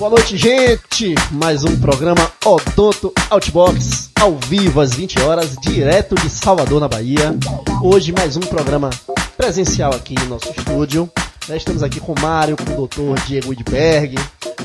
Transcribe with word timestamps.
Boa 0.00 0.12
noite, 0.12 0.34
gente! 0.34 1.14
Mais 1.30 1.62
um 1.62 1.78
programa 1.78 2.32
Odonto 2.42 3.12
Outbox, 3.28 4.10
ao 4.18 4.34
vivo 4.34 4.80
às 4.80 4.94
20 4.94 5.20
horas, 5.20 5.54
direto 5.58 6.14
de 6.14 6.30
Salvador, 6.30 6.80
na 6.80 6.88
Bahia. 6.88 7.36
Hoje, 7.82 8.10
mais 8.10 8.34
um 8.34 8.40
programa 8.40 8.88
presencial 9.36 9.94
aqui 9.94 10.14
no 10.20 10.24
nosso 10.24 10.48
estúdio. 10.48 11.10
Né, 11.46 11.58
estamos 11.58 11.82
aqui 11.82 12.00
com 12.00 12.14
o 12.14 12.18
Mário, 12.18 12.56
com 12.56 12.82
o 12.82 12.88
Dr. 12.88 13.22
Diego 13.26 13.50
Widberg. 13.50 14.14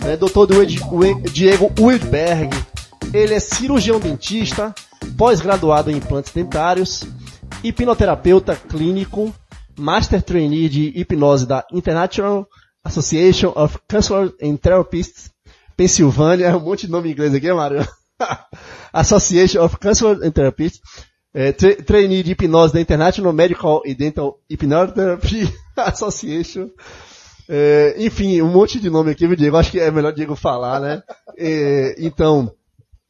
Né, 0.06 0.16
Dr. 0.16 1.30
Diego 1.30 1.70
Widberg, 1.78 2.56
ele 3.14 3.34
é 3.34 3.40
cirurgião 3.42 4.00
dentista, 4.00 4.74
pós-graduado 5.18 5.92
em 5.92 5.98
implantes 5.98 6.32
dentários, 6.32 7.04
hipnoterapeuta 7.62 8.56
clínico, 8.56 9.36
master 9.78 10.22
trainee 10.22 10.70
de 10.70 10.94
hipnose 10.96 11.46
da 11.46 11.66
International 11.74 12.48
Association 12.86 13.52
of 13.56 13.80
Counselors 13.90 14.32
and 14.42 14.58
Therapists, 14.58 15.32
Pensilvânia, 15.76 16.46
é 16.46 16.56
um 16.56 16.60
monte 16.60 16.86
de 16.86 16.92
nome 16.92 17.10
em 17.10 17.12
inglês 17.12 17.34
aqui, 17.34 17.52
Mário? 17.52 17.86
Association 18.94 19.64
of 19.64 19.78
Counselors 19.78 20.22
and 20.22 20.32
Therapists, 20.32 20.80
é, 21.34 21.52
tra 21.52 21.76
trainee 21.84 22.24
de 22.24 22.32
hipnose 22.32 22.74
da 22.74 22.80
International 22.80 23.34
Medical 23.34 23.82
and 23.86 23.96
Dental 23.96 24.40
Hypnotherapy 24.50 25.54
Association, 25.76 26.70
é, 27.50 27.96
enfim, 27.98 28.42
um 28.42 28.52
monte 28.52 28.80
de 28.80 28.90
nome 28.90 29.12
aqui, 29.12 29.28
Diego, 29.36 29.58
acho 29.58 29.72
que 29.72 29.80
é 29.80 29.92
melhor 29.92 30.14
Diego 30.14 30.36
falar, 30.36 30.80
né? 30.80 31.04
É, 31.38 31.96
então, 31.98 32.54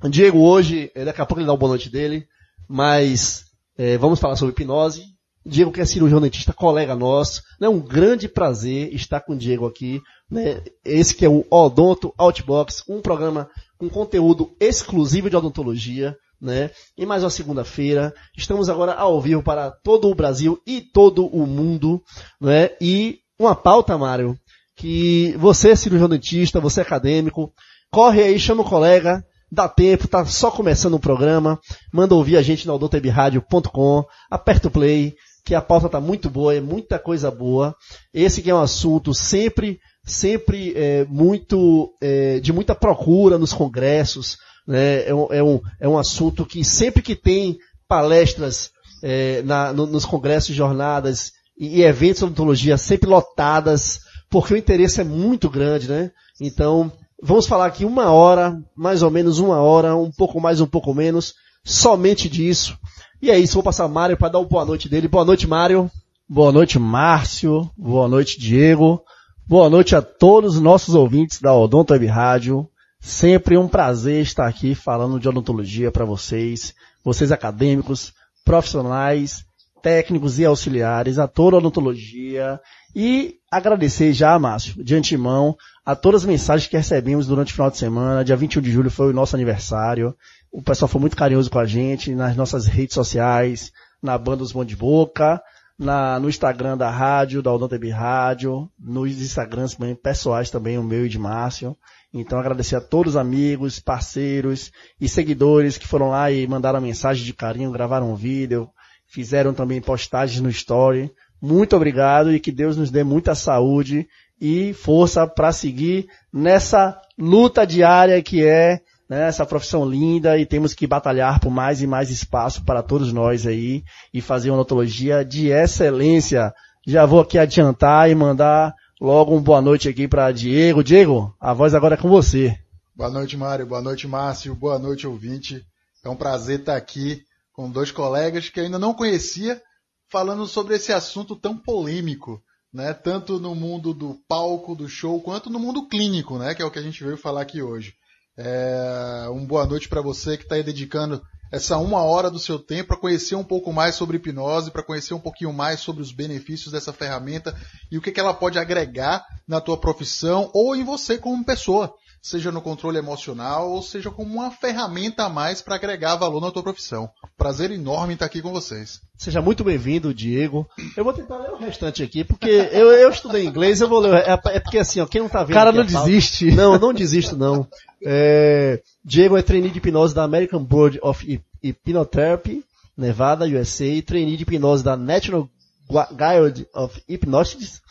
Diego 0.10 0.40
hoje, 0.40 0.92
daqui 1.06 1.22
a 1.22 1.26
pouco 1.26 1.40
ele 1.40 1.48
dá 1.48 1.54
o 1.54 1.58
boa 1.58 1.70
noite 1.70 1.90
dele, 1.90 2.26
mas 2.68 3.46
é, 3.78 3.98
vamos 3.98 4.20
falar 4.20 4.36
sobre 4.36 4.54
hipnose, 4.54 5.04
Diego 5.46 5.72
que 5.72 5.80
é 5.80 5.86
cirurgião 5.86 6.20
dentista, 6.20 6.52
colega 6.52 6.96
nosso. 6.96 7.42
É 7.60 7.64
né? 7.64 7.70
um 7.70 7.80
grande 7.80 8.28
prazer 8.28 8.94
estar 8.94 9.22
com 9.22 9.34
o 9.34 9.38
Diego 9.38 9.68
aqui. 9.68 10.02
Né? 10.30 10.62
Esse 10.84 11.14
que 11.14 11.26
é 11.26 11.30
o 11.30 11.46
Odonto 11.52 12.14
Outbox, 12.18 12.84
um 12.90 13.00
programa 13.00 13.50
com 13.78 13.88
conteúdo 13.88 14.56
exclusivo 14.60 15.30
de 15.30 15.36
odontologia. 15.36 16.18
Né? 16.42 16.72
E 16.98 17.06
mais 17.06 17.24
uma 17.24 17.30
segunda-feira. 17.30 18.14
Estamos 18.36 18.70
agora 18.70 18.94
ao 18.94 19.22
vivo 19.22 19.44
para 19.44 19.70
todo 19.70 20.10
o 20.10 20.16
Brasil 20.16 20.60
e 20.66 20.82
todo 20.82 21.28
o 21.28 21.46
mundo. 21.46 22.02
Né? 22.42 22.72
E 22.82 23.20
uma 23.40 23.56
pauta, 23.56 23.98
Mário, 23.98 24.38
que 24.76 25.36
você 25.38 25.72
é 25.72 25.76
cirurgião 25.76 26.10
dentista, 26.10 26.60
você 26.60 26.82
é 26.82 26.84
acadêmico, 26.84 27.54
corre 27.92 28.24
aí, 28.24 28.40
chama 28.40 28.62
o 28.62 28.70
colega, 28.70 29.24
dá 29.52 29.70
tempo, 29.70 30.08
tá 30.08 30.26
só 30.26 30.52
começando 30.52 30.96
o 30.96 31.00
programa, 31.00 31.60
manda 31.94 32.16
ouvir 32.16 32.38
a 32.38 32.42
gente 32.42 32.68
no 32.68 32.74
odontebradio.com, 32.74 34.04
aperta 34.30 34.68
o 34.68 34.72
play, 34.72 35.16
que 35.46 35.54
a 35.54 35.62
pauta 35.62 35.86
está 35.86 36.02
muito 36.02 36.28
boa, 36.28 36.56
é 36.56 36.60
muita 36.60 36.98
coisa 36.98 37.30
boa. 37.30 37.76
Esse 38.12 38.42
que 38.42 38.50
é 38.50 38.56
um 38.56 38.62
assunto 38.62 39.14
sempre, 39.14 39.80
sempre 40.04 40.74
é, 40.76 41.06
muito, 41.06 41.94
é, 42.02 42.40
de 42.40 42.52
muita 42.52 42.74
procura 42.74 43.38
nos 43.38 43.54
congressos. 43.54 44.38
Né? 44.68 45.08
É, 45.08 45.14
um, 45.14 45.28
é, 45.32 45.44
um, 45.44 45.62
é 45.80 45.88
um 45.88 45.98
assunto 46.00 46.46
que 46.46 46.66
sempre 46.66 47.04
que 47.04 47.16
tem 47.16 47.60
palestras 47.88 48.72
é, 49.04 49.44
na, 49.44 49.72
no, 49.72 49.86
nos 49.86 50.04
congressos, 50.04 50.56
jornadas 50.56 51.32
e, 51.56 51.80
e 51.80 51.84
eventos 51.84 52.20
de 52.20 52.26
odontologia 52.26 52.76
sempre 52.76 53.08
lotadas, 53.08 54.00
porque 54.32 54.56
o 54.56 54.58
interesse 54.58 55.00
é 55.00 55.04
muito 55.04 55.48
grande, 55.48 55.88
né? 55.88 56.10
Então, 56.42 56.92
vamos 57.22 57.46
falar 57.46 57.68
aqui 57.68 57.86
uma 57.86 58.12
hora, 58.12 58.60
mais 58.76 59.04
ou 59.04 59.12
menos 59.12 59.38
uma 59.38 59.62
hora, 59.62 59.96
um 59.96 60.10
pouco 60.10 60.42
mais, 60.42 60.60
um 60.60 60.66
pouco 60.66 60.92
menos, 60.92 61.36
somente 61.66 62.30
disso. 62.30 62.78
E 63.20 63.32
é 63.32 63.40
isso, 63.40 63.56
vou 63.56 63.64
passar 63.64 63.88
Mário 63.88 64.16
para 64.16 64.30
dar 64.30 64.40
uma 64.40 64.48
boa 64.48 64.64
noite 64.64 64.88
dele. 64.88 65.08
Boa 65.08 65.26
noite, 65.26 65.48
Mário. 65.48 65.90
Boa 66.30 66.52
noite, 66.52 66.78
Márcio. 66.78 67.70
Boa 67.76 68.08
noite, 68.08 68.40
Diego. 68.40 69.02
Boa 69.48 69.70
noite 69.70 69.96
a 69.96 70.02
todos 70.02 70.56
os 70.56 70.62
nossos 70.62 70.94
ouvintes 70.94 71.42
da 71.42 71.54
Odonto 71.54 71.92
Web 71.94 72.06
Rádio. 72.06 72.70
Sempre 73.00 73.58
um 73.58 73.68
prazer 73.68 74.22
estar 74.22 74.48
aqui 74.48 74.76
falando 74.76 75.20
de 75.20 75.28
odontologia 75.28 75.92
para 75.92 76.06
vocês, 76.06 76.74
vocês 77.04 77.32
acadêmicos, 77.32 78.14
profissionais, 78.44 79.46
técnicos 79.82 80.40
e 80.40 80.46
auxiliares, 80.46 81.20
a 81.20 81.28
toda 81.28 81.58
a 81.58 81.60
odontologia 81.60 82.60
e 82.96 83.36
agradecer 83.52 84.14
já, 84.14 84.40
Márcio, 84.40 84.84
de 84.84 84.96
antemão, 84.96 85.56
a 85.86 85.96
todas 85.96 86.22
as 86.22 86.28
mensagens 86.28 86.68
que 86.68 86.78
recebemos 86.78 87.28
durante 87.28 87.52
o 87.52 87.56
final 87.56 87.70
de 87.70 87.78
semana. 87.78 88.24
Dia 88.24 88.36
21 88.36 88.62
de 88.62 88.72
julho 88.72 88.90
foi 88.90 89.12
o 89.12 89.14
nosso 89.14 89.36
aniversário. 89.36 90.16
O 90.58 90.62
pessoal 90.62 90.88
foi 90.88 91.02
muito 91.02 91.18
carinhoso 91.18 91.52
com 91.52 91.60
a 91.60 91.66
gente 91.66 92.16
nas 92.16 92.34
nossas 92.34 92.66
redes 92.66 92.94
sociais, 92.94 93.74
na 94.02 94.18
banda 94.18 94.38
dos 94.38 94.54
Bom 94.54 94.64
de 94.64 94.74
Boca, 94.74 95.44
na, 95.78 96.18
no 96.18 96.30
Instagram 96.30 96.78
da 96.78 96.90
rádio, 96.90 97.44
da 97.44 97.52
Odontebi 97.52 97.90
Rádio, 97.90 98.72
nos 98.80 99.22
Instagrams 99.22 99.76
também, 99.76 99.94
pessoais 99.94 100.50
também, 100.50 100.78
o 100.78 100.84
meu 100.84 101.06
e 101.06 101.10
de 101.10 101.20
Márcio. 101.20 101.76
Então 102.14 102.40
agradecer 102.40 102.78
a 102.78 102.82
todos 102.82 103.16
os 103.16 103.18
amigos, 103.18 103.82
parceiros 103.82 104.72
e 104.98 105.10
seguidores 105.10 105.78
que 105.78 105.86
foram 105.86 106.12
lá 106.12 106.32
e 106.32 106.48
mandaram 106.48 106.80
mensagem 106.80 107.26
de 107.26 107.34
carinho, 107.34 107.70
gravaram 107.70 108.10
um 108.10 108.16
vídeo, 108.16 108.70
fizeram 109.08 109.54
também 109.54 109.82
postagens 109.82 110.40
no 110.40 110.50
Story. 110.50 111.12
Muito 111.42 111.76
obrigado 111.76 112.32
e 112.32 112.40
que 112.40 112.54
Deus 112.54 112.78
nos 112.78 112.90
dê 112.90 113.04
muita 113.04 113.36
saúde 113.36 114.08
e 114.40 114.74
força 114.74 115.28
para 115.28 115.52
seguir 115.52 116.08
nessa 116.32 116.98
luta 117.18 117.68
diária 117.68 118.24
que 118.24 118.42
é 118.42 118.80
né, 119.10 119.28
essa 119.28 119.46
profissão 119.46 119.86
linda 119.88 120.38
e 120.38 120.46
temos 120.46 120.74
que 120.74 120.88
batalhar 120.88 121.40
por 121.40 121.52
mais 121.52 121.82
e 121.82 121.88
mais 121.88 122.10
espaço 122.10 122.64
para 122.64 122.82
todos 122.82 123.14
nós 123.14 123.46
aí 123.46 123.84
e 124.14 124.22
fazer 124.22 124.50
uma 124.50 124.60
odontologia 124.60 125.24
de 125.24 125.50
excelência. 125.50 126.54
Já 126.86 127.06
vou 127.06 127.20
aqui 127.20 127.38
adiantar 127.38 128.10
e 128.10 128.16
mandar 128.16 128.74
logo 129.00 129.36
um 129.36 129.42
boa 129.42 129.62
noite 129.62 129.90
aqui 129.90 130.08
para 130.08 130.32
Diego. 130.32 130.84
Diego, 130.84 131.36
a 131.40 131.54
voz 131.54 131.74
agora 131.74 131.96
é 131.96 131.98
com 131.98 132.10
você. 132.10 132.58
Boa 132.96 133.10
noite, 133.10 133.36
Mário. 133.36 133.66
Boa 133.66 133.82
noite, 133.82 134.08
Márcio. 134.08 134.56
Boa 134.56 134.80
noite, 134.80 135.06
ouvinte. 135.06 135.66
É 136.04 136.10
um 136.10 136.16
prazer 136.16 136.60
estar 136.60 136.76
aqui 136.76 137.24
com 137.52 137.70
dois 137.70 137.92
colegas 137.92 138.50
que 138.50 138.60
ainda 138.60 138.78
não 138.78 138.94
conhecia, 138.94 139.62
falando 140.10 140.46
sobre 140.46 140.76
esse 140.76 140.94
assunto 140.94 141.36
tão 141.36 141.58
polêmico, 141.58 142.42
né? 142.74 142.94
Tanto 142.94 143.40
no 143.40 143.56
mundo 143.56 143.94
do 143.94 144.16
palco, 144.28 144.76
do 144.76 144.88
show, 144.88 145.22
quanto 145.22 145.50
no 145.50 145.60
mundo 145.60 145.88
clínico, 145.88 146.38
né? 146.38 146.54
Que 146.54 146.62
é 146.62 146.66
o 146.66 146.72
que 146.72 146.80
a 146.80 146.82
gente 146.82 147.04
veio 147.04 147.18
falar 147.18 147.42
aqui 147.42 147.62
hoje. 147.62 147.94
É, 148.38 149.28
um 149.32 149.46
boa 149.46 149.66
noite 149.66 149.88
para 149.88 150.02
você 150.02 150.36
que 150.38 150.44
está 150.44 150.56
aí 150.56 150.64
dedicando 150.64 151.24
essa 151.52 151.78
uma 151.78 152.04
hora 152.04 152.30
do 152.30 152.40
seu 152.40 152.60
tempo 152.60 152.90
para 152.90 152.98
conhecer 152.98 153.36
um 153.36 153.44
pouco 153.44 153.72
mais 153.72 153.96
sobre 153.96 154.18
hipnose, 154.18 154.72
para 154.72 154.84
conhecer 154.84 155.14
um 155.14 155.20
pouquinho 155.20 155.54
mais 155.54 155.80
sobre 155.80 156.02
os 156.02 156.12
benefícios 156.12 156.72
dessa 156.72 156.92
ferramenta 156.92 157.56
e 157.90 157.98
o 157.98 158.02
que, 158.02 158.12
que 158.12 158.20
ela 158.20 158.34
pode 158.34 158.60
agregar 158.60 159.26
na 159.48 159.62
tua 159.62 159.78
profissão 159.78 160.50
ou 160.54 160.76
em 160.76 160.84
você 160.84 161.18
como 161.18 161.46
pessoa, 161.46 161.94
seja 162.26 162.52
no 162.52 162.60
controle 162.60 162.98
emocional 162.98 163.70
ou 163.70 163.84
seja 163.84 164.10
como 164.10 164.34
uma 164.34 164.50
ferramenta 164.50 165.26
a 165.26 165.30
mais 165.30 165.62
para 165.62 165.76
agregar 165.76 166.16
valor 166.16 166.42
na 166.42 166.50
tua 166.50 166.64
profissão. 166.64 167.08
Prazer 167.38 167.70
enorme 167.70 168.14
estar 168.14 168.26
aqui 168.26 168.42
com 168.42 168.52
vocês. 168.52 169.00
Seja 169.16 169.44
muito 169.44 169.64
bem-vindo, 169.64 170.12
Diego. 170.12 170.68
Eu 170.98 171.04
vou 171.04 171.14
tentar 171.14 171.38
ler 171.38 171.52
o 171.52 171.58
restante 171.58 172.02
aqui, 172.02 172.24
porque 172.24 172.50
eu, 172.50 172.92
eu 172.94 173.12
estudei 173.12 173.46
inglês, 173.46 173.80
eu 173.80 173.88
vou 173.88 174.00
ler. 174.00 174.24
É, 174.28 174.32
é 174.32 174.60
porque 174.60 174.80
assim, 174.80 175.00
ó, 175.00 175.06
quem 175.06 175.22
não 175.22 175.30
tá 175.30 175.44
vendo. 175.44 175.54
Cara, 175.54 175.72
não 175.72 175.86
desiste. 175.86 176.50
Não, 176.56 176.80
não 176.80 176.94
desisto, 176.94 177.38
não. 177.38 177.68
É, 178.04 178.82
Diego 179.04 179.38
é 179.38 179.42
trainee 179.44 179.70
de 179.70 179.78
hipnose 179.78 180.16
da 180.16 180.24
American 180.24 180.64
Board 180.64 181.00
of 181.04 181.44
Hypnotherapy, 181.64 182.64
Nevada, 182.98 183.46
USA, 183.46 184.02
trainee 184.04 184.38
de 184.38 184.44
hipnose 184.44 184.84
da 184.84 184.98
National 184.98 185.48
Guild 185.90 186.68
of 186.74 187.04
Hypnotics, 187.08 187.82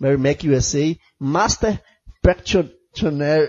Merrimack, 0.00 0.48
USA, 0.48 0.96
Master 1.20 1.80
Practitioner 2.20 2.72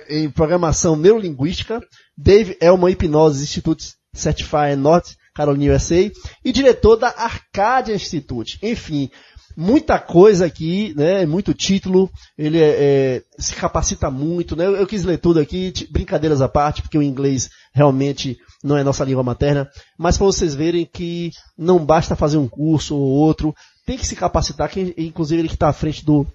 em 0.09 0.29
Programação 0.29 0.95
Neurolinguística, 0.95 1.81
Dave 2.17 2.57
Elman 2.61 2.91
Hipnose 2.91 3.44
Institute 3.44 3.94
Certified 4.13 4.75
North 4.78 5.16
Carolina, 5.35 5.73
USA, 5.75 6.09
e 6.44 6.51
diretor 6.51 6.95
da 6.95 7.09
Arcadia 7.09 7.94
Institute. 7.94 8.57
Enfim, 8.63 9.09
muita 9.55 10.00
coisa 10.00 10.45
aqui, 10.45 10.94
né? 10.95 11.25
Muito 11.25 11.53
título. 11.53 12.09
Ele 12.38 12.57
é, 12.57 12.69
é, 12.69 13.23
se 13.38 13.53
capacita 13.53 14.09
muito, 14.09 14.55
né? 14.55 14.66
Eu, 14.66 14.78
eu, 14.78 14.88
quis 14.88 15.03
ler 15.03 15.17
tudo 15.17 15.39
aqui, 15.39 15.73
brincadeiras 15.91 16.41
à 16.41 16.47
parte, 16.47 16.81
porque 16.81 16.97
o 16.97 17.03
inglês 17.03 17.49
realmente 17.73 18.37
não 18.64 18.78
é 18.78 18.84
nossa 18.84 19.03
língua 19.03 19.23
materna. 19.23 19.69
Mas 19.97 20.17
para 20.17 20.25
vocês 20.25 20.55
verem 20.55 20.85
que 20.85 21.31
não 21.58 21.85
basta 21.85 22.16
fazer 22.16 22.37
um 22.37 22.47
curso 22.47 22.96
ou 22.96 23.09
outro, 23.09 23.53
tem 23.85 23.97
que 23.97 24.08
se 24.08 24.16
capacitar. 24.16 24.69
Que, 24.69 24.93
inclusive 24.97 25.41
ele 25.41 25.49
que 25.49 25.55
está 25.55 25.67
à 25.67 25.73
frente 25.73 26.03
do 26.05 26.25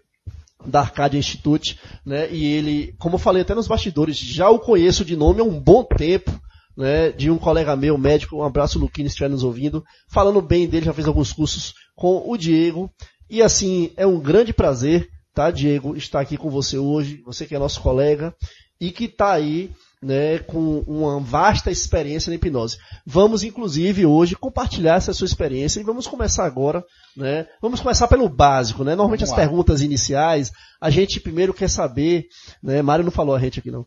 da 0.67 0.81
Arcadia 0.81 1.19
Institute, 1.19 1.79
né? 2.05 2.31
E 2.31 2.45
ele, 2.45 2.95
como 2.99 3.15
eu 3.15 3.19
falei 3.19 3.43
até 3.43 3.55
nos 3.55 3.69
bastidores, 3.69 4.19
já 4.19 4.49
o 4.49 4.59
conheço 4.59 5.05
de 5.05 5.17
nome 5.17 5.41
há 5.41 5.45
um 5.45 5.59
bom 5.59 5.85
tempo. 5.85 6.31
Né, 6.77 7.11
de 7.11 7.31
um 7.31 7.37
colega 7.37 7.77
meu, 7.77 7.99
médico, 7.99 8.37
um 8.37 8.45
abraço 8.45 8.79
Luquinho, 8.79 9.07
se 9.07 9.13
estiver 9.13 9.29
nos 9.29 9.43
ouvindo, 9.43 9.85
falando 10.09 10.41
bem 10.41 10.67
dele, 10.67 10.87
já 10.87 10.95
fez 10.95 11.07
alguns 11.07 11.31
cursos 11.31 11.75
com 11.95 12.23
o 12.25 12.39
Diego. 12.39 12.91
E 13.29 13.43
assim, 13.43 13.91
é 13.97 14.07
um 14.07 14.19
grande 14.19 14.55
prazer, 14.55 15.07
tá, 15.35 15.51
Diego, 15.51 15.95
estar 15.95 16.21
aqui 16.21 16.39
com 16.39 16.49
você 16.49 16.79
hoje, 16.79 17.21
você 17.27 17.45
que 17.45 17.55
é 17.55 17.59
nosso 17.59 17.83
colega, 17.83 18.35
e 18.81 18.91
que 18.91 19.05
está 19.05 19.33
aí 19.33 19.71
né, 20.03 20.39
com 20.39 20.79
uma 20.87 21.21
vasta 21.21 21.71
experiência 21.71 22.31
na 22.31 22.37
hipnose. 22.37 22.79
Vamos, 23.05 23.43
inclusive, 23.43 24.07
hoje 24.07 24.35
compartilhar 24.35 24.97
essa 24.97 25.13
sua 25.13 25.27
experiência 25.27 25.79
e 25.79 25.85
vamos 25.85 26.07
começar 26.07 26.47
agora, 26.47 26.83
né? 27.15 27.47
Vamos 27.61 27.81
começar 27.81 28.09
pelo 28.09 28.29
básico, 28.29 28.83
né? 28.83 28.93
Normalmente 28.93 29.21
Vamos 29.21 29.33
as 29.33 29.39
lá. 29.39 29.45
perguntas 29.45 29.83
iniciais, 29.83 30.51
a 30.81 30.89
gente 30.89 31.21
primeiro 31.21 31.53
quer 31.53 31.69
saber, 31.69 32.25
né? 32.63 32.81
Mário 32.81 33.05
não 33.05 33.13
falou 33.13 33.35
a 33.35 33.39
gente 33.39 33.59
aqui 33.59 33.71
não, 33.71 33.87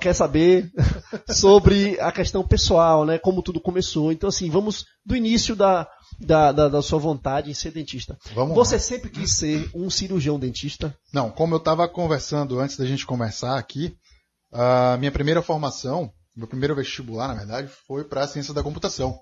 quer 0.00 0.14
saber 0.14 0.70
sobre 1.28 1.98
a 2.00 2.12
questão 2.12 2.46
pessoal, 2.46 3.04
né? 3.04 3.18
Como 3.18 3.42
tudo 3.42 3.60
começou. 3.60 4.12
Então, 4.12 4.28
assim, 4.28 4.48
vamos 4.48 4.84
do 5.04 5.16
início 5.16 5.56
da, 5.56 5.88
da, 6.20 6.52
da, 6.52 6.68
da 6.68 6.82
sua 6.82 7.00
vontade 7.00 7.50
em 7.50 7.54
ser 7.54 7.72
dentista. 7.72 8.16
Vamos 8.32 8.54
Você 8.54 8.76
lá. 8.76 8.80
sempre 8.80 9.10
quis 9.10 9.32
ser 9.32 9.68
um 9.74 9.90
cirurgião 9.90 10.38
dentista? 10.38 10.96
Não, 11.12 11.30
como 11.30 11.54
eu 11.54 11.58
estava 11.58 11.88
conversando 11.88 12.60
antes 12.60 12.76
da 12.76 12.86
gente 12.86 13.04
começar 13.04 13.58
aqui, 13.58 13.96
a 14.52 14.96
minha 14.98 15.12
primeira 15.12 15.42
formação, 15.42 16.12
meu 16.36 16.46
primeiro 16.46 16.74
vestibular, 16.74 17.28
na 17.28 17.34
verdade, 17.34 17.68
foi 17.86 18.04
para 18.04 18.26
ciência 18.26 18.54
da 18.54 18.62
computação. 18.62 19.18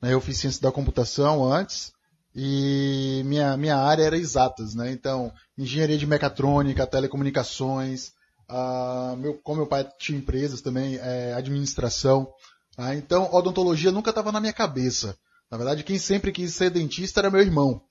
Né, 0.00 0.12
Eu 0.12 0.20
fiz 0.20 0.38
ciência 0.38 0.60
da 0.60 0.72
computação 0.72 1.44
antes 1.50 1.92
e 2.34 3.22
minha, 3.24 3.56
minha 3.56 3.76
área 3.76 4.04
era 4.04 4.16
exatas, 4.16 4.74
né? 4.74 4.90
Então, 4.90 5.32
engenharia 5.56 5.98
de 5.98 6.06
mecatrônica, 6.06 6.86
telecomunicações, 6.86 8.12
ah, 8.48 9.14
meu, 9.18 9.34
como 9.34 9.58
meu 9.58 9.66
pai 9.66 9.88
tinha 9.98 10.18
empresas 10.18 10.60
também, 10.60 10.96
é, 10.96 11.34
administração. 11.34 12.32
ah, 12.76 12.94
então, 12.94 13.32
odontologia 13.32 13.92
nunca 13.92 14.10
estava 14.10 14.32
na 14.32 14.40
minha 14.40 14.52
cabeça. 14.52 15.16
Na 15.50 15.58
verdade, 15.58 15.84
quem 15.84 15.98
sempre 15.98 16.32
quis 16.32 16.54
ser 16.54 16.70
dentista 16.70 17.20
era 17.20 17.30
meu 17.30 17.40
irmão. 17.40 17.82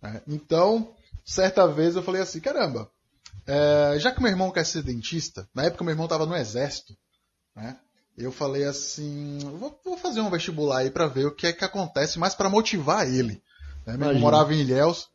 né? 0.00 0.22
Então, 0.26 0.94
certa 1.24 1.66
vez 1.66 1.96
eu 1.96 2.02
falei 2.02 2.22
assim, 2.22 2.40
caramba, 2.40 2.88
é, 3.46 3.98
já 3.98 4.12
que 4.12 4.20
meu 4.20 4.30
irmão 4.30 4.50
quer 4.50 4.64
ser 4.64 4.82
dentista, 4.82 5.48
na 5.54 5.64
época 5.64 5.84
meu 5.84 5.92
irmão 5.92 6.06
estava 6.06 6.26
no 6.26 6.36
exército, 6.36 6.94
né? 7.54 7.78
Eu 8.16 8.30
falei 8.30 8.64
assim, 8.64 9.38
vou, 9.58 9.80
vou 9.84 9.96
fazer 9.96 10.20
um 10.20 10.28
vestibular 10.28 10.78
aí 10.78 10.90
para 10.90 11.06
ver 11.06 11.26
o 11.26 11.34
que 11.34 11.46
é 11.46 11.52
que 11.52 11.64
acontece, 11.64 12.18
mais 12.18 12.34
para 12.34 12.50
motivar 12.50 13.08
ele. 13.08 13.42
Né? 13.86 13.96
Meu 13.96 14.08
irmão 14.08 14.20
morava 14.20 14.54
em 14.54 14.60
Ilhéus 14.60 15.08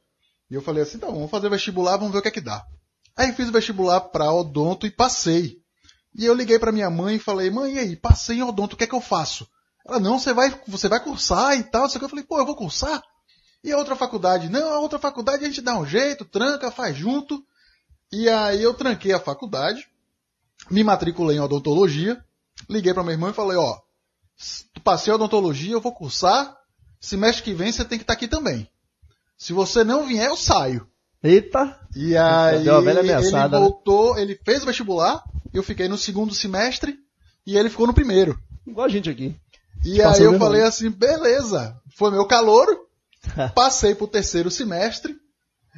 e 0.49 0.55
eu 0.55 0.61
falei 0.61 0.81
assim, 0.81 0.97
então 0.97 1.13
vamos 1.13 1.29
fazer 1.29 1.49
vestibular, 1.49 1.97
vamos 1.97 2.11
ver 2.11 2.19
o 2.19 2.21
que 2.21 2.27
é 2.27 2.31
que 2.31 2.41
dá. 2.41 2.65
Aí 3.15 3.33
fiz 3.33 3.49
o 3.49 3.51
vestibular 3.51 4.01
para 4.01 4.31
odonto 4.31 4.87
e 4.87 4.91
passei. 4.91 5.57
E 6.15 6.25
eu 6.25 6.33
liguei 6.33 6.57
para 6.57 6.71
minha 6.71 6.89
mãe 6.89 7.15
e 7.15 7.19
falei, 7.19 7.49
mãe, 7.51 7.75
e 7.75 7.79
aí, 7.79 7.95
passei 7.95 8.37
em 8.37 8.43
odonto, 8.43 8.73
o 8.73 8.77
que 8.77 8.83
é 8.83 8.87
que 8.87 8.95
eu 8.95 9.01
faço? 9.01 9.47
Ela, 9.87 9.99
não, 9.99 10.19
você 10.19 10.33
vai, 10.33 10.53
você 10.67 10.89
vai 10.89 10.99
cursar 10.99 11.57
e 11.57 11.63
tal. 11.63 11.87
Só 11.87 11.97
que 11.97 12.05
eu 12.05 12.09
falei, 12.09 12.25
pô, 12.25 12.39
eu 12.39 12.45
vou 12.45 12.55
cursar? 12.55 13.01
E 13.63 13.71
a 13.71 13.77
outra 13.77 13.95
faculdade? 13.95 14.49
Não, 14.49 14.73
a 14.73 14.79
outra 14.79 14.99
faculdade 14.99 15.43
a 15.43 15.47
gente 15.47 15.61
dá 15.61 15.77
um 15.77 15.85
jeito, 15.85 16.25
tranca, 16.25 16.71
faz 16.71 16.95
junto. 16.95 17.43
E 18.11 18.29
aí 18.29 18.63
eu 18.63 18.73
tranquei 18.73 19.11
a 19.11 19.19
faculdade, 19.19 19.87
me 20.71 20.83
matriculei 20.83 21.37
em 21.37 21.41
odontologia, 21.41 22.23
liguei 22.69 22.93
para 22.93 23.03
meu 23.03 23.11
irmão 23.11 23.29
e 23.29 23.33
falei, 23.33 23.57
ó, 23.57 23.77
passei 24.83 25.11
a 25.11 25.15
odontologia, 25.15 25.73
eu 25.73 25.81
vou 25.81 25.91
cursar, 25.91 26.55
semestre 26.99 27.43
que 27.43 27.53
vem 27.53 27.71
você 27.71 27.83
tem 27.83 27.97
que 27.97 28.03
estar 28.03 28.13
aqui 28.13 28.27
também. 28.27 28.69
Se 29.37 29.53
você 29.53 29.83
não 29.83 30.07
vier, 30.07 30.27
eu 30.27 30.37
saio. 30.37 30.87
Eita! 31.21 31.79
E 31.95 32.15
aí 32.15 32.63
Deu 32.63 32.75
uma 32.75 32.81
velha 32.81 32.99
ele 32.99 33.11
ameaçada, 33.11 33.59
né? 33.59 33.63
voltou, 33.63 34.17
ele 34.17 34.39
fez 34.43 34.63
o 34.63 34.65
vestibular, 34.65 35.23
eu 35.53 35.61
fiquei 35.61 35.87
no 35.87 35.97
segundo 35.97 36.33
semestre 36.33 36.97
e 37.45 37.57
ele 37.57 37.69
ficou 37.69 37.87
no 37.87 37.93
primeiro. 37.93 38.39
Igual 38.65 38.85
a 38.85 38.89
gente 38.89 39.09
aqui. 39.09 39.35
E 39.83 39.97
Passou 39.97 40.27
aí 40.27 40.33
eu 40.33 40.39
falei 40.39 40.61
né? 40.61 40.67
assim, 40.67 40.89
beleza, 40.89 41.79
foi 41.95 42.11
meu 42.11 42.25
calouro, 42.25 42.87
passei 43.53 43.93
pro 43.93 44.07
terceiro 44.07 44.49
semestre 44.49 45.15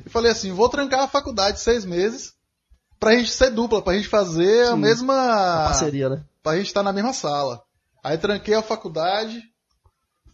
e 0.05 0.09
falei 0.09 0.31
assim, 0.31 0.51
vou 0.51 0.69
trancar 0.69 1.01
a 1.01 1.07
faculdade 1.07 1.59
seis 1.59 1.85
meses 1.85 2.33
pra 2.99 3.15
gente 3.15 3.31
ser 3.31 3.51
dupla, 3.51 3.81
pra 3.81 3.93
gente 3.93 4.07
fazer 4.07 4.67
a 4.67 4.73
Sim. 4.73 4.79
mesma... 4.79 5.15
Parceria, 5.65 6.09
né? 6.09 6.23
pra 6.41 6.57
gente 6.57 6.67
estar 6.67 6.83
na 6.83 6.93
mesma 6.93 7.13
sala. 7.13 7.61
Aí 8.03 8.17
tranquei 8.17 8.53
a 8.55 8.61
faculdade, 8.61 9.41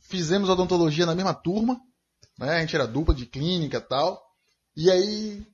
fizemos 0.02 0.50
odontologia 0.50 1.06
na 1.06 1.16
mesma 1.16 1.34
turma, 1.34 1.80
né? 2.38 2.58
A 2.58 2.60
gente 2.62 2.76
era 2.76 2.88
dupla 2.88 3.14
de 3.14 3.26
clínica 3.26 3.78
e 3.78 3.82
tal. 3.82 4.22
E 4.76 4.92
aí, 4.92 5.46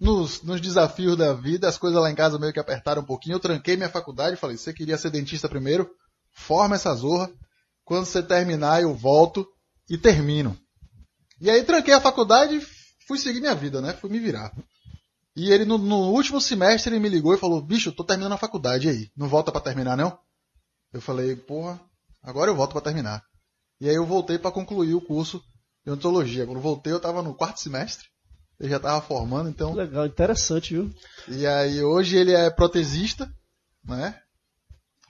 nos, 0.00 0.42
nos 0.42 0.60
desafios 0.60 1.16
da 1.16 1.32
vida, 1.32 1.68
as 1.68 1.78
coisas 1.78 2.00
lá 2.00 2.10
em 2.10 2.14
casa 2.14 2.38
meio 2.38 2.52
que 2.52 2.60
apertaram 2.60 3.02
um 3.02 3.06
pouquinho. 3.06 3.34
Eu 3.34 3.40
tranquei 3.40 3.76
minha 3.76 3.88
faculdade 3.88 4.36
e 4.36 4.38
falei, 4.38 4.56
você 4.56 4.72
queria 4.72 4.96
ser 4.96 5.10
dentista 5.10 5.48
primeiro? 5.48 5.90
Forma 6.32 6.76
essa 6.76 6.94
zorra. 6.94 7.30
Quando 7.84 8.06
você 8.06 8.22
terminar, 8.22 8.82
eu 8.82 8.94
volto 8.94 9.46
e 9.88 9.96
termino. 9.96 10.58
E 11.40 11.50
aí 11.50 11.62
tranquei 11.64 11.94
a 11.94 12.00
faculdade 12.00 12.60
fui 13.06 13.18
seguir 13.18 13.40
minha 13.40 13.54
vida, 13.54 13.80
né? 13.80 13.92
Fui 13.94 14.10
me 14.10 14.18
virar. 14.18 14.52
E 15.36 15.52
ele, 15.52 15.64
no, 15.64 15.76
no 15.76 16.10
último 16.10 16.40
semestre, 16.40 16.92
ele 16.92 17.00
me 17.00 17.08
ligou 17.08 17.34
e 17.34 17.38
falou, 17.38 17.60
bicho, 17.60 17.90
eu 17.90 17.94
tô 17.94 18.02
terminando 18.02 18.32
a 18.32 18.38
faculdade 18.38 18.88
aí. 18.88 19.10
Não 19.16 19.28
volta 19.28 19.52
pra 19.52 19.60
terminar, 19.60 19.96
não? 19.96 20.18
Eu 20.92 21.00
falei, 21.00 21.36
porra, 21.36 21.80
agora 22.22 22.50
eu 22.50 22.56
volto 22.56 22.72
pra 22.72 22.80
terminar. 22.80 23.22
E 23.78 23.88
aí 23.88 23.94
eu 23.94 24.06
voltei 24.06 24.38
pra 24.38 24.50
concluir 24.50 24.94
o 24.94 25.00
curso 25.00 25.42
de 25.84 25.90
odontologia. 25.90 26.46
Quando 26.46 26.60
voltei, 26.60 26.92
eu 26.92 27.00
tava 27.00 27.22
no 27.22 27.34
quarto 27.34 27.60
semestre. 27.60 28.06
Eu 28.58 28.70
já 28.70 28.80
tava 28.80 29.02
formando, 29.02 29.50
então. 29.50 29.74
Legal, 29.74 30.06
interessante, 30.06 30.72
viu? 30.72 30.90
E 31.28 31.46
aí 31.46 31.82
hoje 31.82 32.16
ele 32.16 32.32
é 32.32 32.48
protesista, 32.48 33.30
né? 33.84 34.18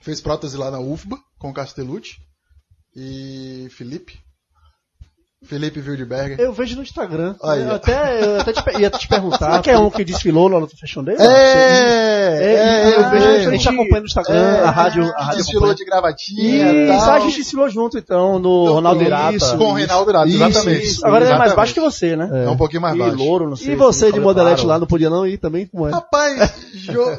Fez 0.01 0.19
prótese 0.19 0.57
lá 0.57 0.69
na 0.69 0.79
UFBA 0.79 1.17
com 1.37 1.49
o 1.49 1.53
Castellucci 1.53 2.17
e 2.93 3.69
Felipe. 3.71 4.19
Felipe 5.45 5.79
Wildberger. 5.79 6.39
Eu 6.39 6.51
vejo 6.51 6.75
no 6.75 6.81
Instagram. 6.81 7.35
Aí, 7.43 7.61
eu 7.61 7.75
até, 7.75 8.23
eu 8.25 8.41
até 8.41 8.53
te, 8.53 8.81
ia 8.81 8.89
te 8.89 9.07
perguntar. 9.07 9.37
Será 9.37 9.59
que 9.59 9.69
é 9.69 9.77
um 9.77 9.89
que 9.91 10.03
desfilou 10.03 10.47
lá 10.47 10.59
no 10.59 10.67
Fashion 10.67 11.03
Day? 11.03 11.15
É, 11.19 11.23
É, 11.23 12.89
é, 12.89 12.95
eu 12.99 13.09
vejo 13.11 13.25
é, 13.27 13.45
a 13.45 13.51
gente 13.51 13.69
acompanha 13.69 13.99
no 14.01 14.05
Instagram, 14.07 14.35
é, 14.35 14.59
a 14.63 14.71
rádio, 14.71 15.03
a 15.15 15.23
rádio 15.23 15.37
desfilou 15.37 15.69
acompanha. 15.69 15.75
de 15.75 15.85
gravatinha 15.85 16.71
e 16.73 16.89
Isso, 16.95 17.05
tal. 17.05 17.13
a 17.15 17.19
gente 17.19 17.37
desfilou 17.37 17.69
junto 17.69 17.97
então, 17.99 18.39
no 18.39 18.63
Então, 18.63 18.73
Ronaldo 18.73 19.01
isso, 19.03 19.07
Irata. 19.11 19.57
com 19.57 19.63
o 19.65 19.73
Reinaldo 19.73 20.09
Irata, 20.11 20.27
Isso, 20.27 20.43
exatamente. 20.43 20.85
isso. 20.87 21.05
Agora 21.05 21.23
ele 21.25 21.33
é 21.33 21.37
mais 21.37 21.53
baixo 21.53 21.73
que 21.73 21.79
você, 21.79 22.15
né? 22.15 22.45
É 22.45 22.49
um 22.49 22.57
pouquinho 22.57 22.81
mais 22.81 22.95
E 22.95 22.99
baixo. 22.99 23.15
louro, 23.15 23.47
não 23.49 23.55
sei. 23.55 23.73
E 23.73 23.75
você 23.75 24.11
de 24.11 24.19
modelete 24.19 24.65
lá 24.65 24.79
não 24.79 24.87
podia 24.87 25.09
não 25.09 25.25
ir 25.25 25.37
também? 25.37 25.67
Como 25.67 25.87
é? 25.87 25.91
Rapaz, 25.91 26.51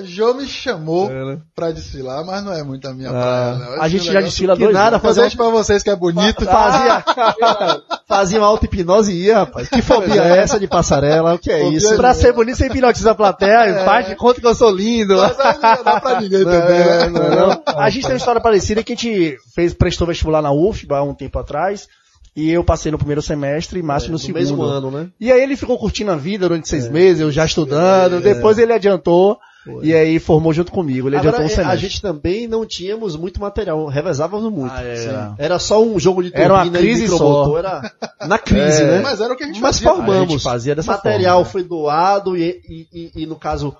Jô, 0.02 0.34
me 0.34 0.44
chamou 0.46 1.08
É, 1.10 1.24
né? 1.24 1.38
pra 1.54 1.70
desfilar, 1.70 2.24
mas 2.24 2.44
não 2.44 2.52
é 2.52 2.62
muito 2.64 2.86
a 2.88 2.92
minha 2.92 3.10
Ah, 3.10 3.12
praia. 3.12 3.54
Não. 3.76 3.82
A 3.82 3.88
gente 3.88 4.04
já 4.12 4.20
desfila 4.20 4.54
que 4.56 4.62
dois 4.64 4.74
nada, 4.74 4.98
fazer 4.98 5.34
pra 5.36 5.48
vocês 5.50 5.82
que 5.84 5.90
é 5.90 5.96
bonito. 5.96 6.44
Fazia, 6.44 7.04
fazia 8.18 8.40
uma 8.40 8.48
auto-hipnose 8.48 9.12
e 9.12 9.26
ia, 9.26 9.38
rapaz. 9.38 9.68
Que 9.68 9.80
fobia 9.80 10.22
é 10.22 10.38
essa 10.38 10.58
de 10.58 10.66
passarela? 10.66 11.34
O 11.34 11.38
que 11.38 11.50
é 11.50 11.68
isso? 11.68 11.96
Pra 11.96 12.12
ser 12.14 12.32
bonito, 12.32 12.56
você 12.56 12.66
hipnotiza 12.66 13.12
a 13.12 13.14
plateia, 13.14 13.84
faz 13.84 14.08
de 14.08 14.16
conta 14.16 14.40
que 14.40 14.46
eu 14.46 14.54
sou 14.54 14.70
lindo. 14.70 15.16
Mas 15.16 15.38
aí 15.38 15.76
não 15.76 15.84
dá 15.84 16.00
pra 16.00 16.20
ninguém 16.20 16.44
também, 16.44 16.78
né? 16.78 17.08
não, 17.08 17.22
não, 17.22 17.48
não. 17.48 17.62
A 17.66 17.88
gente 17.90 18.02
tem 18.02 18.12
uma 18.12 18.18
história 18.18 18.40
parecida 18.40 18.82
que 18.82 18.92
a 18.92 18.96
gente 18.96 19.38
fez, 19.54 19.72
prestou 19.72 20.06
vestibular 20.06 20.42
na 20.42 20.50
UFBA 20.50 20.98
há 20.98 21.02
um 21.02 21.14
tempo 21.14 21.38
atrás. 21.38 21.88
E 22.34 22.50
eu 22.50 22.62
passei 22.62 22.92
no 22.92 22.98
primeiro 22.98 23.22
semestre 23.22 23.80
e 23.80 23.82
Márcio 23.82 24.10
no 24.10 24.12
no 24.12 24.18
segundo. 24.18 24.38
mesmo 24.40 24.62
ano, 24.62 24.90
né? 24.90 25.08
E 25.20 25.32
aí 25.32 25.40
ele 25.40 25.56
ficou 25.56 25.78
curtindo 25.78 26.12
a 26.12 26.16
vida 26.16 26.48
durante 26.48 26.68
seis 26.68 26.88
meses, 26.88 27.20
eu 27.20 27.32
já 27.32 27.44
estudando. 27.44 28.20
Depois 28.20 28.58
ele 28.58 28.72
adiantou 28.72 29.38
e 29.82 29.94
aí 29.94 30.18
formou 30.18 30.52
junto 30.52 30.72
comigo. 30.72 31.08
Ele 31.08 31.16
Agora, 31.16 31.36
adiantou 31.36 31.46
um 31.46 31.48
semestre. 31.48 31.72
a 31.72 31.76
gente 31.76 32.02
também 32.02 32.46
não 32.48 32.64
tínhamos 32.66 33.16
muito 33.16 33.40
material, 33.40 33.86
revezávamos 33.86 34.52
muito. 34.52 34.72
Ah, 34.74 34.82
é. 34.82 34.96
Sim. 34.96 35.34
Era 35.38 35.58
só 35.58 35.82
um 35.82 35.98
jogo 35.98 36.22
de 36.22 36.30
Era 36.34 36.54
uma 36.54 36.62
turbina 36.62 36.78
e 36.78 36.82
crise 36.82 37.02
micromotor, 37.02 37.46
só. 37.52 37.58
era 37.58 37.92
na 38.26 38.38
crise, 38.38 38.82
É. 38.82 38.86
né? 38.86 39.00
Mas 39.00 39.20
era 39.20 39.32
o 39.32 39.36
que 39.36 39.44
a 39.44 39.46
gente 39.46 39.60
Mas 39.60 39.76
fazia. 39.78 39.90
formamos. 39.94 40.28
A 40.28 40.32
gente 40.32 40.42
fazia 40.42 40.74
dessa 40.74 40.92
material 40.92 41.44
forma, 41.44 41.44
né? 41.46 41.50
foi 41.52 41.62
doado 41.64 42.36
e, 42.36 42.42
e- 42.68 42.86
e- 42.92 43.22
e, 43.22 43.26
no 43.26 43.36
caso, 43.36 43.74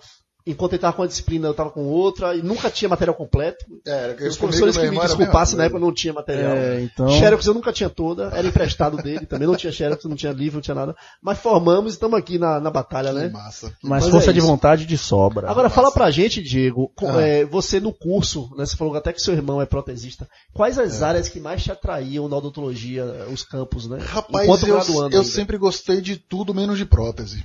enquanto 0.50 0.72
ele 0.72 0.78
estava 0.78 0.96
com 0.96 1.02
a 1.02 1.06
disciplina, 1.06 1.46
eu 1.46 1.52
estava 1.52 1.70
com 1.70 1.84
outra 1.84 2.34
e 2.34 2.42
nunca 2.42 2.70
tinha 2.70 2.88
material 2.88 3.14
completo. 3.14 3.64
É, 3.86 3.90
era 3.90 4.14
que 4.14 4.24
Os 4.24 4.36
professores 4.36 4.76
que 4.76 4.90
me 4.90 4.98
desculpassem 4.98 5.56
na 5.58 5.64
época 5.64 5.80
não 5.80 5.92
tinha 5.92 6.12
material. 6.12 6.52
É, 6.52 6.80
então... 6.82 7.08
Xerox 7.10 7.46
eu 7.46 7.54
nunca 7.54 7.72
tinha 7.72 7.90
toda, 7.90 8.30
era 8.34 8.46
emprestado 8.46 8.96
dele, 8.96 9.26
também 9.26 9.46
não 9.46 9.56
tinha 9.56 9.72
Xerox, 9.72 10.04
não 10.04 10.16
tinha 10.16 10.32
livro, 10.32 10.56
não 10.56 10.62
tinha 10.62 10.74
nada. 10.74 10.96
Mas 11.22 11.38
formamos 11.38 11.92
e 11.92 11.94
estamos 11.96 12.18
aqui 12.18 12.38
na, 12.38 12.58
na 12.60 12.70
batalha, 12.70 13.10
coisa. 13.10 13.20
né? 13.26 13.28
Que 13.28 13.34
massa. 13.34 13.66
Mas, 13.82 14.04
Mas 14.04 14.08
força 14.08 14.30
é 14.30 14.32
de 14.32 14.40
vontade 14.40 14.86
de 14.86 14.96
sobra. 14.98 15.50
Agora 15.50 15.68
fala 15.70 15.90
pra 15.92 16.10
gente, 16.10 16.42
Diego, 16.42 16.90
Ah. 17.02 17.20
é, 17.20 17.44
você 17.44 17.80
no 17.80 17.92
curso, 17.92 18.50
né, 18.56 18.64
você 18.64 18.76
falou 18.76 18.94
até 18.96 19.12
que 19.12 19.20
seu 19.22 19.34
irmão 19.34 19.60
é 19.60 19.66
protesista, 19.66 20.28
quais 20.54 20.78
as 20.78 21.02
áreas 21.02 21.28
que 21.28 21.40
mais 21.40 21.62
te 21.62 21.70
atraíam 21.70 22.28
na 22.28 22.36
odontologia, 22.36 23.04
os 23.32 23.42
campos, 23.42 23.88
né? 23.88 23.98
Rapaz, 24.00 24.44
Enquanto 24.44 24.66
eu, 24.66 24.78
eu 24.78 25.02
ainda. 25.04 25.24
sempre 25.24 25.56
gostei 25.58 26.00
de 26.00 26.16
tudo 26.16 26.54
menos 26.54 26.78
de 26.78 26.84
prótese. 26.84 27.44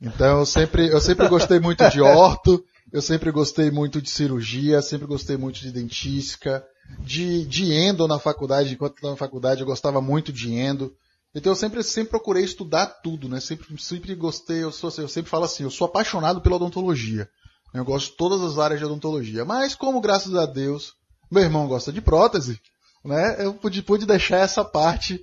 Então 0.00 0.40
eu 0.40 0.46
sempre, 0.46 0.88
eu 0.88 1.00
sempre 1.00 1.28
gostei 1.28 1.58
muito 1.60 1.88
de 1.90 2.00
orto, 2.00 2.62
eu 2.92 3.00
sempre 3.00 3.30
gostei 3.30 3.70
muito 3.70 4.00
de 4.02 4.10
cirurgia, 4.10 4.82
sempre 4.82 5.06
gostei 5.06 5.36
muito 5.36 5.60
de 5.60 5.70
dentística, 5.72 6.64
de, 7.00 7.46
de 7.46 7.72
endo 7.72 8.06
na 8.06 8.18
faculdade, 8.18 8.74
enquanto 8.74 8.96
estava 8.96 9.12
na 9.12 9.18
faculdade 9.18 9.60
eu 9.60 9.66
gostava 9.66 10.00
muito 10.00 10.32
de 10.32 10.52
endo. 10.52 10.92
Então 11.34 11.52
eu 11.52 11.56
sempre, 11.56 11.82
sempre 11.82 12.10
procurei 12.10 12.44
estudar 12.44 12.86
tudo, 13.02 13.28
né? 13.28 13.40
Sempre, 13.40 13.66
sempre 13.82 14.14
gostei, 14.14 14.62
eu, 14.62 14.70
sou, 14.70 14.92
eu 14.98 15.08
sempre 15.08 15.30
falo 15.30 15.44
assim, 15.44 15.64
eu 15.64 15.70
sou 15.70 15.86
apaixonado 15.86 16.40
pela 16.40 16.56
odontologia. 16.56 17.28
Eu 17.72 17.84
gosto 17.84 18.10
de 18.12 18.16
todas 18.16 18.40
as 18.42 18.56
áreas 18.58 18.78
de 18.78 18.86
odontologia. 18.86 19.44
Mas 19.44 19.74
como, 19.74 20.00
graças 20.00 20.32
a 20.36 20.46
Deus, 20.46 20.92
meu 21.28 21.42
irmão 21.42 21.66
gosta 21.66 21.92
de 21.92 22.00
prótese, 22.00 22.60
né? 23.04 23.36
Eu 23.44 23.54
pude, 23.54 23.82
pude 23.82 24.06
deixar 24.06 24.36
essa 24.38 24.64
parte 24.64 25.14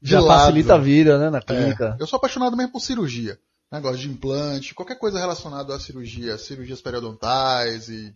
de 0.00 0.12
Já 0.12 0.20
lado. 0.20 0.40
facilita 0.44 0.74
a 0.76 0.78
vida, 0.78 1.18
né, 1.18 1.28
na 1.28 1.38
É, 1.38 1.40
clínica. 1.42 1.96
eu 2.00 2.06
sou 2.06 2.16
apaixonado 2.16 2.56
mesmo 2.56 2.72
por 2.72 2.80
cirurgia. 2.80 3.38
Negócio 3.70 3.98
de 3.98 4.08
implante, 4.08 4.74
qualquer 4.74 4.98
coisa 4.98 5.18
relacionada 5.18 5.74
à 5.74 5.80
cirurgia, 5.80 6.38
cirurgias 6.38 6.80
periodontais 6.80 7.88
e. 7.88 8.14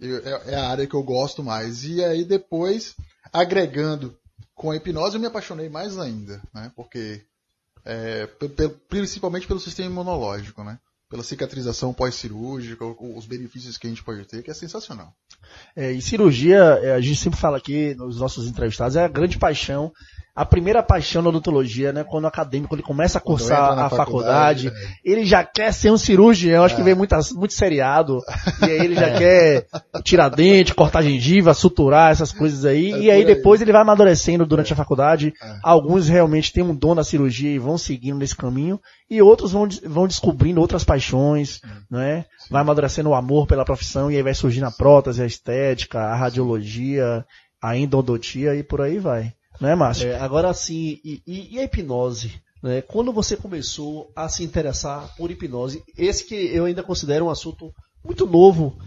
É, 0.00 0.52
é 0.52 0.54
a 0.56 0.70
área 0.70 0.86
que 0.86 0.94
eu 0.94 1.02
gosto 1.02 1.42
mais. 1.42 1.84
E 1.84 2.02
aí 2.02 2.24
depois, 2.24 2.96
agregando 3.32 4.16
com 4.54 4.70
a 4.70 4.76
hipnose, 4.76 5.14
eu 5.16 5.20
me 5.20 5.26
apaixonei 5.26 5.68
mais 5.68 5.98
ainda, 5.98 6.40
né? 6.54 6.72
Porque 6.74 7.22
é, 7.84 8.28
principalmente 8.88 9.46
pelo 9.46 9.60
sistema 9.60 9.90
imunológico, 9.90 10.62
né? 10.62 10.78
Pela 11.08 11.22
cicatrização 11.22 11.92
pós-cirúrgica, 11.92 12.84
os 12.84 13.26
benefícios 13.26 13.76
que 13.76 13.86
a 13.86 13.90
gente 13.90 14.04
pode 14.04 14.24
ter, 14.26 14.42
que 14.42 14.50
é 14.50 14.54
sensacional. 14.54 15.12
É, 15.74 15.90
e 15.90 16.00
cirurgia, 16.00 16.58
é, 16.82 16.92
a 16.92 17.00
gente 17.00 17.18
sempre 17.18 17.40
fala 17.40 17.56
aqui 17.56 17.94
nos 17.94 18.18
nossos 18.18 18.46
entrevistados, 18.46 18.96
é 18.96 19.04
a 19.04 19.08
grande 19.08 19.38
paixão. 19.38 19.92
A 20.34 20.44
primeira 20.44 20.82
paixão 20.82 21.22
na 21.22 21.28
odontologia, 21.28 21.92
né? 21.92 22.04
Quando 22.04 22.24
o 22.24 22.28
acadêmico 22.28 22.74
ele 22.74 22.82
começa 22.82 23.18
a 23.18 23.20
cursar 23.20 23.78
a 23.78 23.90
faculdade, 23.90 24.68
faculdade, 24.68 24.72
ele 25.04 25.24
já 25.24 25.44
quer 25.44 25.72
ser 25.72 25.90
um 25.90 25.98
cirurgião. 25.98 26.64
Acho 26.64 26.76
que 26.76 26.82
vem 26.82 26.94
muitas, 26.94 27.32
muito 27.32 27.54
seriado. 27.54 28.18
E 28.60 28.64
aí 28.64 28.84
ele 28.84 28.94
já 28.94 29.16
quer 29.16 29.66
tirar 30.04 30.28
dente, 30.28 30.74
cortar 30.74 31.02
gengiva, 31.02 31.54
suturar, 31.54 32.12
essas 32.12 32.30
coisas 32.30 32.64
aí. 32.64 32.92
É 32.92 32.98
e 32.98 33.10
aí 33.10 33.20
aí. 33.20 33.24
depois 33.24 33.60
ele 33.60 33.72
vai 33.72 33.80
amadurecendo 33.80 34.44
durante 34.44 34.72
a 34.72 34.76
faculdade. 34.76 35.32
É. 35.42 35.58
Alguns 35.62 36.08
realmente 36.08 36.52
têm 36.52 36.62
um 36.62 36.74
dom 36.74 36.94
na 36.94 37.04
cirurgia 37.04 37.50
e 37.50 37.58
vão 37.58 37.78
seguindo 37.78 38.18
nesse 38.18 38.36
caminho. 38.36 38.78
E 39.08 39.20
outros 39.22 39.52
vão, 39.52 39.68
vão 39.86 40.06
descobrindo 40.06 40.60
outras 40.60 40.84
paixões, 40.84 41.60
né? 41.90 42.24
Vai 42.50 42.62
amadurecendo 42.62 43.08
o 43.08 43.14
amor 43.14 43.46
pela 43.46 43.64
profissão 43.64 44.10
e 44.10 44.16
aí 44.16 44.22
vai 44.22 44.34
surgindo 44.34 44.66
a 44.66 44.70
prótese, 44.70 45.22
a 45.22 45.26
estética, 45.26 45.98
a 45.98 46.14
radiologia, 46.14 47.24
a 47.60 47.76
endodontia 47.76 48.54
e 48.54 48.62
por 48.62 48.80
aí 48.80 48.98
vai. 48.98 49.32
Né, 49.60 49.74
Márcio? 49.74 50.08
É, 50.08 50.18
agora 50.18 50.52
sim, 50.54 50.98
e, 51.04 51.22
e- 51.26 51.54
e 51.54 51.58
a 51.58 51.64
hipnose? 51.64 52.32
Né? 52.62 52.82
Quando 52.82 53.12
você 53.12 53.36
começou 53.36 54.10
a 54.16 54.28
se 54.28 54.42
interessar 54.44 55.14
por 55.16 55.30
hipnose, 55.30 55.82
esse 55.96 56.24
que 56.24 56.34
eu 56.34 56.64
ainda 56.64 56.82
considero 56.82 57.26
um 57.26 57.30
assunto 57.30 57.72
muito 58.04 58.26
novo. 58.26 58.78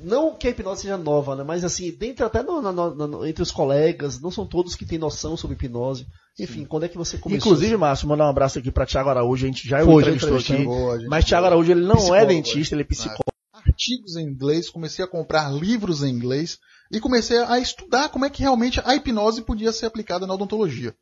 Não 0.00 0.34
que 0.34 0.46
a 0.46 0.50
hipnose 0.50 0.82
seja 0.82 0.96
nova, 0.98 1.34
né? 1.34 1.42
mas 1.42 1.64
assim, 1.64 1.90
dentro 1.90 2.24
até 2.24 2.42
no- 2.42 2.60
no- 2.60 2.94
no- 3.08 3.26
entre 3.26 3.42
os 3.42 3.50
colegas, 3.50 4.20
não 4.20 4.30
são 4.30 4.46
todos 4.46 4.74
que 4.76 4.84
têm 4.86 4.98
noção 4.98 5.36
sobre 5.36 5.56
hipnose. 5.56 6.06
Enfim, 6.38 6.64
quando 6.64 6.84
é 6.84 6.88
que 6.88 6.96
você 6.96 7.18
começou? 7.18 7.52
Inclusive, 7.52 7.76
Márcio, 7.76 8.06
mandar 8.06 8.26
um 8.26 8.30
abraço 8.30 8.58
aqui 8.58 8.70
para 8.70 8.86
Thiago 8.86 9.08
Araújo, 9.08 9.44
a 9.44 9.48
gente 9.48 9.66
já 9.66 9.82
o 9.82 9.86
Foi, 9.86 10.02
entrevistou 10.02 10.36
aqui. 10.36 11.06
Mas 11.08 11.24
Thiago 11.24 11.42
boa. 11.42 11.48
Araújo, 11.54 11.72
ele 11.72 11.80
não 11.84 12.14
é 12.14 12.24
dentista, 12.24 12.74
ele 12.74 12.82
é 12.82 12.84
psicólogo. 12.84 13.24
artigos 13.54 14.16
em 14.16 14.24
inglês, 14.24 14.70
comecei 14.70 15.04
a 15.04 15.08
comprar 15.08 15.50
livros 15.52 16.02
em 16.04 16.10
inglês 16.10 16.58
e 16.90 17.00
comecei 17.00 17.38
a 17.38 17.58
estudar 17.58 18.08
como 18.08 18.24
é 18.24 18.30
que 18.30 18.42
realmente 18.42 18.80
a 18.84 18.94
hipnose 18.94 19.42
podia 19.42 19.72
ser 19.72 19.86
aplicada 19.86 20.26
na 20.26 20.34
odontologia. 20.34 20.94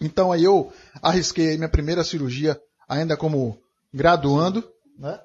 Então 0.00 0.30
aí 0.30 0.44
eu 0.44 0.72
arrisquei 1.02 1.56
minha 1.56 1.68
primeira 1.68 2.04
cirurgia 2.04 2.60
ainda 2.88 3.16
como 3.16 3.58
graduando, 3.92 4.64
né? 4.98 5.18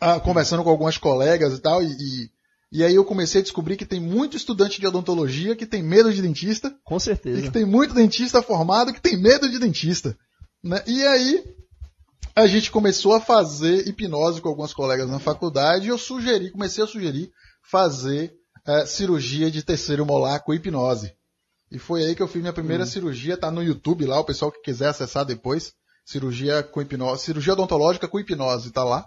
Ah, 0.00 0.20
conversando 0.20 0.62
com 0.62 0.70
algumas 0.70 0.98
colegas 0.98 1.54
e 1.54 1.60
tal, 1.60 1.82
e, 1.82 1.86
e, 1.86 2.30
e 2.70 2.84
aí 2.84 2.94
eu 2.94 3.04
comecei 3.04 3.40
a 3.40 3.42
descobrir 3.42 3.76
que 3.76 3.86
tem 3.86 3.98
muito 3.98 4.36
estudante 4.36 4.78
de 4.78 4.86
odontologia 4.86 5.56
que 5.56 5.64
tem 5.64 5.82
medo 5.82 6.12
de 6.12 6.20
dentista, 6.20 6.74
Com 6.84 6.98
e 6.98 7.00
certeza. 7.00 7.42
que 7.42 7.50
tem 7.50 7.64
muito 7.64 7.94
dentista 7.94 8.42
formado 8.42 8.92
que 8.92 9.00
tem 9.00 9.16
medo 9.16 9.48
de 9.48 9.58
dentista. 9.58 10.16
Né? 10.62 10.82
E 10.86 11.02
aí 11.06 11.42
a 12.36 12.46
gente 12.46 12.70
começou 12.70 13.14
a 13.14 13.20
fazer 13.20 13.88
hipnose 13.88 14.40
com 14.40 14.48
alguns 14.48 14.74
colegas 14.74 15.08
na 15.08 15.18
faculdade 15.18 15.86
e 15.86 15.88
eu 15.88 15.98
sugeri, 15.98 16.50
comecei 16.50 16.84
a 16.84 16.86
sugerir 16.86 17.32
fazer 17.62 18.37
eh, 18.68 18.84
cirurgia 18.84 19.50
de 19.50 19.62
terceiro 19.62 20.04
molar 20.04 20.40
com 20.40 20.52
hipnose. 20.52 21.14
E 21.72 21.78
foi 21.78 22.04
aí 22.04 22.14
que 22.14 22.22
eu 22.22 22.28
fiz 22.28 22.42
minha 22.42 22.52
primeira 22.52 22.84
cirurgia, 22.84 23.36
tá 23.36 23.50
no 23.50 23.62
YouTube 23.62 24.04
lá, 24.04 24.20
o 24.20 24.24
pessoal 24.24 24.52
que 24.52 24.60
quiser 24.60 24.88
acessar 24.88 25.24
depois, 25.24 25.72
cirurgia 26.04 26.62
com 26.62 26.82
hipnose, 26.82 27.24
cirurgia 27.24 27.54
odontológica 27.54 28.06
com 28.06 28.20
hipnose, 28.20 28.70
tá 28.70 28.84
lá. 28.84 29.06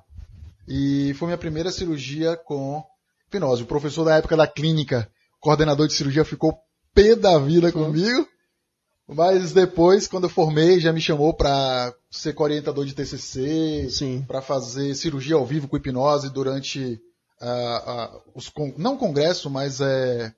E 0.67 1.13
foi 1.13 1.27
minha 1.27 1.37
primeira 1.37 1.71
cirurgia 1.71 2.35
com 2.35 2.83
hipnose. 3.27 3.61
O 3.61 3.67
professor 3.67 4.03
da 4.03 4.15
época 4.15 4.35
da 4.35 4.47
clínica, 4.47 5.07
coordenador 5.39 5.85
de 5.85 5.93
cirurgia, 5.93 6.25
ficou 6.25 6.57
pé 6.91 7.15
da 7.15 7.37
vida 7.37 7.71
comigo. 7.71 8.27
Mas 9.07 9.51
depois, 9.51 10.07
quando 10.07 10.23
eu 10.23 10.29
formei, 10.29 10.79
já 10.79 10.91
me 10.91 11.01
chamou 11.01 11.35
para 11.35 11.93
ser 12.09 12.33
orientador 12.35 12.85
de 12.85 12.95
TCC, 12.95 13.87
para 14.27 14.41
fazer 14.41 14.95
cirurgia 14.95 15.35
ao 15.35 15.45
vivo 15.45 15.67
com 15.67 15.77
hipnose 15.77 16.31
durante 16.31 16.99
ah, 17.41 17.83
ah, 17.85 18.19
os 18.35 18.49
con- 18.49 18.73
não 18.77 18.97
congresso, 18.97 19.49
mas 19.49 19.81
é 19.81 20.33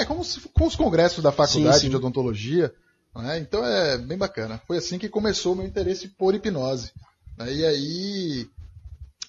é 0.00 0.04
como 0.04 0.24
se, 0.24 0.40
com 0.48 0.66
os 0.66 0.74
congressos 0.76 1.22
da 1.22 1.30
faculdade 1.30 1.76
Sim, 1.76 1.82
sim. 1.82 1.90
de 1.90 1.96
odontologia. 1.96 2.74
né? 3.14 3.38
Então 3.38 3.64
é 3.64 3.96
bem 3.96 4.18
bacana. 4.18 4.60
Foi 4.66 4.78
assim 4.78 4.98
que 4.98 5.08
começou 5.08 5.52
o 5.52 5.56
meu 5.56 5.66
interesse 5.66 6.08
por 6.08 6.34
hipnose. 6.34 6.90
né? 7.38 7.52
E 7.52 7.64
aí, 7.64 8.48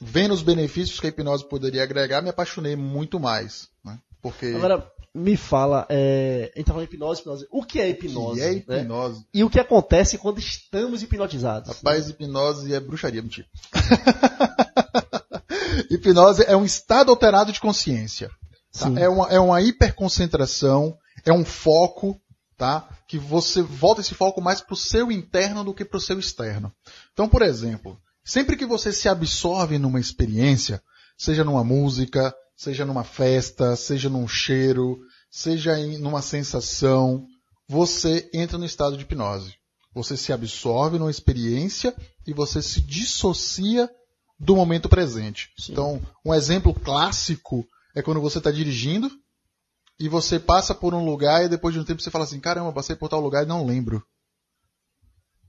vendo 0.01 0.33
os 0.33 0.41
benefícios 0.41 0.99
que 0.99 1.05
a 1.05 1.09
hipnose 1.09 1.47
poderia 1.47 1.83
agregar, 1.83 2.21
me 2.21 2.29
apaixonei 2.29 2.75
muito 2.75 3.19
mais. 3.19 3.67
né? 3.85 3.99
Porque 4.21 4.47
Agora, 4.47 4.91
me 5.13 5.37
fala, 5.37 5.85
é, 5.89 6.51
a 6.55 6.59
gente 6.59 6.67
falando 6.67 6.87
de 6.87 6.95
hipnose, 6.95 7.21
hipnose. 7.21 7.47
O 7.51 7.63
que 7.63 7.79
é 7.79 7.89
hipnose? 7.89 8.39
que 8.39 8.45
é 8.45 8.51
né? 8.51 8.81
hipnose. 8.81 9.25
E 9.33 9.43
o 9.43 9.49
que 9.49 9.59
acontece 9.59 10.17
quando 10.17 10.39
estamos 10.39 11.03
hipnotizados? 11.03 11.69
Rapaz, 11.69 12.09
hipnose 12.09 12.73
é 12.73 12.79
bruxaria, 12.79 13.21
mentira. 13.21 13.47
hipnose 15.89 16.43
é 16.47 16.55
um 16.55 16.65
estado 16.65 17.11
alterado 17.11 17.51
de 17.51 17.59
consciência. 17.59 18.29
tá? 18.77 18.89
É, 18.99 19.07
uma, 19.07 19.27
é 19.27 19.39
uma 19.39 19.61
hiperconcentração, 19.61 20.97
é 21.25 21.31
um 21.31 21.45
foco, 21.45 22.19
tá? 22.57 22.87
Que 23.07 23.17
você 23.17 23.61
volta 23.61 24.01
esse 24.01 24.13
foco 24.13 24.41
mais 24.41 24.61
para 24.61 24.73
o 24.73 24.77
seu 24.77 25.11
interno 25.11 25.63
do 25.63 25.73
que 25.73 25.85
para 25.85 25.97
o 25.97 26.01
seu 26.01 26.19
externo. 26.19 26.71
Então, 27.13 27.29
por 27.29 27.41
exemplo, 27.41 27.99
sempre 28.23 28.55
que 28.55 28.65
você 28.65 28.91
se 28.91 29.07
absorve 29.07 29.77
numa 29.77 29.99
experiência, 29.99 30.81
seja 31.17 31.43
numa 31.43 31.63
música, 31.63 32.33
seja 32.55 32.85
numa 32.85 33.03
festa, 33.03 33.75
seja 33.75 34.09
num 34.09 34.27
cheiro, 34.27 34.99
seja 35.29 35.79
em 35.79 35.97
numa 35.97 36.21
sensação, 36.21 37.25
você 37.67 38.29
entra 38.33 38.57
no 38.57 38.65
estado 38.65 38.97
de 38.97 39.03
hipnose. 39.03 39.53
Você 39.93 40.15
se 40.15 40.31
absorve 40.31 40.97
numa 40.97 41.11
experiência 41.11 41.95
e 42.25 42.33
você 42.33 42.61
se 42.61 42.81
dissocia 42.81 43.89
do 44.39 44.55
momento 44.55 44.87
presente. 44.89 45.51
Sim. 45.57 45.71
Então, 45.71 46.01
um 46.23 46.33
exemplo 46.33 46.73
clássico 46.73 47.65
é 47.95 48.01
quando 48.01 48.21
você 48.21 48.37
está 48.37 48.51
dirigindo 48.51 49.09
e 49.99 50.07
você 50.07 50.39
passa 50.39 50.75
por 50.75 50.93
um 50.93 51.03
lugar 51.03 51.43
e 51.43 51.49
depois 51.49 51.73
de 51.73 51.79
um 51.79 51.83
tempo 51.83 52.01
você 52.01 52.11
fala 52.11 52.23
assim, 52.23 52.39
caramba, 52.39 52.71
passei 52.71 52.95
por 52.95 53.09
tal 53.09 53.19
lugar 53.19 53.43
e 53.43 53.47
não 53.47 53.65
lembro. 53.65 54.03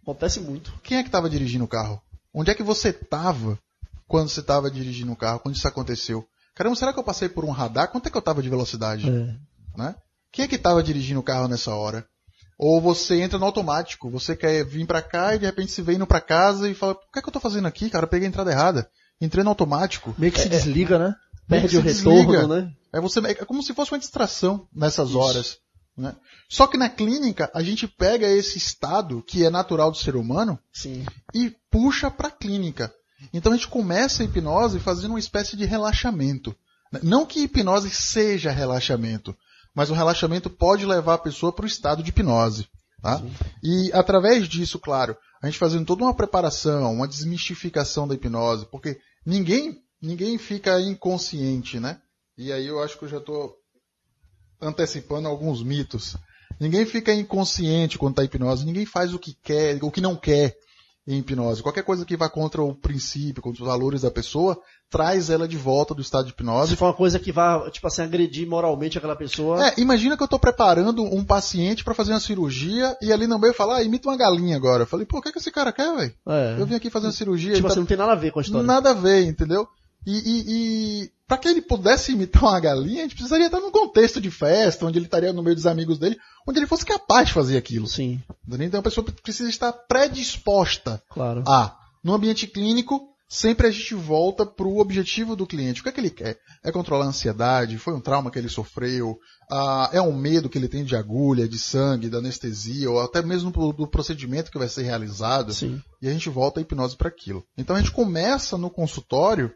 Acontece 0.03 0.41
muito. 0.41 0.73
Quem 0.83 0.99
é 0.99 1.03
que 1.03 1.09
estava 1.09 1.29
dirigindo 1.29 1.65
o 1.65 1.69
carro? 1.69 2.01
Onde 2.33 2.51
é 2.51 2.55
que 2.55 2.63
você 2.63 2.89
estava 2.89 3.59
quando 4.07 4.31
você 4.31 4.41
estava 4.41 4.71
dirigindo 4.71 5.13
o 5.13 5.17
carro? 5.17 5.41
Quando 5.41 5.55
isso 5.55 5.69
aconteceu? 5.69 6.27
Caramba, 6.55 6.77
será 6.77 6.93
que 6.93 6.99
eu 6.99 7.05
passei 7.05 7.29
por 7.29 7.45
um 7.45 7.51
radar? 7.51 7.89
Quanto 7.89 8.07
é 8.07 8.11
que 8.11 8.17
eu 8.17 8.21
estava 8.21 8.43
de 8.43 8.49
velocidade? 8.49 9.09
É. 9.09 9.37
né? 9.77 9.95
Quem 10.33 10.45
é 10.45 10.49
que 10.49 10.57
estava 10.57 10.83
dirigindo 10.83 11.21
o 11.21 11.23
carro 11.23 11.47
nessa 11.47 11.75
hora? 11.75 12.09
Ou 12.59 12.81
você 12.81 13.21
entra 13.21 13.39
no 13.39 13.45
automático, 13.45 14.11
você 14.11 14.35
quer 14.35 14.65
vir 14.65 14.85
pra 14.85 15.01
cá 15.01 15.35
e 15.35 15.39
de 15.39 15.47
repente 15.47 15.71
se 15.71 15.81
vê 15.81 15.95
indo 15.95 16.07
pra 16.07 16.21
casa 16.21 16.69
e 16.69 16.75
fala, 16.75 16.93
o 16.95 17.13
que 17.13 17.21
é 17.21 17.23
que 17.23 17.29
eu 17.29 17.33
tô 17.33 17.39
fazendo 17.39 17.69
aqui, 17.69 17.89
cara? 17.89 18.05
Eu 18.05 18.09
peguei 18.09 18.27
a 18.27 18.29
entrada 18.29 18.51
errada. 18.51 18.91
Entrei 19.21 19.45
no 19.45 19.51
automático. 19.51 20.15
Meio 20.19 20.33
que 20.33 20.41
se 20.41 20.49
desliga, 20.49 20.99
né? 20.99 21.15
Perde 21.49 21.79
o 21.79 21.81
retorno, 21.81 22.33
desliga. 22.33 22.47
né? 22.49 22.73
É, 22.93 23.01
você, 23.01 23.21
é 23.21 23.35
como 23.45 23.63
se 23.63 23.73
fosse 23.75 23.93
uma 23.93 23.99
distração 23.99 24.67
nessas 24.75 25.11
Isso. 25.11 25.19
horas. 25.19 25.59
Né? 25.97 26.15
Só 26.49 26.67
que 26.67 26.77
na 26.77 26.89
clínica, 26.89 27.51
a 27.55 27.63
gente 27.63 27.87
pega 27.87 28.27
esse 28.29 28.59
estado, 28.59 29.23
que 29.23 29.45
é 29.45 29.51
natural 29.51 29.91
do 29.91 29.97
ser 29.97 30.17
humano, 30.17 30.59
Sim. 30.73 31.05
e 31.35 31.55
puxa 31.71 32.11
para 32.11 32.29
a 32.29 32.33
clínica. 32.33 32.93
Então 33.33 33.53
a 33.53 33.57
gente 33.57 33.69
começa 33.69 34.23
a 34.23 34.27
hipnose 34.27 34.79
fazendo 34.79 35.11
uma 35.11 35.19
espécie 35.19 35.57
de 35.57 35.65
relaxamento. 35.65 36.55
Não 37.03 37.27
que 37.27 37.41
hipnose 37.41 37.91
seja 37.91 38.51
relaxamento, 38.51 39.37
mas 39.79 39.91
o 39.91 39.95
relaxamento 39.95 40.51
pode 40.51 40.85
levar 40.85 41.15
a 41.15 41.19
pessoa 41.19 41.53
para 41.53 41.63
o 41.63 41.69
estado 41.69 42.03
de 42.03 42.11
hipnose. 42.11 42.67
Tá? 43.01 43.23
E 43.63 43.93
através 43.93 44.49
disso, 44.49 44.77
claro, 44.77 45.17
a 45.41 45.47
gente 45.47 45.57
fazendo 45.57 45.87
toda 45.87 46.03
uma 46.03 46.17
preparação, 46.17 46.95
uma 46.95 47.07
desmistificação 47.07 48.09
da 48.09 48.17
hipnose, 48.17 48.67
porque 48.73 48.99
ninguém, 49.25 49.81
ninguém 50.03 50.37
fica 50.37 50.81
inconsciente, 50.81 51.79
né? 51.79 52.01
E 52.37 52.53
aí 52.53 52.67
eu 52.67 52.83
acho 52.83 52.99
que 52.99 53.05
eu 53.05 53.09
já 53.09 53.19
estou 53.19 53.55
antecipando 54.61 55.29
alguns 55.29 55.63
mitos. 55.63 56.17
Ninguém 56.59 56.85
fica 56.85 57.15
inconsciente 57.15 57.99
quando 57.99 58.15
está 58.15 58.25
em 58.25 58.27
hipnose, 58.27 58.67
ninguém 58.67 58.85
faz 58.85 59.15
o 59.15 59.19
que 59.19 59.33
quer, 59.33 59.79
o 59.81 59.93
que 59.93 60.01
não 60.01 60.17
quer 60.17 60.57
em 61.07 61.21
hipnose. 61.21 61.63
Qualquer 61.63 61.85
coisa 61.85 62.05
que 62.05 62.17
vá 62.17 62.29
contra 62.29 62.61
o 62.61 62.75
princípio, 62.75 63.41
contra 63.41 63.63
os 63.63 63.69
valores 63.69 64.03
da 64.03 64.11
pessoa, 64.11 64.61
traz 64.91 65.31
ela 65.31 65.47
de 65.47 65.57
volta 65.57 65.95
do 65.95 66.03
estado 66.03 66.27
de 66.27 66.33
hipnose. 66.33 66.71
Se 66.71 66.77
for 66.77 66.87
uma 66.87 66.95
coisa 66.95 67.19
que 67.19 67.31
vá, 67.31 67.71
tipo 67.71 67.87
assim, 67.87 68.03
agredir 68.03 68.49
moralmente 68.49 68.97
aquela 68.97 69.17
pessoa. 69.17 69.67
É, 69.67 69.75
imagina 69.79 70.17
que 70.17 70.23
eu 70.23 70.27
estou 70.27 70.39
preparando 70.39 71.03
um 71.03 71.25
paciente 71.25 71.85
para 71.85 71.95
fazer 71.95 72.13
uma 72.13 72.21
cirurgia 72.21 72.97
e 73.03 73.13
ali 73.13 73.27
no 73.27 73.39
meio 73.39 73.55
falar, 73.55 73.77
ah, 73.77 73.83
imita 73.83 74.09
uma 74.09 74.17
galinha 74.17 74.57
agora. 74.57 74.83
Eu 74.83 74.87
falei, 74.87 75.07
pô, 75.07 75.19
o 75.19 75.23
que, 75.23 75.33
que 75.33 75.39
esse 75.39 75.51
cara 75.51 75.73
quer, 75.73 75.95
velho? 75.95 76.15
É. 76.29 76.57
Eu 76.59 76.67
vim 76.67 76.75
aqui 76.75 76.91
fazer 76.91 77.07
uma 77.07 77.13
cirurgia. 77.13 77.55
Tipo 77.55 77.67
ele 77.67 77.67
assim, 77.67 77.75
tá- 77.75 77.81
não 77.81 77.87
tem 77.87 77.97
nada 77.97 78.13
a 78.13 78.17
ver 78.17 78.31
com 78.31 78.39
a 78.39 78.43
história. 78.43 78.67
Nada 78.67 78.91
a 78.91 78.95
ver, 78.95 79.25
entendeu? 79.25 79.69
E, 80.07 80.13
e, 80.13 80.45
e 81.03 81.11
para 81.27 81.37
que 81.37 81.49
ele 81.49 81.61
pudesse 81.61 82.13
imitar 82.13 82.45
uma 82.45 82.61
galinha, 82.61 83.01
a 83.01 83.03
gente 83.03 83.15
precisaria 83.15 83.47
estar 83.47 83.61
num 83.61 83.71
contexto 83.71 84.21
de 84.21 84.31
festa, 84.31 84.87
onde 84.87 84.99
ele 84.99 85.05
estaria 85.05 85.33
no 85.33 85.43
meio 85.43 85.55
dos 85.55 85.67
amigos 85.67 85.99
dele, 85.99 86.17
onde 86.47 86.59
ele 86.59 86.67
fosse 86.67 86.87
capaz 86.87 87.29
de 87.29 87.35
fazer 87.35 87.59
aquilo. 87.59 87.87
Sim? 87.87 88.19
Então 88.61 88.81
a 88.81 88.83
pessoa 88.83 89.07
precisa 89.23 89.51
estar 89.51 89.71
predisposta 89.73 91.03
claro. 91.11 91.45
a, 91.47 91.77
no 92.03 92.15
ambiente 92.15 92.47
clínico, 92.47 93.09
sempre 93.29 93.67
a 93.67 93.71
gente 93.71 93.95
volta 93.95 94.47
para 94.47 94.67
o 94.67 94.79
objetivo 94.79 95.37
do 95.37 95.47
cliente. 95.47 95.81
O 95.81 95.83
que 95.83 95.91
é 95.91 95.93
que 95.93 96.01
ele 96.01 96.11
quer? 96.11 96.39
É 96.65 96.73
controlar 96.73 97.05
a 97.05 97.09
ansiedade? 97.09 97.79
Foi 97.79 97.95
um 97.95 98.01
trauma 98.01 98.31
que 98.31 98.39
ele 98.39 98.49
sofreu? 98.49 99.19
Ah, 99.51 99.91
é 99.93 100.01
um 100.01 100.17
medo 100.17 100.49
que 100.49 100.57
ele 100.57 100.69
tem 100.69 100.85
de 100.85 100.97
agulha, 100.97 101.49
de 101.49 101.59
sangue, 101.59 102.09
da 102.09 102.19
anestesia, 102.19 102.91
ou 102.91 103.01
até 103.01 103.21
mesmo 103.23 103.51
do, 103.51 103.87
procedimento 103.87 104.51
que 104.51 104.59
vai 104.59 104.69
ser 104.69 104.83
realizado? 104.83 105.53
Sim. 105.53 105.81
E 106.01 106.09
a 106.09 106.13
gente 106.13 106.31
volta 106.31 106.59
a 106.59 106.63
hipnose 106.63 106.97
para 106.97 107.09
aquilo. 107.09 107.45
Então 107.57 107.77
a 107.77 107.79
gente 107.79 107.93
começa 107.93 108.57
no 108.57 108.71
consultório 108.71 109.53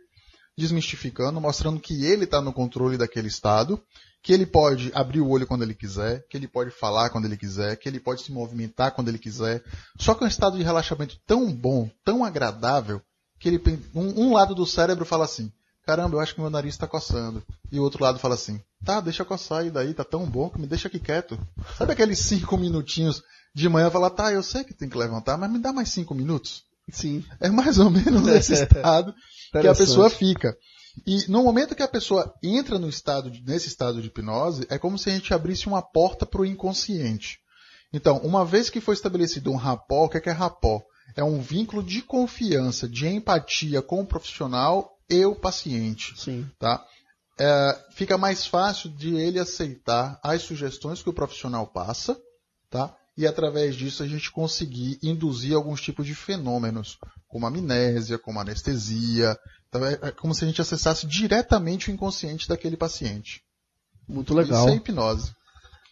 desmistificando, 0.57 1.41
mostrando 1.41 1.81
que 1.81 2.05
ele 2.05 2.25
está 2.25 2.41
no 2.41 2.53
controle 2.53 2.99
daquele 2.99 3.29
estado, 3.29 3.83
que 4.23 4.33
ele 4.33 4.47
pode 4.47 4.93
abrir 4.95 5.21
o 5.21 5.29
olho 5.29 5.47
quando 5.47 5.63
ele 5.63 5.75
quiser, 5.75 6.25
que 6.29 6.37
ele 6.37 6.47
pode 6.47 6.71
falar 6.71 7.11
quando 7.11 7.25
ele 7.25 7.37
quiser, 7.37 7.77
que 7.77 7.89
ele 7.89 7.99
pode 7.99 8.23
se 8.23 8.31
movimentar 8.31 8.95
quando 8.95 9.09
ele 9.09 9.19
quiser. 9.19 9.65
Só 9.99 10.15
que 10.15 10.23
é 10.23 10.27
um 10.27 10.29
estado 10.29 10.59
de 10.59 10.63
relaxamento 10.63 11.17
tão 11.27 11.53
bom, 11.53 11.91
tão 12.05 12.25
agradável, 12.25 13.01
que 13.43 13.49
ele 13.49 13.61
um, 13.93 14.27
um 14.27 14.33
lado 14.33 14.55
do 14.55 14.65
cérebro 14.65 15.05
fala 15.05 15.25
assim: 15.25 15.51
caramba, 15.85 16.17
eu 16.17 16.21
acho 16.21 16.35
que 16.35 16.41
meu 16.41 16.49
nariz 16.49 16.75
está 16.75 16.87
coçando. 16.87 17.43
E 17.73 17.79
o 17.79 17.83
outro 17.83 18.03
lado 18.03 18.21
fala 18.21 18.35
assim: 18.35 18.61
tá, 18.85 19.01
deixa 19.01 19.25
coçar 19.25 19.67
e 19.67 19.71
daí, 19.71 19.93
tá 19.93 20.05
tão 20.05 20.25
bom 20.25 20.49
que 20.49 20.61
me 20.61 20.67
deixa 20.67 20.87
aqui 20.87 21.01
quieto. 21.01 21.37
Sabe 21.77 21.93
aqueles 21.93 22.21
cinco 22.21 22.57
minutinhos 22.57 23.21
de 23.53 23.69
manhã 23.69 23.91
falar, 23.91 24.11
tá, 24.11 24.33
eu 24.33 24.45
sei 24.45 24.63
que 24.63 24.73
tem 24.73 24.89
que 24.89 24.97
levantar, 24.97 25.37
mas 25.37 25.51
me 25.51 25.59
dá 25.59 25.73
mais 25.73 25.89
cinco 25.89 26.15
minutos? 26.15 26.63
Sim. 26.91 27.25
É 27.41 27.51
mais 27.51 27.79
ou 27.79 27.91
menos 27.91 28.23
nesse 28.25 28.55
estado 28.55 29.13
que 29.51 29.67
a 29.67 29.75
pessoa 29.75 30.09
fica. 30.09 30.57
E 31.05 31.29
no 31.29 31.43
momento 31.43 31.75
que 31.75 31.83
a 31.83 31.89
pessoa 31.89 32.33
entra 32.43 32.79
no 32.79 32.89
estado, 32.89 33.33
nesse 33.45 33.67
estado 33.67 34.01
de 34.01 34.07
hipnose, 34.07 34.67
é 34.71 34.79
como 34.79 34.97
se 34.97 35.11
a 35.11 35.13
gente 35.13 35.35
abrisse 35.35 35.67
uma 35.67 35.83
porta 35.83 36.25
para 36.25 36.43
o 36.43 36.47
inconsciente. 36.47 37.39
Então, 37.93 38.19
uma 38.19 38.45
vez 38.45 38.71
que 38.71 38.81
foi 38.81 38.95
estabelecido 38.95 39.51
um 39.51 39.57
rapó, 39.57 40.05
o 40.05 40.09
que 40.09 40.19
é, 40.19 40.21
que 40.21 40.29
é 40.29 40.33
rapó? 40.33 40.83
É 41.17 41.23
um 41.23 41.41
vínculo 41.41 41.83
de 41.83 42.03
confiança, 42.03 42.89
de 42.89 43.07
empatia 43.07 43.83
com 43.83 44.01
o 44.01 44.07
profissional 44.07 44.97
e 45.09 45.25
o 45.25 45.35
paciente. 45.35 46.15
Sim. 46.17 46.49
Tá? 46.59 46.85
É, 47.39 47.79
fica 47.93 48.17
mais 48.19 48.47
fácil 48.47 48.91
de 48.91 49.15
ele 49.17 49.39
aceitar 49.39 50.19
as 50.23 50.43
sugestões 50.43 51.03
que 51.03 51.09
o 51.09 51.15
profissional 51.15 51.67
passa, 51.67 52.19
tá? 52.71 52.95
E 53.17 53.27
através 53.27 53.75
disso 53.75 54.03
a 54.03 54.07
gente 54.07 54.31
conseguir 54.31 54.99
induzir 55.03 55.55
alguns 55.55 55.81
tipos 55.81 56.07
de 56.07 56.15
fenômenos, 56.15 56.99
como 57.29 57.47
amnésia, 57.47 58.19
como 58.19 58.41
anestesia. 58.41 59.37
Então 59.69 59.85
é, 59.85 59.99
é 60.03 60.11
como 60.13 60.35
se 60.35 60.45
a 60.45 60.47
gente 60.47 60.61
acessasse 60.61 61.07
diretamente 61.07 61.91
o 61.91 61.93
inconsciente 61.93 62.49
daquele 62.49 62.77
paciente. 62.77 63.43
Muito 64.09 64.35
legal. 64.35 64.67
Isso 64.67 64.75
é 64.75 64.77
hipnose. 64.77 65.33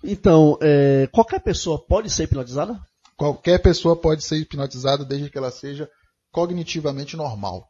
Então, 0.03 0.59
é, 0.63 1.09
qualquer 1.13 1.41
pessoa 1.41 1.85
pode 1.85 2.11
ser 2.11 2.25
hipnotizada? 2.25 2.81
Qualquer 3.21 3.59
pessoa 3.59 3.95
pode 3.95 4.25
ser 4.25 4.39
hipnotizada 4.39 5.05
desde 5.05 5.29
que 5.29 5.37
ela 5.37 5.51
seja 5.51 5.87
cognitivamente 6.33 7.19
normal. 7.19 7.69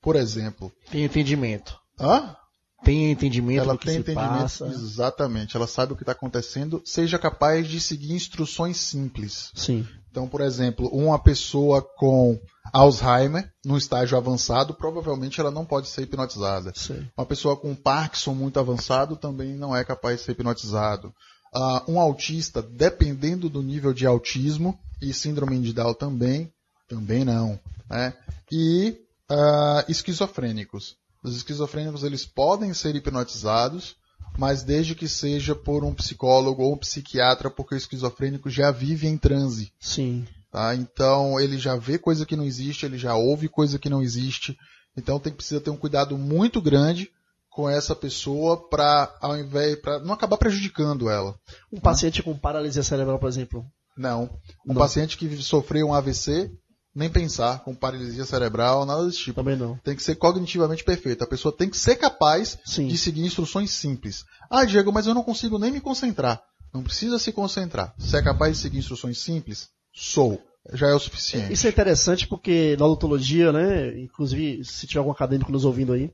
Por 0.00 0.14
exemplo. 0.14 0.70
Tem 0.92 1.02
entendimento. 1.02 1.76
Hã? 1.98 2.36
Tem 2.84 3.10
entendimento 3.10 3.62
ela 3.62 3.72
do 3.72 3.80
que 3.80 3.86
tem 3.86 3.96
se 3.96 4.00
entendimento 4.02 4.42
passa. 4.42 4.66
exatamente. 4.68 5.56
Ela 5.56 5.66
sabe 5.66 5.92
o 5.92 5.96
que 5.96 6.04
está 6.04 6.12
acontecendo, 6.12 6.80
seja 6.84 7.18
capaz 7.18 7.66
de 7.66 7.80
seguir 7.80 8.12
instruções 8.12 8.76
simples. 8.76 9.50
Sim. 9.56 9.84
Então, 10.08 10.28
por 10.28 10.40
exemplo, 10.40 10.86
uma 10.92 11.18
pessoa 11.18 11.82
com 11.82 12.38
Alzheimer, 12.72 13.50
num 13.64 13.76
estágio 13.76 14.16
avançado, 14.16 14.72
provavelmente 14.72 15.40
ela 15.40 15.50
não 15.50 15.64
pode 15.64 15.88
ser 15.88 16.02
hipnotizada. 16.02 16.72
Sim. 16.76 17.08
Uma 17.18 17.26
pessoa 17.26 17.56
com 17.56 17.74
Parkinson 17.74 18.34
muito 18.34 18.60
avançado 18.60 19.16
também 19.16 19.56
não 19.56 19.74
é 19.74 19.84
capaz 19.84 20.20
de 20.20 20.26
ser 20.26 20.32
hipnotizado. 20.32 21.12
Uh, 21.56 21.92
um 21.92 21.98
autista, 21.98 22.60
dependendo 22.60 23.48
do 23.48 23.62
nível 23.62 23.94
de 23.94 24.04
autismo, 24.04 24.78
e 25.00 25.12
síndrome 25.12 25.60
de 25.60 25.72
Down 25.72 25.94
também, 25.94 26.52
também 26.88 27.24
não. 27.24 27.58
Né? 27.88 28.14
E 28.50 28.96
uh, 29.30 29.90
esquizofrênicos. 29.90 30.96
Os 31.22 31.36
esquizofrênicos 31.36 32.04
eles 32.04 32.24
podem 32.24 32.72
ser 32.72 32.94
hipnotizados, 32.94 33.96
mas 34.38 34.62
desde 34.62 34.94
que 34.94 35.08
seja 35.08 35.54
por 35.54 35.84
um 35.84 35.94
psicólogo 35.94 36.62
ou 36.62 36.74
um 36.74 36.78
psiquiatra, 36.78 37.50
porque 37.50 37.74
o 37.74 37.78
esquizofrênico 37.78 38.50
já 38.50 38.70
vive 38.70 39.06
em 39.06 39.16
transe. 39.16 39.72
Sim. 39.80 40.26
Tá? 40.50 40.74
Então 40.74 41.40
ele 41.40 41.58
já 41.58 41.76
vê 41.76 41.98
coisa 41.98 42.24
que 42.24 42.36
não 42.36 42.44
existe, 42.44 42.86
ele 42.86 42.98
já 42.98 43.14
ouve 43.16 43.48
coisa 43.48 43.78
que 43.78 43.90
não 43.90 44.02
existe. 44.02 44.56
Então 44.96 45.18
tem 45.18 45.32
precisa 45.32 45.60
ter 45.60 45.70
um 45.70 45.76
cuidado 45.76 46.16
muito 46.16 46.60
grande 46.60 47.10
com 47.56 47.70
essa 47.70 47.96
pessoa 47.96 48.68
para 48.68 49.16
ao 49.18 49.34
invés 49.34 49.80
para 49.80 49.98
não 50.00 50.12
acabar 50.12 50.36
prejudicando 50.36 51.08
ela. 51.08 51.34
Um 51.72 51.80
paciente 51.80 52.22
com 52.22 52.36
paralisia 52.36 52.82
cerebral, 52.82 53.18
por 53.18 53.30
exemplo. 53.30 53.64
Não. 53.96 54.24
Um 54.66 54.74
Não. 54.74 54.76
paciente 54.76 55.16
que 55.16 55.42
sofreu 55.42 55.86
um 55.86 55.94
AVC, 55.94 56.50
nem 56.94 57.08
pensar 57.08 57.64
com 57.64 57.74
paralisia 57.74 58.26
cerebral, 58.26 58.84
nada 58.84 59.06
desse 59.06 59.20
tipo. 59.20 59.36
Também 59.42 59.56
não. 59.56 59.78
Tem 59.78 59.96
que 59.96 60.02
ser 60.02 60.16
cognitivamente 60.16 60.84
perfeito. 60.84 61.24
A 61.24 61.26
pessoa 61.26 61.50
tem 61.50 61.70
que 61.70 61.78
ser 61.78 61.96
capaz 61.96 62.58
Sim. 62.62 62.88
de 62.88 62.98
seguir 62.98 63.24
instruções 63.24 63.70
simples. 63.70 64.26
Ah, 64.50 64.66
Diego, 64.66 64.92
mas 64.92 65.06
eu 65.06 65.14
não 65.14 65.22
consigo 65.22 65.58
nem 65.58 65.70
me 65.72 65.80
concentrar. 65.80 66.42
Não 66.74 66.82
precisa 66.82 67.18
se 67.18 67.32
concentrar. 67.32 67.94
Se 67.98 68.18
é 68.18 68.22
capaz 68.22 68.56
de 68.56 68.62
seguir 68.62 68.76
instruções 68.76 69.18
simples, 69.18 69.70
sou. 69.94 70.38
Já 70.74 70.88
é 70.88 70.94
o 70.94 70.98
suficiente. 70.98 71.54
Isso 71.54 71.66
é 71.66 71.70
interessante 71.70 72.26
porque 72.26 72.76
na 72.78 72.84
odontologia, 72.84 73.50
né, 73.50 73.98
inclusive 73.98 74.62
se 74.64 74.86
tiver 74.86 74.98
algum 74.98 75.12
acadêmico 75.12 75.52
nos 75.52 75.64
ouvindo 75.64 75.92
aí, 75.92 76.10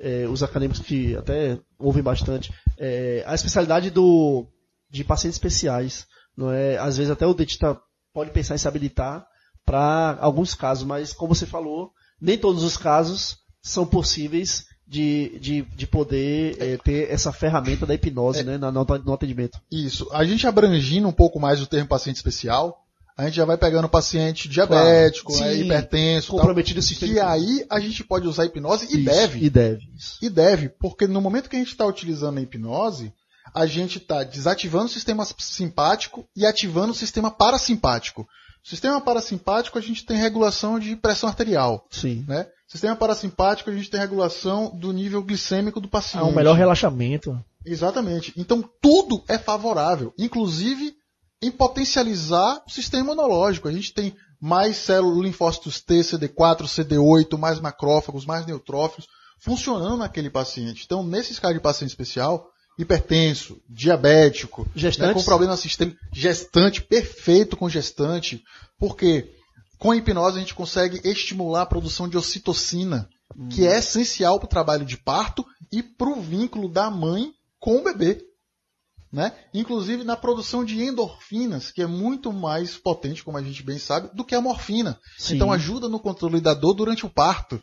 é, 0.00 0.26
os 0.26 0.42
acadêmicos 0.42 0.82
que 0.82 1.14
até 1.16 1.58
ouvem 1.78 2.02
bastante, 2.02 2.52
é, 2.78 3.22
a 3.26 3.34
especialidade 3.34 3.90
do, 3.90 4.46
de 4.90 5.04
pacientes 5.04 5.36
especiais, 5.36 6.06
não 6.36 6.50
é? 6.50 6.78
Às 6.78 6.96
vezes 6.96 7.10
até 7.10 7.26
o 7.26 7.34
dentista 7.34 7.78
pode 8.12 8.30
pensar 8.30 8.54
em 8.54 8.58
se 8.58 8.66
habilitar 8.66 9.26
para 9.64 10.16
alguns 10.20 10.54
casos, 10.54 10.84
mas 10.84 11.12
como 11.12 11.34
você 11.34 11.46
falou, 11.46 11.92
nem 12.20 12.36
todos 12.38 12.64
os 12.64 12.76
casos 12.76 13.36
são 13.62 13.86
possíveis 13.86 14.64
de, 14.86 15.38
de, 15.38 15.62
de 15.62 15.86
poder 15.86 16.56
é, 16.60 16.76
ter 16.78 17.08
essa 17.10 17.32
ferramenta 17.32 17.86
da 17.86 17.94
hipnose 17.94 18.42
né, 18.42 18.58
na- 18.58 18.72
no, 18.72 18.84
no 18.84 19.12
atendimento. 19.12 19.60
Isso. 19.70 20.08
A 20.12 20.24
gente 20.24 20.46
abrangindo 20.46 21.06
um 21.06 21.12
pouco 21.12 21.38
mais 21.38 21.62
o 21.62 21.66
termo 21.66 21.88
paciente 21.88 22.16
especial, 22.16 22.79
a 23.20 23.26
gente 23.26 23.36
já 23.36 23.44
vai 23.44 23.56
pegando 23.56 23.88
paciente 23.88 24.48
diabético, 24.48 25.32
Claro. 25.32 25.46
né, 25.50 25.56
Sim. 25.56 25.64
hipertenso, 25.64 26.28
tal, 26.28 26.36
Comprometido 26.36 26.82
sistema. 26.82 27.12
que 27.12 27.20
aí 27.20 27.66
a 27.70 27.80
gente 27.80 28.02
pode 28.04 28.26
usar 28.26 28.42
a 28.42 28.46
hipnose 28.46 28.86
e 28.86 28.96
Isso, 28.96 29.04
deve. 29.04 29.44
E 29.44 29.50
deve. 29.50 29.82
isso. 29.96 30.18
E 30.22 30.28
deve, 30.28 30.68
porque 30.68 31.06
no 31.06 31.20
momento 31.20 31.48
que 31.48 31.56
a 31.56 31.58
gente 31.58 31.68
está 31.72 31.84
utilizando 31.86 32.38
a 32.38 32.40
hipnose, 32.42 33.12
a 33.54 33.66
gente 33.66 33.98
está 33.98 34.22
desativando 34.22 34.86
o 34.86 34.88
sistema 34.88 35.26
simpático 35.38 36.24
e 36.36 36.46
ativando 36.46 36.92
o 36.92 36.94
sistema 36.94 37.30
parasimpático. 37.30 38.26
Sistema 38.62 39.00
parasimpático 39.00 39.78
a 39.78 39.80
gente 39.82 40.04
tem 40.04 40.16
regulação 40.16 40.78
de 40.78 40.94
pressão 40.94 41.28
arterial. 41.28 41.86
Sim. 41.90 42.24
Né? 42.28 42.46
Sistema 42.68 42.94
parasimpático 42.94 43.70
a 43.70 43.72
gente 43.72 43.90
tem 43.90 43.98
regulação 44.00 44.70
do 44.78 44.92
nível 44.92 45.22
glicêmico 45.22 45.80
do 45.80 45.88
É 45.88 45.90
paciente. 45.90 46.24
um 46.26 46.32
melhor 46.34 46.54
relaxamento. 46.56 47.36
Exatamente. 47.64 48.32
Então 48.36 48.62
tudo 48.80 49.22
é 49.28 49.38
favorável, 49.38 50.12
inclusive 50.18 50.94
em 51.42 51.50
potencializar 51.50 52.62
o 52.66 52.70
sistema 52.70 53.04
imunológico. 53.04 53.68
A 53.68 53.72
gente 53.72 53.92
tem 53.92 54.14
mais 54.40 54.76
células 54.76 55.24
linfócitos 55.24 55.80
T, 55.80 56.00
CD4, 56.00 56.62
CD8, 56.62 57.38
mais 57.38 57.60
macrófagos, 57.60 58.26
mais 58.26 58.46
neutrófilos 58.46 59.08
funcionando 59.40 59.96
naquele 59.96 60.30
paciente. 60.30 60.84
Então, 60.84 61.02
nesse 61.02 61.40
caso 61.40 61.54
de 61.54 61.60
paciente 61.60 61.90
especial, 61.90 62.50
hipertenso, 62.78 63.60
diabético, 63.68 64.68
né, 65.08 65.14
com 65.14 65.24
problema 65.24 65.56
sistêmico, 65.56 65.98
gestante, 66.12 66.82
perfeito 66.82 67.56
com 67.56 67.68
gestante, 67.68 68.42
porque 68.78 69.34
com 69.78 69.90
a 69.90 69.96
hipnose 69.96 70.36
a 70.36 70.40
gente 70.40 70.54
consegue 70.54 71.00
estimular 71.04 71.62
a 71.62 71.66
produção 71.66 72.06
de 72.08 72.18
ocitocina, 72.18 73.08
que 73.48 73.66
é 73.66 73.78
essencial 73.78 74.38
para 74.38 74.46
o 74.46 74.50
trabalho 74.50 74.84
de 74.84 74.98
parto 74.98 75.44
e 75.72 75.82
para 75.82 76.08
o 76.08 76.20
vínculo 76.20 76.68
da 76.68 76.90
mãe 76.90 77.32
com 77.58 77.78
o 77.78 77.82
bebê. 77.82 78.22
Né? 79.12 79.32
Inclusive 79.52 80.04
na 80.04 80.16
produção 80.16 80.64
de 80.64 80.80
endorfinas, 80.80 81.72
que 81.72 81.82
é 81.82 81.86
muito 81.86 82.32
mais 82.32 82.76
potente, 82.76 83.24
como 83.24 83.36
a 83.36 83.42
gente 83.42 83.62
bem 83.62 83.76
sabe, 83.76 84.08
do 84.14 84.24
que 84.24 84.36
a 84.36 84.40
morfina. 84.40 84.98
Sim. 85.18 85.34
Então 85.34 85.50
ajuda 85.50 85.88
no 85.88 85.98
controle 85.98 86.40
da 86.40 86.54
dor 86.54 86.74
durante 86.74 87.04
o 87.04 87.10
parto. 87.10 87.60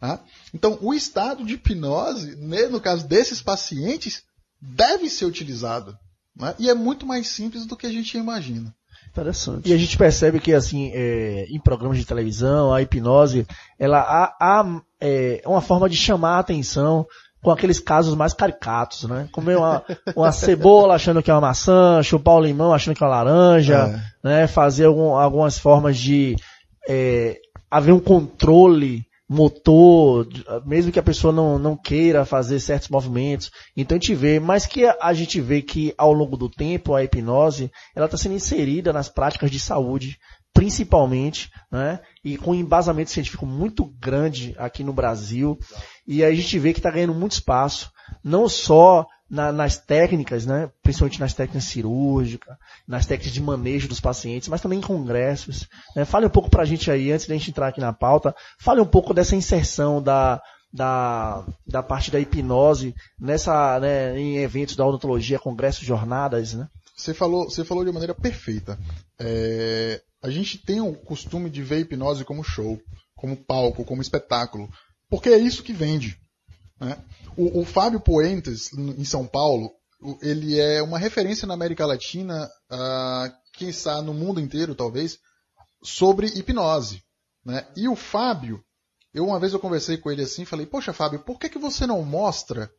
tá? 0.00 0.20
Então 0.52 0.78
o 0.82 0.92
estado 0.92 1.44
de 1.44 1.54
hipnose, 1.54 2.34
né, 2.36 2.66
no 2.66 2.80
caso 2.80 3.06
desses 3.06 3.40
pacientes, 3.40 4.24
deve 4.60 5.08
ser 5.08 5.26
utilizado. 5.26 5.96
né? 6.36 6.56
E 6.58 6.68
é 6.68 6.74
muito 6.74 7.06
mais 7.06 7.28
simples 7.28 7.66
do 7.66 7.76
que 7.76 7.86
a 7.86 7.92
gente 7.92 8.18
imagina. 8.18 8.74
Interessante. 9.10 9.68
E 9.68 9.72
a 9.72 9.76
gente 9.76 9.96
percebe 9.96 10.38
que, 10.38 10.52
assim, 10.52 10.90
é, 10.94 11.46
em 11.48 11.58
programas 11.58 11.98
de 11.98 12.04
televisão, 12.04 12.72
a 12.72 12.80
hipnose, 12.80 13.46
ela 13.78 13.98
há, 14.00 14.36
há, 14.40 14.82
é, 15.00 15.42
uma 15.46 15.60
forma 15.60 15.88
de 15.88 15.96
chamar 15.96 16.36
a 16.36 16.38
atenção 16.40 17.06
com 17.42 17.50
aqueles 17.50 17.80
casos 17.80 18.14
mais 18.14 18.34
caricatos, 18.34 19.04
né? 19.04 19.28
Comer 19.32 19.56
uma, 19.56 19.82
uma 20.14 20.30
cebola 20.32 20.94
achando 20.94 21.22
que 21.22 21.30
é 21.30 21.34
uma 21.34 21.40
maçã, 21.40 22.02
chupar 22.02 22.34
o 22.36 22.40
limão 22.40 22.72
achando 22.74 22.94
que 22.96 23.02
é 23.02 23.06
uma 23.06 23.14
laranja, 23.16 23.86
né? 24.22 24.46
Fazer 24.46 24.84
algum- 24.86 25.14
algumas 25.14 25.58
formas 25.58 25.96
de 25.96 26.36
é, 26.88 27.38
haver 27.70 27.92
um 27.92 28.00
controle 28.00 29.04
motor, 29.28 30.26
mesmo 30.66 30.90
que 30.90 30.98
a 30.98 31.02
pessoa 31.04 31.32
não, 31.32 31.56
não 31.56 31.76
queira 31.76 32.24
fazer 32.24 32.58
certos 32.58 32.88
movimentos. 32.88 33.50
Então 33.76 33.96
a 33.96 34.00
gente 34.00 34.12
vê, 34.14 34.40
mas 34.40 34.66
que 34.66 34.84
a, 34.84 34.96
a 35.00 35.14
gente 35.14 35.40
vê 35.40 35.62
que 35.62 35.94
ao 35.96 36.12
longo 36.12 36.36
do 36.36 36.48
tempo 36.48 36.94
a 36.96 37.04
hipnose 37.04 37.70
ela 37.94 38.06
está 38.06 38.18
sendo 38.18 38.34
inserida 38.34 38.92
nas 38.92 39.08
práticas 39.08 39.48
de 39.50 39.60
saúde 39.60 40.16
principalmente, 40.52 41.50
né? 41.70 42.00
E 42.24 42.36
com 42.36 42.50
um 42.50 42.54
embasamento 42.54 43.10
científico 43.10 43.46
muito 43.46 43.84
grande 44.00 44.54
aqui 44.58 44.84
no 44.84 44.92
Brasil. 44.92 45.58
E 46.06 46.24
a 46.24 46.34
gente 46.34 46.58
vê 46.58 46.72
que 46.72 46.80
está 46.80 46.90
ganhando 46.90 47.14
muito 47.14 47.32
espaço, 47.32 47.90
não 48.22 48.48
só 48.48 49.06
na, 49.30 49.52
nas 49.52 49.78
técnicas, 49.78 50.44
né? 50.44 50.70
principalmente 50.82 51.20
nas 51.20 51.32
técnicas 51.32 51.64
cirúrgicas, 51.64 52.56
nas 52.86 53.06
técnicas 53.06 53.32
de 53.32 53.40
manejo 53.40 53.88
dos 53.88 54.00
pacientes, 54.00 54.48
mas 54.48 54.60
também 54.60 54.80
em 54.80 54.82
congressos. 54.82 55.68
Né? 55.94 56.04
Fale 56.04 56.26
um 56.26 56.30
pouco 56.30 56.50
para 56.50 56.62
a 56.62 56.66
gente 56.66 56.90
aí, 56.90 57.12
antes 57.12 57.26
da 57.26 57.34
gente 57.34 57.50
entrar 57.50 57.68
aqui 57.68 57.80
na 57.80 57.92
pauta, 57.92 58.34
fale 58.58 58.80
um 58.80 58.86
pouco 58.86 59.14
dessa 59.14 59.36
inserção 59.36 60.02
da, 60.02 60.42
da, 60.72 61.46
da 61.64 61.82
parte 61.82 62.10
da 62.10 62.18
hipnose 62.18 62.92
nessa, 63.18 63.78
né, 63.78 64.18
em 64.18 64.38
eventos 64.38 64.74
da 64.74 64.84
odontologia, 64.84 65.38
congressos, 65.38 65.86
jornadas, 65.86 66.54
né? 66.54 66.66
Você 66.96 67.14
falou, 67.14 67.48
você 67.48 67.64
falou 67.64 67.84
de 67.84 67.92
maneira 67.92 68.14
perfeita. 68.14 68.78
É, 69.18 70.02
a 70.22 70.30
gente 70.30 70.58
tem 70.58 70.80
o 70.80 70.94
costume 70.94 71.48
de 71.48 71.62
ver 71.62 71.80
hipnose 71.80 72.24
como 72.24 72.44
show, 72.44 72.80
como 73.16 73.36
palco, 73.36 73.84
como 73.84 74.02
espetáculo, 74.02 74.68
porque 75.08 75.28
é 75.28 75.38
isso 75.38 75.62
que 75.62 75.72
vende. 75.72 76.18
Né? 76.80 77.02
O, 77.36 77.60
o 77.60 77.64
Fábio 77.64 78.00
Puentes, 78.00 78.72
em 78.72 79.04
São 79.04 79.26
Paulo, 79.26 79.70
ele 80.22 80.58
é 80.58 80.82
uma 80.82 80.98
referência 80.98 81.46
na 81.46 81.54
América 81.54 81.86
Latina, 81.86 82.48
uh, 82.70 83.32
quem 83.52 83.68
está 83.68 84.00
no 84.00 84.14
mundo 84.14 84.40
inteiro, 84.40 84.74
talvez, 84.74 85.18
sobre 85.82 86.26
hipnose. 86.26 87.02
Né? 87.44 87.66
E 87.76 87.88
o 87.88 87.96
Fábio, 87.96 88.62
eu 89.12 89.26
uma 89.26 89.40
vez 89.40 89.52
eu 89.52 89.60
conversei 89.60 89.98
com 89.98 90.10
ele 90.10 90.22
assim, 90.22 90.44
falei, 90.44 90.66
poxa 90.66 90.92
Fábio, 90.92 91.20
por 91.20 91.38
que, 91.38 91.48
que 91.48 91.58
você 91.58 91.86
não 91.86 92.02
mostra 92.02 92.70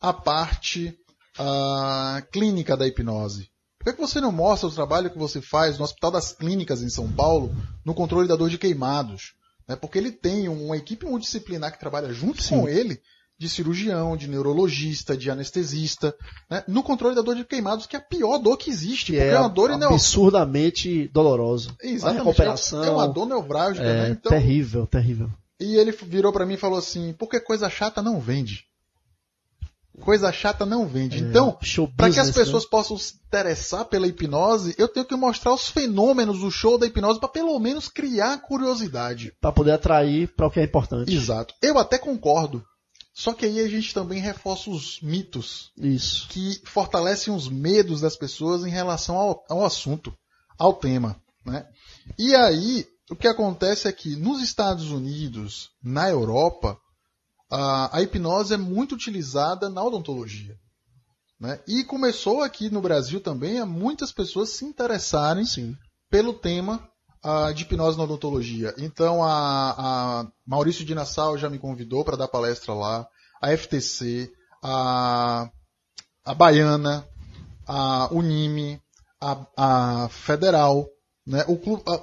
a 0.00 0.12
parte 0.12 0.96
uh, 1.38 2.26
clínica 2.30 2.76
da 2.76 2.86
hipnose? 2.86 3.51
Por 3.82 3.90
que, 3.90 3.92
que 3.94 4.00
você 4.00 4.20
não 4.20 4.30
mostra 4.30 4.68
o 4.68 4.72
trabalho 4.72 5.10
que 5.10 5.18
você 5.18 5.42
faz 5.42 5.76
no 5.76 5.84
Hospital 5.84 6.12
das 6.12 6.32
Clínicas 6.32 6.82
em 6.82 6.88
São 6.88 7.10
Paulo, 7.10 7.52
no 7.84 7.92
controle 7.92 8.28
da 8.28 8.36
dor 8.36 8.48
de 8.48 8.56
queimados? 8.56 9.34
Né? 9.68 9.74
Porque 9.74 9.98
ele 9.98 10.12
tem 10.12 10.48
uma 10.48 10.76
equipe 10.76 11.04
multidisciplinar 11.04 11.72
que 11.72 11.80
trabalha 11.80 12.12
junto 12.12 12.40
Sim. 12.40 12.60
com 12.60 12.68
ele 12.68 13.00
de 13.36 13.48
cirurgião, 13.48 14.16
de 14.16 14.28
neurologista, 14.28 15.16
de 15.16 15.28
anestesista, 15.28 16.14
né? 16.48 16.62
no 16.68 16.80
controle 16.80 17.16
da 17.16 17.22
dor 17.22 17.34
de 17.34 17.44
queimados, 17.44 17.86
que 17.86 17.96
é 17.96 17.98
a 17.98 18.02
pior 18.02 18.38
dor 18.38 18.56
que 18.56 18.70
existe, 18.70 19.06
que 19.06 19.18
porque 19.18 19.24
é, 19.24 19.32
é 19.32 19.40
uma 19.40 19.48
dor 19.48 19.72
absurdamente 19.72 21.08
dolorosa. 21.08 21.74
Exatamente. 21.82 22.20
A 22.20 22.24
recuperação. 22.24 22.84
É 22.84 22.90
uma 22.90 23.08
dor 23.08 23.26
nevrálgica, 23.26 23.84
é, 23.84 23.94
né? 23.94 24.10
Então, 24.10 24.30
terrível, 24.30 24.86
terrível. 24.86 25.28
E 25.58 25.74
ele 25.74 25.90
virou 25.90 26.32
para 26.32 26.46
mim 26.46 26.54
e 26.54 26.58
falou 26.58 26.78
assim: 26.78 27.14
porque 27.18 27.40
coisa 27.40 27.68
chata 27.68 28.00
não 28.00 28.20
vende. 28.20 28.64
Coisa 30.00 30.32
chata 30.32 30.64
não 30.64 30.86
vende. 30.86 31.18
É, 31.18 31.20
então, 31.20 31.56
para 31.96 32.10
que 32.10 32.18
as 32.18 32.28
né? 32.28 32.32
pessoas 32.32 32.64
né? 32.64 32.68
possam 32.70 32.96
se 32.96 33.14
interessar 33.26 33.84
pela 33.84 34.06
hipnose, 34.06 34.74
eu 34.78 34.88
tenho 34.88 35.04
que 35.04 35.14
mostrar 35.14 35.52
os 35.52 35.68
fenômenos 35.68 36.40
do 36.40 36.50
show 36.50 36.78
da 36.78 36.86
hipnose 36.86 37.20
para 37.20 37.28
pelo 37.28 37.58
menos 37.58 37.88
criar 37.88 38.38
curiosidade. 38.38 39.32
Para 39.40 39.52
poder 39.52 39.72
atrair 39.72 40.28
para 40.34 40.46
o 40.46 40.50
que 40.50 40.60
é 40.60 40.64
importante. 40.64 41.14
Exato. 41.14 41.54
Eu 41.60 41.78
até 41.78 41.98
concordo 41.98 42.64
só 43.14 43.34
que 43.34 43.44
aí 43.44 43.60
a 43.60 43.68
gente 43.68 43.92
também 43.92 44.20
reforça 44.20 44.70
os 44.70 45.00
mitos. 45.02 45.70
Isso. 45.76 46.28
Que 46.28 46.60
fortalecem 46.64 47.34
os 47.34 47.48
medos 47.48 48.00
das 48.00 48.16
pessoas 48.16 48.64
em 48.64 48.70
relação 48.70 49.16
ao, 49.16 49.44
ao 49.48 49.64
assunto, 49.64 50.16
ao 50.58 50.72
tema. 50.74 51.20
Né? 51.44 51.66
E 52.18 52.34
aí, 52.34 52.86
o 53.10 53.16
que 53.16 53.28
acontece 53.28 53.86
é 53.86 53.92
que 53.92 54.16
nos 54.16 54.42
Estados 54.42 54.90
Unidos, 54.90 55.70
na 55.82 56.08
Europa, 56.08 56.78
a, 57.52 57.98
a 57.98 58.02
hipnose 58.02 58.54
é 58.54 58.56
muito 58.56 58.94
utilizada 58.94 59.68
na 59.68 59.84
odontologia. 59.84 60.56
Né? 61.38 61.60
E 61.68 61.84
começou 61.84 62.40
aqui 62.42 62.70
no 62.70 62.80
Brasil 62.80 63.20
também 63.20 63.58
a 63.58 63.66
muitas 63.66 64.10
pessoas 64.10 64.48
se 64.50 64.64
interessarem 64.64 65.44
Sim. 65.44 65.76
pelo 66.08 66.32
tema 66.32 66.88
uh, 67.22 67.52
de 67.52 67.64
hipnose 67.64 67.98
na 67.98 68.04
odontologia. 68.04 68.74
Então, 68.78 69.22
a, 69.22 69.74
a 70.22 70.26
Maurício 70.46 70.82
de 70.82 70.94
Nassau 70.94 71.36
já 71.36 71.50
me 71.50 71.58
convidou 71.58 72.02
para 72.02 72.16
dar 72.16 72.28
palestra 72.28 72.72
lá, 72.72 73.06
a 73.42 73.54
FTC, 73.54 74.32
a, 74.62 75.50
a 76.24 76.34
Baiana, 76.34 77.06
a 77.66 78.08
Unime, 78.14 78.80
a, 79.20 79.46
a 79.56 80.08
Federal, 80.08 80.88
né? 81.26 81.44
o, 81.46 81.54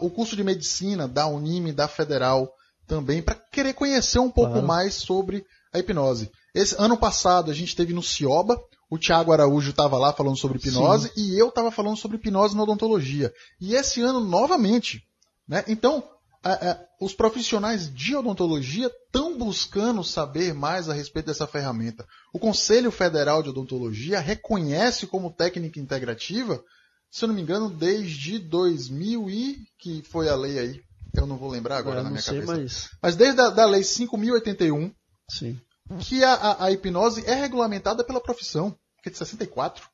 o 0.05 0.09
curso 0.12 0.35
de 0.35 0.43
medicina 0.43 1.07
da 1.07 1.25
Unime, 1.25 1.71
da 1.71 1.88
Federal 1.88 2.53
também, 2.89 3.21
para 3.21 3.36
querer 3.36 3.73
conhecer 3.73 4.19
um 4.19 4.32
pouco 4.32 4.62
mais 4.62 4.95
sobre 4.95 5.45
a 5.71 5.78
hipnose. 5.78 6.32
Esse 6.54 6.75
ano 6.80 6.97
passado 6.97 7.52
a 7.52 7.54
gente 7.54 7.75
teve 7.75 7.93
no 7.93 8.02
Cioba, 8.02 8.60
o 8.89 8.97
Tiago 8.97 9.32
Araújo 9.32 9.69
estava 9.69 9.97
lá 9.99 10.12
falando 10.12 10.36
sobre 10.36 10.58
hipnose 10.58 11.10
Sim. 11.10 11.13
e 11.15 11.39
eu 11.39 11.49
estava 11.49 11.69
falando 11.69 11.95
sobre 11.95 12.17
hipnose 12.17 12.58
na 12.58 12.63
odontologia. 12.63 13.32
E 13.62 13.75
esse 13.75 14.02
ano, 14.02 14.19
novamente, 14.19 15.04
né? 15.47 15.63
Então, 15.67 16.04
a, 16.43 16.71
a, 16.71 16.80
os 16.99 17.13
profissionais 17.13 17.93
de 17.93 18.15
odontologia 18.15 18.88
estão 18.88 19.38
buscando 19.38 20.04
saber 20.04 20.56
mais 20.56 20.89
a 20.89 20.93
respeito 20.93 21.28
dessa 21.28 21.45
ferramenta. 21.45 22.04
O 22.34 22.39
Conselho 22.39 22.89
Federal 22.89 23.43
de 23.43 23.49
Odontologia 23.49 24.19
reconhece 24.19 25.06
como 25.06 25.32
técnica 25.32 25.80
integrativa, 25.80 26.63
se 27.12 27.23
eu 27.23 27.28
não 27.28 27.36
me 27.36 27.41
engano, 27.41 27.69
desde 27.69 28.39
2000 28.39 29.30
e 29.30 29.58
que 29.78 30.02
foi 30.02 30.30
a 30.30 30.36
lei 30.36 30.58
aí. 30.58 30.88
Eu 31.19 31.27
não 31.27 31.38
vou 31.38 31.49
lembrar 31.49 31.77
agora 31.77 31.99
é, 31.99 32.03
na 32.03 32.10
minha 32.10 32.21
sei, 32.21 32.41
cabeça. 32.41 32.53
Mas... 32.62 32.89
mas 33.01 33.15
desde 33.15 33.41
a 33.41 33.49
da 33.49 33.65
lei 33.65 33.84
5081, 33.84 34.91
Sim. 35.29 35.60
que 35.99 36.23
a, 36.23 36.34
a, 36.34 36.65
a 36.65 36.71
hipnose 36.71 37.25
é 37.25 37.34
regulamentada 37.34 38.03
pela 38.03 38.21
profissão, 38.21 38.75
que 39.03 39.10
é 39.10 39.12
de 39.12 39.17
64. 39.17 39.88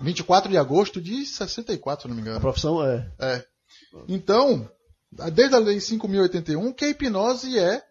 24 0.00 0.50
de 0.50 0.58
agosto 0.58 1.00
de 1.00 1.24
64, 1.24 2.02
se 2.02 2.08
não 2.08 2.14
me 2.14 2.20
engano. 2.20 2.38
A 2.38 2.40
profissão 2.40 2.84
é. 2.84 3.10
É. 3.18 3.44
Então, 4.08 4.70
desde 5.32 5.54
a 5.54 5.58
lei 5.58 5.80
5081, 5.80 6.72
que 6.72 6.84
a 6.84 6.88
hipnose 6.88 7.58
é 7.58 7.82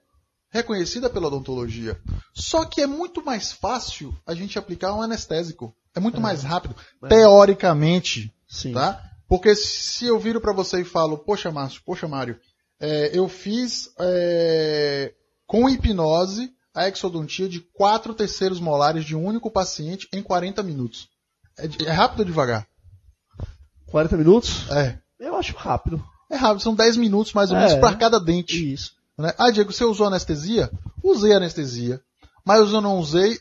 reconhecida 0.51 1.09
pela 1.09 1.27
odontologia. 1.27 1.99
Só 2.33 2.63
que 2.63 2.81
é 2.81 2.87
muito 2.87 3.23
mais 3.23 3.51
fácil 3.51 4.15
a 4.25 4.33
gente 4.33 4.57
aplicar 4.57 4.93
um 4.93 5.01
anestésico. 5.01 5.75
É 5.93 5.99
muito 5.99 6.17
é. 6.17 6.19
mais 6.21 6.43
rápido, 6.43 6.75
é. 7.03 7.07
teoricamente, 7.07 8.33
Sim. 8.47 8.73
tá? 8.73 9.01
Porque 9.27 9.55
se 9.55 10.05
eu 10.05 10.19
viro 10.19 10.39
para 10.39 10.53
você 10.53 10.81
e 10.81 10.85
falo, 10.85 11.17
poxa 11.17 11.51
Márcio, 11.51 11.81
poxa 11.85 12.07
Mário, 12.07 12.39
é, 12.79 13.17
eu 13.17 13.27
fiz 13.27 13.89
é, 13.99 15.13
com 15.47 15.69
hipnose 15.69 16.53
a 16.73 16.89
exodontia 16.89 17.47
de 17.47 17.61
quatro 17.61 18.13
terceiros 18.13 18.59
molares 18.59 19.05
de 19.05 19.15
um 19.15 19.25
único 19.25 19.49
paciente 19.49 20.07
em 20.13 20.21
40 20.21 20.61
minutos. 20.61 21.07
É, 21.57 21.85
é 21.85 21.91
rápido 21.91 22.19
ou 22.19 22.25
devagar? 22.25 22.67
40 23.87 24.17
minutos? 24.17 24.69
É. 24.69 24.99
Eu 25.19 25.35
acho 25.37 25.55
rápido. 25.55 26.03
É 26.29 26.35
rápido, 26.35 26.61
são 26.61 26.75
10 26.75 26.97
minutos 26.97 27.33
mais 27.33 27.49
ou 27.51 27.57
menos 27.57 27.73
é, 27.73 27.79
para 27.79 27.95
cada 27.95 28.19
dente. 28.19 28.73
Isso. 28.73 28.91
Né? 29.17 29.33
Ah, 29.37 29.49
Diego, 29.49 29.71
você 29.71 29.85
usou 29.85 30.07
anestesia? 30.07 30.69
Usei 31.01 31.33
anestesia. 31.33 32.01
Mas 32.43 32.71
eu 32.71 32.81
não 32.81 32.99
usei 32.99 33.39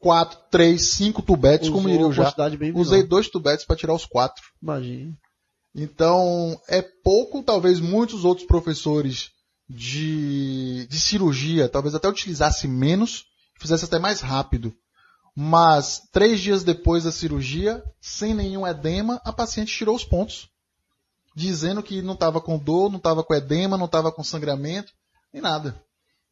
4, 0.00 0.38
3, 0.50 0.80
5 0.80 1.22
tubetes, 1.22 1.68
Usou 1.68 1.76
como 1.76 1.88
iria 1.88 2.10
já. 2.12 2.34
Usei 2.74 3.02
dois 3.02 3.28
tubetes 3.28 3.64
para 3.64 3.76
tirar 3.76 3.94
os 3.94 4.04
quatro. 4.04 4.42
Imagina. 4.62 5.16
Então, 5.74 6.60
é 6.68 6.82
pouco, 6.82 7.42
talvez 7.42 7.78
muitos 7.78 8.24
outros 8.24 8.46
professores 8.46 9.30
de, 9.68 10.86
de 10.88 10.98
cirurgia, 10.98 11.68
talvez 11.68 11.94
até 11.94 12.08
utilizasse 12.08 12.66
menos, 12.66 13.26
fizesse 13.60 13.84
até 13.84 13.98
mais 13.98 14.20
rápido. 14.20 14.74
Mas, 15.36 16.02
três 16.10 16.40
dias 16.40 16.64
depois 16.64 17.04
da 17.04 17.12
cirurgia, 17.12 17.84
sem 18.00 18.34
nenhum 18.34 18.66
edema, 18.66 19.20
a 19.24 19.32
paciente 19.32 19.76
tirou 19.76 19.94
os 19.94 20.04
pontos 20.04 20.50
dizendo 21.34 21.82
que 21.82 22.02
não 22.02 22.14
estava 22.14 22.40
com 22.40 22.58
dor, 22.58 22.90
não 22.90 22.98
estava 22.98 23.22
com 23.22 23.34
edema, 23.34 23.76
não 23.76 23.86
estava 23.86 24.10
com 24.10 24.24
sangramento, 24.24 24.92
nem 25.32 25.42
nada. 25.42 25.80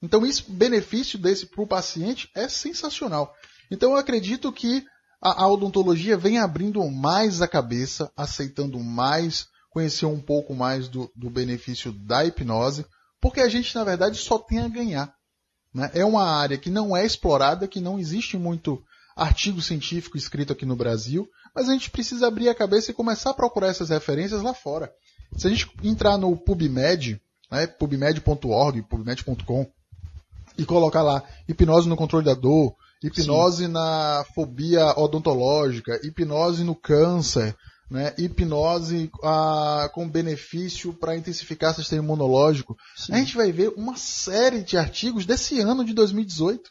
Então, 0.03 0.25
esse 0.25 0.51
benefício 0.51 1.19
desse 1.19 1.47
para 1.47 1.63
o 1.63 1.67
paciente 1.67 2.31
é 2.35 2.49
sensacional. 2.49 3.35
Então, 3.71 3.93
eu 3.93 3.97
acredito 3.97 4.53
que 4.53 4.85
a, 5.21 5.45
a, 5.45 5.49
odontologia 5.49 6.17
vem 6.17 6.39
abrindo 6.39 6.83
mais 6.91 7.43
a 7.43 7.49
cabeça, 7.49 8.11
aceitando 8.17 8.79
mais, 8.79 9.49
conhecer 9.71 10.07
um 10.07 10.21
pouco 10.21 10.55
mais 10.55 10.89
do, 10.89 11.11
do 11.15 11.29
benefício 11.29 11.93
da 11.93 12.25
hipnose, 12.25 12.87
porque 13.21 13.41
a 13.41 13.49
gente, 13.49 13.75
na 13.75 13.85
verdade, 13.85 14.17
só 14.17 14.39
tem 14.39 14.61
a 14.61 14.69
ganhar. 14.69 15.13
Né? 15.75 15.91
É 15.93 16.05
uma 16.05 16.25
área 16.25 16.57
que 16.57 16.71
não 16.71 16.97
é 16.97 17.05
explorada, 17.05 17.69
que 17.69 17.81
não 17.81 17.99
existe 17.99 18.37
muito 18.37 18.83
artigo 19.17 19.61
científico 19.61 20.17
escrito 20.17 20.53
aqui 20.53 20.65
no 20.65 20.77
Brasil, 20.77 21.29
mas 21.55 21.69
a 21.69 21.73
gente 21.73 21.91
precisa 21.91 22.29
abrir 22.29 22.49
a 22.49 22.55
cabeça 22.55 22.91
e 22.91 22.95
começar 22.95 23.31
a 23.31 23.35
procurar 23.35 23.69
essas 23.69 23.89
referências 23.89 24.43
lá 24.43 24.55
fora. 24.55 24.93
Se 25.37 25.47
a 25.47 25.51
gente 25.51 25.69
entrar 25.83 26.17
no 26.17 26.37
PubMed, 26.37 27.21
né, 27.51 27.67
pubmed.org, 27.67 28.83
pubmed.com, 28.83 29.67
e 30.57 30.65
colocar 30.65 31.03
lá 31.03 31.23
hipnose 31.49 31.89
no 31.89 31.97
controle 31.97 32.25
da 32.25 32.35
dor, 32.35 32.75
hipnose 33.03 33.67
Sim. 33.67 33.73
na 33.73 34.25
fobia 34.35 34.99
odontológica, 34.99 36.01
hipnose 36.05 36.65
no 36.65 36.75
câncer, 36.75 37.57
né, 37.91 38.15
hipnose 38.19 39.11
ah, 39.23 39.91
com 39.95 40.09
benefício 40.09 40.93
para 40.93 41.17
intensificar 41.17 41.73
o 41.73 41.77
sistema 41.77 42.05
imunológico, 42.05 42.77
Sim. 42.97 43.15
a 43.15 43.17
gente 43.19 43.37
vai 43.37 43.51
ver 43.51 43.73
uma 43.77 43.97
série 43.97 44.63
de 44.63 44.77
artigos 44.77 45.25
desse 45.25 45.61
ano 45.61 45.85
de 45.85 45.95
2018 45.95 46.71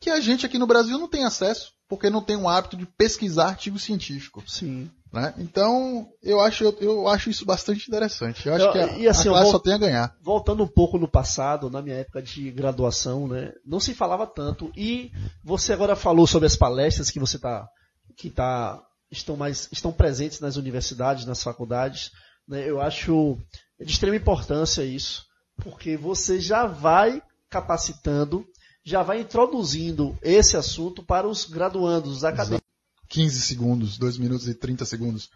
que 0.00 0.10
a 0.10 0.20
gente 0.20 0.44
aqui 0.44 0.58
no 0.58 0.66
Brasil 0.66 0.98
não 0.98 1.08
tem 1.08 1.24
acesso 1.24 1.71
porque 1.92 2.08
não 2.08 2.22
tem 2.22 2.36
o 2.36 2.48
hábito 2.48 2.74
de 2.74 2.86
pesquisar 2.86 3.48
artigo 3.48 3.78
científico. 3.78 4.42
Sim. 4.46 4.90
Né? 5.12 5.34
Então, 5.36 6.08
eu 6.22 6.40
acho, 6.40 6.64
eu, 6.64 6.74
eu, 6.80 7.06
acho 7.06 7.28
isso 7.28 7.44
bastante 7.44 7.86
interessante. 7.86 8.48
Eu 8.48 8.54
acho 8.54 8.64
Eu- 8.64 8.72
que 8.72 8.78
a, 8.78 8.86
e 8.96 9.06
assim, 9.06 9.28
a 9.28 9.32
classe 9.32 9.50
só 9.50 9.58
tem 9.58 9.74
a 9.74 9.78
ganhar. 9.78 10.16
Voltando 10.22 10.62
um 10.64 10.66
pouco 10.66 10.96
no 10.96 11.06
passado, 11.06 11.68
na 11.68 11.82
minha 11.82 11.96
época 11.96 12.22
de 12.22 12.50
graduação, 12.50 13.28
né, 13.28 13.52
não 13.62 13.78
se 13.78 13.92
falava 13.92 14.26
tanto. 14.26 14.72
E 14.74 15.12
você 15.44 15.74
agora 15.74 15.94
falou 15.94 16.26
sobre 16.26 16.46
as 16.46 16.56
palestras 16.56 17.10
que 17.10 17.20
você 17.20 17.38
tá, 17.38 17.68
que 18.16 18.30
tá, 18.30 18.82
estão 19.10 19.36
mais, 19.36 19.68
estão 19.70 19.92
presentes 19.92 20.40
nas 20.40 20.56
universidades, 20.56 21.26
nas 21.26 21.42
faculdades. 21.42 22.10
Né, 22.48 22.66
eu 22.66 22.80
acho 22.80 23.36
de 23.78 23.92
extrema 23.92 24.16
importância 24.16 24.82
isso, 24.82 25.26
porque 25.62 25.94
você 25.94 26.40
já 26.40 26.64
vai 26.64 27.20
capacitando, 27.50 28.46
já 28.84 29.02
vai 29.02 29.20
introduzindo 29.20 30.16
esse 30.22 30.56
assunto 30.56 31.02
para 31.02 31.26
os 31.26 31.44
graduandos, 31.44 32.16
os 32.18 32.24
acadêmicos. 32.24 32.66
15 33.08 33.40
segundos, 33.42 33.98
2 33.98 34.18
minutos 34.18 34.48
e 34.48 34.54
30 34.54 34.84
segundos. 34.84 35.30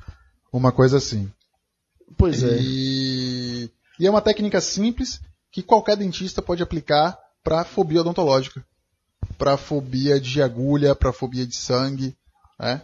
Uma 0.52 0.72
coisa 0.72 0.96
assim. 0.96 1.30
Pois 2.16 2.42
é. 2.42 2.58
E, 2.60 3.70
e 4.00 4.06
é 4.06 4.10
uma 4.10 4.22
técnica 4.22 4.60
simples 4.60 5.20
que 5.50 5.62
qualquer 5.62 5.96
dentista 5.96 6.40
pode 6.40 6.62
aplicar 6.62 7.18
para 7.44 7.64
fobia 7.64 8.00
odontológica. 8.00 8.64
Para 9.36 9.56
fobia 9.56 10.20
de 10.20 10.40
agulha, 10.40 10.94
para 10.94 11.12
fobia 11.12 11.46
de 11.46 11.54
sangue. 11.56 12.16
Né? 12.58 12.82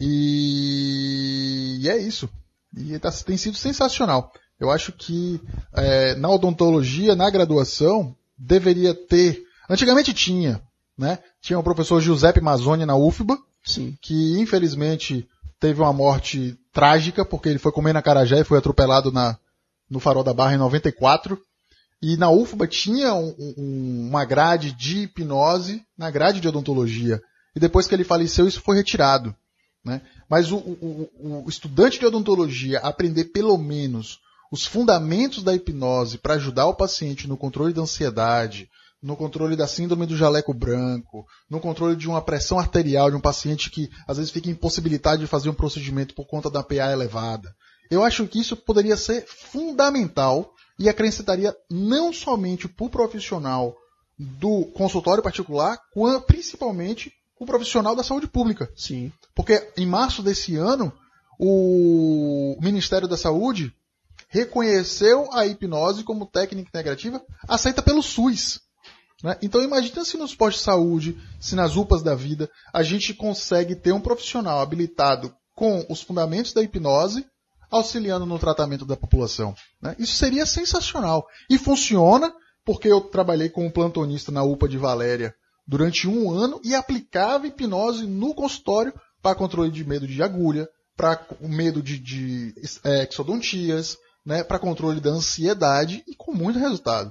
E, 0.00 1.78
e 1.80 1.88
é 1.88 1.96
isso. 1.98 2.28
E 2.76 2.98
tá- 2.98 3.10
tem 3.10 3.36
sido 3.36 3.56
sensacional. 3.56 4.32
Eu 4.58 4.70
acho 4.70 4.92
que 4.92 5.40
é, 5.72 6.14
na 6.16 6.28
odontologia, 6.30 7.14
na 7.14 7.30
graduação, 7.30 8.16
deveria 8.36 8.94
ter. 8.94 9.44
Antigamente 9.72 10.12
tinha, 10.12 10.60
né? 10.98 11.18
Tinha 11.40 11.58
o 11.58 11.62
professor 11.62 12.00
Giuseppe 12.00 12.40
Mazzoni 12.40 12.84
na 12.84 12.94
UFBA, 12.96 13.38
Sim. 13.64 13.96
que 14.02 14.38
infelizmente 14.38 15.26
teve 15.58 15.80
uma 15.80 15.92
morte 15.92 16.58
trágica, 16.72 17.24
porque 17.24 17.48
ele 17.48 17.58
foi 17.58 17.72
comer 17.72 17.92
na 17.92 18.02
Carajé 18.02 18.40
e 18.40 18.44
foi 18.44 18.58
atropelado 18.58 19.10
na, 19.10 19.38
no 19.88 20.00
Farol 20.00 20.24
da 20.24 20.34
Barra 20.34 20.54
em 20.54 20.58
94. 20.58 21.38
E 22.02 22.16
na 22.16 22.28
UFBA 22.30 22.66
tinha 22.66 23.14
um- 23.14 23.34
um- 23.56 24.08
uma 24.10 24.24
grade 24.24 24.72
de 24.72 25.02
hipnose 25.04 25.82
na 25.96 26.10
grade 26.10 26.40
de 26.40 26.48
odontologia. 26.48 27.22
E 27.54 27.60
depois 27.60 27.86
que 27.86 27.94
ele 27.94 28.02
faleceu, 28.04 28.46
isso 28.46 28.60
foi 28.60 28.76
retirado. 28.76 29.34
Né? 29.84 30.00
Mas 30.28 30.50
o, 30.52 30.56
o- 30.56 31.08
o- 31.20 31.44
o 31.44 31.48
estudante 31.48 31.98
de 31.98 32.06
odontologia 32.06 32.78
aprender 32.80 33.26
pelo 33.26 33.56
menos 33.56 34.18
os 34.50 34.66
fundamentos 34.66 35.42
da 35.42 35.54
hipnose 35.54 36.18
para 36.18 36.34
ajudar 36.34 36.66
o 36.66 36.74
paciente 36.74 37.26
no 37.28 37.36
controle 37.36 37.72
da 37.72 37.82
ansiedade, 37.82 38.68
no 39.02 39.16
controle 39.16 39.56
da 39.56 39.66
síndrome 39.66 40.06
do 40.06 40.16
jaleco 40.16 40.54
branco, 40.54 41.26
no 41.50 41.58
controle 41.58 41.96
de 41.96 42.08
uma 42.08 42.22
pressão 42.22 42.58
arterial 42.58 43.10
de 43.10 43.16
um 43.16 43.20
paciente 43.20 43.68
que 43.70 43.90
às 44.06 44.16
vezes 44.16 44.30
fica 44.32 44.48
impossibilitado 44.48 45.20
de 45.20 45.26
fazer 45.26 45.48
um 45.50 45.54
procedimento 45.54 46.14
por 46.14 46.26
conta 46.26 46.48
da 46.48 46.62
PA 46.62 46.92
elevada. 46.92 47.52
Eu 47.90 48.02
acho 48.04 48.26
que 48.28 48.38
isso 48.40 48.56
poderia 48.56 48.96
ser 48.96 49.26
fundamental 49.26 50.52
e 50.78 50.88
acrescentaria 50.88 51.54
não 51.70 52.12
somente 52.12 52.68
para 52.68 52.86
o 52.86 52.90
profissional 52.90 53.74
do 54.18 54.66
consultório 54.66 55.22
particular, 55.22 55.78
quan- 55.92 56.20
principalmente 56.20 57.12
o 57.38 57.44
profissional 57.44 57.96
da 57.96 58.04
saúde 58.04 58.28
pública. 58.28 58.70
Sim. 58.76 59.12
Porque 59.34 59.68
em 59.76 59.86
março 59.86 60.22
desse 60.22 60.54
ano, 60.56 60.92
o 61.38 62.56
Ministério 62.60 63.08
da 63.08 63.16
Saúde 63.16 63.74
reconheceu 64.28 65.28
a 65.32 65.44
hipnose 65.46 66.04
como 66.04 66.24
técnica 66.26 66.68
integrativa 66.68 67.20
aceita 67.48 67.82
pelo 67.82 68.02
SUS. 68.02 68.60
Né? 69.22 69.36
Então 69.40 69.62
imagina 69.62 70.04
se 70.04 70.16
nos 70.16 70.34
postos 70.34 70.60
de 70.60 70.64
saúde, 70.64 71.18
se 71.40 71.54
nas 71.54 71.76
UPAs 71.76 72.02
da 72.02 72.14
vida, 72.14 72.50
a 72.72 72.82
gente 72.82 73.14
consegue 73.14 73.76
ter 73.76 73.92
um 73.92 74.00
profissional 74.00 74.60
habilitado 74.60 75.32
com 75.54 75.84
os 75.88 76.02
fundamentos 76.02 76.52
da 76.52 76.62
hipnose 76.62 77.24
auxiliando 77.70 78.26
no 78.26 78.38
tratamento 78.38 78.84
da 78.84 78.96
população. 78.96 79.54
né? 79.80 79.96
Isso 79.98 80.14
seria 80.14 80.44
sensacional. 80.44 81.24
E 81.48 81.56
funciona 81.56 82.32
porque 82.64 82.88
eu 82.88 83.00
trabalhei 83.00 83.48
como 83.48 83.72
plantonista 83.72 84.30
na 84.30 84.42
UPA 84.42 84.68
de 84.68 84.76
Valéria 84.76 85.34
durante 85.66 86.06
um 86.06 86.30
ano 86.30 86.60
e 86.62 86.74
aplicava 86.74 87.46
hipnose 87.46 88.06
no 88.06 88.34
consultório 88.34 88.92
para 89.22 89.34
controle 89.34 89.70
de 89.70 89.84
medo 89.84 90.06
de 90.06 90.22
agulha, 90.22 90.68
para 90.96 91.24
medo 91.40 91.82
de, 91.82 91.98
de 91.98 92.54
é, 92.84 93.08
exodontias, 93.08 93.96
né, 94.24 94.44
para 94.44 94.58
controle 94.58 95.00
da 95.00 95.10
ansiedade 95.10 96.04
e 96.06 96.14
com 96.14 96.32
muito 96.32 96.58
resultado. 96.58 97.10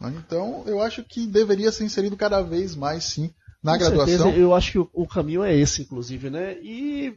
Né? 0.00 0.12
Então, 0.16 0.62
eu 0.66 0.80
acho 0.80 1.02
que 1.02 1.26
deveria 1.26 1.72
ser 1.72 1.84
inserido 1.84 2.16
cada 2.16 2.42
vez 2.42 2.76
mais, 2.76 3.04
sim, 3.04 3.30
na 3.62 3.72
Com 3.72 3.78
graduação. 3.78 4.06
certeza, 4.06 4.36
eu 4.38 4.54
acho 4.54 4.72
que 4.72 4.78
o, 4.78 4.88
o 4.92 5.06
caminho 5.06 5.42
é 5.42 5.54
esse, 5.54 5.82
inclusive, 5.82 6.30
né? 6.30 6.56
E 6.62 7.14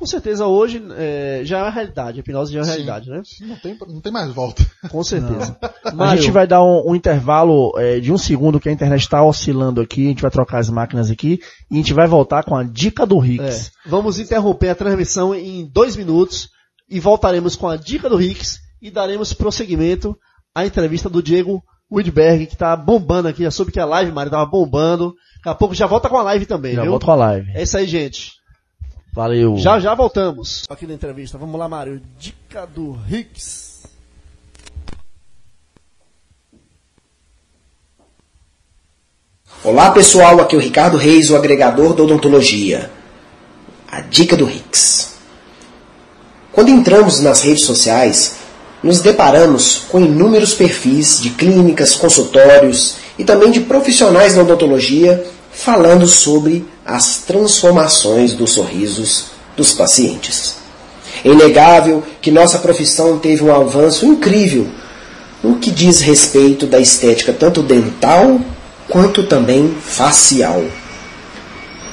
com 0.00 0.06
certeza 0.06 0.46
hoje 0.46 0.82
é, 0.96 1.42
já 1.44 1.58
é 1.58 1.62
uma 1.62 1.70
realidade, 1.70 2.18
a 2.18 2.20
hipnose 2.20 2.50
já 2.50 2.60
é 2.60 2.62
uma 2.62 2.66
Sim. 2.66 2.72
realidade, 2.72 3.10
né? 3.10 3.22
Não 3.42 3.56
tem, 3.56 3.78
não 3.86 4.00
tem 4.00 4.10
mais 4.10 4.32
volta. 4.32 4.64
Com 4.88 5.04
certeza. 5.04 5.58
A 5.84 6.16
gente 6.16 6.30
vai 6.30 6.46
dar 6.46 6.62
um, 6.62 6.90
um 6.90 6.94
intervalo 6.94 7.74
é, 7.76 8.00
de 8.00 8.10
um 8.10 8.16
segundo 8.16 8.58
que 8.58 8.70
a 8.70 8.72
internet 8.72 9.02
está 9.02 9.22
oscilando 9.22 9.78
aqui, 9.78 10.06
a 10.06 10.08
gente 10.08 10.22
vai 10.22 10.30
trocar 10.30 10.58
as 10.58 10.70
máquinas 10.70 11.10
aqui 11.10 11.38
e 11.70 11.74
a 11.74 11.76
gente 11.76 11.92
vai 11.92 12.06
voltar 12.06 12.44
com 12.44 12.56
a 12.56 12.64
dica 12.64 13.04
do 13.04 13.18
Ricks. 13.18 13.66
É, 13.66 13.90
vamos 13.90 14.18
interromper 14.18 14.70
a 14.70 14.74
transmissão 14.74 15.34
em 15.34 15.70
dois 15.70 15.96
minutos 15.96 16.48
e 16.88 16.98
voltaremos 16.98 17.54
com 17.54 17.68
a 17.68 17.76
dica 17.76 18.08
do 18.08 18.16
Ricks 18.16 18.58
e 18.80 18.90
daremos 18.90 19.34
prosseguimento 19.34 20.16
à 20.54 20.64
entrevista 20.64 21.10
do 21.10 21.22
Diego 21.22 21.62
Widberg, 21.90 22.46
que 22.46 22.56
tá 22.56 22.76
bombando 22.76 23.28
aqui. 23.28 23.42
Já 23.42 23.50
soube 23.50 23.72
que 23.72 23.80
a 23.80 23.84
live, 23.84 24.12
Mário, 24.12 24.30
tava 24.30 24.46
bombando. 24.46 25.14
Daqui 25.36 25.48
a 25.48 25.54
pouco 25.54 25.74
já 25.74 25.86
volta 25.86 26.08
com 26.08 26.16
a 26.18 26.22
live 26.22 26.46
também, 26.46 26.74
Já 26.74 26.82
viu? 26.82 26.90
volto 26.92 27.06
com 27.06 27.12
a 27.12 27.16
live. 27.16 27.50
É 27.54 27.62
isso 27.62 27.76
aí, 27.76 27.86
gente. 27.86 28.32
Valeu. 29.12 29.56
Já 29.56 29.80
já 29.80 29.94
voltamos. 29.94 30.64
Aqui 30.70 30.86
na 30.86 30.94
entrevista. 30.94 31.36
Vamos 31.36 31.58
lá, 31.58 31.68
Mário. 31.68 32.00
Dica 32.18 32.66
do 32.66 32.92
Ricks. 32.92 33.82
Olá 39.62 39.90
pessoal, 39.90 40.40
aqui 40.40 40.54
é 40.54 40.58
o 40.58 40.62
Ricardo 40.62 40.96
Reis, 40.96 41.28
o 41.30 41.36
agregador 41.36 41.92
da 41.94 42.02
odontologia. 42.02 42.90
A 43.90 44.00
dica 44.00 44.36
do 44.36 44.44
Rix. 44.44 45.16
Quando 46.52 46.70
entramos 46.70 47.20
nas 47.20 47.42
redes 47.42 47.64
sociais, 47.64 48.36
nos 48.82 49.00
deparamos 49.00 49.82
com 49.90 50.00
inúmeros 50.00 50.54
perfis 50.54 51.20
de 51.20 51.30
clínicas, 51.30 51.94
consultórios 51.94 52.96
e 53.18 53.24
também 53.24 53.50
de 53.50 53.60
profissionais 53.60 54.34
da 54.34 54.42
odontologia 54.42 55.22
falando 55.52 56.06
sobre 56.06 56.64
as 56.84 57.18
transformações 57.18 58.32
dos 58.32 58.52
sorrisos 58.52 59.26
dos 59.56 59.72
pacientes. 59.72 60.54
É 61.24 61.28
inegável 61.28 62.02
que 62.22 62.30
nossa 62.30 62.58
profissão 62.58 63.18
teve 63.18 63.44
um 63.44 63.54
avanço 63.54 64.06
incrível 64.06 64.66
no 65.42 65.56
que 65.56 65.70
diz 65.70 66.00
respeito 66.00 66.66
da 66.66 66.78
estética 66.78 67.32
tanto 67.32 67.62
dental 67.62 68.40
quanto 68.88 69.24
também 69.24 69.74
facial. 69.80 70.64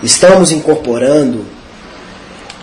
Estamos 0.01 0.51
incorporando 0.51 1.45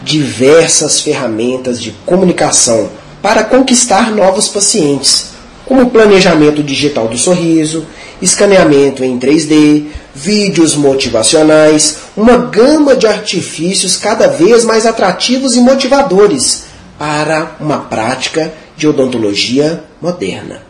diversas 0.03 1.01
ferramentas 1.01 1.81
de 1.81 1.91
comunicação 2.05 2.91
para 3.25 3.43
conquistar 3.43 4.15
novos 4.15 4.51
pacientes, 4.51 5.29
como 5.65 5.89
planejamento 5.89 6.63
digital 6.63 7.09
do 7.09 7.17
sorriso, 7.17 7.87
escaneamento 8.21 9.03
em 9.03 9.19
3D, 9.19 9.87
vídeos 10.15 10.77
motivacionais, 10.77 12.01
uma 12.15 12.37
gama 12.37 12.95
de 12.95 13.07
artifícios 13.07 13.97
cada 13.97 14.27
vez 14.27 14.63
mais 14.67 14.85
atrativos 14.85 15.57
e 15.57 15.61
motivadores 15.61 16.65
para 16.99 17.57
uma 17.59 17.79
prática 17.79 18.53
de 18.77 18.87
odontologia 18.87 19.83
moderna. 20.03 20.61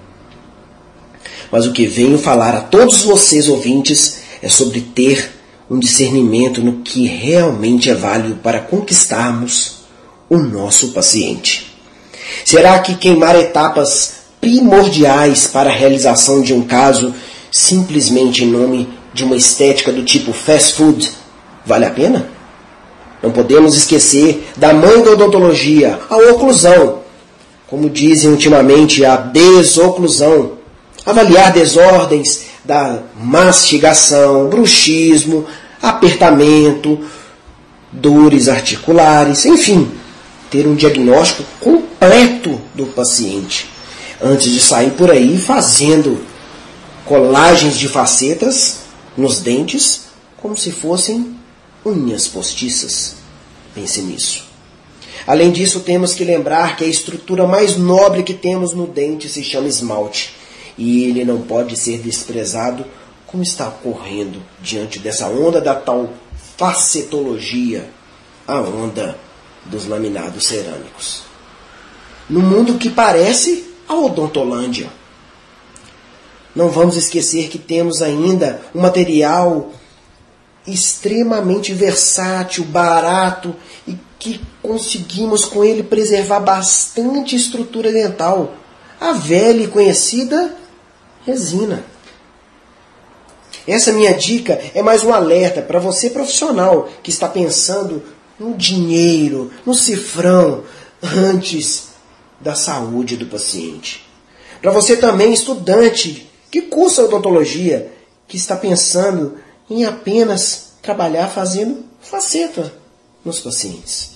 Mas 1.51 1.67
o 1.67 1.73
que 1.73 1.89
venho 1.89 2.19
falar 2.19 2.55
a 2.55 2.61
todos 2.61 3.03
vocês 3.03 3.49
ouvintes 3.49 4.19
é 4.41 4.49
sobre 4.49 4.81
ter 4.81 5.29
um 5.69 5.81
discernimento 5.81 6.63
no 6.63 6.83
que 6.83 7.05
realmente 7.05 7.91
é 7.91 7.95
válido 7.97 8.37
para 8.37 8.61
conquistarmos 8.61 9.79
o 10.31 10.39
nosso 10.39 10.93
paciente. 10.93 11.74
Será 12.45 12.79
que 12.79 12.95
queimar 12.95 13.37
etapas 13.37 14.25
primordiais 14.41 15.47
para 15.47 15.71
a 15.71 15.73
realização 15.73 16.43
de 16.43 16.53
um 16.53 16.63
caso 16.63 17.15
simplesmente 17.51 18.45
em 18.45 18.49
nome 18.49 18.89
de 19.13 19.25
uma 19.25 19.37
estética 19.37 19.93
do 19.93 20.03
tipo 20.05 20.33
fast 20.33 20.75
food 20.75 21.11
vale 21.65 21.85
a 21.85 21.91
pena? 21.91 22.29
Não 23.23 23.31
podemos 23.31 23.75
esquecer 23.75 24.51
da 24.57 24.75
mãe 24.75 25.03
da 25.03 25.13
odontologia, 25.13 25.99
a 26.11 26.17
oclusão. 26.31 26.99
Como 27.67 27.89
dizem 27.89 28.31
ultimamente, 28.31 29.03
a 29.03 29.17
desoclusão. 29.17 30.53
Avaliar 31.07 31.51
desordens 31.53 32.43
da 32.63 32.99
mastigação, 33.19 34.49
bruxismo, 34.49 35.47
apertamento, 35.81 37.01
dores 37.91 38.49
articulares, 38.49 39.45
enfim, 39.47 39.91
ter 40.51 40.67
um 40.67 40.75
diagnóstico 40.75 41.45
completo 41.61 42.61
do 42.75 42.87
paciente 42.87 43.69
antes 44.23 44.51
de 44.51 44.61
sair 44.61 44.93
por 44.93 45.11
aí 45.11 45.39
fazendo 45.39 46.25
colagens 47.05 47.79
de 47.79 47.89
facetas 47.89 48.81
nos 49.17 49.39
dentes 49.41 50.05
como 50.37 50.57
se 50.57 50.73
fossem 50.73 51.37
unhas 51.85 52.27
postiças. 52.27 53.17
Pense 53.75 54.01
nisso. 54.01 54.45
Além 55.27 55.51
disso, 55.51 55.81
temos 55.81 56.15
que 56.15 56.25
lembrar 56.25 56.77
que 56.77 56.85
a 56.85 56.89
estrutura 56.89 57.47
mais 57.47 57.77
nobre 57.77 58.23
que 58.23 58.35
temos 58.35 58.73
no 58.73 58.87
dente 58.87 59.29
se 59.29 59.43
chama 59.43 59.69
esmalte, 59.69 60.35
e 60.77 61.05
ele 61.05 61.25
não 61.25 61.41
pode 61.41 61.77
ser 61.77 61.99
desprezado 61.99 62.85
como 63.27 63.43
está 63.43 63.69
ocorrendo 63.69 64.43
diante 64.61 64.99
dessa 64.99 65.27
onda 65.29 65.61
da 65.61 65.75
tal 65.75 66.11
facetologia, 66.57 67.89
a 68.47 68.61
onda 68.61 69.19
dos 69.67 69.87
laminados 69.87 70.47
cerâmicos. 70.47 71.23
No 72.29 72.41
mundo 72.41 72.79
que 72.79 72.91
parece 72.91 73.65
a 73.89 73.95
odontolândia. 73.95 74.89
Não 76.55 76.69
vamos 76.69 76.97
esquecer 76.97 77.49
que 77.49 77.59
temos 77.59 78.01
ainda 78.01 78.63
um 78.75 78.81
material 78.81 79.73
extremamente 80.67 81.75
versátil, 81.75 82.65
barato 82.65 83.55
e 83.87 83.99
que 84.19 84.41
conseguimos 84.63 85.45
com 85.45 85.63
ele 85.63 85.83
preservar 85.83 86.41
bastante 86.41 87.37
estrutura 87.37 87.93
dental. 87.93 88.55
A 89.01 89.13
velha 89.13 89.65
e 89.65 89.69
conhecida 89.69 90.55
resina. 91.27 91.85
Essa 93.67 93.93
minha 93.93 94.15
dica 94.15 94.61
é 94.75 94.83
mais 94.83 95.03
um 95.03 95.13
alerta 95.13 95.61
para 95.63 95.79
você 95.79 96.11
profissional 96.11 96.89
que 97.03 97.11
está 97.11 97.29
pensando 97.29 98.03
no 98.39 98.57
dinheiro, 98.57 99.51
no 99.65 99.75
cifrão, 99.75 100.65
antes 101.03 101.89
da 102.41 102.55
saúde 102.55 103.17
do 103.17 103.27
paciente. 103.27 104.05
Para 104.61 104.73
você 104.73 104.97
também, 104.97 105.33
estudante 105.33 106.31
que 106.51 106.63
cursa 106.63 107.05
odontologia, 107.05 107.93
que 108.27 108.37
está 108.37 108.57
pensando 108.57 109.39
em 109.69 109.85
apenas 109.85 110.75
trabalhar 110.83 111.29
fazendo 111.29 111.85
faceta 112.01 112.73
nos 113.25 113.41
pacientes. 113.41 114.13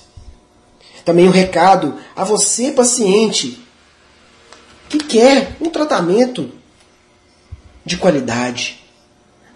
Também 1.04 1.26
um 1.26 1.33
recado 1.33 1.96
a 2.14 2.24
você, 2.24 2.70
paciente, 2.70 3.59
que 4.88 4.98
quer 4.98 5.57
um 5.61 5.70
tratamento 5.70 6.50
de 7.85 7.96
qualidade. 7.96 8.85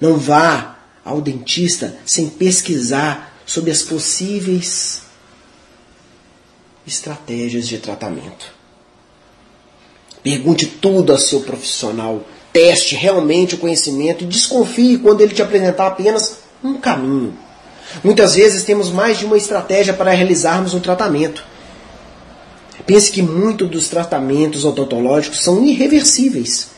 Não 0.00 0.16
vá 0.16 0.78
ao 1.04 1.20
dentista 1.20 1.96
sem 2.04 2.28
pesquisar 2.28 3.31
sobre 3.44 3.70
as 3.70 3.82
possíveis 3.82 5.02
estratégias 6.86 7.68
de 7.68 7.78
tratamento. 7.78 8.52
Pergunte 10.22 10.66
tudo 10.66 11.12
ao 11.12 11.18
seu 11.18 11.40
profissional 11.40 12.24
Teste 12.52 12.94
realmente 12.94 13.54
o 13.54 13.58
conhecimento 13.58 14.24
e 14.24 14.26
desconfie 14.26 14.98
quando 14.98 15.22
ele 15.22 15.34
te 15.34 15.40
apresentar 15.40 15.86
apenas 15.86 16.40
um 16.62 16.74
caminho. 16.74 17.34
Muitas 18.04 18.34
vezes 18.34 18.62
temos 18.62 18.90
mais 18.90 19.18
de 19.18 19.24
uma 19.24 19.38
estratégia 19.38 19.94
para 19.94 20.12
realizarmos 20.12 20.74
um 20.74 20.80
tratamento. 20.80 21.42
Pense 22.84 23.10
que 23.10 23.22
muitos 23.22 23.70
dos 23.70 23.88
tratamentos 23.88 24.64
odontológicos 24.64 25.42
são 25.42 25.64
irreversíveis 25.64 26.68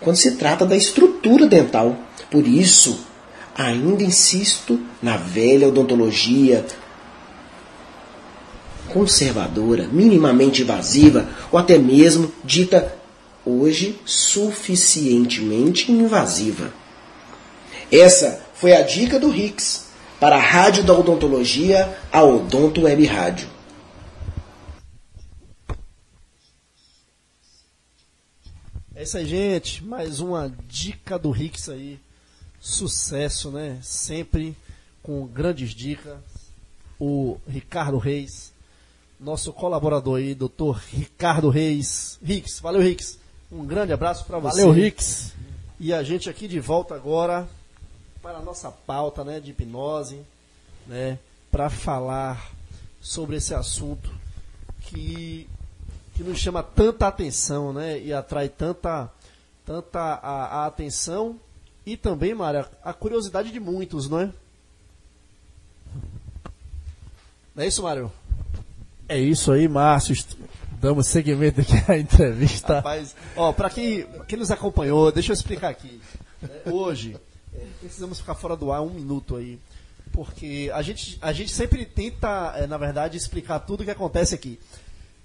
quando 0.00 0.16
se 0.16 0.32
trata 0.32 0.64
da 0.64 0.76
estrutura 0.76 1.46
dental. 1.46 1.96
Por 2.30 2.46
isso, 2.46 3.00
ainda 3.54 4.02
insisto 4.02 4.80
na 5.02 5.16
velha 5.16 5.68
odontologia 5.68 6.66
conservadora, 8.88 9.88
minimamente 9.88 10.62
invasiva 10.62 11.28
ou 11.50 11.58
até 11.58 11.78
mesmo 11.78 12.32
dita 12.44 12.96
hoje 13.44 13.98
suficientemente 14.04 15.90
invasiva. 15.90 16.72
Essa 17.90 18.44
foi 18.54 18.74
a 18.74 18.82
dica 18.82 19.18
do 19.18 19.34
Hicks 19.34 19.86
para 20.18 20.36
a 20.36 20.40
Rádio 20.40 20.84
da 20.84 20.94
Odontologia, 20.94 21.98
a 22.10 22.22
Odonto 22.22 22.82
Web 22.82 23.04
Rádio. 23.04 23.48
É 28.94 29.02
isso 29.02 29.18
aí, 29.18 29.26
gente. 29.26 29.84
Mais 29.84 30.20
uma 30.20 30.54
dica 30.66 31.18
do 31.18 31.34
Hicks 31.34 31.68
aí. 31.68 31.98
Sucesso, 32.64 33.50
né? 33.50 33.78
Sempre 33.82 34.56
com 35.02 35.26
grandes 35.26 35.74
dicas. 35.74 36.16
O 36.98 37.36
Ricardo 37.46 37.98
Reis, 37.98 38.54
nosso 39.20 39.52
colaborador 39.52 40.18
aí, 40.18 40.34
doutor 40.34 40.80
Ricardo 40.90 41.50
Reis. 41.50 42.18
Hicks, 42.22 42.60
valeu, 42.60 42.82
Hicks. 42.82 43.18
Um 43.52 43.66
grande 43.66 43.92
abraço 43.92 44.24
para 44.24 44.38
você. 44.38 44.62
Valeu, 44.62 44.72
Rix. 44.72 45.34
E 45.78 45.92
a 45.92 46.02
gente 46.02 46.30
aqui 46.30 46.48
de 46.48 46.58
volta 46.58 46.94
agora 46.94 47.46
para 48.22 48.38
a 48.38 48.42
nossa 48.42 48.70
pauta 48.70 49.22
né, 49.22 49.40
de 49.40 49.50
hipnose, 49.50 50.22
né, 50.86 51.18
para 51.52 51.68
falar 51.68 52.50
sobre 52.98 53.36
esse 53.36 53.54
assunto 53.54 54.10
que, 54.80 55.46
que 56.14 56.22
nos 56.22 56.38
chama 56.38 56.62
tanta 56.62 57.06
atenção 57.06 57.74
né, 57.74 58.00
e 58.00 58.10
atrai 58.10 58.48
tanta, 58.48 59.10
tanta 59.66 60.00
a, 60.00 60.62
a 60.62 60.66
atenção 60.66 61.38
e 61.86 61.96
também, 61.96 62.34
Mária, 62.34 62.68
a 62.82 62.92
curiosidade 62.92 63.50
de 63.50 63.60
muitos, 63.60 64.08
não 64.08 64.20
é? 64.20 64.30
Não 67.54 67.62
é 67.62 67.66
isso, 67.66 67.82
Mário? 67.82 68.10
É 69.08 69.18
isso 69.18 69.52
aí, 69.52 69.68
Márcio. 69.68 70.16
Damos 70.80 71.06
seguimento 71.06 71.60
aqui 71.60 71.72
à 71.90 71.98
entrevista. 71.98 72.76
Rapaz, 72.76 73.14
ó, 73.36 73.52
para 73.52 73.70
quem, 73.70 74.06
quem 74.26 74.38
nos 74.38 74.50
acompanhou, 74.50 75.12
deixa 75.12 75.32
eu 75.32 75.34
explicar 75.34 75.68
aqui. 75.68 76.00
Hoje, 76.66 77.16
é, 77.54 77.66
precisamos 77.80 78.18
ficar 78.18 78.34
fora 78.34 78.56
do 78.56 78.72
ar 78.72 78.82
um 78.82 78.90
minuto 78.90 79.36
aí. 79.36 79.58
Porque 80.12 80.70
a 80.74 80.82
gente, 80.82 81.18
a 81.20 81.32
gente 81.32 81.52
sempre 81.52 81.84
tenta, 81.84 82.54
é, 82.56 82.66
na 82.66 82.76
verdade, 82.78 83.16
explicar 83.16 83.60
tudo 83.60 83.80
o 83.80 83.84
que 83.84 83.90
acontece 83.90 84.34
aqui. 84.34 84.58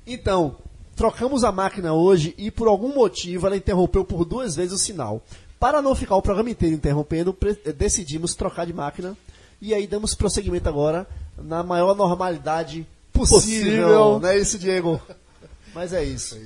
Então, 0.06 0.58
trocamos 0.96 1.44
a 1.44 1.52
máquina 1.52 1.94
hoje 1.94 2.34
e 2.38 2.52
por 2.52 2.68
algum 2.68 2.94
motivo 2.94 3.48
ela 3.48 3.56
interrompeu 3.56 4.04
por 4.04 4.26
duas 4.26 4.56
vezes 4.56 4.74
o 4.74 4.78
sinal. 4.78 5.24
Para 5.60 5.82
não 5.82 5.94
ficar 5.94 6.16
o 6.16 6.22
programa 6.22 6.50
inteiro 6.50 6.76
interrompendo, 6.76 7.36
decidimos 7.76 8.34
trocar 8.34 8.66
de 8.66 8.74
máquina 8.74 9.18
e 9.62 9.74
aí 9.74 9.86
damos 9.86 10.16
prosseguimento 10.16 10.70
agora 10.70 11.06
na 11.38 11.64
maior 11.64 11.94
normalidade 11.96 12.88
possível. 13.12 13.88
possível. 13.88 14.20
Não 14.20 14.30
é 14.30 14.38
isso, 14.38 14.58
Diego? 14.58 15.02
Mas 15.74 15.92
é 15.94 16.04
isso. 16.04 16.40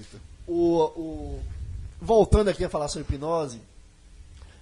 O, 0.48 0.82
o, 0.96 1.40
voltando 2.02 2.50
aqui 2.50 2.66
a 2.66 2.70
falar 2.70 2.88
sobre 2.88 3.08
hipnose, 3.08 3.62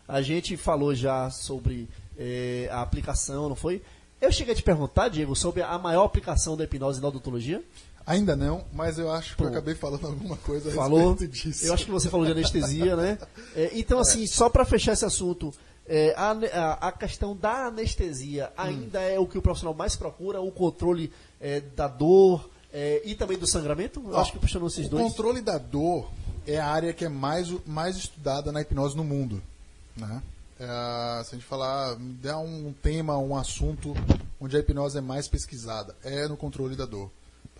a 0.08 0.22
gente 0.22 0.58
falou 0.58 0.94
já 0.94 1.30
sobre 1.30 1.88
é, 2.18 2.68
a 2.72 2.82
aplicação, 2.82 3.48
não 3.48 3.56
foi? 3.56 3.82
Eu 4.20 4.32
cheguei 4.32 4.54
a 4.54 4.58
te 4.58 4.62
perguntar, 4.62 5.08
Diego, 5.08 5.36
sobre 5.36 5.64
a 5.64 5.80
maior 5.80 6.04
aplicação 6.04 6.56
da 6.56 6.66
hipnose 6.66 7.02
na 7.02 7.08
odontologia. 7.08 7.64
Ainda 8.12 8.36
não, 8.36 8.66
mas 8.74 9.00
eu 9.00 9.10
acho 9.10 9.32
que 9.32 9.38
Pô, 9.38 9.46
eu 9.46 9.50
acabei 9.52 9.74
falando 9.74 10.06
alguma 10.08 10.36
coisa 10.36 10.70
a 10.70 10.74
falou, 10.74 11.16
disso. 11.16 11.66
Eu 11.66 11.74
acho 11.74 11.86
que 11.86 11.92
você 11.92 12.10
falou 12.10 12.26
de 12.26 12.34
anestesia, 12.34 12.94
né? 12.98 13.18
É, 13.56 13.72
então, 13.74 14.00
assim, 14.00 14.26
é. 14.26 14.28
só 14.28 14.50
para 14.50 14.66
fechar 14.66 14.92
esse 14.92 15.06
assunto, 15.06 15.54
é, 15.88 16.14
a, 16.18 16.32
a, 16.32 16.88
a, 16.90 16.92
questão 16.92 17.34
da 17.34 17.68
anestesia 17.68 18.52
ainda 18.58 19.00
hum. 19.00 19.04
é 19.04 19.18
o 19.18 19.26
que 19.26 19.38
o 19.38 19.42
profissional 19.42 19.74
mais 19.74 19.96
procura, 19.96 20.42
o 20.42 20.52
controle 20.52 21.10
é, 21.40 21.62
da 21.62 21.88
dor, 21.88 22.50
é, 22.74 23.02
e 23.06 23.16
também 23.16 23.38
do 23.38 23.48
sangramento? 23.48 24.04
Eu 24.06 24.18
acho 24.18 24.34
que 24.34 24.40
puxando 24.40 24.68
esses 24.68 24.88
o 24.88 24.90
dois. 24.90 25.06
O 25.06 25.08
controle 25.08 25.40
da 25.40 25.58
dor 25.58 26.12
é 26.46 26.58
a 26.58 26.68
área 26.68 26.92
que 26.92 27.06
é 27.06 27.10
mais, 27.10 27.50
mais 27.66 27.96
estudada 27.96 28.52
na 28.52 28.62
hipnose 28.62 28.98
no 28.98 29.06
mundo. 29.06 29.42
Né? 29.96 30.22
É, 30.60 31.24
se 31.24 31.30
a 31.34 31.38
gente 31.38 31.46
falar, 31.46 31.96
der 31.96 32.36
um 32.36 32.74
tema, 32.84 33.18
um 33.18 33.38
assunto 33.38 33.96
onde 34.38 34.58
a 34.58 34.60
hipnose 34.60 34.98
é 34.98 35.02
mais 35.02 35.30
pesquisada, 35.30 35.96
é 36.04 36.28
no 36.28 36.36
controle 36.36 36.76
da 36.76 36.86
dor. 36.86 37.10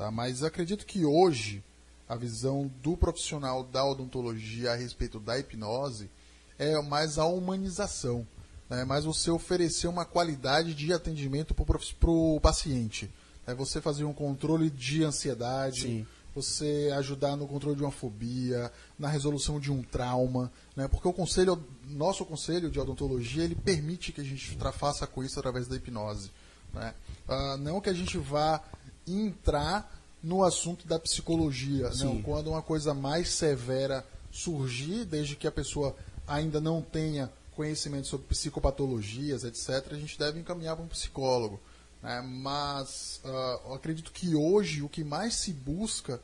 Tá? 0.02 0.10
Mas 0.10 0.42
acredito 0.42 0.84
que 0.84 1.06
hoje 1.06 1.64
a 2.10 2.16
visão 2.16 2.72
do 2.82 2.98
profissional 2.98 3.64
da 3.64 3.86
odontologia 3.86 4.72
a 4.72 4.76
respeito 4.76 5.20
da 5.20 5.38
hipnose 5.38 6.10
é 6.58 6.82
mais 6.82 7.20
a 7.20 7.26
humanização. 7.26 8.26
Né? 8.68 8.84
Mais 8.84 9.06
você 9.06 9.30
oferecer 9.30 9.88
uma 9.88 10.04
qualidade 10.04 10.74
de 10.74 10.92
atendimento 10.92 11.54
para 11.54 12.10
o 12.10 12.40
paciente 12.40 13.12
é 13.46 13.54
você 13.54 13.80
fazer 13.80 14.04
um 14.04 14.12
controle 14.12 14.72
de 14.72 15.04
ansiedade, 15.04 15.82
Sim. 15.82 16.08
você 16.34 16.92
ajudar 16.98 17.36
no 17.36 17.48
controle 17.48 17.76
de 17.76 17.84
uma 17.84 17.92
fobia, 17.92 18.72
na 18.98 19.08
resolução 19.08 19.60
de 19.60 19.72
um 19.72 19.84
trauma, 19.84 20.52
né? 20.76 20.88
Porque 20.88 21.08
o 21.08 21.14
conselho, 21.14 21.64
nosso 21.88 22.26
conselho 22.26 22.72
de 22.72 22.80
odontologia, 22.80 23.44
ele 23.44 23.56
permite 23.56 24.12
que 24.12 24.22
a 24.22 24.24
gente 24.24 24.58
faça 24.74 25.06
com 25.06 25.24
isso 25.24 25.38
através 25.38 25.68
da 25.68 25.76
hipnose, 25.76 26.32
né? 26.74 26.94
Uh, 27.28 27.58
não 27.58 27.80
que 27.80 27.90
a 27.90 27.94
gente 27.94 28.18
vá 28.18 28.64
entrar 29.08 30.00
no 30.22 30.44
assunto 30.44 30.88
da 30.88 31.00
psicologia, 31.00 31.90
não, 32.00 32.22
quando 32.22 32.52
uma 32.52 32.62
coisa 32.62 32.94
mais 32.94 33.30
severa 33.30 34.06
surgir, 34.32 35.06
desde 35.06 35.36
que 35.36 35.48
a 35.48 35.52
pessoa 35.52 35.96
ainda 36.28 36.62
não 36.62 36.82
tenha 36.82 37.32
conhecimento 37.56 38.08
sobre 38.08 38.28
psicopatologias, 38.28 39.44
etc., 39.44 39.92
a 39.92 39.96
gente 39.96 40.18
deve 40.18 40.40
encaminhar 40.40 40.76
para 40.76 40.86
um 40.86 40.88
psicólogo. 40.88 41.60
Né? 42.02 42.22
Mas 42.22 43.22
uh, 43.24 43.74
acredito 43.74 44.12
que 44.12 44.36
hoje 44.36 44.82
o 44.82 44.90
que 44.90 45.04
mais 45.04 45.36
se 45.36 45.52
busca 45.52 46.22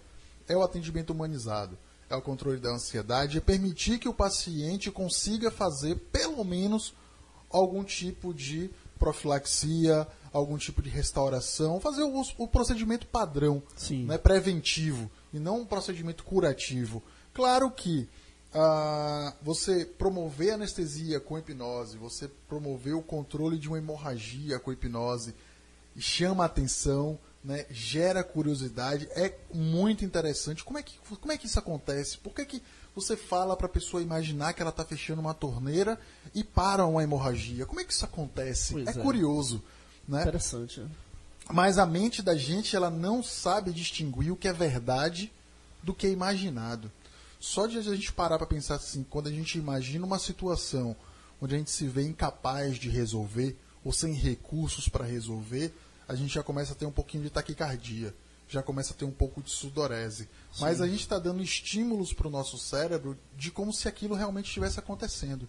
é 0.47 0.55
o 0.55 0.63
atendimento 0.63 1.11
humanizado, 1.11 1.77
é 2.09 2.15
o 2.15 2.21
controle 2.21 2.59
da 2.59 2.69
ansiedade, 2.69 3.37
é 3.37 3.41
permitir 3.41 3.99
que 3.99 4.07
o 4.07 4.13
paciente 4.13 4.89
consiga 4.89 5.51
fazer 5.51 5.95
pelo 6.11 6.43
menos 6.43 6.93
algum 7.49 7.83
tipo 7.83 8.33
de 8.33 8.69
profilaxia, 8.97 10.07
algum 10.31 10.57
tipo 10.57 10.81
de 10.81 10.89
restauração, 10.89 11.79
fazer 11.79 12.03
o, 12.03 12.21
o 12.37 12.47
procedimento 12.47 13.07
padrão, 13.07 13.61
Sim. 13.75 14.05
né, 14.05 14.17
preventivo, 14.17 15.09
e 15.33 15.39
não 15.39 15.61
um 15.61 15.65
procedimento 15.65 16.23
curativo. 16.23 17.03
Claro 17.33 17.69
que 17.71 18.09
ah, 18.53 19.35
você 19.41 19.85
promover 19.85 20.53
anestesia 20.53 21.19
com 21.19 21.37
hipnose, 21.37 21.97
você 21.97 22.29
promover 22.47 22.95
o 22.95 23.01
controle 23.01 23.57
de 23.57 23.67
uma 23.67 23.77
hemorragia 23.77 24.59
com 24.59 24.71
hipnose, 24.71 25.35
chama 25.97 26.43
a 26.43 26.47
atenção, 26.47 27.19
né, 27.43 27.65
gera 27.69 28.23
curiosidade, 28.23 29.07
é 29.11 29.33
muito 29.53 30.03
interessante. 30.03 30.63
Como 30.63 30.77
é 30.77 30.83
que, 30.83 30.97
como 30.99 31.31
é 31.31 31.37
que 31.37 31.45
isso 31.45 31.59
acontece? 31.59 32.17
Por 32.17 32.33
que, 32.33 32.45
que 32.45 32.63
você 33.01 33.15
fala 33.15 33.55
para 33.55 33.67
a 33.67 33.69
pessoa 33.69 34.01
imaginar 34.01 34.53
que 34.53 34.61
ela 34.61 34.71
está 34.71 34.83
fechando 34.83 35.21
uma 35.21 35.33
torneira 35.33 35.99
e 36.33 36.43
para 36.43 36.85
uma 36.85 37.03
hemorragia? 37.03 37.65
Como 37.65 37.79
é 37.79 37.83
que 37.83 37.93
isso 37.93 38.05
acontece? 38.05 38.75
É, 38.87 38.89
é. 38.89 38.93
curioso. 38.93 39.63
Né? 40.07 40.21
Interessante, 40.21 40.79
né? 40.79 40.89
Mas 41.51 41.77
a 41.77 41.85
mente 41.85 42.21
da 42.21 42.35
gente 42.35 42.75
ela 42.75 42.89
não 42.89 43.21
sabe 43.21 43.71
distinguir 43.71 44.31
o 44.31 44.35
que 44.35 44.47
é 44.47 44.53
verdade 44.53 45.31
do 45.83 45.93
que 45.93 46.07
é 46.07 46.09
imaginado. 46.09 46.91
Só 47.39 47.67
de 47.67 47.77
a 47.77 47.81
gente 47.81 48.11
parar 48.11 48.37
para 48.37 48.47
pensar 48.47 48.75
assim, 48.75 49.05
quando 49.07 49.27
a 49.27 49.31
gente 49.31 49.59
imagina 49.59 50.05
uma 50.05 50.17
situação 50.17 50.95
onde 51.39 51.53
a 51.53 51.57
gente 51.57 51.69
se 51.69 51.87
vê 51.87 52.01
incapaz 52.01 52.77
de 52.77 52.89
resolver 52.89 53.55
ou 53.85 53.93
sem 53.93 54.13
recursos 54.13 54.89
para 54.89 55.05
resolver, 55.05 55.71
a 56.07 56.15
gente 56.15 56.33
já 56.33 56.41
começa 56.41 56.73
a 56.73 56.75
ter 56.75 56.87
um 56.87 56.91
pouquinho 56.91 57.23
de 57.23 57.29
taquicardia, 57.29 58.13
já 58.49 58.63
começa 58.63 58.93
a 58.93 58.95
ter 58.95 59.05
um 59.05 59.11
pouco 59.11 59.41
de 59.41 59.49
sudorese. 59.49 60.29
Mas 60.59 60.81
a 60.81 60.87
gente 60.87 61.01
está 61.01 61.19
dando 61.19 61.43
estímulos 61.43 62.13
para 62.13 62.27
o 62.27 62.31
nosso 62.31 62.57
cérebro 62.57 63.17
de 63.35 63.51
como 63.51 63.73
se 63.73 63.87
aquilo 63.87 64.15
realmente 64.15 64.47
estivesse 64.47 64.79
acontecendo. 64.79 65.47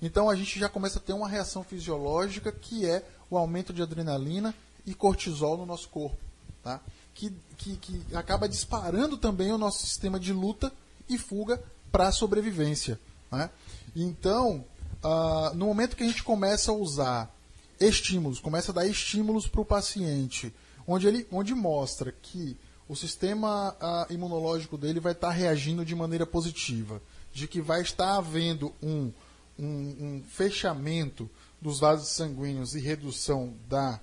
Então 0.00 0.28
a 0.28 0.34
gente 0.34 0.58
já 0.58 0.68
começa 0.68 0.98
a 0.98 1.02
ter 1.02 1.12
uma 1.12 1.28
reação 1.28 1.62
fisiológica 1.62 2.50
que 2.50 2.84
é 2.84 3.04
o 3.30 3.38
aumento 3.38 3.72
de 3.72 3.82
adrenalina 3.82 4.54
e 4.84 4.94
cortisol 4.94 5.56
no 5.56 5.64
nosso 5.64 5.88
corpo, 5.88 6.18
tá? 6.62 6.80
que, 7.14 7.32
que, 7.56 7.76
que 7.76 8.16
acaba 8.16 8.48
disparando 8.48 9.16
também 9.16 9.52
o 9.52 9.58
nosso 9.58 9.86
sistema 9.86 10.18
de 10.18 10.32
luta 10.32 10.72
e 11.08 11.18
fuga 11.18 11.62
para 11.90 12.08
a 12.08 12.12
sobrevivência. 12.12 12.98
Né? 13.30 13.48
Então, 13.94 14.64
ah, 15.02 15.52
no 15.54 15.66
momento 15.66 15.96
que 15.96 16.02
a 16.02 16.06
gente 16.06 16.22
começa 16.22 16.72
a 16.72 16.74
usar 16.74 17.32
estímulos, 17.78 18.40
começa 18.40 18.72
a 18.72 18.74
dar 18.74 18.86
estímulos 18.86 19.46
para 19.46 19.60
o 19.60 19.64
paciente, 19.64 20.52
onde 20.86 21.06
ele 21.06 21.26
onde 21.30 21.54
mostra 21.54 22.12
que 22.12 22.56
o 22.88 22.96
sistema 22.96 23.76
ah, 23.80 24.06
imunológico 24.10 24.76
dele 24.76 25.00
vai 25.00 25.12
estar 25.12 25.30
reagindo 25.30 25.84
de 25.84 25.94
maneira 25.94 26.26
positiva, 26.26 27.00
de 27.32 27.48
que 27.48 27.60
vai 27.60 27.80
estar 27.80 28.16
havendo 28.16 28.72
um, 28.82 29.10
um, 29.58 29.64
um 29.66 30.24
fechamento 30.28 31.30
dos 31.60 31.78
vasos 31.78 32.08
sanguíneos 32.08 32.74
e 32.74 32.80
redução 32.80 33.54
da, 33.68 34.00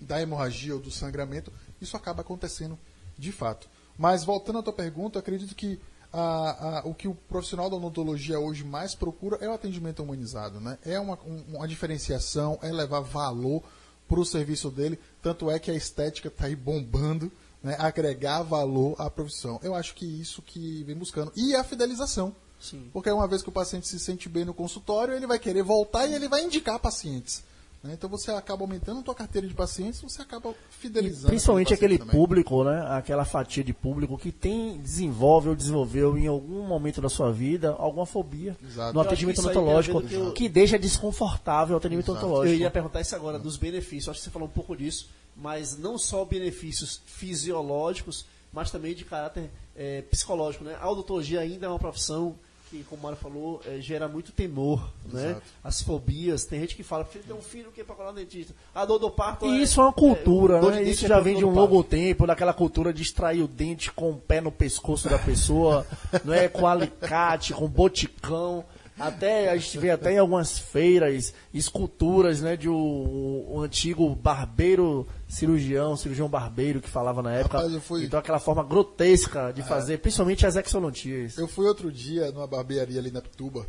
da 0.00 0.22
hemorragia 0.22 0.74
ou 0.74 0.80
do 0.80 0.90
sangramento, 0.90 1.52
isso 1.80 1.96
acaba 1.96 2.22
acontecendo 2.22 2.78
de 3.18 3.32
fato. 3.32 3.68
Mas 3.98 4.24
voltando 4.24 4.60
à 4.60 4.62
tua 4.62 4.72
pergunta, 4.72 5.18
acredito 5.18 5.54
que 5.54 5.78
ah, 6.12 6.80
ah, 6.84 6.88
o 6.88 6.94
que 6.94 7.08
o 7.08 7.14
profissional 7.14 7.68
da 7.68 7.76
odontologia 7.76 8.38
hoje 8.38 8.64
mais 8.64 8.94
procura 8.94 9.36
é 9.40 9.48
o 9.48 9.52
atendimento 9.52 10.00
humanizado. 10.02 10.60
Né? 10.60 10.78
É 10.86 10.98
uma, 10.98 11.18
um- 11.26 11.56
uma 11.56 11.68
diferenciação, 11.68 12.58
é 12.62 12.70
levar 12.72 13.00
valor 13.00 13.62
para 14.08 14.20
o 14.20 14.24
serviço 14.24 14.70
dele. 14.70 14.98
Tanto 15.22 15.50
é 15.50 15.58
que 15.58 15.70
a 15.70 15.74
estética 15.74 16.28
está 16.28 16.46
aí 16.46 16.56
bombando, 16.56 17.30
né? 17.62 17.76
agregar 17.78 18.42
valor 18.42 18.94
à 18.98 19.10
profissão. 19.10 19.58
Eu 19.62 19.74
acho 19.74 19.94
que 19.94 20.04
isso 20.04 20.42
que 20.42 20.82
vem 20.84 20.96
buscando. 20.96 21.32
E 21.36 21.54
a 21.54 21.64
fidelização. 21.64 22.34
Sim. 22.60 22.88
Porque 22.92 23.10
uma 23.10 23.28
vez 23.28 23.42
que 23.42 23.48
o 23.48 23.52
paciente 23.52 23.86
se 23.86 23.98
sente 23.98 24.28
bem 24.28 24.44
no 24.44 24.54
consultório, 24.54 25.14
ele 25.14 25.26
vai 25.26 25.38
querer 25.38 25.62
voltar 25.62 26.06
e 26.06 26.14
ele 26.14 26.28
vai 26.28 26.42
indicar 26.42 26.78
pacientes. 26.78 27.42
Né? 27.84 27.92
Então 27.92 28.08
você 28.08 28.30
acaba 28.30 28.62
aumentando 28.62 29.00
a 29.00 29.02
tua 29.02 29.14
carteira 29.14 29.46
de 29.46 29.52
pacientes, 29.52 30.00
você 30.00 30.22
acaba 30.22 30.50
E 30.50 30.54
fidelizando. 30.70 31.28
principalmente 31.28 31.74
aquele 31.74 31.98
também. 31.98 32.12
público, 32.12 32.64
né? 32.64 32.84
Aquela 32.88 33.24
fatia 33.26 33.62
de 33.62 33.74
público 33.74 34.16
que 34.16 34.32
tem, 34.32 34.78
desenvolve 34.78 35.50
ou 35.50 35.54
desenvolveu 35.54 36.16
em 36.16 36.26
algum 36.26 36.66
momento 36.66 37.00
da 37.02 37.08
sua 37.10 37.30
vida 37.30 37.76
alguma 37.78 38.06
fobia 38.06 38.56
Exato. 38.64 38.94
no 38.94 39.00
Eu 39.00 39.04
atendimento 39.06 39.36
que 39.40 39.46
odontológico 39.46 40.00
ver 40.00 40.18
com 40.18 40.32
que, 40.32 40.48
deixa 40.48 40.78
desconfortável 40.78 41.74
o 41.74 41.78
atendimento 41.78 42.10
Exato. 42.10 42.24
odontológico. 42.26 42.56
Eu 42.56 42.60
ia 42.60 42.70
perguntar 42.70 43.00
isso 43.02 43.14
agora, 43.14 43.38
dos 43.38 43.56
benefícios. 43.58 44.08
Acho 44.08 44.18
que 44.20 44.24
você 44.24 44.30
falou 44.30 44.48
um 44.48 44.50
pouco 44.50 44.74
disso, 44.74 45.08
mas 45.36 45.76
não 45.76 45.98
só 45.98 46.24
benefícios 46.24 47.02
fisiológicos, 47.04 48.24
mas 48.52 48.70
também 48.70 48.94
de 48.94 49.04
caráter 49.04 49.50
eh, 49.76 50.02
psicológico. 50.10 50.64
Né? 50.64 50.76
A 50.80 50.90
odontologia 50.90 51.40
ainda 51.40 51.66
é 51.66 51.68
uma 51.68 51.78
profissão 51.78 52.34
que, 52.70 52.84
como 52.84 53.00
o 53.00 53.02
Mário 53.02 53.18
falou, 53.18 53.60
eh, 53.66 53.80
gera 53.80 54.08
muito 54.08 54.32
temor. 54.32 54.92
Né? 55.12 55.30
Exato. 55.30 55.42
As 55.62 55.82
fobias. 55.82 56.44
Tem 56.44 56.60
gente 56.60 56.74
que 56.76 56.82
fala, 56.82 57.04
prefiro 57.04 57.24
ter 57.24 57.32
um 57.32 57.42
filho 57.42 57.70
que 57.72 57.84
para 57.84 57.94
colar 57.94 58.12
no 58.12 58.18
dentista. 58.18 58.54
A 58.74 58.84
dor 58.84 58.98
do 58.98 59.10
parto 59.10 59.46
E 59.46 59.62
isso 59.62 59.80
é 59.80 59.84
uma 59.84 59.92
cultura, 59.92 60.60
dor 60.60 60.72
de 60.72 60.80
né? 60.80 60.90
Isso 60.90 61.04
é 61.04 61.08
já 61.08 61.20
vem 61.20 61.36
de 61.36 61.44
um 61.44 61.54
parto. 61.54 61.60
longo 61.60 61.84
tempo, 61.84 62.26
daquela 62.26 62.52
cultura 62.52 62.92
de 62.92 63.02
extrair 63.02 63.42
o 63.42 63.48
dente 63.48 63.92
com 63.92 64.10
o 64.10 64.16
pé 64.16 64.40
no 64.40 64.50
pescoço 64.52 65.08
da 65.08 65.18
pessoa, 65.18 65.86
não 66.24 66.34
é? 66.34 66.48
Com 66.48 66.66
alicate, 66.66 67.52
com 67.52 67.68
boticão. 67.68 68.64
Até 68.98 69.50
a 69.50 69.56
gente 69.56 69.76
vê 69.78 69.90
até 69.90 70.12
em 70.12 70.18
algumas 70.18 70.56
feiras 70.58 71.34
esculturas, 71.52 72.40
né, 72.40 72.56
de 72.56 72.68
o, 72.68 73.44
o 73.48 73.60
antigo 73.60 74.14
barbeiro 74.14 75.06
cirurgião, 75.28 75.96
cirurgião 75.96 76.28
barbeiro 76.28 76.80
que 76.80 76.88
falava 76.88 77.20
na 77.20 77.32
época. 77.32 77.56
Rapaz, 77.58 77.72
eu 77.74 77.80
fui- 77.80 78.04
Então 78.04 78.20
aquela 78.20 78.38
forma 78.38 78.62
grotesca 78.62 79.52
de 79.52 79.62
fazer, 79.64 79.98
principalmente 79.98 80.46
as 80.46 80.54
exodontias. 80.54 81.36
Eu 81.36 81.48
fui 81.48 81.66
outro 81.66 81.90
dia 81.90 82.30
numa 82.30 82.46
barbearia 82.46 83.00
ali 83.00 83.10
na 83.10 83.20
Pituba. 83.20 83.66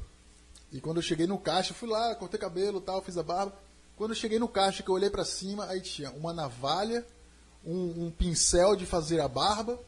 E 0.72 0.80
quando 0.80 0.98
eu 0.98 1.04
cheguei 1.04 1.26
no 1.26 1.38
caixa, 1.40 1.74
fui 1.74 1.90
lá, 1.90 2.14
cortei 2.16 2.40
cabelo 2.40 2.80
tal, 2.80 3.02
fiz 3.02 3.18
a 3.18 3.24
barba. 3.24 3.54
Quando 3.96 4.12
eu 4.12 4.16
cheguei 4.16 4.38
no 4.38 4.48
caixa, 4.48 4.84
que 4.84 4.90
eu 4.90 4.96
olhei 4.96 5.10
pra 5.10 5.24
cima, 5.26 5.66
aí 5.68 5.82
tinha 5.82 6.12
uma 6.12 6.34
navalha, 6.34 7.04
um, 7.66 8.06
um 8.06 8.12
pincel 8.12 8.76
de 8.76 8.86
fazer 8.86 9.22
a 9.22 9.28
barba, 9.28 9.80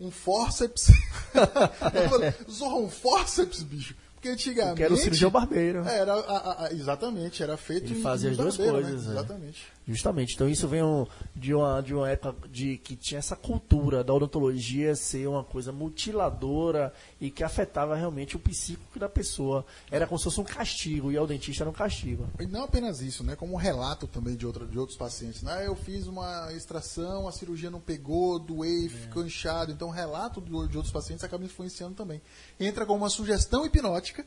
um 0.00 0.10
fórceps. 0.10 0.88
eu 1.34 2.08
falei, 2.08 2.32
zorra, 2.50 2.76
um 2.76 2.88
fórceps, 2.88 3.62
bicho. 3.62 3.94
Porque 4.22 4.28
antigamente. 4.28 4.76
Que 4.76 4.82
era 4.84 4.94
o 4.94 4.96
cirurgião 4.96 5.30
barbeiro. 5.32 5.80
Era, 5.84 6.12
a- 6.14 6.66
a- 6.66 6.72
exatamente, 6.72 7.42
era 7.42 7.56
feito 7.56 7.92
Ele 7.92 8.00
fazia 8.00 8.28
em 8.28 8.30
as 8.30 8.36
duas 8.38 8.56
barbeiro, 8.56 8.82
coisas, 8.86 9.02
Né? 9.06 9.08
é. 9.08 9.12
Exatamente. 9.18 9.66
Justamente. 9.86 10.34
Então 10.34 10.48
isso 10.48 10.68
vem 10.68 10.82
de, 11.34 11.54
uma, 11.54 11.80
de 11.82 11.94
uma 11.94 12.08
época 12.08 12.48
de 12.48 12.78
que 12.78 12.94
tinha 12.94 13.18
essa 13.18 13.34
cultura 13.34 14.04
da 14.04 14.14
odontologia 14.14 14.94
ser 14.94 15.26
uma 15.28 15.42
coisa 15.42 15.72
mutiladora 15.72 16.92
e 17.20 17.30
que 17.30 17.42
afetava 17.42 17.96
realmente 17.96 18.36
o 18.36 18.38
psíquico 18.38 18.98
da 18.98 19.08
pessoa. 19.08 19.64
Era 19.90 20.06
como 20.06 20.18
se 20.18 20.24
fosse 20.24 20.40
um 20.40 20.44
castigo, 20.44 21.10
e 21.10 21.16
ao 21.16 21.26
dentista 21.26 21.64
era 21.64 21.70
um 21.70 21.72
castigo. 21.72 22.28
E 22.38 22.46
não 22.46 22.64
apenas 22.64 23.00
isso, 23.00 23.24
né? 23.24 23.34
Como 23.34 23.54
um 23.54 23.56
relato 23.56 24.06
também 24.06 24.36
de, 24.36 24.46
outra, 24.46 24.66
de 24.66 24.78
outros 24.78 24.96
pacientes. 24.96 25.42
Né? 25.42 25.66
Eu 25.66 25.74
fiz 25.74 26.06
uma 26.06 26.52
extração, 26.52 27.26
a 27.26 27.32
cirurgia 27.32 27.70
não 27.70 27.80
pegou, 27.80 28.38
doei, 28.38 28.88
ficou 28.88 29.24
inchado. 29.24 29.72
Então, 29.72 29.88
o 29.88 29.92
relato 29.92 30.40
de 30.40 30.76
outros 30.76 30.92
pacientes 30.92 31.24
acaba 31.24 31.44
influenciando 31.44 31.94
também. 31.94 32.20
Entra 32.58 32.86
como 32.86 33.00
uma 33.00 33.10
sugestão 33.10 33.66
hipnótica 33.66 34.24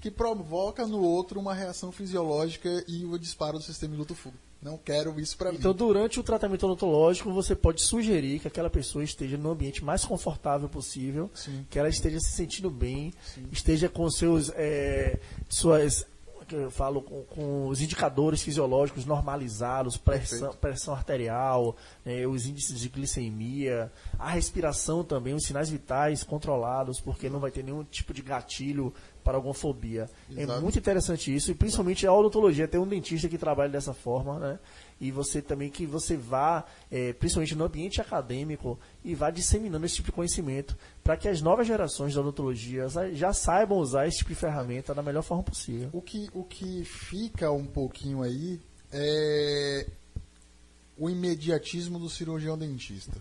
que 0.00 0.10
provoca 0.10 0.86
no 0.86 1.00
outro 1.00 1.38
uma 1.38 1.54
reação 1.54 1.92
fisiológica 1.92 2.84
e 2.88 3.04
o 3.04 3.18
disparo 3.18 3.58
do 3.58 3.64
sistema 3.64 3.96
luto-fuga. 3.96 4.45
Não 4.60 4.76
quero 4.78 5.18
isso 5.20 5.36
pra 5.36 5.52
Então, 5.52 5.72
mim. 5.72 5.76
durante 5.76 6.18
o 6.18 6.22
tratamento 6.22 6.64
odontológico, 6.66 7.30
você 7.32 7.54
pode 7.54 7.80
sugerir 7.82 8.40
que 8.40 8.48
aquela 8.48 8.70
pessoa 8.70 9.04
esteja 9.04 9.36
no 9.36 9.50
ambiente 9.50 9.84
mais 9.84 10.04
confortável 10.04 10.68
possível, 10.68 11.30
Sim. 11.34 11.66
que 11.70 11.78
ela 11.78 11.88
esteja 11.88 12.18
se 12.20 12.32
sentindo 12.32 12.70
bem, 12.70 13.12
esteja 13.52 13.88
com 13.88 14.08
seus, 14.10 14.50
é, 14.56 15.20
suas, 15.48 16.06
que 16.48 16.54
eu 16.54 16.70
falo, 16.70 17.02
com, 17.02 17.22
com 17.24 17.66
os 17.68 17.80
indicadores 17.80 18.40
fisiológicos 18.40 19.04
normalizados, 19.04 19.96
pressão, 19.96 20.52
pressão 20.54 20.94
arterial, 20.94 21.76
né, 22.04 22.26
os 22.26 22.46
índices 22.46 22.80
de 22.80 22.88
glicemia, 22.88 23.92
a 24.18 24.30
respiração 24.30 25.04
também, 25.04 25.34
os 25.34 25.44
sinais 25.44 25.68
vitais 25.68 26.22
controlados, 26.22 27.00
porque 27.00 27.28
não 27.28 27.40
vai 27.40 27.50
ter 27.50 27.62
nenhum 27.62 27.84
tipo 27.84 28.14
de 28.14 28.22
gatilho 28.22 28.92
para 29.26 29.36
alguma 29.38 29.52
fobia. 29.52 30.08
É 30.36 30.42
Exato. 30.44 30.62
muito 30.62 30.78
interessante 30.78 31.34
isso, 31.34 31.50
e 31.50 31.54
principalmente 31.54 32.06
a 32.06 32.12
odontologia, 32.12 32.68
tem 32.68 32.80
um 32.80 32.86
dentista 32.86 33.28
que 33.28 33.36
trabalha 33.36 33.68
dessa 33.68 33.92
forma, 33.92 34.38
né? 34.38 34.58
E 35.00 35.10
você 35.10 35.42
também 35.42 35.68
que 35.68 35.84
você 35.84 36.16
vá, 36.16 36.64
é, 36.92 37.12
principalmente 37.12 37.56
no 37.56 37.64
ambiente 37.64 38.00
acadêmico, 38.00 38.78
e 39.04 39.16
vá 39.16 39.28
disseminando 39.30 39.84
esse 39.84 39.96
tipo 39.96 40.06
de 40.06 40.12
conhecimento, 40.12 40.76
para 41.02 41.16
que 41.16 41.26
as 41.28 41.42
novas 41.42 41.66
gerações 41.66 42.14
da 42.14 42.20
odontologia 42.20 42.88
já- 42.88 43.10
já 43.10 43.32
saibam 43.32 43.78
usar 43.78 44.06
esse 44.06 44.18
tipo 44.18 44.30
de 44.30 44.36
ferramenta 44.36 44.94
da 44.94 45.02
melhor 45.02 45.22
forma 45.22 45.42
possível. 45.42 45.90
O 45.92 46.00
que, 46.00 46.30
o 46.32 46.44
que 46.44 46.84
fica 46.84 47.50
um 47.50 47.66
pouquinho 47.66 48.22
aí 48.22 48.60
é 48.92 49.86
o 50.96 51.10
imediatismo 51.10 51.98
do 51.98 52.08
cirurgião 52.08 52.56
dentista. 52.56 53.20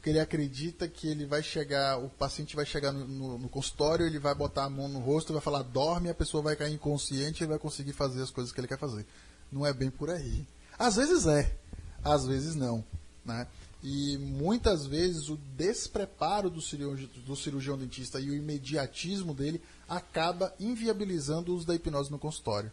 Porque 0.00 0.08
ele 0.08 0.18
acredita 0.18 0.88
que 0.88 1.06
ele 1.08 1.26
vai 1.26 1.42
chegar, 1.42 1.98
o 1.98 2.08
paciente 2.08 2.56
vai 2.56 2.64
chegar 2.64 2.90
no, 2.90 3.06
no- 3.06 3.38
no 3.38 3.48
consultório, 3.50 4.06
ele 4.06 4.18
vai 4.18 4.34
botar 4.34 4.64
a 4.64 4.70
mão 4.70 4.88
no 4.88 4.98
rosto, 4.98 5.34
vai 5.34 5.42
falar 5.42 5.60
dorme, 5.62 6.08
a 6.08 6.14
pessoa 6.14 6.42
vai 6.42 6.56
cair 6.56 6.72
inconsciente 6.72 7.44
e 7.44 7.46
vai 7.46 7.58
conseguir 7.58 7.92
fazer 7.92 8.22
as 8.22 8.30
coisas 8.30 8.50
que 8.50 8.58
ele 8.58 8.66
quer 8.66 8.78
fazer. 8.78 9.04
Não 9.52 9.66
é 9.66 9.74
bem 9.74 9.90
por 9.90 10.08
aí. 10.08 10.46
Às 10.78 10.96
vezes 10.96 11.26
é, 11.26 11.54
às 12.02 12.24
vezes 12.26 12.54
não. 12.54 12.82
Né? 13.22 13.46
E 13.82 14.16
muitas 14.16 14.86
vezes 14.86 15.28
o 15.28 15.36
despreparo 15.54 16.48
do 16.48 16.62
cirurgião, 16.62 17.10
do 17.26 17.36
cirurgião 17.36 17.76
dentista 17.76 18.18
e 18.18 18.30
o 18.30 18.34
imediatismo 18.34 19.34
dele 19.34 19.60
acaba 19.86 20.54
inviabilizando 20.58 21.52
o 21.52 21.56
uso 21.56 21.66
da 21.66 21.74
hipnose 21.74 22.10
no 22.10 22.18
consultório. 22.18 22.72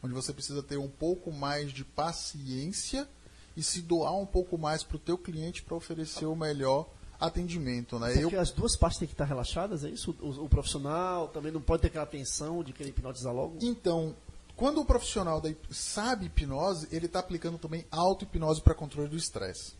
onde 0.00 0.14
você 0.14 0.32
precisa 0.32 0.62
ter 0.62 0.76
um 0.76 0.88
pouco 0.88 1.32
mais 1.32 1.72
de 1.72 1.82
paciência 1.84 3.08
e 3.56 3.62
se 3.62 3.82
doar 3.82 4.16
um 4.16 4.26
pouco 4.26 4.58
mais 4.58 4.82
para 4.82 4.96
o 4.96 5.00
teu 5.00 5.16
cliente 5.16 5.62
para 5.62 5.76
oferecer 5.76 6.26
o 6.26 6.34
melhor 6.34 6.88
atendimento, 7.20 7.98
né? 7.98 8.22
Eu... 8.22 8.38
as 8.38 8.50
duas 8.50 8.76
partes 8.76 8.98
têm 8.98 9.08
que 9.08 9.14
estar 9.14 9.24
relaxadas, 9.24 9.84
é 9.84 9.88
isso? 9.88 10.14
O, 10.20 10.44
o, 10.44 10.48
profissional 10.48 11.28
também 11.28 11.52
não 11.52 11.60
pode 11.60 11.82
ter 11.82 11.88
aquela 11.88 12.06
tensão 12.06 12.62
de 12.62 12.72
querer 12.72 12.90
hipnotizar 12.90 13.32
logo? 13.32 13.58
Então, 13.62 14.14
quando 14.56 14.80
o 14.80 14.84
profissional 14.84 15.40
da, 15.40 15.50
sabe 15.70 16.26
hipnose, 16.26 16.88
ele 16.92 17.06
está 17.06 17.20
aplicando 17.20 17.58
também 17.58 17.86
auto-hipnose 17.90 18.60
para 18.60 18.74
controle 18.74 19.08
do 19.08 19.16
estresse, 19.16 19.74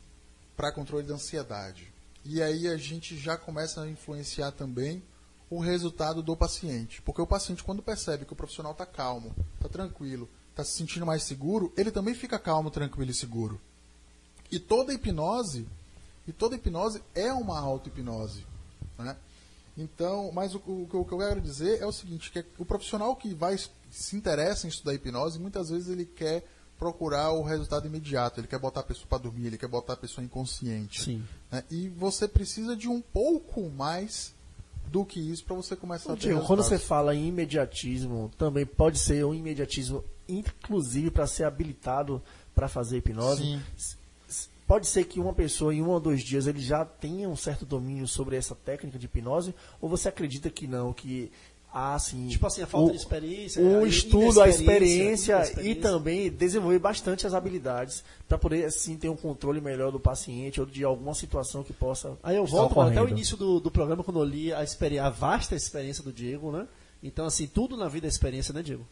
para 0.56 0.72
controle 0.72 1.06
da 1.06 1.14
ansiedade. 1.14 1.92
E 2.24 2.42
aí 2.42 2.66
a 2.68 2.76
gente 2.76 3.16
já 3.16 3.36
começa 3.36 3.82
a 3.82 3.88
influenciar 3.88 4.52
também 4.52 5.02
o 5.50 5.60
resultado 5.60 6.22
do 6.22 6.36
paciente. 6.36 7.02
Porque 7.02 7.20
o 7.20 7.26
paciente, 7.26 7.62
quando 7.62 7.82
percebe 7.82 8.24
que 8.24 8.32
o 8.32 8.36
profissional 8.36 8.72
está 8.72 8.86
calmo, 8.86 9.34
está 9.56 9.68
tranquilo, 9.68 10.28
está 10.54 10.64
se 10.64 10.72
sentindo 10.72 11.04
mais 11.04 11.24
seguro, 11.24 11.72
ele 11.76 11.90
também 11.90 12.14
fica 12.14 12.38
calmo, 12.38 12.70
tranquilo 12.70 13.10
e 13.10 13.14
seguro. 13.14 13.60
E 14.50 14.58
toda 14.58 14.94
hipnose, 14.94 15.66
e 16.28 16.32
toda 16.32 16.54
hipnose 16.54 17.02
é 17.14 17.32
uma 17.32 17.58
auto-hipnose. 17.58 18.46
Né? 18.96 19.16
Então, 19.76 20.30
mas 20.32 20.54
o, 20.54 20.58
o, 20.66 20.82
o, 20.84 21.04
que 21.04 21.12
eu 21.12 21.18
quero 21.18 21.40
dizer 21.40 21.82
é 21.82 21.86
o 21.86 21.92
seguinte, 21.92 22.30
que 22.30 22.44
o 22.56 22.64
profissional 22.64 23.16
que 23.16 23.34
vai 23.34 23.58
se 23.90 24.16
interessa 24.16 24.66
em 24.66 24.70
estudar 24.70 24.94
hipnose, 24.94 25.40
muitas 25.40 25.70
vezes 25.70 25.88
ele 25.88 26.04
quer 26.04 26.46
procurar 26.78 27.32
o 27.32 27.42
resultado 27.42 27.86
imediato, 27.86 28.40
ele 28.40 28.46
quer 28.46 28.58
botar 28.58 28.80
a 28.80 28.84
pessoa 28.84 29.06
para 29.08 29.18
dormir, 29.18 29.46
ele 29.46 29.58
quer 29.58 29.68
botar 29.68 29.94
a 29.94 29.96
pessoa 29.96 30.24
inconsciente. 30.24 31.02
Sim. 31.02 31.24
Né? 31.50 31.64
E 31.70 31.88
você 31.88 32.28
precisa 32.28 32.76
de 32.76 32.88
um 32.88 33.00
pouco 33.00 33.68
mais 33.70 34.32
do 34.86 35.04
que 35.04 35.18
isso 35.18 35.44
para 35.44 35.56
você 35.56 35.74
começar 35.74 36.12
a 36.12 36.16
ter 36.16 36.28
Diego, 36.28 36.46
Quando 36.46 36.62
você 36.62 36.78
fala 36.78 37.14
em 37.14 37.26
imediatismo, 37.28 38.30
também 38.38 38.64
pode 38.64 38.98
ser 38.98 39.24
um 39.24 39.34
imediatismo, 39.34 40.04
inclusive, 40.28 41.10
para 41.10 41.26
ser 41.26 41.44
habilitado 41.44 42.22
para 42.54 42.68
fazer 42.68 42.98
hipnose. 42.98 43.60
Sim. 43.76 43.96
Pode 44.66 44.86
ser 44.86 45.04
que 45.04 45.20
uma 45.20 45.34
pessoa, 45.34 45.74
em 45.74 45.82
um 45.82 45.90
ou 45.90 46.00
dois 46.00 46.22
dias, 46.22 46.46
ele 46.46 46.60
já 46.60 46.84
tenha 46.86 47.28
um 47.28 47.36
certo 47.36 47.66
domínio 47.66 48.08
sobre 48.08 48.36
essa 48.36 48.54
técnica 48.54 48.98
de 48.98 49.04
hipnose, 49.04 49.54
ou 49.78 49.90
você 49.90 50.08
acredita 50.08 50.48
que 50.48 50.66
não, 50.66 50.92
que 50.92 51.30
ah, 51.76 51.98
sim. 51.98 52.28
Tipo 52.28 52.46
assim, 52.46 52.62
a 52.62 52.68
falta 52.68 52.90
o, 52.90 52.90
de 52.92 52.98
experiência. 52.98 53.60
O 53.60 53.84
estudo, 53.84 54.40
a 54.40 54.48
experiência, 54.48 55.42
e 55.60 55.74
também 55.74 56.30
desenvolver 56.30 56.78
bastante 56.78 57.26
as 57.26 57.34
habilidades 57.34 58.04
para 58.28 58.38
poder, 58.38 58.64
assim, 58.64 58.96
ter 58.96 59.08
um 59.08 59.16
controle 59.16 59.60
melhor 59.60 59.90
do 59.90 59.98
paciente 59.98 60.60
ou 60.60 60.66
de 60.66 60.84
alguma 60.84 61.14
situação 61.14 61.64
que 61.64 61.72
possa. 61.72 62.16
Aí 62.22 62.36
eu 62.36 62.46
volto 62.46 62.80
até 62.80 63.02
o 63.02 63.08
início 63.08 63.36
do, 63.36 63.58
do 63.58 63.72
programa 63.72 64.04
quando 64.04 64.20
eu 64.20 64.24
li 64.24 64.52
a, 64.52 64.60
a 64.60 65.10
vasta 65.10 65.56
experiência 65.56 66.04
do 66.04 66.12
Diego, 66.12 66.52
né? 66.52 66.68
Então, 67.02 67.26
assim, 67.26 67.48
tudo 67.48 67.76
na 67.76 67.88
vida 67.88 68.06
é 68.06 68.08
experiência, 68.08 68.54
né, 68.54 68.62
Diego? 68.62 68.86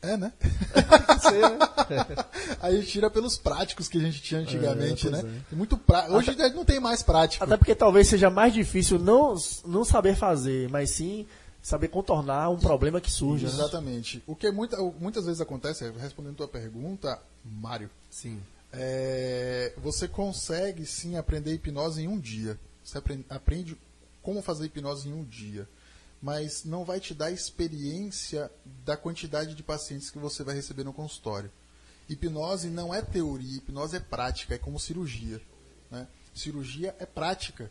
É, 0.00 0.16
né? 0.16 0.32
Ser, 1.20 1.50
né? 1.50 1.58
Aí 2.62 2.76
a 2.76 2.80
gente 2.80 2.92
tira 2.92 3.10
pelos 3.10 3.36
práticos 3.36 3.88
que 3.88 3.98
a 3.98 4.00
gente 4.00 4.22
tinha 4.22 4.40
antigamente, 4.40 5.08
é, 5.08 5.10
né? 5.10 5.42
É. 5.52 5.54
Muito 5.54 5.76
pra... 5.76 6.08
Hoje 6.10 6.30
Até... 6.30 6.50
não 6.50 6.64
tem 6.64 6.78
mais 6.78 7.02
prático. 7.02 7.42
Até 7.44 7.56
porque 7.56 7.74
talvez 7.74 8.06
seja 8.08 8.30
mais 8.30 8.52
difícil 8.52 8.98
não, 8.98 9.34
não 9.66 9.84
saber 9.84 10.14
fazer, 10.14 10.68
mas 10.68 10.90
sim 10.90 11.26
saber 11.60 11.88
contornar 11.88 12.48
um 12.50 12.58
problema 12.58 13.00
que 13.00 13.10
surge. 13.10 13.44
Né? 13.44 13.50
Exatamente. 13.50 14.18
Né? 14.18 14.22
O 14.26 14.36
que 14.36 14.50
muita, 14.50 14.76
muitas 15.00 15.26
vezes 15.26 15.40
acontece, 15.40 15.90
respondendo 15.98 16.34
a 16.34 16.36
tua 16.36 16.48
pergunta, 16.48 17.20
Mário. 17.44 17.90
Sim. 18.10 18.40
É, 18.72 19.72
você 19.78 20.06
consegue 20.06 20.86
sim 20.86 21.16
aprender 21.16 21.54
hipnose 21.54 22.02
em 22.02 22.08
um 22.08 22.18
dia. 22.18 22.58
Você 22.84 22.98
aprende, 22.98 23.24
aprende 23.28 23.76
como 24.22 24.42
fazer 24.42 24.66
hipnose 24.66 25.08
em 25.08 25.12
um 25.12 25.24
dia. 25.24 25.68
Mas 26.20 26.64
não 26.64 26.84
vai 26.84 26.98
te 27.00 27.14
dar 27.14 27.30
experiência 27.30 28.50
da 28.84 28.96
quantidade 28.96 29.54
de 29.54 29.62
pacientes 29.62 30.10
que 30.10 30.18
você 30.18 30.42
vai 30.42 30.54
receber 30.54 30.84
no 30.84 30.92
consultório. 30.92 31.50
Hipnose 32.08 32.68
não 32.68 32.94
é 32.94 33.02
teoria, 33.02 33.58
hipnose 33.58 33.96
é 33.96 34.00
prática, 34.00 34.54
é 34.54 34.58
como 34.58 34.80
cirurgia. 34.80 35.40
Né? 35.90 36.08
Cirurgia 36.34 36.96
é 36.98 37.06
prática. 37.06 37.70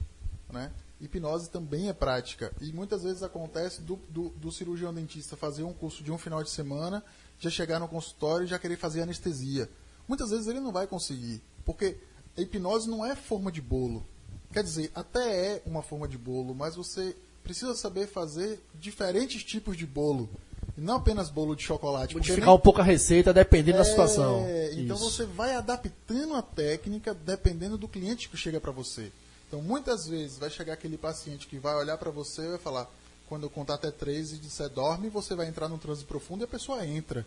Né? 0.50 0.72
hipnose 1.00 1.50
também 1.50 1.89
é 1.89 1.93
prática. 1.93 2.52
E 2.62 2.72
muitas 2.72 3.04
vezes 3.04 3.24
acontece 3.24 3.82
do, 3.82 3.95
do, 4.10 4.30
do, 4.30 4.52
cirurgião 4.52 4.93
dentista 4.93 5.36
fazer 5.36 5.64
um 5.64 5.74
curso 5.74 6.04
de 6.04 6.12
um 6.12 6.18
final 6.18 6.43
de 6.43 6.50
semana, 6.50 7.04
já 7.39 7.50
chegar 7.50 7.80
no 7.80 7.88
consultório 7.88 8.45
e 8.45 8.48
já 8.48 8.58
querer 8.58 8.78
fazer 8.78 9.02
anestesia. 9.02 9.70
Muitas 10.08 10.32
vezes 10.32 10.48
ele 10.48 10.60
não 10.60 10.72
vai 10.72 10.88
conseguir, 10.88 11.41
porque 11.66 11.98
a 12.36 12.41
hipnose 12.41 12.89
não 12.89 13.06
é 13.06 13.16
forma 13.16 13.52
de 13.52 13.62
bolo. 13.62 14.06
Quer 14.52 14.64
dizer, 14.64 14.91
até 14.95 15.56
é 15.56 15.64
uma 15.66 15.84
forma 15.84 16.08
de 16.08 16.18
bolo, 16.18 16.56
mas 16.56 16.76
você 16.76 17.16
precisa 17.48 17.74
saber 17.74 18.08
fazer 18.08 18.60
diferentes 18.76 19.41
tipos 19.41 19.78
de 19.78 19.86
bolo. 19.86 20.30
E 20.78 20.82
não 20.82 20.98
apenas 20.98 21.30
bolo 21.30 21.56
de 21.56 21.64
chocolate. 21.64 22.14
Modificar 22.14 22.45
nem... 22.45 22.56
um 22.56 22.60
pouco 22.60 22.82
a 22.82 22.84
receita 22.84 23.34
dependendo 23.34 23.78
é... 23.78 23.80
da 23.80 23.86
situação. 23.86 24.45
Então 24.74 24.98
Isso. 24.98 25.10
você 25.10 25.26
vai 25.26 25.56
adaptando 25.56 26.36
a 26.36 26.41
técnica 26.41 27.14
dependendo 27.14 27.78
do 27.78 27.88
cliente 27.88 28.28
que 28.28 28.36
chega 28.36 28.60
para 28.60 28.72
você. 28.72 29.12
Então, 29.48 29.62
muitas 29.62 30.08
vezes 30.08 30.38
vai 30.38 30.50
chegar 30.50 30.74
aquele 30.74 30.98
paciente 30.98 31.48
que 31.48 31.58
vai 31.58 31.74
olhar 31.76 31.98
para 31.98 32.12
você 32.12 32.41
e 32.41 32.50
vai 32.50 32.58
falar: 32.58 32.91
quando 33.30 33.43
eu 33.43 33.50
contar 33.50 33.76
até 33.76 33.89
três 33.89 34.34
e 34.34 34.38
disser 34.38 34.70
dorme, 34.70 35.08
você 35.08 35.34
vai 35.34 35.48
entrar 35.48 35.70
num 35.70 35.78
transe 35.78 36.04
profundo 36.04 36.41
e 36.41 36.43
a 36.43 36.48
pessoa 36.48 36.86
entra. 36.86 37.26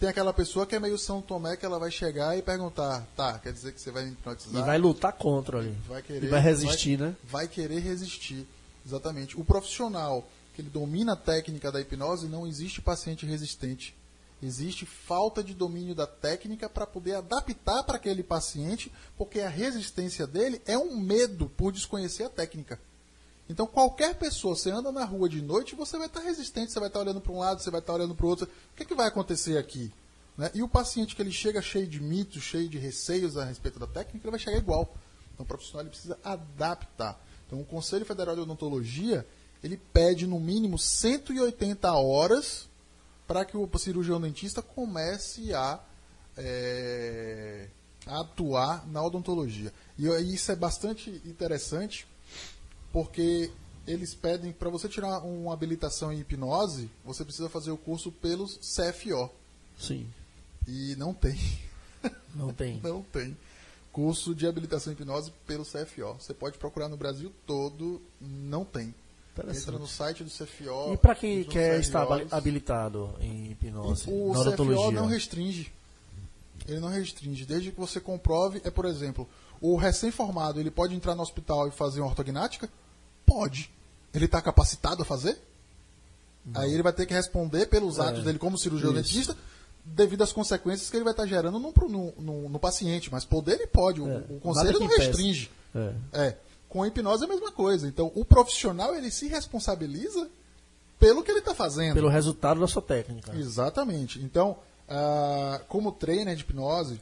Tem 0.00 0.08
aquela 0.08 0.32
pessoa 0.32 0.66
que 0.66 0.74
é 0.74 0.80
meio 0.80 0.98
São 0.98 1.22
Tomé 1.22 1.56
que 1.56 1.64
ela 1.64 1.78
vai 1.78 1.92
chegar 1.92 2.36
e 2.36 2.42
perguntar: 2.42 3.06
tá, 3.16 3.38
quer 3.38 3.52
dizer 3.52 3.72
que 3.72 3.80
você 3.80 3.92
vai 3.92 4.08
hipnotizar? 4.08 4.60
E 4.60 4.66
vai 4.66 4.76
lutar 4.76 5.12
contra 5.12 5.58
ali. 5.60 5.76
Vai 5.86 6.02
querer, 6.02 6.24
e 6.24 6.28
vai 6.28 6.40
resistir, 6.40 6.96
vai, 6.96 7.08
né? 7.08 7.16
Vai 7.22 7.46
querer 7.46 7.78
resistir. 7.78 8.44
Exatamente. 8.84 9.38
O 9.38 9.44
profissional 9.44 10.26
que 10.54 10.60
ele 10.60 10.70
domina 10.70 11.14
a 11.14 11.16
técnica 11.16 11.72
da 11.72 11.80
hipnose, 11.80 12.28
não 12.28 12.46
existe 12.46 12.80
paciente 12.80 13.24
resistente. 13.24 13.96
Existe 14.42 14.84
falta 14.84 15.42
de 15.42 15.54
domínio 15.54 15.94
da 15.94 16.06
técnica 16.06 16.68
para 16.68 16.86
poder 16.86 17.14
adaptar 17.14 17.84
para 17.84 17.96
aquele 17.96 18.22
paciente, 18.22 18.92
porque 19.16 19.40
a 19.40 19.48
resistência 19.48 20.26
dele 20.26 20.60
é 20.66 20.76
um 20.76 20.96
medo 20.96 21.48
por 21.56 21.72
desconhecer 21.72 22.24
a 22.24 22.28
técnica. 22.28 22.78
Então, 23.48 23.66
qualquer 23.66 24.14
pessoa, 24.16 24.56
você 24.56 24.70
anda 24.70 24.90
na 24.90 25.04
rua 25.04 25.28
de 25.28 25.40
noite, 25.40 25.74
você 25.74 25.96
vai 25.96 26.06
estar 26.06 26.20
resistente, 26.20 26.72
você 26.72 26.80
vai 26.80 26.88
estar 26.88 27.00
olhando 27.00 27.20
para 27.20 27.32
um 27.32 27.38
lado, 27.38 27.62
você 27.62 27.70
vai 27.70 27.80
estar 27.80 27.92
olhando 27.92 28.14
para 28.14 28.26
o 28.26 28.28
outro. 28.28 28.46
O 28.46 28.76
que, 28.76 28.82
é 28.82 28.86
que 28.86 28.94
vai 28.94 29.06
acontecer 29.06 29.58
aqui? 29.58 29.92
Né? 30.36 30.50
E 30.54 30.62
o 30.62 30.68
paciente 30.68 31.14
que 31.14 31.22
ele 31.22 31.32
chega 31.32 31.62
cheio 31.62 31.86
de 31.86 32.00
mitos, 32.00 32.42
cheio 32.42 32.68
de 32.68 32.78
receios 32.78 33.36
a 33.36 33.44
respeito 33.44 33.78
da 33.78 33.86
técnica, 33.86 34.26
ele 34.26 34.30
vai 34.30 34.40
chegar 34.40 34.58
igual. 34.58 34.92
Então, 35.34 35.44
o 35.44 35.46
profissional 35.46 35.82
ele 35.82 35.90
precisa 35.90 36.18
adaptar. 36.24 37.20
Então, 37.52 37.60
o 37.60 37.66
Conselho 37.66 38.06
Federal 38.06 38.34
de 38.34 38.40
Odontologia, 38.40 39.26
ele 39.62 39.76
pede 39.92 40.26
no 40.26 40.40
mínimo 40.40 40.78
180 40.78 41.92
horas 41.92 42.66
para 43.26 43.44
que 43.44 43.58
o 43.58 43.68
cirurgião 43.78 44.18
dentista 44.18 44.62
comece 44.62 45.52
a, 45.52 45.78
é, 46.34 47.68
a 48.06 48.20
atuar 48.20 48.88
na 48.88 49.04
odontologia. 49.04 49.70
E, 49.98 50.06
e 50.06 50.34
isso 50.34 50.50
é 50.50 50.56
bastante 50.56 51.10
interessante, 51.26 52.06
porque 52.90 53.50
eles 53.86 54.14
pedem, 54.14 54.50
para 54.50 54.70
você 54.70 54.88
tirar 54.88 55.18
uma 55.18 55.52
habilitação 55.52 56.10
em 56.10 56.20
hipnose, 56.20 56.90
você 57.04 57.22
precisa 57.22 57.50
fazer 57.50 57.70
o 57.70 57.76
curso 57.76 58.10
pelos 58.10 58.56
CFO. 58.56 59.30
Sim. 59.78 60.08
E 60.66 60.96
não 60.96 61.12
tem. 61.12 61.38
Não 62.34 62.50
tem. 62.50 62.80
não 62.82 63.02
tem. 63.02 63.36
Curso 63.92 64.34
de 64.34 64.46
habilitação 64.46 64.92
em 64.92 64.96
hipnose 64.96 65.32
pelo 65.46 65.64
CFO. 65.64 66.14
Você 66.18 66.32
pode 66.32 66.56
procurar 66.58 66.88
no 66.88 66.96
Brasil 66.96 67.30
todo, 67.46 68.00
não 68.20 68.64
tem. 68.64 68.94
Entra 69.38 69.78
no 69.78 69.86
site 69.86 70.24
do 70.24 70.30
CFO. 70.30 70.94
E 70.94 70.96
para 70.96 71.14
quem 71.14 71.44
quer 71.44 71.80
estar 71.80 72.06
habilitado 72.30 73.14
em 73.20 73.52
hipnose? 73.52 74.04
O 74.08 74.32
CFO 74.32 74.90
não 74.90 75.06
restringe. 75.06 75.72
Ele 76.66 76.80
não 76.80 76.88
restringe. 76.88 77.44
Desde 77.44 77.70
que 77.70 77.80
você 77.80 78.00
comprove, 78.00 78.60
é 78.64 78.70
por 78.70 78.84
exemplo, 78.84 79.28
o 79.60 79.76
recém-formado 79.76 80.60
ele 80.60 80.70
pode 80.70 80.94
entrar 80.94 81.14
no 81.14 81.22
hospital 81.22 81.68
e 81.68 81.70
fazer 81.70 82.00
uma 82.00 82.08
ortognática? 82.08 82.68
Pode. 83.24 83.70
Ele 84.14 84.26
está 84.26 84.42
capacitado 84.42 85.02
a 85.02 85.04
fazer? 85.04 85.38
Não. 86.44 86.60
Aí 86.60 86.72
ele 86.72 86.82
vai 86.82 86.92
ter 86.92 87.06
que 87.06 87.14
responder 87.14 87.66
pelos 87.66 87.98
é. 87.98 88.02
atos 88.02 88.24
dele 88.24 88.38
como 88.38 88.58
cirurgião 88.58 88.92
dentista, 88.92 89.36
devido 89.84 90.22
às 90.22 90.32
consequências 90.32 90.88
que 90.88 90.96
ele 90.96 91.04
vai 91.04 91.12
estar 91.12 91.26
gerando 91.26 91.58
no, 91.58 91.72
no, 91.88 92.12
no, 92.18 92.48
no 92.48 92.58
paciente. 92.58 93.10
Mas 93.10 93.24
poder 93.24 93.54
ele 93.54 93.66
pode. 93.66 94.00
É. 94.00 94.04
O, 94.04 94.36
o 94.36 94.40
conselho 94.40 94.78
não 94.78 94.86
restringe. 94.86 95.50
É. 95.74 95.92
é. 96.12 96.36
Com 96.68 96.82
a 96.82 96.88
hipnose 96.88 97.22
é 97.22 97.26
a 97.26 97.28
mesma 97.28 97.52
coisa. 97.52 97.86
Então, 97.86 98.10
o 98.14 98.24
profissional 98.24 98.94
ele 98.94 99.10
se 99.10 99.28
responsabiliza 99.28 100.28
pelo 100.98 101.22
que 101.22 101.30
ele 101.30 101.40
está 101.40 101.54
fazendo. 101.54 101.94
Pelo 101.94 102.08
resultado 102.08 102.60
da 102.60 102.66
sua 102.66 102.80
técnica. 102.80 103.36
Exatamente. 103.36 104.20
Então, 104.22 104.56
ah, 104.88 105.60
como 105.68 105.92
trainer 105.92 106.34
de 106.34 106.42
hipnose, 106.42 107.00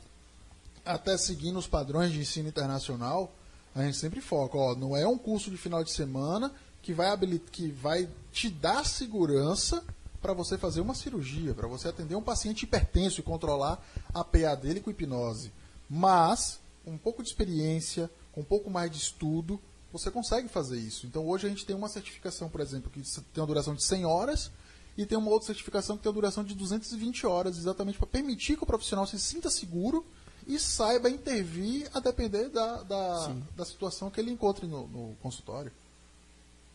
até 0.84 1.16
seguindo 1.16 1.58
os 1.58 1.66
padrões 1.66 2.10
de 2.10 2.20
ensino 2.20 2.48
internacional, 2.48 3.32
a 3.74 3.82
gente 3.82 3.96
sempre 3.96 4.20
foca, 4.20 4.56
ó, 4.58 4.74
não 4.74 4.96
é 4.96 5.06
um 5.06 5.18
curso 5.18 5.50
de 5.50 5.56
final 5.56 5.84
de 5.84 5.92
semana 5.92 6.50
que 6.82 6.92
vai, 6.92 7.16
que 7.52 7.70
vai 7.70 8.08
te 8.32 8.48
dar 8.48 8.84
segurança 8.84 9.84
para 10.20 10.32
você 10.32 10.58
fazer 10.58 10.80
uma 10.80 10.94
cirurgia, 10.94 11.54
para 11.54 11.66
você 11.66 11.88
atender 11.88 12.14
um 12.14 12.22
paciente 12.22 12.64
hipertenso 12.64 13.20
e 13.20 13.22
controlar 13.22 13.82
a 14.12 14.22
PA 14.22 14.54
dele 14.54 14.80
com 14.80 14.90
hipnose. 14.90 15.52
Mas, 15.88 16.60
um 16.86 16.98
pouco 16.98 17.22
de 17.22 17.28
experiência, 17.28 18.10
com 18.32 18.42
um 18.42 18.44
pouco 18.44 18.70
mais 18.70 18.90
de 18.90 18.98
estudo, 18.98 19.60
você 19.92 20.10
consegue 20.10 20.48
fazer 20.48 20.78
isso. 20.78 21.06
Então 21.06 21.26
hoje 21.26 21.46
a 21.46 21.50
gente 21.50 21.66
tem 21.66 21.74
uma 21.74 21.88
certificação, 21.88 22.48
por 22.48 22.60
exemplo, 22.60 22.90
que 22.90 23.00
tem 23.00 23.40
uma 23.40 23.46
duração 23.46 23.74
de 23.74 23.84
100 23.84 24.04
horas 24.04 24.50
e 24.96 25.06
tem 25.06 25.18
uma 25.18 25.30
outra 25.30 25.46
certificação 25.46 25.96
que 25.96 26.02
tem 26.02 26.10
a 26.10 26.14
duração 26.14 26.44
de 26.44 26.54
220 26.54 27.26
horas, 27.26 27.56
exatamente 27.56 27.98
para 27.98 28.06
permitir 28.06 28.56
que 28.56 28.62
o 28.62 28.66
profissional 28.66 29.06
se 29.06 29.18
sinta 29.18 29.50
seguro 29.50 30.04
e 30.46 30.58
saiba 30.58 31.10
intervir 31.10 31.88
a 31.94 32.00
depender 32.00 32.48
da, 32.48 32.82
da, 32.82 33.34
da 33.56 33.64
situação 33.64 34.10
que 34.10 34.20
ele 34.20 34.30
encontre 34.30 34.66
no, 34.66 34.86
no 34.88 35.16
consultório. 35.22 35.72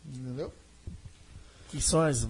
Entendeu? 0.06 0.52
Que 1.70 1.82
são 1.82 2.02
as, 2.02 2.28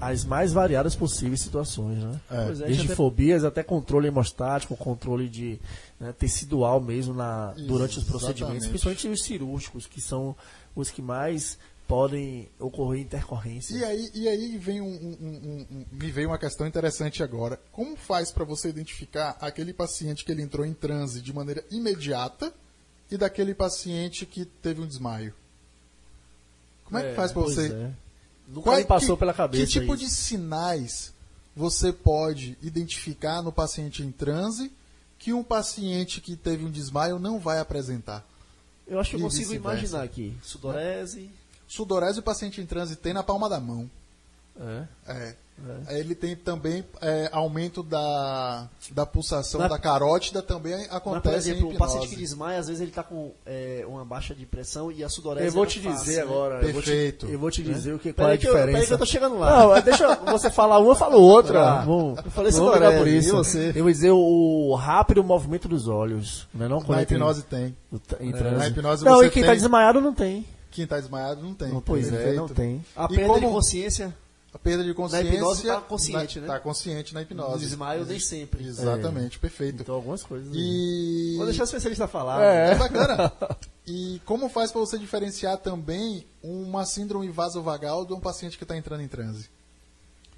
as 0.00 0.24
mais 0.24 0.52
variadas 0.52 0.94
possíveis 0.94 1.40
situações, 1.40 1.98
né? 1.98 2.20
É. 2.30 2.44
Pois 2.46 2.60
é, 2.60 2.66
Desde 2.66 2.84
até- 2.86 2.94
fobias 2.94 3.44
até 3.44 3.62
controle 3.62 4.08
hemostático, 4.08 4.76
controle 4.76 5.28
de 5.28 5.58
né, 5.98 6.12
tecidual 6.18 6.80
mesmo 6.80 7.14
na, 7.14 7.52
durante 7.52 7.98
os 7.98 8.04
procedimentos, 8.04 8.64
Exatamente. 8.64 8.68
principalmente 8.68 9.08
os 9.08 9.22
cirúrgicos, 9.24 9.86
que 9.86 10.00
são 10.00 10.36
os 10.74 10.90
que 10.90 11.00
mais 11.00 11.58
podem 11.88 12.48
ocorrer 12.58 13.00
intercorrências. 13.02 13.80
E 13.80 13.84
aí, 13.84 14.10
e 14.12 14.28
aí 14.28 14.58
vem 14.58 14.80
um, 14.80 14.86
um- 14.86 15.16
um- 15.20 15.66
um- 15.70 15.84
me 15.92 16.10
veio 16.10 16.28
uma 16.28 16.38
questão 16.38 16.66
interessante 16.66 17.22
agora. 17.22 17.58
Como 17.72 17.96
faz 17.96 18.32
para 18.32 18.44
você 18.44 18.68
identificar 18.68 19.36
aquele 19.40 19.72
paciente 19.72 20.24
que 20.24 20.32
ele 20.32 20.42
entrou 20.42 20.66
em 20.66 20.74
transe 20.74 21.22
de 21.22 21.32
maneira 21.32 21.64
imediata 21.70 22.52
e 23.10 23.16
daquele 23.16 23.54
paciente 23.54 24.26
que 24.26 24.44
teve 24.44 24.80
um 24.80 24.86
desmaio? 24.86 25.32
Como 26.84 26.98
é, 26.98 27.10
que 27.10 27.14
faz 27.16 27.32
para 27.32 27.42
você? 27.42 27.72
é. 27.72 27.90
Nunca 28.48 28.62
Qual 28.70 28.76
me 28.76 28.84
passou 28.84 29.16
que- 29.16 29.20
pela 29.20 29.34
cabeça 29.34 29.64
Que 29.64 29.70
tipo 29.70 29.94
isso. 29.94 30.04
de 30.04 30.10
sinais 30.10 31.12
você 31.54 31.92
pode 31.92 32.56
identificar 32.62 33.42
no 33.42 33.50
paciente 33.50 34.02
em 34.02 34.10
transe 34.12 34.70
que 35.18 35.32
um 35.32 35.42
paciente 35.42 36.20
que 36.20 36.36
teve 36.36 36.64
um 36.64 36.70
desmaio 36.70 37.18
não 37.18 37.38
vai 37.38 37.58
apresentar? 37.58 38.24
Eu 38.86 39.00
acho 39.00 39.10
que 39.10 39.16
eu 39.16 39.20
consigo 39.20 39.52
imaginar 39.54 40.02
aqui. 40.02 40.36
Sudorese. 40.42 41.28
Sudorese 41.66 42.20
o 42.20 42.22
paciente 42.22 42.60
em 42.60 42.66
transe 42.66 42.94
tem 42.94 43.12
na 43.12 43.22
palma 43.24 43.48
da 43.48 43.58
mão. 43.58 43.90
É. 44.60 44.84
É. 45.12 45.34
Ele 45.88 46.14
tem 46.14 46.36
também 46.36 46.84
é, 47.00 47.30
aumento 47.32 47.82
da, 47.82 48.68
da 48.90 49.06
pulsação 49.06 49.58
Na- 49.58 49.68
da 49.68 49.78
carótida, 49.78 50.42
também 50.42 50.74
Mas, 50.76 50.86
por 50.88 50.96
acontece 50.96 51.48
exemplo, 51.50 51.72
em 51.72 51.74
o 51.74 51.78
paciente 51.78 52.08
que 52.08 52.16
desmaia, 52.16 52.58
às 52.58 52.66
vezes 52.66 52.82
ele 52.82 52.90
está 52.90 53.02
com 53.02 53.32
é, 53.46 53.82
uma 53.88 54.04
baixa 54.04 54.34
de 54.34 54.44
pressão 54.44 54.92
e 54.92 55.02
a 55.02 55.08
sudorese 55.08 55.46
Eu 55.46 55.52
vou 55.52 55.64
é 55.64 55.66
te 55.66 55.80
fácil, 55.80 55.98
dizer 55.98 56.16
né? 56.16 56.22
agora. 56.24 56.54
eu 56.56 56.72
vou 56.74 56.82
te- 56.82 56.90
Perfeito. 56.90 57.26
Eu 57.26 57.38
vou 57.38 57.50
te 57.50 57.62
dizer 57.62 57.94
o 57.94 57.98
que, 57.98 58.12
qual 58.12 58.28
é 58.28 58.34
a 58.34 58.36
que 58.36 58.46
eu- 58.46 58.52
peraí 58.52 58.66
diferença. 58.66 58.86
que 58.88 58.92
eu 58.92 58.98
tô 58.98 59.06
chegando 59.06 59.38
lá. 59.38 59.60
Não, 59.76 59.80
deixa 59.82 60.14
você 60.16 60.50
falar 60.50 60.78
uma, 60.78 60.90
eu 60.90 60.94
falo 60.94 61.18
outra. 61.18 61.66
Ah, 61.80 61.84
Vamos, 61.86 62.18
eu 62.22 62.30
falei 62.30 62.52
sudorese, 62.52 62.98
por 62.98 63.08
e 63.08 63.16
isso. 63.16 63.34
você? 63.34 63.72
Eu 63.74 63.82
vou 63.84 63.90
dizer 63.92 64.10
o 64.10 64.74
rápido 64.74 65.24
movimento 65.24 65.68
dos 65.68 65.88
olhos. 65.88 66.46
Não 66.52 66.66
é 66.66 66.68
não? 66.68 66.80
Na 66.80 66.86
tem- 66.86 67.02
hipnose 67.02 67.42
tem. 67.44 67.74
o 67.90 67.98
t- 67.98 68.16
em 68.20 68.30
É, 68.30 68.50
na 68.50 68.68
hipnose 68.68 69.02
não, 69.06 69.16
você 69.16 69.26
e 69.28 69.30
quem 69.30 69.42
tem- 69.42 69.50
tá 69.52 69.54
desmaiado 69.54 70.02
não 70.02 70.12
tem. 70.12 70.44
Quem 70.70 70.84
está 70.84 71.00
desmaiado 71.00 71.42
não 71.42 71.54
tem. 71.54 71.80
Pois 71.80 72.08
é, 72.08 72.10
Perfeito. 72.10 72.36
não 72.36 72.48
tem. 72.48 72.84
A 72.94 73.08
perda 73.08 73.40
de 73.40 73.46
consciência 73.46 74.14
A 74.54 74.58
perda 74.58 74.82
de 74.82 74.94
consciência. 74.94 75.28
hipnose 75.34 75.66
tá 75.66 75.80
consciente, 75.82 76.40
né? 76.40 76.46
Está 76.46 76.58
consciente 76.60 77.12
na 77.12 77.20
no 77.20 77.24
hipnose. 77.26 77.64
desmaio 77.64 78.06
nem 78.06 78.18
sempre. 78.18 78.64
Exatamente, 78.64 79.38
perfeito. 79.38 79.82
Então 79.82 79.94
algumas 79.94 80.22
coisas. 80.22 80.48
E. 80.54 81.34
Vou 81.36 81.44
deixar 81.46 81.62
o 81.62 81.66
especialista 81.66 82.08
falar. 82.08 82.42
É 82.42 82.74
bacana. 82.74 83.32
E 83.88 84.20
como 84.24 84.48
faz 84.48 84.72
para 84.72 84.80
você 84.80 84.98
diferenciar 84.98 85.58
também 85.58 86.26
uma 86.42 86.84
síndrome 86.84 87.28
vasovagal 87.28 88.04
de 88.04 88.12
um 88.12 88.18
paciente 88.18 88.58
que 88.58 88.64
está 88.64 88.76
entrando 88.76 89.00
em 89.00 89.06
transe? 89.06 89.48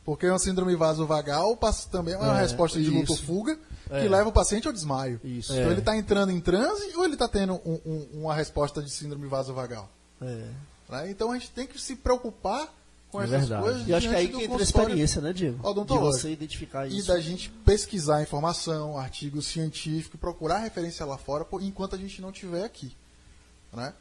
Porque 0.05 0.27
uma 0.29 0.39
síndrome 0.39 0.77
vasovagal 0.77 1.57
passa- 1.57 1.89
também 1.89 2.13
é 2.13 2.19
uma 2.19 2.37
É, 2.37 2.43
resposta 2.43 2.79
de 2.79 2.95
isso. 3.03 3.17
fuga 3.23 3.57
que 3.57 3.95
É. 3.95 4.07
leva 4.07 4.29
o 4.29 4.33
paciente 4.33 4.67
ao 4.67 4.73
desmaio. 4.75 5.19
Isso. 5.25 5.53
Então 5.55 5.65
É. 5.69 5.71
ele 5.71 5.81
está 5.81 5.97
entrando 5.97 6.31
em 6.31 6.41
transe 6.41 6.95
ou 6.95 7.05
ele 7.07 7.15
está 7.15 7.27
tendo 7.27 7.55
um- 7.65 7.81
um- 7.87 8.09
uma 8.21 8.35
resposta 8.35 8.83
de 8.83 8.91
síndrome 8.91 9.27
vasovagal? 9.27 9.89
É. 10.21 10.45
Né? 10.91 11.11
Então 11.11 11.31
a 11.31 11.35
gente 11.39 11.51
tem 11.51 11.67
que 11.67 11.81
se 11.81 11.97
preocupar 11.97 12.69
com 13.11 13.21
É 13.21 13.25
essas 13.25 13.41
verdade. 13.41 13.63
coisas. 13.63 13.89
E 13.89 13.95
acho 13.95 14.09
que 14.09 14.15
é 14.15 14.19
aí 14.19 14.29
que 14.29 14.45
entra 14.45 14.59
a 14.59 14.63
experiência, 14.63 15.21
né, 15.21 15.33
Diego? 15.33 15.85
De 15.85 15.99
você 15.99 16.31
identificar 16.33 16.87
E 16.87 16.99
isso. 16.99 17.09
da 17.09 17.21
gente 17.21 17.51
pesquisar 17.65 18.23
informação, 18.23 18.99
artigos 18.99 19.47
científicos, 19.47 20.15
e 20.15 20.19
procurar 20.19 20.59
referência 20.59 21.05
lá 21.07 21.17
fora, 21.17 21.47
enquanto 21.61 21.95
a 21.95 21.99
gente 21.99 22.21
não 22.21 22.31
estiver 22.31 22.65
aqui. 22.65 22.95
Né? 23.73 23.93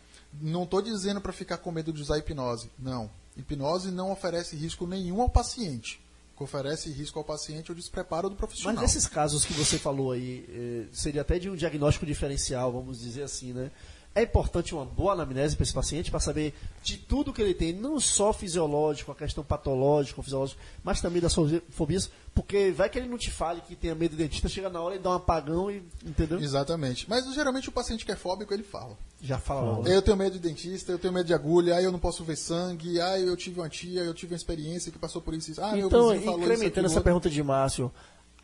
Não 0.41 0.63
estou 0.63 0.81
dizendo 0.81 1.21
para 1.21 1.33
ficar 1.33 1.57
com 1.57 1.71
medo 1.71 1.91
de 1.93 2.01
usar 2.01 2.17
hipnose. 2.17 2.69
Não. 2.77 3.09
Hipnose 3.35 3.91
não 3.91 4.11
oferece 4.11 4.55
risco 4.55 4.85
nenhum 4.85 5.21
ao 5.21 5.29
paciente. 5.29 6.01
O 6.33 6.37
que 6.37 6.43
oferece 6.43 6.91
risco 6.91 7.17
ao 7.17 7.25
paciente 7.25 7.69
é 7.69 7.73
o 7.73 7.75
despreparo 7.75 8.29
do 8.29 8.35
profissional. 8.35 8.75
Mas 8.75 8.93
nesses 8.93 9.07
casos 9.07 9.43
que 9.43 9.53
você 9.53 9.77
falou 9.79 10.11
aí, 10.11 10.45
eh, 10.49 10.85
seria 10.91 11.21
até 11.21 11.39
de 11.39 11.49
um 11.49 11.55
diagnóstico 11.55 12.05
diferencial, 12.05 12.71
vamos 12.71 12.99
dizer 12.99 13.23
assim, 13.23 13.53
né? 13.53 13.71
É 14.19 14.23
importante 14.23 14.73
uma 14.73 14.83
boa 14.85 15.13
anamnese 15.13 15.55
para 15.55 15.63
esse 15.63 15.73
paciente, 15.73 16.09
para 16.09 16.19
saber 16.19 16.53
de 16.83 16.97
tudo 16.97 17.31
que 17.31 17.41
ele 17.41 17.53
tem, 17.53 17.71
não 17.73 17.99
só 17.99 18.33
fisiológico, 18.33 19.11
a 19.11 19.15
questão 19.15 19.43
patológica, 19.43 20.21
fisiológica, 20.23 20.59
mas 20.83 20.99
também 21.01 21.21
das 21.21 21.33
fobia- 21.35 21.61
fobias, 21.69 22.09
porque 22.33 22.71
vai 22.71 22.89
que 22.89 22.97
ele 22.97 23.07
não 23.07 23.17
te 23.17 23.29
fale 23.29 23.61
que 23.61 23.75
tenha 23.75 23.93
medo 23.93 24.11
de 24.11 24.17
dentista, 24.23 24.49
chega 24.49 24.69
na 24.69 24.81
hora 24.81 24.95
e 24.95 24.99
dá 24.99 25.09
um 25.11 25.13
apagão 25.13 25.69
e, 25.69 25.83
entendeu? 26.05 26.39
Exatamente. 26.39 27.05
Mas 27.09 27.31
geralmente 27.33 27.69
o 27.69 27.71
paciente 27.71 28.05
que 28.05 28.11
é 28.11 28.15
fóbico, 28.15 28.53
ele 28.53 28.63
fala. 28.63 28.97
Já 29.21 29.37
fala 29.37 29.61
logo. 29.61 29.87
Eu 29.87 30.01
tenho 30.01 30.17
medo 30.17 30.33
de 30.33 30.39
dentista, 30.39 30.91
eu 30.91 30.99
tenho 30.99 31.13
medo 31.13 31.25
de 31.27 31.33
agulha, 31.33 31.75
aí 31.75 31.83
eu 31.83 31.91
não 31.91 31.99
posso 31.99 32.23
ver 32.23 32.35
sangue, 32.37 32.99
aí 33.01 33.25
eu 33.25 33.35
tive 33.37 33.59
uma 33.59 33.69
tia, 33.69 34.01
eu 34.01 34.13
tive 34.13 34.33
uma 34.33 34.37
experiência 34.37 34.91
que 34.91 34.97
passou 34.99 35.21
por 35.21 35.33
isso. 35.33 35.49
e 35.49 35.51
isso. 35.53 35.61
Ah, 35.61 35.73
meu 35.75 35.87
Então, 35.87 36.07
vizinho 36.09 36.23
falou 36.25 36.39
isso, 36.39 36.45
incrementando 36.51 36.69
aquilo, 36.71 36.85
essa 36.87 36.95
outro. 36.95 37.03
pergunta 37.03 37.29
de 37.29 37.43
Márcio, 37.43 37.91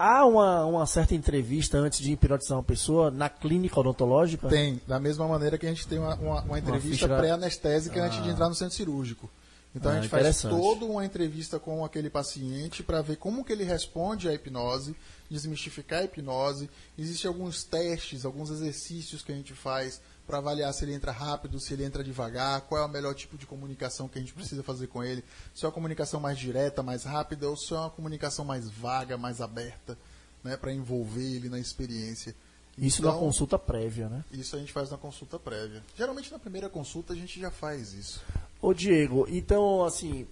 há 0.04 0.26
uma, 0.26 0.66
uma 0.66 0.86
certa 0.86 1.16
entrevista 1.16 1.78
antes 1.78 1.99
de 1.99 2.12
hipnotizar 2.12 2.58
uma 2.58 2.64
pessoa 2.64 3.10
na 3.10 3.30
clínica 3.30 3.80
odontológica? 3.80 4.47
Tem, 4.49 4.82
da 4.88 4.99
mesma 4.99 5.28
maneira 5.28 5.58
que 5.58 5.66
a 5.66 5.70
gente 5.70 5.88
tem 5.88 5.99
uma, 5.99 6.16
uma- 6.16 6.41
uma 6.41 6.60
entrevista 6.60 7.06
ficha- 7.08 7.18
pré-anestésica 7.18 8.04
antes 8.04 8.22
de 8.24 8.30
entrar 8.30 8.49
no 8.49 8.56
centro 8.56 8.76
cirúrgico. 8.76 9.30
Então 9.76 9.91
Ah, 9.91 9.95
a 9.95 10.01
gente 10.01 10.10
faz 10.10 10.41
toda 10.41 10.86
uma 10.86 11.04
entrevista 11.04 11.60
com 11.60 11.84
aquele 11.84 12.08
paciente 12.10 12.84
para 12.84 13.01
ver 13.01 13.16
como 13.18 13.43
que 13.43 13.51
ele 13.51 13.64
responde 13.64 14.30
à 14.30 14.34
hipnose, 14.34 14.95
desmistificar 15.32 16.01
a 16.01 16.04
hipnose. 16.04 16.70
Existem 16.97 17.28
alguns 17.28 17.64
testes, 17.64 18.24
alguns 18.24 18.51
exercícios 18.51 19.24
que 19.24 19.32
a 19.32 19.36
gente 19.36 19.54
faz 19.54 19.99
para 20.26 20.38
avaliar 20.38 20.74
se 20.74 20.86
ele 20.86 20.94
entra 20.94 21.12
rápido, 21.12 21.60
se 21.60 21.74
ele 21.74 21.84
entra 21.84 22.04
devagar, 22.04 22.62
qual 22.62 22.82
é 22.82 22.86
o 22.86 22.90
melhor 22.90 23.14
tipo 23.14 23.38
de 23.38 23.46
comunicação 23.46 24.08
que 24.08 24.18
a 24.18 24.22
gente 24.22 24.34
precisa 24.34 24.64
fazer 24.64 24.88
com 24.88 25.04
ele. 25.04 25.24
Se 25.54 25.66
é 25.66 25.68
uma 25.68 25.74
comunicação 25.74 26.20
mais 26.20 26.38
direta, 26.38 26.82
mais 26.82 27.04
rápida, 27.04 27.50
ou 27.50 27.58
se 27.58 27.74
é 27.74 27.78
uma 27.78 27.90
comunicação 27.90 28.46
mais 28.46 28.70
vaga, 28.70 29.18
mais 29.18 29.42
aberta, 29.42 29.98
né, 30.44 30.56
para 30.56 30.74
envolver 30.74 31.24
ele 31.24 31.50
na 31.50 31.60
experiência. 31.60 32.36
Isso 32.78 33.02
Então, 33.02 33.12
numa 33.12 33.20
consulta 33.20 33.60
prévia, 33.60 34.10
né? 34.10 34.24
isso 34.32 34.56
a 34.56 34.60
gente 34.60 34.72
faz 34.72 34.90
na 34.90 34.98
consulta 34.98 35.38
prévia. 35.38 35.84
Geralmente 35.96 36.32
na 36.32 36.40
primeira 36.40 36.70
consulta 36.70 37.14
a 37.14 37.16
gente 37.16 37.40
já 37.40 37.52
faz 37.52 37.94
isso. 37.94 38.22
Ô 38.60 38.74
Diego, 38.74 39.28
então 39.30 39.84
assim, 39.84 40.28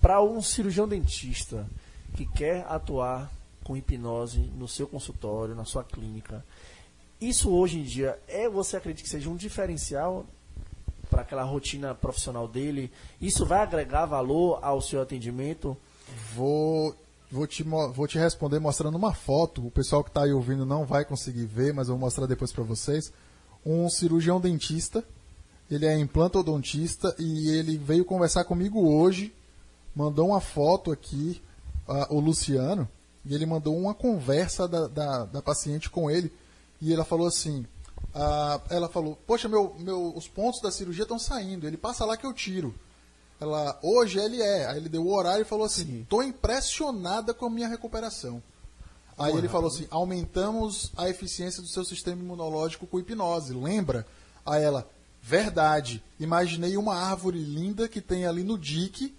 para 0.00 0.22
um 0.22 0.42
cirurgião 0.42 0.86
dentista 0.86 1.66
que 2.14 2.26
quer 2.26 2.66
atuar 2.68 3.32
com 3.64 3.76
hipnose 3.76 4.40
no 4.56 4.68
seu 4.68 4.86
consultório, 4.86 5.54
na 5.54 5.64
sua 5.64 5.82
clínica, 5.82 6.44
isso 7.28 7.50
hoje 7.50 7.78
em 7.78 7.82
dia 7.82 8.18
é 8.26 8.48
você 8.48 8.76
acredita 8.76 9.04
que 9.04 9.08
seja 9.08 9.30
um 9.30 9.36
diferencial 9.36 10.26
para 11.08 11.22
aquela 11.22 11.44
rotina 11.44 11.94
profissional 11.94 12.48
dele? 12.48 12.90
Isso 13.20 13.46
vai 13.46 13.60
agregar 13.60 14.06
valor 14.06 14.58
ao 14.62 14.80
seu 14.80 15.00
atendimento? 15.00 15.76
Vou, 16.34 16.96
vou, 17.30 17.46
te, 17.46 17.62
vou 17.62 18.08
te 18.08 18.18
responder 18.18 18.58
mostrando 18.58 18.96
uma 18.96 19.12
foto. 19.12 19.66
O 19.66 19.70
pessoal 19.70 20.02
que 20.02 20.10
está 20.10 20.24
aí 20.24 20.32
ouvindo 20.32 20.66
não 20.66 20.84
vai 20.84 21.04
conseguir 21.04 21.46
ver, 21.46 21.72
mas 21.72 21.88
eu 21.88 21.94
vou 21.94 22.00
mostrar 22.00 22.26
depois 22.26 22.50
para 22.50 22.64
vocês. 22.64 23.12
Um 23.64 23.88
cirurgião 23.88 24.40
dentista, 24.40 25.04
ele 25.70 25.86
é 25.86 25.96
implantodontista 25.96 27.14
e 27.18 27.50
ele 27.50 27.76
veio 27.76 28.04
conversar 28.04 28.44
comigo 28.44 28.80
hoje. 28.88 29.32
Mandou 29.94 30.28
uma 30.28 30.40
foto 30.40 30.90
aqui, 30.90 31.40
ah, 31.86 32.08
o 32.10 32.18
Luciano, 32.18 32.88
e 33.24 33.34
ele 33.34 33.46
mandou 33.46 33.76
uma 33.76 33.94
conversa 33.94 34.66
da, 34.66 34.88
da, 34.88 35.24
da 35.26 35.42
paciente 35.42 35.88
com 35.88 36.10
ele. 36.10 36.32
E 36.82 36.92
ela 36.92 37.04
falou 37.04 37.28
assim: 37.28 37.64
ah, 38.12 38.60
ela 38.68 38.88
falou, 38.88 39.16
poxa, 39.24 39.48
meu, 39.48 39.76
meu, 39.78 40.12
os 40.16 40.26
pontos 40.26 40.60
da 40.60 40.72
cirurgia 40.72 41.04
estão 41.04 41.18
saindo, 41.18 41.64
ele 41.64 41.76
passa 41.76 42.04
lá 42.04 42.16
que 42.16 42.26
eu 42.26 42.32
tiro. 42.32 42.74
Ela, 43.40 43.78
hoje 43.82 44.18
ele 44.18 44.42
é. 44.42 44.66
Aí 44.66 44.78
ele 44.78 44.88
deu 44.88 45.04
o 45.06 45.14
horário 45.14 45.42
e 45.42 45.46
falou 45.46 45.64
assim: 45.64 46.04
tô 46.08 46.22
impressionada 46.22 47.32
com 47.32 47.46
a 47.46 47.50
minha 47.50 47.68
recuperação. 47.68 48.42
Aí 49.16 49.32
ele 49.36 49.48
falou 49.48 49.68
assim: 49.68 49.86
aumentamos 49.90 50.90
a 50.96 51.08
eficiência 51.08 51.62
do 51.62 51.68
seu 51.68 51.84
sistema 51.84 52.20
imunológico 52.20 52.86
com 52.86 52.98
hipnose. 52.98 53.54
Lembra? 53.54 54.04
Aí 54.44 54.64
ela, 54.64 54.88
verdade. 55.22 56.02
Imaginei 56.18 56.76
uma 56.76 56.96
árvore 56.96 57.38
linda 57.38 57.88
que 57.88 58.00
tem 58.00 58.26
ali 58.26 58.42
no 58.42 58.58
dique 58.58 59.14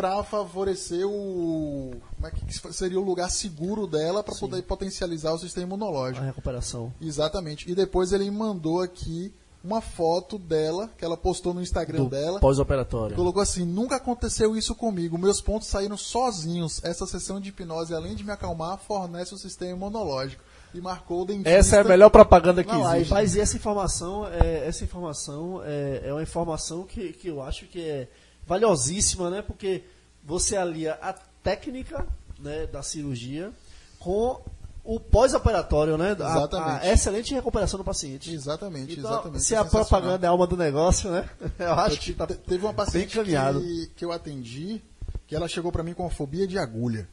para 0.00 0.24
favorecer 0.24 1.06
o. 1.06 1.90
Como 2.16 2.26
é 2.26 2.30
que 2.30 2.72
seria 2.72 2.98
o 2.98 3.04
lugar 3.04 3.30
seguro 3.30 3.86
dela 3.86 4.24
para 4.24 4.34
poder 4.34 4.62
potencializar 4.62 5.34
o 5.34 5.38
sistema 5.38 5.66
imunológico. 5.66 6.22
A 6.22 6.26
recuperação. 6.26 6.90
Exatamente. 6.98 7.70
E 7.70 7.74
depois 7.74 8.10
ele 8.10 8.30
mandou 8.30 8.80
aqui 8.80 9.30
uma 9.62 9.82
foto 9.82 10.38
dela, 10.38 10.88
que 10.96 11.04
ela 11.04 11.18
postou 11.18 11.52
no 11.52 11.60
Instagram 11.60 12.04
Do 12.04 12.08
dela. 12.08 12.40
pós-operatório. 12.40 13.14
Colocou 13.14 13.42
assim: 13.42 13.66
nunca 13.66 13.96
aconteceu 13.96 14.56
isso 14.56 14.74
comigo. 14.74 15.18
Meus 15.18 15.42
pontos 15.42 15.68
saíram 15.68 15.98
sozinhos. 15.98 16.82
Essa 16.82 17.06
sessão 17.06 17.38
de 17.38 17.50
hipnose, 17.50 17.94
além 17.94 18.14
de 18.14 18.24
me 18.24 18.32
acalmar, 18.32 18.78
fornece 18.78 19.34
o 19.34 19.38
sistema 19.38 19.72
imunológico. 19.72 20.42
E 20.72 20.80
marcou 20.80 21.22
o 21.22 21.24
dentista. 21.26 21.50
Essa 21.50 21.76
é 21.76 21.80
a 21.80 21.84
melhor 21.84 22.08
propaganda 22.08 22.64
que 22.64 22.74
existe. 22.74 23.12
mas 23.12 23.36
essa 23.36 23.56
informação, 23.56 24.26
é, 24.26 24.66
essa 24.66 24.82
informação 24.82 25.60
é, 25.62 26.02
é 26.04 26.12
uma 26.12 26.22
informação 26.22 26.84
que, 26.84 27.12
que 27.12 27.28
eu 27.28 27.42
acho 27.42 27.66
que 27.66 27.80
é 27.82 28.08
valiosíssima, 28.46 29.30
né? 29.30 29.42
Porque 29.42 29.84
você 30.22 30.56
alia 30.56 30.94
a 31.00 31.12
técnica 31.42 32.06
né, 32.38 32.66
da 32.66 32.82
cirurgia 32.82 33.50
com 33.98 34.40
o 34.82 34.98
pós-operatório, 34.98 35.96
né? 35.98 36.10
A- 36.18 36.30
Exatamente. 36.30 36.86
A, 36.86 36.92
excelente 36.92 37.34
recuperação 37.34 37.78
do 37.78 37.84
paciente. 37.84 38.32
Exatamente, 38.32 38.98
Então, 38.98 39.10
exatamente. 39.12 39.44
se 39.44 39.54
É 39.54 39.58
a 39.58 39.64
propaganda 39.64 40.26
é 40.26 40.28
a 40.28 40.30
alma 40.30 40.46
do 40.46 40.56
negócio, 40.56 41.10
né? 41.10 41.28
Eu 41.58 41.72
acho 41.74 41.94
Eu 41.96 41.98
que 41.98 42.04
te- 42.06 42.14
tá 42.14 42.26
te- 42.26 42.34
Teve 42.34 42.64
uma 42.64 42.72
paciente 42.74 43.18
que, 43.22 43.90
que 43.96 44.04
eu 44.04 44.10
atendi, 44.12 44.82
que 45.26 45.34
ela 45.36 45.46
chegou 45.48 45.70
pra 45.70 45.82
mim 45.82 45.92
com 45.94 46.02
uma 46.04 46.10
fobia 46.10 46.46
de 46.46 46.58
agulha. 46.58 47.08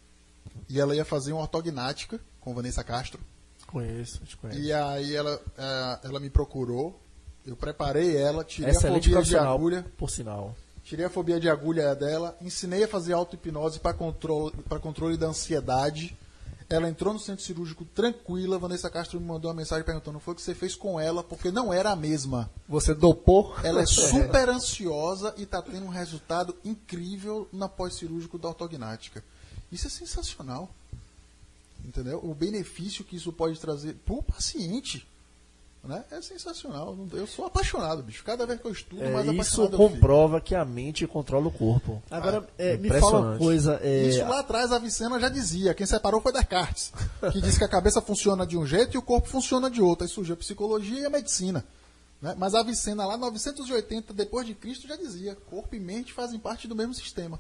E 0.70 0.80
ela 0.80 0.96
ia 0.96 1.06
fazer 1.06 1.34
uma 1.34 1.42
ortognática 1.42 2.20
com 2.40 2.54
Vanessa 2.54 2.84
Castro. 2.84 3.20
Conheço, 3.68 4.20
te 4.26 4.36
conheço. 4.38 4.60
E 4.60 4.72
aí 4.72 5.14
ela, 5.16 5.40
eh, 5.58 6.00
ela 6.06 6.20
me 6.22 6.30
procurou, 6.30 6.98
eu 7.46 7.56
preparei 7.56 8.16
ela, 8.16 8.44
tirei 8.46 8.70
a 8.70 8.74
Excelente 8.74 9.10
fobia 9.10 9.24
de 9.24 9.38
agulha, 9.38 9.86
por 9.98 10.10
sinal. 10.10 10.56
Tirei 10.88 11.06
a 11.06 11.10
fobia 11.10 11.38
de 11.38 11.50
agulha 11.50 11.94
dela, 11.94 12.38
ensinei 12.42 12.86
a 12.86 12.88
fazer 12.88 13.12
auto-hipnose 13.12 13.80
para 13.80 13.94
controle, 13.94 14.56
pra 14.70 14.80
controle 14.80 15.18
da 15.18 15.28
ansiedade. 15.28 16.18
Ela 16.70 16.90
entrou 16.90 17.14
no 17.14 17.20
centro 17.20 17.44
cirúrgico 17.44 17.84
tranquila, 17.84 18.58
Vanessa 18.58 18.90
Castro 18.90 19.20
me 19.20 19.26
mandou 19.26 19.50
uma 19.50 19.58
mensagem 19.58 19.86
perguntando 19.86 20.20
foi 20.20 20.34
o 20.34 20.36
que 20.36 20.42
você 20.42 20.56
fez 20.56 20.76
com 20.76 21.00
ela, 21.00 21.24
porque 21.24 21.52
não 21.52 21.74
era 21.74 21.92
a 21.92 21.96
mesma. 21.96 22.50
Você 22.70 22.94
dopou? 22.94 23.54
Ela 23.64 23.82
é 23.82 23.86
super 23.88 24.50
ansiosa 24.50 25.34
e 25.38 25.44
está 25.44 25.62
tendo 25.62 25.86
um 25.86 25.90
resultado 25.90 26.56
incrível 26.64 27.48
na 27.52 27.68
pós-cirúrgico 27.68 28.38
da 28.38 28.48
ortognática. 28.48 29.24
Isso 29.72 29.88
é 29.88 29.90
sensacional. 29.90 30.70
Entendeu? 31.86 32.20
O 32.24 32.34
benefício 32.34 33.04
que 33.04 33.16
isso 33.16 33.32
pode 33.32 33.60
trazer 33.60 33.94
para 34.06 34.16
o 34.16 34.24
paciente 34.24 35.06
né? 35.84 36.04
é 36.12 36.22
sensacional. 36.22 36.98
Eu 37.14 37.26
sou 37.28 37.46
apaixonado, 37.46 38.04
bicho. 38.04 38.24
Cada 38.24 38.46
vez 38.46 38.60
que 38.60 38.68
eu 38.68 38.72
estudo, 38.72 39.02
É, 39.04 39.10
mais 39.12 39.26
isso 39.26 39.34
apaixonado 39.34 39.74
eu 39.74 39.78
fico. 39.80 39.94
comprova 39.94 40.42
que 40.42 40.54
a 40.56 40.66
mente 40.66 41.08
controla 41.08 41.48
o 41.48 41.52
corpo. 41.52 42.02
Agora, 42.12 42.48
é, 42.58 42.76
me 42.78 42.90
fala 42.90 43.20
uma 43.20 43.38
coisa. 43.38 43.80
é, 43.82 44.04
Isso 44.08 44.26
lá 44.28 44.40
atrás 44.40 44.72
a 44.72 44.80
Vicena 44.80 45.20
já 45.20 45.30
dizia. 45.30 45.74
Quem 45.74 45.86
separou 45.86 46.20
foi 46.22 46.32
Descartes, 46.34 46.92
que 47.32 47.42
disse 47.42 47.58
que 47.58 47.64
a 47.64 47.70
cabeça 47.70 48.02
funciona 48.02 48.46
de 48.46 48.58
um 48.58 48.66
jeito 48.66 48.96
e 48.96 48.98
o 48.98 49.02
corpo 49.02 49.28
funciona 49.30 49.70
de 49.70 49.82
outro. 49.82 50.04
Aí 50.06 50.10
surgiu 50.10 50.34
a 50.34 50.38
psicologia 50.38 51.00
e 51.02 51.06
a 51.06 51.10
medicina. 51.10 51.64
né? 52.22 52.36
Mas 52.38 52.54
a 52.56 52.64
Vicena 52.64 53.06
lá 53.06 53.16
980 53.18 54.14
depois 54.14 54.46
de 54.46 54.54
Cristo 54.54 54.88
já 54.88 54.96
dizia: 54.96 55.36
corpo 55.50 55.74
e 55.76 55.80
mente 55.80 56.12
fazem 56.14 56.40
parte 56.40 56.68
do 56.68 56.76
mesmo 56.76 56.94
sistema. 56.94 57.40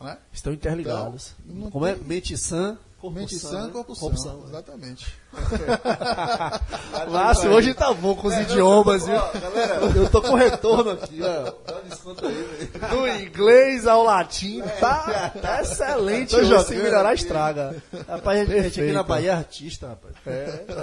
Né? 0.00 0.18
Estão 0.32 0.52
interligados. 0.52 1.32
Então, 1.48 1.70
Como 1.70 1.86
é? 1.86 1.94
tem- 1.94 2.04
Mente 2.04 2.36
sã, 2.36 2.76
corpo 3.00 3.18
Mente 3.18 3.38
sã, 3.38 3.48
sã, 3.50 3.66
né? 3.66 3.72
corpo 3.72 3.94
sã. 4.16 4.34
Exatamente. 4.48 5.14
Márcio, 7.10 7.50
hoje 7.50 7.74
tá 7.74 7.92
bom 7.92 8.14
com 8.14 8.28
os 8.28 8.34
idiomas, 8.34 9.04
viu? 9.06 9.14
Galera, 9.40 9.74
eu 9.96 10.10
tô 10.10 10.20
com 10.22 10.34
retorno 10.34 10.90
aqui, 10.92 11.20
ó. 11.22 11.52
Dá 11.66 11.78
um 11.80 11.88
desconto 11.88 12.26
aí, 12.26 12.34
velho. 12.34 12.88
Do 12.90 13.08
inglês 13.22 13.86
ao 13.86 14.02
latim, 14.02 14.62
tá, 14.80 15.30
tá 15.40 15.62
excelente. 15.62 16.34
Hoje, 16.34 16.64
Se 16.64 16.74
melhorar, 16.74 17.10
aqui. 17.10 17.22
estraga. 17.22 17.82
Rapaz, 18.08 18.40
a 18.40 18.44
gente 18.62 18.80
aqui 18.80 18.92
na 18.92 19.02
Bahia 19.02 19.30
é 19.30 19.34
artista, 19.34 19.88
rapaz. 19.88 20.14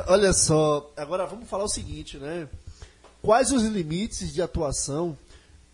Olha 0.08 0.34
só, 0.34 0.90
agora 0.98 1.26
vamos 1.26 1.50
falar 1.50 1.64
o 1.66 1.70
seguinte, 1.70 2.18
né? 2.18 2.48
Quais 3.22 3.52
os 3.52 3.64
limites 3.64 4.34
de 4.34 4.42
atuação 4.42 5.16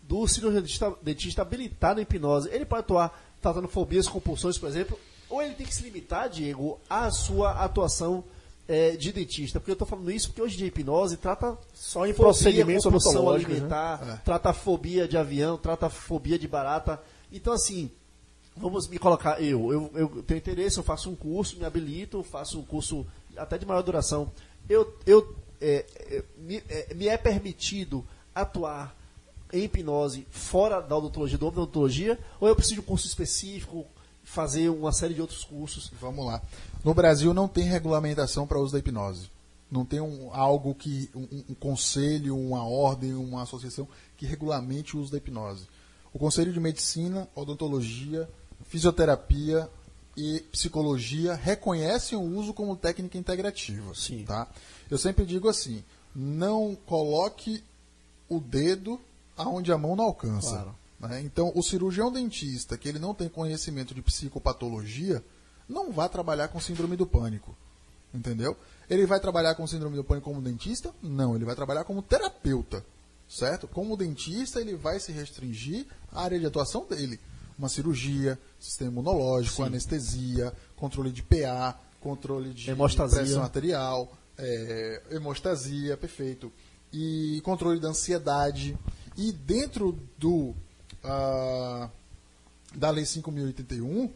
do 0.02 0.26
cirurgião 0.26 0.60
dentista, 0.62 0.92
dentista 1.02 1.42
habilitado 1.42 1.98
em 2.00 2.02
hipnose? 2.02 2.48
Ele 2.50 2.64
pode 2.66 2.80
atuar 2.80 3.18
tratando 3.40 3.68
fobias, 3.68 4.08
compulsões, 4.08 4.58
por 4.58 4.68
exemplo, 4.68 4.98
ou 5.28 5.42
ele 5.42 5.54
tem 5.54 5.66
que 5.66 5.74
se 5.74 5.82
limitar, 5.82 6.28
Diego, 6.28 6.80
à 6.88 7.10
sua 7.10 7.52
atuação 7.52 8.24
eh, 8.66 8.96
de 8.96 9.12
dentista? 9.12 9.60
Porque 9.60 9.70
eu 9.70 9.74
estou 9.74 9.86
falando 9.86 10.10
isso 10.10 10.28
porque 10.28 10.42
hoje 10.42 10.62
a 10.62 10.66
hipnose 10.66 11.16
trata 11.16 11.58
Só 11.74 12.06
em 12.06 12.14
procedimentos 12.14 12.84
compulsão 12.84 13.30
né? 13.30 13.36
alimentar, 13.36 14.22
trata 14.24 14.52
fobia 14.52 15.06
de 15.06 15.16
avião, 15.16 15.58
trata 15.58 15.88
fobia 15.90 16.38
de 16.38 16.48
barata. 16.48 17.00
Então, 17.30 17.52
assim, 17.52 17.90
vamos 18.56 18.88
me 18.88 18.98
colocar, 18.98 19.40
eu, 19.42 19.72
eu, 19.72 19.90
eu 19.94 20.22
tenho 20.22 20.38
interesse, 20.38 20.78
eu 20.78 20.84
faço 20.84 21.10
um 21.10 21.16
curso, 21.16 21.58
me 21.58 21.64
habilito, 21.64 22.22
faço 22.22 22.58
um 22.58 22.64
curso 22.64 23.06
até 23.36 23.58
de 23.58 23.66
maior 23.66 23.82
duração. 23.82 24.32
Eu, 24.68 24.96
eu, 25.06 25.36
é, 25.60 25.84
é, 25.96 26.24
me, 26.38 26.62
é, 26.68 26.94
me 26.94 27.08
é 27.08 27.16
permitido 27.16 28.04
atuar 28.34 28.96
em 29.52 29.64
hipnose 29.64 30.26
fora 30.30 30.80
da 30.80 30.96
odontologia, 30.96 31.38
da 31.38 31.46
odontologia, 31.46 32.18
ou 32.40 32.48
eu 32.48 32.54
preciso 32.54 32.76
de 32.76 32.80
um 32.80 32.84
curso 32.84 33.06
específico, 33.06 33.86
fazer 34.22 34.68
uma 34.68 34.92
série 34.92 35.14
de 35.14 35.20
outros 35.20 35.44
cursos? 35.44 35.90
Vamos 36.00 36.26
lá. 36.26 36.42
No 36.84 36.94
Brasil 36.94 37.32
não 37.32 37.48
tem 37.48 37.64
regulamentação 37.64 38.46
para 38.46 38.58
uso 38.58 38.72
da 38.72 38.78
hipnose. 38.78 39.30
Não 39.70 39.84
tem 39.84 40.00
um, 40.00 40.32
algo 40.32 40.74
que. 40.74 41.10
Um, 41.14 41.44
um 41.50 41.54
conselho, 41.54 42.36
uma 42.38 42.64
ordem, 42.64 43.14
uma 43.14 43.42
associação 43.42 43.86
que 44.16 44.26
regulamente 44.26 44.96
o 44.96 45.00
uso 45.00 45.12
da 45.12 45.18
hipnose. 45.18 45.66
O 46.12 46.18
Conselho 46.18 46.52
de 46.52 46.60
Medicina, 46.60 47.28
Odontologia, 47.34 48.28
Fisioterapia 48.66 49.68
e 50.16 50.40
Psicologia 50.50 51.34
reconhecem 51.34 52.18
o 52.18 52.22
uso 52.22 52.54
como 52.54 52.76
técnica 52.76 53.18
integrativa. 53.18 53.94
Sim. 53.94 54.24
Tá? 54.24 54.48
Eu 54.90 54.96
sempre 54.96 55.26
digo 55.26 55.48
assim: 55.48 55.84
não 56.14 56.76
coloque 56.86 57.62
o 58.28 58.40
dedo 58.40 58.98
aonde 59.38 59.72
a 59.72 59.78
mão 59.78 59.96
não 59.96 60.04
alcança. 60.04 60.50
Claro. 60.50 60.74
né? 61.00 61.22
Então, 61.22 61.52
o 61.54 61.62
cirurgião 61.62 62.12
dentista, 62.12 62.76
que 62.76 62.88
ele 62.88 62.98
não 62.98 63.14
tem 63.14 63.28
conhecimento 63.28 63.94
de 63.94 64.02
psicopatologia, 64.02 65.24
não 65.68 65.92
vai 65.92 66.08
trabalhar 66.08 66.48
com 66.48 66.60
síndrome 66.60 66.96
do 66.96 67.06
pânico. 67.06 67.56
Entendeu? 68.12 68.56
Ele 68.88 69.06
vai 69.06 69.20
trabalhar 69.20 69.54
com 69.54 69.66
síndrome 69.66 69.96
do 69.96 70.04
pânico 70.04 70.30
como 70.30 70.42
dentista? 70.42 70.92
Não, 71.02 71.36
ele 71.36 71.44
vai 71.44 71.54
trabalhar 71.54 71.84
como 71.84 72.02
terapeuta. 72.02 72.84
Certo? 73.28 73.68
Como 73.68 73.96
dentista, 73.96 74.60
ele 74.60 74.74
vai 74.74 74.98
se 74.98 75.12
restringir 75.12 75.86
à 76.10 76.22
área 76.22 76.38
de 76.40 76.46
atuação 76.46 76.86
dele. 76.86 77.20
Uma 77.58 77.68
cirurgia, 77.68 78.38
sistema 78.58 78.90
imunológico, 78.90 79.62
anestesia, 79.62 80.52
controle 80.76 81.10
de 81.10 81.22
PA, 81.22 81.78
controle 82.00 82.54
de 82.54 82.70
Hemostasia. 82.70 83.18
pressão 83.18 83.42
arterial, 83.42 84.10
é, 84.38 85.02
hemostasia, 85.10 85.96
perfeito. 85.96 86.50
E 86.90 87.42
controle 87.44 87.78
da 87.80 87.88
ansiedade. 87.88 88.78
E 89.18 89.32
dentro 89.32 89.98
do 90.16 90.54
ah, 91.04 91.88
da 92.74 92.90
Lei 92.90 93.04
5.081, 93.04 94.10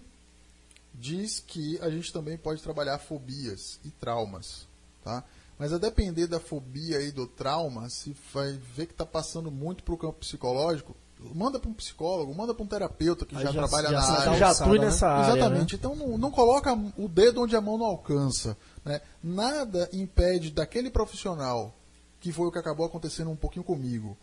diz 0.95 1.43
que 1.47 1.79
a 1.81 1.91
gente 1.91 2.13
também 2.13 2.37
pode 2.37 2.63
trabalhar 2.63 2.99
fobias 2.99 3.79
e 3.85 3.91
traumas. 3.91 4.67
Tá? 5.05 5.25
Mas 5.59 5.73
a 5.73 5.79
depender 5.79 6.27
da 6.27 6.39
fobia 6.41 7.01
e 7.01 7.11
do 7.11 7.27
trauma, 7.27 7.89
se 7.89 8.15
vai 8.33 8.53
ver 8.77 8.87
que 8.87 8.93
está 8.93 9.07
passando 9.07 9.51
muito 9.51 9.83
para 9.83 9.95
o 9.95 9.99
campo 9.99 10.21
psicológico, 10.21 10.95
manda 11.35 11.59
para 11.59 11.71
um 11.71 11.75
psicólogo, 11.75 12.35
manda 12.35 12.53
para 12.55 12.63
um 12.65 12.67
terapeuta 12.67 13.25
que 13.25 13.35
já, 13.35 13.45
já- 13.45 13.53
trabalha 13.53 13.89
já 13.91 13.97
na 13.97 14.03
sai 14.03 14.27
área. 14.27 14.39
Já 14.39 14.51
atue 14.51 14.79
né? 14.79 14.85
nessa 14.87 15.09
área. 15.09 15.33
Exatamente. 15.39 15.75
Então 15.77 15.95
não, 15.97 16.19
não 16.19 16.31
coloca 16.31 16.73
o 16.97 17.09
dedo 17.09 17.43
onde 17.43 17.57
a 17.57 17.61
mão 17.61 17.79
não 17.79 17.87
alcança. 17.87 18.57
né? 18.85 19.01
Nada 19.23 19.89
impede 19.93 20.51
daquele 20.51 20.91
profissional, 20.91 21.75
que 22.21 22.33
foi 22.33 22.47
o 22.47 22.53
que 22.53 22.59
acabou 22.59 22.87
acontecendo 22.87 23.31
um 23.31 23.37
pouquinho 23.37 23.65
comigo, 23.65 24.17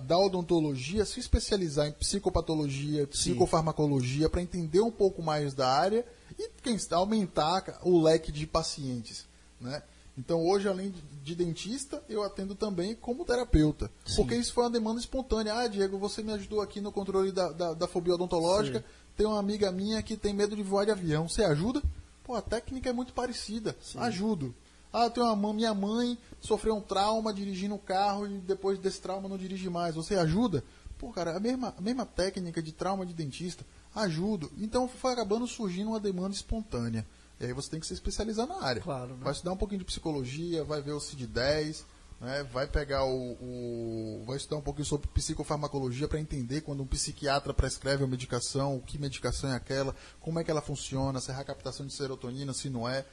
da 0.00 0.18
odontologia 0.18 1.04
se 1.04 1.20
especializar 1.20 1.86
em 1.86 1.92
psicopatologia, 1.92 3.06
psicofarmacologia, 3.06 4.28
para 4.28 4.42
entender 4.42 4.80
um 4.80 4.90
pouco 4.90 5.22
mais 5.22 5.54
da 5.54 5.68
área 5.68 6.04
e 6.38 6.48
quem 6.62 6.78
sabe, 6.78 6.94
aumentar 6.94 7.80
o 7.82 8.00
leque 8.00 8.32
de 8.32 8.46
pacientes. 8.46 9.26
Né? 9.60 9.82
Então 10.16 10.44
hoje, 10.46 10.68
além 10.68 10.90
de, 10.90 11.00
de 11.22 11.34
dentista, 11.34 12.02
eu 12.08 12.22
atendo 12.22 12.54
também 12.54 12.94
como 12.94 13.24
terapeuta. 13.24 13.90
Porque 14.16 14.34
isso 14.34 14.52
foi 14.52 14.64
uma 14.64 14.70
demanda 14.70 15.00
espontânea. 15.00 15.54
Ah, 15.54 15.66
Diego, 15.66 15.98
você 15.98 16.22
me 16.22 16.32
ajudou 16.32 16.60
aqui 16.60 16.80
no 16.80 16.92
controle 16.92 17.32
da, 17.32 17.50
da, 17.50 17.74
da 17.74 17.88
fobia 17.88 18.14
odontológica. 18.14 18.84
Tem 19.16 19.26
uma 19.26 19.38
amiga 19.38 19.70
minha 19.72 20.02
que 20.02 20.16
tem 20.16 20.34
medo 20.34 20.54
de 20.54 20.62
voar 20.62 20.84
de 20.84 20.90
avião. 20.90 21.28
Você 21.28 21.42
ajuda? 21.44 21.82
Pô, 22.24 22.34
a 22.34 22.42
técnica 22.42 22.90
é 22.90 22.92
muito 22.92 23.12
parecida. 23.12 23.76
Ajudo. 23.96 24.54
Ah, 24.92 25.04
eu 25.04 25.10
tenho 25.10 25.26
uma 25.26 25.34
mãe, 25.36 25.54
minha 25.54 25.74
mãe 25.74 26.18
sofreu 26.40 26.76
um 26.76 26.80
trauma 26.80 27.32
dirigindo 27.32 27.74
um 27.74 27.78
carro 27.78 28.26
e 28.26 28.38
depois 28.40 28.78
desse 28.78 29.00
trauma 29.00 29.28
não 29.28 29.38
dirige 29.38 29.70
mais. 29.70 29.94
Você 29.94 30.14
ajuda? 30.16 30.62
Pô, 30.98 31.10
cara, 31.10 31.36
a 31.36 31.40
mesma, 31.40 31.74
a 31.76 31.80
mesma 31.80 32.04
técnica 32.06 32.62
de 32.62 32.72
trauma 32.72 33.04
de 33.06 33.14
dentista, 33.14 33.64
ajudo. 33.94 34.50
Então 34.58 34.86
foi 34.88 35.12
acabando 35.12 35.46
surgindo 35.46 35.88
uma 35.88 36.00
demanda 36.00 36.34
espontânea. 36.34 37.06
E 37.40 37.46
aí 37.46 37.52
você 37.52 37.70
tem 37.70 37.80
que 37.80 37.86
se 37.86 37.94
especializar 37.94 38.46
na 38.46 38.62
área. 38.62 38.82
Claro, 38.82 39.14
né? 39.16 39.20
Vai 39.24 39.32
estudar 39.32 39.52
um 39.52 39.56
pouquinho 39.56 39.80
de 39.80 39.84
psicologia, 39.84 40.62
vai 40.62 40.80
ver 40.80 40.92
o 40.92 41.00
CID-10, 41.00 41.82
né? 42.20 42.44
vai 42.52 42.68
pegar 42.68 43.04
o, 43.04 43.32
o- 43.40 44.22
vai 44.26 44.36
estudar 44.36 44.58
um 44.58 44.62
pouquinho 44.62 44.84
sobre 44.86 45.08
psicofarmacologia 45.08 46.06
para 46.06 46.20
entender 46.20 46.60
quando 46.60 46.82
um 46.82 46.86
psiquiatra 46.86 47.52
prescreve 47.52 48.04
uma 48.04 48.10
medicação, 48.10 48.78
que 48.86 48.96
medicação 48.98 49.50
é 49.50 49.56
aquela, 49.56 49.94
como 50.20 50.38
é 50.38 50.44
que 50.44 50.50
ela 50.52 50.60
funciona, 50.62 51.20
se 51.20 51.32
é 51.32 51.34
a 51.34 51.42
captação 51.44 51.84
de 51.86 51.92
serotonina, 51.94 52.52
se 52.52 52.70
não 52.70 52.88
é, 52.88 53.04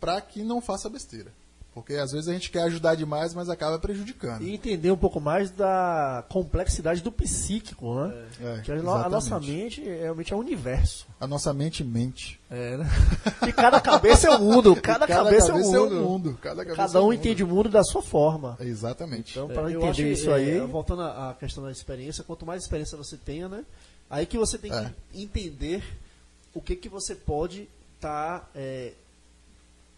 para 0.00 0.20
que 0.20 0.42
não 0.42 0.60
faça 0.60 0.88
besteira. 0.88 1.32
Porque 1.76 1.92
às 1.92 2.10
vezes 2.10 2.26
a 2.26 2.32
gente 2.32 2.50
quer 2.50 2.62
ajudar 2.62 2.94
demais, 2.94 3.34
mas 3.34 3.50
acaba 3.50 3.78
prejudicando. 3.78 4.40
E 4.40 4.54
entender 4.54 4.90
um 4.90 4.96
pouco 4.96 5.20
mais 5.20 5.50
da 5.50 6.24
complexidade 6.26 7.02
do 7.02 7.12
psíquico, 7.12 7.94
né? 7.94 8.26
É, 8.40 8.60
que 8.62 8.72
a, 8.72 8.76
a 8.76 9.08
nossa 9.10 9.38
mente 9.38 9.82
realmente 9.82 10.32
é 10.32 10.36
um 10.36 10.38
universo. 10.38 11.06
A 11.20 11.26
nossa 11.26 11.52
mente 11.52 11.84
mente. 11.84 12.40
É, 12.50 12.78
né? 12.78 12.86
E 13.46 13.52
cada 13.52 13.78
cabeça 13.78 14.26
é 14.26 14.30
um 14.30 14.38
mundo, 14.38 14.74
cada, 14.80 15.06
cabeça, 15.06 15.52
é 15.52 15.54
um 15.54 15.58
mundo. 15.58 15.94
mundo. 15.96 16.38
Cada, 16.40 16.64
cabeça 16.64 16.76
Cada 16.76 16.98
é 16.98 17.02
um 17.02 17.04
mundo. 17.04 17.14
entende 17.14 17.44
o 17.44 17.46
mundo 17.46 17.68
da 17.68 17.84
sua 17.84 18.00
forma. 18.00 18.56
Exatamente. 18.58 19.32
Então, 19.32 19.50
É, 19.50 19.52
para 19.52 19.70
eu 19.70 19.82
entender 19.82 20.12
isso 20.12 20.30
é, 20.30 20.34
aí, 20.34 20.60
voltando 20.60 21.02
à 21.02 21.36
questão 21.38 21.62
da 21.62 21.70
experiência, 21.70 22.24
quanto 22.24 22.46
mais 22.46 22.62
experiência 22.62 22.96
você 22.96 23.18
tenha, 23.18 23.50
né? 23.50 23.66
Aí 24.08 24.24
que 24.24 24.38
você 24.38 24.56
tem 24.56 24.70
que 24.70 24.78
É. 24.78 24.94
entender 25.12 25.84
o 26.54 26.60
que 26.62 26.74
que 26.74 26.88
você 26.88 27.14
pode 27.14 27.68
estar 27.96 28.40
tá, 28.40 28.48
é, 28.54 28.94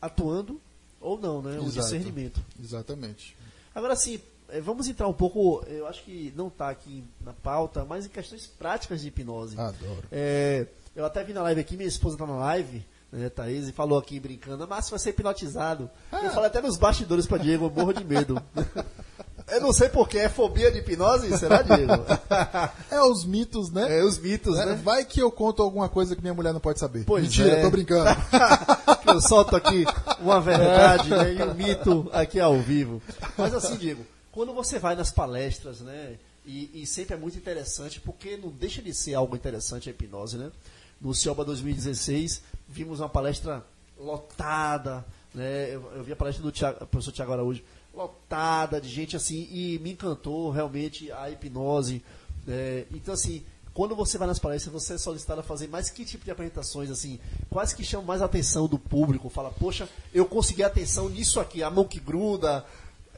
atuando 0.01 0.61
ou 1.01 1.19
não, 1.19 1.43
né? 1.43 1.59
O 1.59 1.71
discernimento. 1.71 2.41
Exatamente. 2.63 3.37
Agora 3.75 3.95
sim, 3.95 4.21
é, 4.49 4.61
vamos 4.61 4.89
entrar 4.89 5.07
um 5.09 5.13
pouco, 5.13 5.65
eu 5.69 5.87
acho 5.87 6.03
que 6.03 6.33
não 6.37 6.49
está 6.49 6.71
aqui 6.71 7.05
na 7.21 7.33
pauta, 7.33 7.85
mas 7.85 8.07
em 8.07 8.09
questões 8.09 8.47
práticas 8.47 9.01
de 9.01 9.09
hipnose. 9.09 9.59
Adoro. 9.59 10.03
É, 10.11 10.67
eu 10.97 11.05
até 11.05 11.23
vi 11.23 11.33
na 11.33 11.43
live 11.43 11.61
aqui, 11.61 11.77
minha 11.77 11.89
esposa 11.89 12.17
está 12.17 12.27
na 12.27 12.37
live, 12.37 12.85
né, 13.13 13.29
Thaís, 13.29 13.69
e 13.69 13.73
falou 13.73 13.99
aqui 13.99 14.19
brincando, 14.19 14.67
mas 14.67 14.89
vai 14.89 14.99
ser 14.99 15.11
hipnotizado. 15.11 15.91
Ah. 16.11 16.25
Eu 16.25 16.31
falei 16.31 16.49
até 16.49 16.61
nos 16.61 16.77
bastidores 16.77 17.27
para 17.27 17.39
Diego, 17.39 17.67
eu 17.67 17.71
morro 17.71 17.93
de 17.93 18.05
medo. 18.05 18.43
Eu 19.51 19.61
não 19.61 19.73
sei 19.73 19.89
porquê, 19.89 20.19
é 20.19 20.29
fobia 20.29 20.71
de 20.71 20.79
hipnose? 20.79 21.37
Será, 21.39 21.63
Diego? 21.63 22.05
é 22.91 23.01
os 23.03 23.25
mitos, 23.25 23.71
né? 23.71 23.99
É 23.99 24.05
os 24.05 24.19
mitos, 24.19 24.59
é, 24.59 24.67
né? 24.67 24.75
Vai 24.83 25.05
que 25.05 25.21
eu 25.21 25.31
conto 25.31 25.63
alguma 25.63 25.89
coisa 25.89 26.15
que 26.15 26.21
minha 26.21 26.35
mulher 26.35 26.53
não 26.53 26.61
pode 26.61 26.79
saber. 26.79 27.05
Pois 27.05 27.25
Mentira, 27.25 27.53
é. 27.53 27.63
tô 27.63 27.71
brincando. 27.71 28.11
eu 29.07 29.21
solto 29.21 29.57
aqui 29.57 29.85
uma 30.21 30.41
verdade 30.41 31.11
né, 31.11 31.35
e 31.35 31.43
um 31.43 31.55
mito 31.55 32.11
aqui 32.13 32.39
ao 32.39 32.59
vivo. 32.61 33.03
Mas 33.37 33.55
assim, 33.55 33.77
Diego, 33.77 34.05
quando 34.31 34.53
você 34.53 34.79
vai 34.79 34.95
nas 34.95 35.11
palestras, 35.11 35.81
né? 35.81 36.17
E, 36.45 36.83
e, 36.83 36.87
sempre 36.87 37.15
é 37.15 37.19
muito 37.19 37.37
interessante, 37.37 38.01
porque 38.01 38.39
não 38.39 38.49
deixa 38.49 38.81
de 38.81 38.95
ser 38.95 39.15
algo 39.15 39.37
interessante 39.37 39.89
a 39.89 39.93
hipnose, 39.93 40.39
né? 40.39 40.51
No 40.99 41.15
Cioba 41.15 41.45
2016, 41.45 42.43
vimos 42.67 43.01
uma 43.01 43.09
palestra 43.09 43.63
lotada, 43.99 45.05
né? 45.35 45.75
Eu, 45.75 45.93
eu 45.95 46.03
vi 46.03 46.13
a 46.13 46.17
palestra 46.17 46.43
do 46.43 46.51
Thiago, 46.51 46.87
professor 46.87 47.13
Tiago 47.13 47.33
Araújo, 47.33 47.63
lotada 47.99 48.81
de 48.81 48.89
gente 48.89 49.17
assim, 49.17 49.49
e 49.51 49.79
me 49.81 49.93
encantou 49.93 50.51
realmente 50.51 51.11
a 51.11 51.29
hipnose. 51.31 52.03
Né? 52.47 52.85
Então, 52.93 53.13
assim, 53.13 53.45
quando 53.75 53.95
você 53.97 54.17
vai 54.17 54.29
nas 54.29 54.39
palestras, 54.39 54.73
você 54.73 54.95
é 54.95 54.99
solicitado 54.99 55.41
a 55.41 55.45
fazer 55.45 55.69
mais 55.69 55.91
que 55.91 56.05
tipo 56.05 56.25
de 56.25 56.31
apresentações, 56.31 56.91
assim, 56.91 57.19
quais 57.51 57.73
que 57.73 57.85
chamam 57.85 58.07
mais 58.07 58.23
a 58.23 58.27
atenção 58.27 58.69
do 58.69 58.79
público? 58.79 59.29
Fala, 59.29 59.51
poxa, 59.51 59.89
eu 60.15 60.25
consegui 60.25 60.63
atenção 60.63 61.09
nisso 61.09 61.41
aqui, 61.41 61.63
a 61.63 61.71
mão 61.71 61.85
que 61.85 61.99
gruda, 61.99 62.65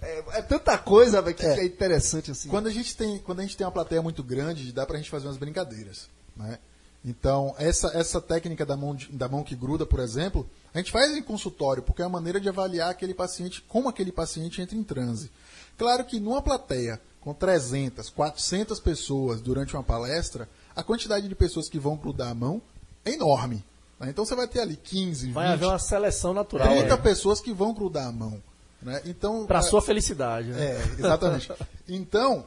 é, 0.01 0.39
é, 0.39 0.43
tanta 0.43 0.77
coisa 0.79 1.21
véio, 1.21 1.37
que, 1.37 1.45
é. 1.45 1.61
é 1.61 1.65
interessante 1.67 2.31
assim. 2.31 2.49
Quando 2.49 2.67
a 2.67 2.71
gente 2.71 2.97
tem, 2.97 3.19
quando 3.19 3.41
a 3.41 3.43
gente 3.43 3.57
tem 3.57 3.67
uma 3.67 3.73
plateia 3.73 4.01
muito 4.01 4.23
grande, 4.23 4.73
dá 4.73 4.87
pra 4.87 4.97
gente 4.97 5.11
fazer 5.11 5.27
umas 5.27 5.37
brincadeiras, 5.37 6.09
né? 6.37 6.59
Então, 7.05 7.55
essa, 7.59 7.89
essa 7.97 8.21
técnica 8.21 8.67
da 8.67 8.77
mão, 8.77 8.97
da 9.11 9.29
mão 9.29 9.43
que 9.43 9.57
gruda, 9.57 9.87
por 9.87 10.01
exemplo, 10.01 10.49
a 10.75 10.79
gente 10.79 10.93
faz 10.93 11.17
em 11.17 11.23
consultório, 11.23 11.83
porque 11.83 12.03
é 12.03 12.05
uma 12.05 12.19
maneira 12.19 12.41
de 12.41 12.49
avaliar 12.49 12.91
aquele 12.91 13.15
paciente, 13.15 13.65
como 13.67 13.89
aquele 13.89 14.13
paciente 14.13 14.61
entra 14.61 14.77
em 14.77 14.83
transe. 14.83 15.31
Claro 15.79 16.05
que 16.05 16.21
numa 16.21 16.43
plateia 16.43 17.01
com 17.21 17.33
300, 17.33 18.11
400 18.11 18.81
pessoas 18.81 19.41
durante 19.41 19.75
uma 19.75 19.83
palestra, 19.83 20.49
a 20.77 20.83
quantidade 20.83 21.29
de 21.29 21.35
pessoas 21.35 21.69
que 21.69 21.79
vão 21.79 21.97
grudar 21.97 22.29
a 22.29 22.35
mão 22.35 22.61
é 23.05 23.13
enorme. 23.13 23.65
Né? 23.99 24.11
Então 24.11 24.25
você 24.25 24.35
vai 24.35 24.49
ter 24.49 24.61
ali 24.61 24.77
15, 24.77 25.33
vai 25.33 25.47
20, 25.47 25.53
haver 25.55 25.67
uma 25.67 25.79
seleção 25.79 26.35
natural. 26.35 26.69
30 26.69 26.93
é. 26.93 26.97
pessoas 26.97 27.41
que 27.41 27.53
vão 27.53 27.73
grudar 27.73 28.07
a 28.07 28.13
mão. 28.13 28.43
Né? 28.83 29.03
Então, 29.05 29.47
Para 29.47 29.61
sua 29.63 29.83
felicidade. 29.83 30.49
Né? 30.49 30.65
É, 30.65 30.83
exatamente. 30.99 31.53
Então, 31.93 32.47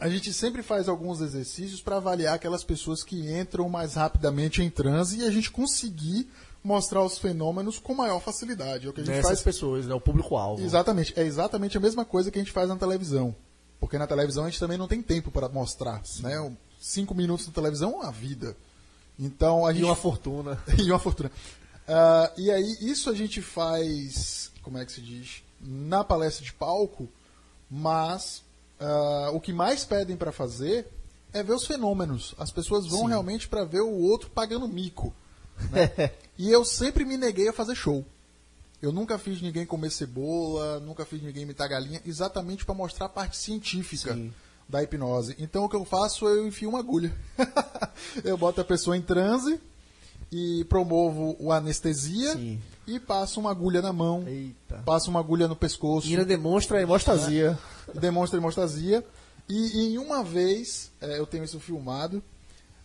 a 0.00 0.08
gente 0.08 0.32
sempre 0.32 0.62
faz 0.62 0.88
alguns 0.88 1.20
exercícios 1.20 1.80
para 1.80 1.96
avaliar 1.96 2.34
aquelas 2.34 2.64
pessoas 2.64 3.02
que 3.02 3.30
entram 3.30 3.68
mais 3.68 3.94
rapidamente 3.94 4.62
em 4.62 4.70
transe 4.70 5.18
e 5.18 5.24
a 5.24 5.30
gente 5.30 5.50
conseguir 5.50 6.28
mostrar 6.62 7.02
os 7.02 7.18
fenômenos 7.18 7.78
com 7.78 7.94
maior 7.94 8.20
facilidade. 8.20 8.86
É 8.86 8.90
o 8.90 8.92
que 8.92 9.00
a 9.00 9.04
gente 9.04 9.14
Nessas 9.14 9.30
faz. 9.30 9.42
pessoas, 9.42 9.86
né? 9.86 9.94
O 9.94 10.00
público-alvo. 10.00 10.62
Exatamente. 10.62 11.12
É 11.16 11.22
exatamente 11.22 11.76
a 11.76 11.80
mesma 11.80 12.04
coisa 12.04 12.30
que 12.30 12.38
a 12.38 12.42
gente 12.42 12.52
faz 12.52 12.68
na 12.68 12.76
televisão. 12.76 13.34
Porque 13.78 13.98
na 13.98 14.06
televisão 14.06 14.44
a 14.44 14.50
gente 14.50 14.60
também 14.60 14.78
não 14.78 14.88
tem 14.88 15.02
tempo 15.02 15.30
para 15.30 15.48
mostrar. 15.48 16.02
Né? 16.20 16.56
Cinco 16.80 17.14
minutos 17.14 17.46
na 17.46 17.52
televisão 17.52 17.90
é 17.90 18.04
uma 18.04 18.12
vida. 18.12 18.56
Então 19.18 19.66
a 19.66 19.72
gente... 19.72 19.82
E 19.84 19.84
uma 19.84 19.96
fortuna. 19.96 20.58
e 20.78 20.90
uma 20.90 20.98
fortuna. 20.98 21.30
Uh, 21.86 22.40
e 22.40 22.50
aí, 22.50 22.78
isso 22.80 23.10
a 23.10 23.14
gente 23.14 23.42
faz 23.42 24.44
como 24.64 24.78
é 24.78 24.84
que 24.84 24.92
se 24.92 25.02
diz, 25.02 25.44
na 25.60 26.02
palestra 26.02 26.44
de 26.44 26.52
palco, 26.52 27.08
mas 27.70 28.42
uh, 28.80 29.34
o 29.34 29.40
que 29.40 29.52
mais 29.52 29.84
pedem 29.84 30.16
para 30.16 30.32
fazer 30.32 30.86
é 31.32 31.42
ver 31.42 31.52
os 31.52 31.66
fenômenos. 31.66 32.34
As 32.38 32.50
pessoas 32.50 32.86
vão 32.86 33.02
Sim. 33.02 33.08
realmente 33.08 33.48
para 33.48 33.64
ver 33.64 33.80
o 33.80 33.92
outro 33.92 34.30
pagando 34.30 34.68
mico. 34.68 35.12
Né? 35.70 36.10
e 36.38 36.50
eu 36.50 36.64
sempre 36.64 37.04
me 37.04 37.16
neguei 37.16 37.48
a 37.48 37.52
fazer 37.52 37.74
show. 37.74 38.04
Eu 38.80 38.92
nunca 38.92 39.18
fiz 39.18 39.40
ninguém 39.40 39.64
comer 39.64 39.90
cebola, 39.90 40.78
nunca 40.80 41.04
fiz 41.04 41.22
ninguém 41.22 41.42
imitar 41.42 41.68
galinha, 41.68 42.02
exatamente 42.04 42.64
para 42.64 42.74
mostrar 42.74 43.06
a 43.06 43.08
parte 43.08 43.36
científica 43.36 44.12
Sim. 44.12 44.32
da 44.68 44.82
hipnose. 44.82 45.34
Então 45.38 45.64
o 45.64 45.68
que 45.68 45.76
eu 45.76 45.84
faço, 45.84 46.26
eu 46.26 46.46
enfio 46.46 46.68
uma 46.68 46.80
agulha. 46.80 47.12
eu 48.22 48.36
boto 48.36 48.60
a 48.60 48.64
pessoa 48.64 48.96
em 48.96 49.02
transe 49.02 49.58
e 50.30 50.64
promovo 50.64 51.34
o 51.38 51.50
anestesia 51.50 52.34
Sim 52.34 52.60
e 52.86 53.00
passa 53.00 53.40
uma 53.40 53.50
agulha 53.50 53.80
na 53.80 53.92
mão, 53.92 54.24
Eita. 54.26 54.82
passa 54.84 55.08
uma 55.08 55.20
agulha 55.20 55.48
no 55.48 55.56
pescoço. 55.56 56.06
E 56.06 56.10
ainda 56.10 56.24
demonstra 56.24 56.78
a 56.78 56.82
hemostasia. 56.82 57.58
Né? 57.92 58.00
Demonstra 58.00 58.38
hemostasia. 58.38 59.04
E, 59.48 59.54
e, 59.54 59.94
em 59.94 59.98
uma 59.98 60.22
vez, 60.22 60.90
é, 61.00 61.18
eu 61.18 61.26
tenho 61.26 61.44
isso 61.44 61.60
filmado, 61.60 62.22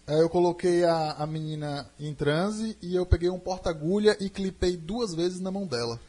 é, 0.05 0.21
eu 0.21 0.29
coloquei 0.29 0.83
a, 0.83 1.13
a 1.13 1.27
menina 1.27 1.89
em 1.99 2.13
transe 2.13 2.75
e 2.81 2.95
eu 2.95 3.05
peguei 3.05 3.29
um 3.29 3.39
porta-agulha 3.39 4.17
e 4.19 4.29
clipei 4.29 4.75
duas 4.75 5.13
vezes 5.13 5.39
na 5.39 5.51
mão 5.51 5.65
dela. 5.65 5.99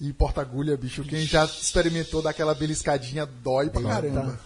E 0.00 0.12
porta-agulha, 0.14 0.76
bicho, 0.78 1.04
quem 1.04 1.26
já 1.26 1.44
experimentou 1.44 2.22
daquela 2.22 2.54
beliscadinha 2.54 3.26
dói 3.26 3.68
pra 3.68 3.82
caramba. 3.82 4.40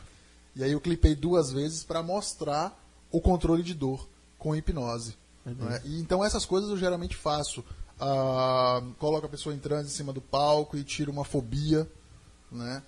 E 0.57 0.65
aí 0.65 0.73
eu 0.73 0.81
clipei 0.81 1.15
duas 1.15 1.53
vezes 1.53 1.85
para 1.85 2.03
mostrar 2.03 2.77
o 3.11 3.21
controle 3.21 3.63
de 3.63 3.75
dor 3.75 4.09
com 4.37 4.57
hipnose. 4.57 5.15
É 5.47 5.83
e, 5.85 6.01
então 6.01 6.25
essas 6.25 6.45
coisas 6.45 6.71
eu 6.71 6.77
geralmente 6.77 7.15
faço 7.15 7.65
coloca 8.99 9.27
a 9.27 9.31
pessoa 9.31 9.55
em 9.55 9.59
transe 9.59 9.89
em 9.89 9.97
cima 9.97 10.13
do 10.13 10.21
palco 10.21 10.77
e 10.77 10.83
tira 10.83 11.11
uma 11.11 11.25
fobia, 11.25 11.89
né? 12.51 12.83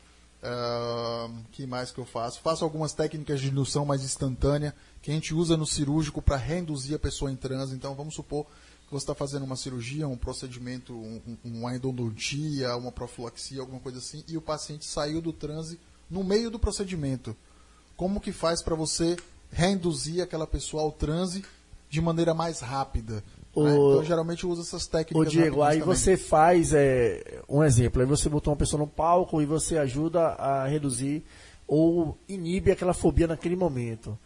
Que 1.52 1.66
mais 1.66 1.90
que 1.90 1.98
eu 1.98 2.04
faço? 2.04 2.40
Faço 2.40 2.64
algumas 2.64 2.92
técnicas 2.92 3.40
de 3.40 3.48
indução 3.48 3.84
mais 3.84 4.02
instantânea 4.02 4.74
que 5.02 5.10
a 5.10 5.14
gente 5.14 5.34
usa 5.34 5.56
no 5.56 5.66
cirúrgico 5.66 6.20
para 6.22 6.36
reinduzir 6.36 6.94
a 6.94 6.98
pessoa 6.98 7.30
em 7.30 7.36
transe. 7.36 7.74
Então, 7.74 7.94
vamos 7.94 8.14
supor 8.14 8.44
que 8.86 8.92
você 8.92 9.02
está 9.02 9.14
fazendo 9.14 9.44
uma 9.44 9.56
cirurgia, 9.56 10.06
um 10.06 10.16
procedimento, 10.16 10.92
um, 10.92 11.20
uma 11.44 11.74
endodontia, 11.74 12.76
uma 12.76 12.92
profilaxia, 12.92 13.60
alguma 13.60 13.80
coisa 13.80 13.98
assim, 13.98 14.22
e 14.28 14.36
o 14.36 14.40
paciente 14.40 14.84
saiu 14.84 15.20
do 15.20 15.32
transe 15.32 15.80
no 16.08 16.22
meio 16.22 16.50
do 16.50 16.58
procedimento. 16.58 17.36
Como 17.96 18.20
que 18.20 18.30
faz 18.30 18.62
para 18.62 18.76
você 18.76 19.16
reinduzir 19.50 20.22
aquela 20.22 20.46
pessoa 20.46 20.82
ao 20.82 20.92
transe 20.92 21.44
de 21.88 22.00
maneira 22.00 22.32
mais 22.32 22.60
rápida? 22.60 23.24
O... 23.56 23.64
Né? 23.64 23.70
Então, 23.72 24.04
geralmente 24.04 24.46
uso 24.46 24.60
essas 24.60 24.86
técnicas. 24.86 25.26
O 25.26 25.30
Diego, 25.30 25.62
aí 25.62 25.80
também. 25.80 25.96
você 25.96 26.14
faz 26.16 26.74
é, 26.74 27.40
um 27.48 27.64
exemplo, 27.64 28.02
aí 28.02 28.06
você 28.06 28.28
botou 28.28 28.52
uma 28.52 28.58
pessoa 28.58 28.78
no 28.78 28.86
palco 28.86 29.40
e 29.40 29.46
você 29.46 29.78
ajuda 29.78 30.20
a 30.20 30.66
reduzir 30.66 31.24
ou 31.66 32.18
inibe 32.28 32.70
aquela 32.70 32.92
fobia 32.92 33.26
naquele 33.26 33.56
momento. 33.56 34.16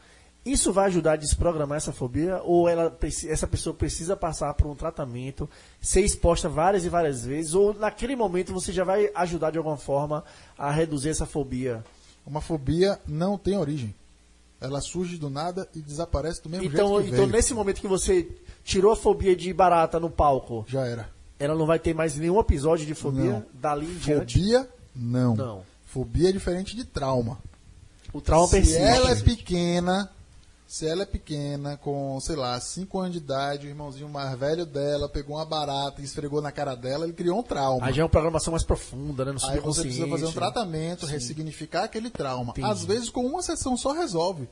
Isso 0.45 0.73
vai 0.73 0.87
ajudar 0.87 1.13
a 1.13 1.17
desprogramar 1.17 1.77
essa 1.77 1.93
fobia 1.93 2.41
ou 2.43 2.69
ela, 2.69 2.97
essa 3.29 3.47
pessoa 3.47 3.73
precisa 3.73 4.17
passar 4.17 4.53
por 4.55 4.67
um 4.67 4.75
tratamento, 4.75 5.49
ser 5.81 6.01
exposta 6.01 6.49
várias 6.49 6.85
e 6.85 6.89
várias 6.89 7.25
vezes, 7.25 7.55
ou 7.55 7.73
naquele 7.73 8.17
momento 8.17 8.53
você 8.53 8.73
já 8.73 8.83
vai 8.83 9.11
ajudar 9.15 9.53
de 9.53 9.59
alguma 9.59 9.77
forma 9.77 10.25
a 10.59 10.73
reduzir 10.73 11.11
essa 11.11 11.27
fobia? 11.27 11.85
Uma 12.27 12.41
fobia 12.41 12.99
não 13.07 13.39
tem 13.39 13.57
origem. 13.57 13.95
Ela 14.61 14.81
surge 14.81 15.17
do 15.17 15.31
nada 15.31 15.69
e 15.75 15.81
desaparece 15.81 16.43
do 16.43 16.49
mesmo 16.51 16.67
então, 16.67 16.97
jeito 16.97 17.15
Então, 17.15 17.25
veio. 17.27 17.37
nesse 17.37 17.55
momento 17.55 17.81
que 17.81 17.89
você 17.89 18.29
tirou 18.63 18.93
a 18.93 18.97
fobia 18.97 19.35
de 19.35 19.53
barata 19.53 19.99
no 19.99 20.11
palco. 20.11 20.65
Já 20.69 20.87
era. 20.87 21.09
Ela 21.39 21.55
não 21.55 21.65
vai 21.65 21.79
ter 21.79 21.95
mais 21.95 22.17
nenhum 22.17 22.39
episódio 22.39 22.85
de 22.85 22.95
fobia 22.95 23.33
não. 23.33 23.47
dali 23.55 23.87
em 23.87 23.95
diante? 23.95 24.39
Fobia, 24.39 24.69
não. 24.95 25.35
Não. 25.35 25.63
Fobia 25.87 26.29
é 26.29 26.33
diferente 26.33 26.77
de 26.77 26.85
trauma. 26.85 27.39
O 28.13 28.21
trauma 28.21 28.47
se 28.49 28.57
persiste. 28.57 28.79
Se 28.79 28.85
ela 28.85 29.11
é 29.11 29.17
pequena, 29.17 30.11
se 30.71 30.87
ela 30.87 31.03
é 31.03 31.05
pequena, 31.05 31.77
com, 31.79 32.17
sei 32.21 32.37
lá, 32.37 32.59
5 32.61 32.97
anos 33.01 33.13
de 33.15 33.19
idade, 33.19 33.67
o 33.67 33.69
irmãozinho 33.69 34.09
mais 34.09 34.39
velho 34.39 34.65
dela 34.65 35.09
pegou 35.09 35.35
uma 35.35 35.45
barata 35.45 36.01
e 36.01 36.05
esfregou 36.05 36.41
na 36.41 36.53
cara 36.53 36.77
dela, 36.77 37.05
ele 37.05 37.13
criou 37.13 37.41
um 37.41 37.43
trauma. 37.43 37.85
Aí 37.85 37.93
já 37.93 38.03
é 38.03 38.05
uma 38.05 38.09
programação 38.09 38.53
mais 38.53 38.63
profunda, 38.63 39.25
né? 39.25 39.33
No 39.33 39.51
Aí 39.51 39.59
você 39.59 39.83
precisa 39.83 40.07
fazer 40.07 40.27
um 40.27 40.33
tratamento, 40.33 41.07
Sim. 41.07 41.13
ressignificar 41.13 41.83
aquele 41.83 42.09
trauma. 42.09 42.53
Entendi. 42.53 42.69
Às 42.69 42.85
vezes 42.85 43.11
com 43.11 43.27
uma 43.27 43.43
sessão 43.43 43.77
só 43.77 43.91
resolve. 43.91 44.49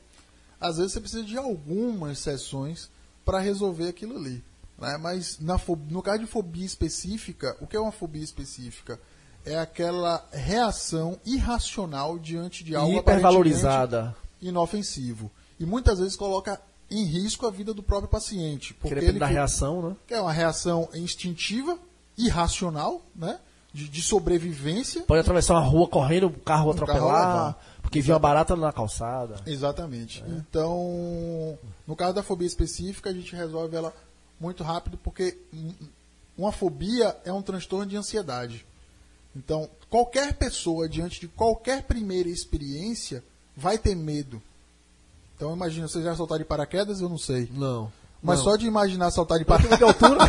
Às 0.59 0.75
vezes 0.75 0.91
você 0.91 0.99
precisa 0.99 1.23
de 1.23 1.37
algumas 1.37 2.19
sessões 2.19 2.89
para 3.23 3.39
resolver 3.39 3.87
aquilo 3.87 4.17
ali. 4.17 4.43
Né? 4.77 4.97
Mas 4.97 5.39
na, 5.39 5.57
no 5.89 6.01
caso 6.01 6.19
de 6.19 6.25
fobia 6.25 6.65
específica, 6.65 7.55
o 7.61 7.65
que 7.65 7.77
é 7.77 7.79
uma 7.79 7.93
fobia 7.93 8.25
específica? 8.25 8.99
É 9.45 9.57
aquela 9.57 10.27
reação 10.33 11.17
irracional 11.25 12.19
diante 12.19 12.61
de 12.61 12.75
algo 12.75 12.97
hipervalorizada, 12.97 14.13
inofensivo. 14.41 15.31
E 15.59 15.65
muitas 15.65 15.99
vezes 15.99 16.15
coloca 16.15 16.59
em 16.89 17.03
risco 17.03 17.45
a 17.45 17.51
vida 17.51 17.73
do 17.73 17.83
próprio 17.83 18.09
paciente. 18.09 18.73
Porque 18.73 18.95
ele 18.95 19.19
da 19.19 19.27
reação, 19.27 19.89
né? 19.89 19.95
Que 20.07 20.13
é 20.13 20.21
uma 20.21 20.31
reação 20.31 20.89
instintiva, 20.93 21.77
irracional, 22.17 23.01
né? 23.15 23.39
De, 23.71 23.87
de, 23.87 24.01
sobrevivência. 24.01 25.03
Pode 25.03 25.21
atravessar 25.21 25.53
uma 25.53 25.61
rua 25.61 25.87
correndo, 25.87 26.25
o 26.25 26.31
carro 26.31 26.71
atropelar. 26.71 27.53
Carro 27.53 27.55
porque 27.89 28.01
viu 28.01 28.13
a 28.15 28.19
barata 28.19 28.55
na 28.55 28.71
calçada. 28.71 29.41
Exatamente. 29.47 30.23
É. 30.23 30.29
Então, 30.29 31.57
no 31.87 31.95
caso 31.95 32.13
da 32.13 32.21
fobia 32.21 32.45
específica, 32.45 33.09
a 33.09 33.13
gente 33.13 33.35
resolve 33.35 33.75
ela 33.75 33.91
muito 34.39 34.63
rápido, 34.63 34.95
porque 35.03 35.35
uma 36.37 36.51
fobia 36.51 37.17
é 37.25 37.33
um 37.33 37.41
transtorno 37.41 37.87
de 37.87 37.97
ansiedade. 37.97 38.63
Então, 39.35 39.67
qualquer 39.89 40.35
pessoa, 40.35 40.87
diante 40.87 41.19
de 41.19 41.27
qualquer 41.27 41.81
primeira 41.81 42.29
experiência, 42.29 43.23
vai 43.57 43.77
ter 43.77 43.95
medo. 43.95 44.39
Então, 45.39 45.55
imagina, 45.55 45.87
você 45.87 46.01
já 46.03 46.13
saltar 46.13 46.37
de 46.37 46.43
paraquedas? 46.43 46.99
Eu 46.99 47.07
não 47.07 47.17
sei. 47.17 47.49
Não. 47.53 47.89
Mas 48.21 48.39
não. 48.39 48.43
só 48.43 48.55
de 48.57 48.67
imaginar 48.67 49.09
saltar 49.09 49.39
de 49.39 49.45
paraquedas. 49.45 49.77
de 49.77 49.85
altura? 49.85 50.19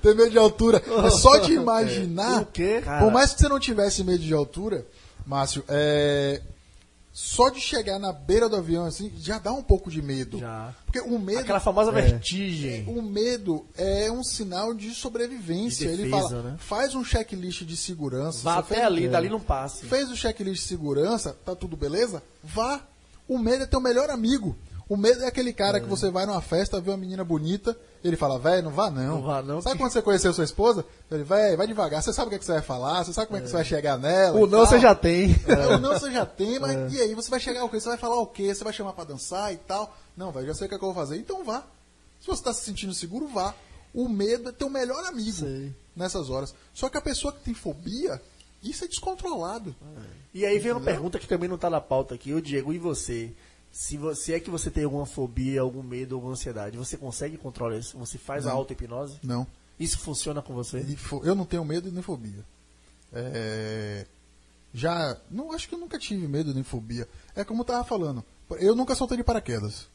ter 0.00 0.14
medo 0.14 0.30
de 0.30 0.38
altura. 0.38 0.80
Mas 1.02 1.14
só 1.14 1.38
de 1.38 1.50
imaginar. 1.54 2.42
O 2.42 2.46
quê? 2.46 2.80
Por 3.00 3.10
mais 3.10 3.32
que 3.34 3.40
você 3.40 3.48
não 3.48 3.58
tivesse 3.58 4.04
medo 4.04 4.22
de 4.22 4.32
altura, 4.32 4.86
Márcio, 5.26 5.64
é, 5.66 6.40
só 7.12 7.48
de 7.48 7.60
chegar 7.60 7.98
na 7.98 8.12
beira 8.12 8.48
do 8.48 8.54
avião 8.54 8.84
assim 8.84 9.12
já 9.18 9.40
dá 9.40 9.52
um 9.52 9.62
pouco 9.64 9.90
de 9.90 10.00
medo. 10.00 10.38
Já. 10.38 10.72
Porque 10.86 11.00
o 11.00 11.18
medo. 11.18 11.40
Aquela 11.40 11.58
famosa 11.58 11.90
é, 11.90 11.94
vertigem. 11.94 12.84
O 12.86 13.02
medo 13.02 13.66
é 13.76 14.08
um 14.08 14.22
sinal 14.22 14.72
de 14.72 14.94
sobrevivência. 14.94 15.90
De 15.90 15.96
defesa, 15.96 16.02
Ele 16.02 16.28
fala, 16.28 16.42
né? 16.42 16.56
faz 16.60 16.94
um 16.94 17.02
checklist 17.02 17.64
de 17.64 17.76
segurança. 17.76 18.38
Vá 18.44 18.58
até 18.58 18.76
fez- 18.76 18.86
ali, 18.86 19.06
é. 19.06 19.08
dali 19.08 19.28
não 19.28 19.40
passe. 19.40 19.84
Fez 19.84 20.08
o 20.12 20.16
checklist 20.16 20.62
de 20.62 20.68
segurança, 20.68 21.36
tá 21.44 21.56
tudo 21.56 21.76
beleza? 21.76 22.22
Vá. 22.44 22.80
O 23.32 23.38
medo 23.38 23.64
é 23.64 23.66
teu 23.66 23.80
melhor 23.80 24.10
amigo. 24.10 24.56
O 24.88 24.96
medo 24.96 25.22
é 25.24 25.26
aquele 25.28 25.52
cara 25.54 25.80
que 25.80 25.86
você 25.88 26.10
vai 26.10 26.26
numa 26.26 26.42
festa, 26.42 26.78
vê 26.80 26.90
uma 26.90 26.96
menina 26.98 27.24
bonita, 27.24 27.74
ele 28.04 28.14
fala, 28.16 28.38
velho, 28.38 28.64
não 28.64 28.70
vá 28.72 28.90
não. 28.90 29.02
Não 29.16 29.22
vá 29.22 29.40
não, 29.42 29.62
Sabe 29.62 29.76
que- 29.76 29.82
quando 29.82 29.92
você 29.92 30.02
conheceu 30.02 30.34
sua 30.34 30.44
esposa? 30.44 30.84
Ele, 31.10 31.24
velho, 31.24 31.56
vai 31.56 31.66
devagar, 31.66 32.02
você 32.02 32.12
sabe 32.12 32.26
o 32.26 32.28
que, 32.30 32.34
é 32.36 32.38
que 32.38 32.44
você 32.44 32.52
vai 32.52 32.62
falar, 32.62 33.02
você 33.02 33.12
sabe 33.12 33.28
como 33.28 33.38
é 33.38 33.40
que 33.40 33.46
você 33.48 33.54
vai 33.54 33.64
chegar 33.64 33.96
nela. 33.96 34.38
O 34.38 34.46
não 34.46 34.66
você 34.66 34.78
já 34.78 34.94
tem. 34.94 35.34
É, 35.48 35.76
o 35.76 35.78
não 35.78 35.94
você 35.98 36.10
já 36.10 36.26
tem, 36.26 36.58
mas 36.58 36.92
e 36.92 37.00
aí? 37.00 37.14
Você 37.14 37.30
vai 37.30 37.40
chegar 37.40 37.64
o 37.64 37.70
quê? 37.70 37.80
Você 37.80 37.88
vai 37.88 37.96
falar 37.96 38.16
o 38.20 38.26
quê? 38.26 38.54
Você 38.54 38.62
vai 38.64 38.72
chamar 38.72 38.92
pra 38.92 39.04
dançar 39.04 39.52
e 39.52 39.56
tal? 39.56 39.96
Não, 40.14 40.30
velho, 40.30 40.48
já 40.48 40.54
sei 40.54 40.66
o 40.66 40.68
que, 40.68 40.74
é 40.74 40.78
que 40.78 40.84
eu 40.84 40.92
vou 40.92 41.02
fazer. 41.02 41.16
Então 41.16 41.42
vá. 41.42 41.62
Se 42.20 42.26
você 42.26 42.42
tá 42.42 42.52
se 42.52 42.62
sentindo 42.64 42.92
seguro, 42.92 43.26
vá. 43.28 43.54
O 43.94 44.08
medo 44.08 44.48
é 44.48 44.52
teu 44.52 44.68
melhor 44.68 45.04
amigo 45.06 45.32
Sei. 45.38 45.72
nessas 45.96 46.28
horas. 46.28 46.54
Só 46.74 46.88
que 46.90 46.96
a 46.98 47.00
pessoa 47.00 47.32
que 47.32 47.40
tem 47.44 47.54
fobia, 47.54 48.20
isso 48.62 48.84
é 48.84 48.88
descontrolado. 48.88 49.74
E 50.34 50.44
aí 50.46 50.58
vem 50.58 50.72
uma 50.72 50.80
pergunta 50.80 51.18
que 51.18 51.26
também 51.26 51.48
não 51.48 51.58
tá 51.58 51.68
na 51.68 51.80
pauta 51.80 52.14
aqui. 52.14 52.32
Ô 52.32 52.40
Diego, 52.40 52.72
e 52.72 52.78
você? 52.78 53.32
Se 53.70 53.96
você 53.96 54.34
é 54.34 54.40
que 54.40 54.50
você 54.50 54.70
tem 54.70 54.84
alguma 54.84 55.06
fobia, 55.06 55.60
algum 55.60 55.82
medo, 55.82 56.14
alguma 56.14 56.32
ansiedade, 56.32 56.76
você 56.76 56.96
consegue 56.96 57.36
controlar 57.38 57.78
isso? 57.78 57.96
Você 57.98 58.18
faz 58.18 58.46
a 58.46 58.50
Não. 58.50 58.56
auto-hipnose? 58.58 59.18
Não. 59.22 59.46
Isso 59.80 59.98
funciona 59.98 60.42
com 60.42 60.52
você? 60.54 60.84
Eu 61.24 61.34
não 61.34 61.44
tenho 61.46 61.64
medo 61.64 61.90
nem 61.90 62.02
fobia. 62.02 62.44
É, 63.12 64.06
Já. 64.74 65.16
Não 65.30 65.52
acho 65.52 65.68
que 65.68 65.74
eu 65.74 65.78
nunca 65.78 65.98
tive 65.98 66.26
medo 66.28 66.54
nem 66.54 66.62
fobia. 66.62 67.06
É 67.34 67.44
como 67.44 67.60
eu 67.60 67.64
tava 67.66 67.84
falando. 67.84 68.24
Eu 68.58 68.74
nunca 68.74 68.94
soltei 68.94 69.16
de 69.16 69.24
paraquedas. 69.24 69.86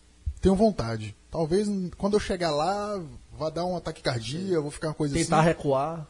Tenho 0.41 0.55
vontade. 0.55 1.15
Talvez 1.31 1.67
quando 1.97 2.13
eu 2.13 2.19
chegar 2.19 2.51
lá, 2.51 3.01
vá 3.37 3.49
dar 3.49 3.65
um 3.65 3.75
ataque 3.75 4.01
cardíaco, 4.03 4.61
vou 4.61 4.71
ficar 4.71 4.89
uma 4.89 4.93
coisa 4.93 5.15
Tentar 5.15 5.39
assim. 5.39 5.47
recuar? 5.47 6.07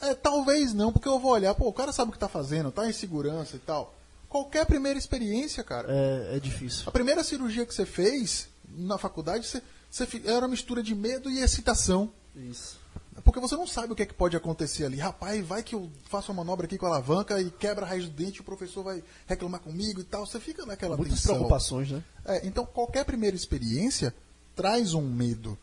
É, 0.00 0.14
talvez 0.14 0.72
não, 0.72 0.92
porque 0.92 1.08
eu 1.08 1.18
vou 1.18 1.32
olhar, 1.32 1.54
pô, 1.54 1.68
o 1.68 1.72
cara 1.72 1.92
sabe 1.92 2.10
o 2.10 2.12
que 2.12 2.18
tá 2.18 2.28
fazendo, 2.28 2.70
tá 2.70 2.88
em 2.88 2.92
segurança 2.92 3.56
e 3.56 3.58
tal. 3.58 3.94
Qualquer 4.28 4.64
primeira 4.64 4.98
experiência, 4.98 5.64
cara. 5.64 5.88
É, 5.90 6.36
é 6.36 6.40
difícil. 6.40 6.84
A 6.86 6.90
primeira 6.90 7.24
cirurgia 7.24 7.66
que 7.66 7.74
você 7.74 7.84
fez 7.84 8.48
na 8.68 8.96
faculdade, 8.96 9.46
você, 9.46 9.62
você 9.90 10.22
era 10.24 10.40
uma 10.40 10.48
mistura 10.48 10.82
de 10.82 10.94
medo 10.94 11.28
e 11.28 11.40
excitação. 11.40 12.12
Isso. 12.34 12.78
Porque 13.24 13.40
você 13.40 13.56
não 13.56 13.66
sabe 13.66 13.92
o 13.92 13.96
que, 13.96 14.02
é 14.02 14.06
que 14.06 14.14
pode 14.14 14.36
acontecer 14.36 14.84
ali. 14.84 14.96
Rapaz, 14.96 15.44
vai 15.44 15.62
que 15.62 15.74
eu 15.74 15.90
faço 16.08 16.32
uma 16.32 16.42
manobra 16.42 16.66
aqui 16.66 16.78
com 16.78 16.86
a 16.86 16.90
alavanca 16.90 17.40
e 17.40 17.50
quebra 17.50 17.84
a 17.84 17.88
raiz 17.88 18.04
do 18.04 18.10
dente, 18.10 18.40
o 18.40 18.44
professor 18.44 18.82
vai 18.82 19.02
reclamar 19.26 19.60
comigo 19.60 20.00
e 20.00 20.04
tal. 20.04 20.24
Você 20.24 20.40
fica 20.40 20.64
naquela 20.64 20.96
Muitas 20.96 21.18
tensão. 21.18 21.34
preocupações, 21.34 21.90
né? 21.90 22.02
É, 22.24 22.46
então, 22.46 22.64
qualquer 22.64 23.04
primeira 23.04 23.36
experiência 23.36 24.14
traz 24.54 24.94
um 24.94 25.02
medo. 25.02 25.58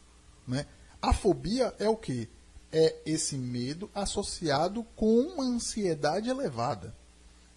Né? 0.47 0.65
A 1.01 1.13
fobia 1.13 1.73
é 1.79 1.89
o 1.89 1.95
quê? 1.95 2.27
É 2.71 2.95
esse 3.05 3.37
medo 3.37 3.89
associado 3.95 4.83
com 4.95 5.19
uma 5.21 5.43
ansiedade 5.43 6.29
elevada. 6.29 6.93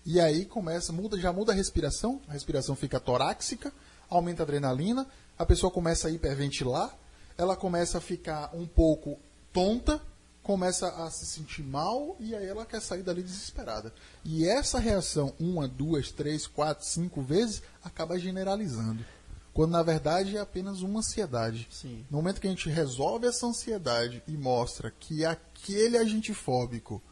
E 0.05 0.21
aí 0.21 0.45
começa, 0.45 0.93
muda, 0.93 1.19
já 1.19 1.33
muda 1.33 1.53
a 1.53 1.55
respiração, 1.55 2.21
a 2.29 2.33
respiração 2.33 2.75
fica 2.75 2.99
torácica, 2.99 3.73
aumenta 4.09 4.43
a 4.43 4.45
adrenalina, 4.45 5.07
a 5.39 5.45
pessoa 5.45 5.71
começa 5.71 6.09
a 6.09 6.11
hiperventilar, 6.11 6.97
ela 7.37 7.57
começa 7.57 7.99
a 7.99 8.01
ficar 8.01 8.51
um 8.55 8.67
pouco 8.67 9.19
tonta, 9.53 10.01
começa 10.43 10.89
a 10.89 11.11
se 11.11 11.27
sentir 11.27 11.63
mal 11.63 12.17
e 12.19 12.35
aí 12.35 12.47
ela 12.47 12.67
quer 12.67 12.81
sair 12.81 13.03
dali 13.03 13.23
desesperada. 13.23 13.93
E 14.25 14.47
essa 14.47 14.79
reação, 14.79 15.35
uma, 15.39 15.69
duas, 15.69 16.11
três, 16.11 16.47
quatro, 16.47 16.85
cinco 16.85 17.23
vezes, 17.23 17.63
acaba 17.85 18.19
generalizando. 18.19 19.05
Quando 19.53 19.73
na 19.73 19.83
verdade 19.83 20.37
é 20.37 20.41
apenas 20.41 20.81
uma 20.81 21.01
ansiedade. 21.01 21.67
Sim. 21.71 22.05
No 22.11 22.19
momento 22.19 22.41
que 22.41 22.47
a 22.47 22.51
gente 22.51 22.69
resolve 22.69 23.27
essa 23.27 23.47
ansiedade 23.47 24.23
e 24.27 24.33
mostra 24.33 24.93
que 24.99 25.25
aquele 25.25 25.97
agente 25.99 26.33
fóbico 26.33 27.03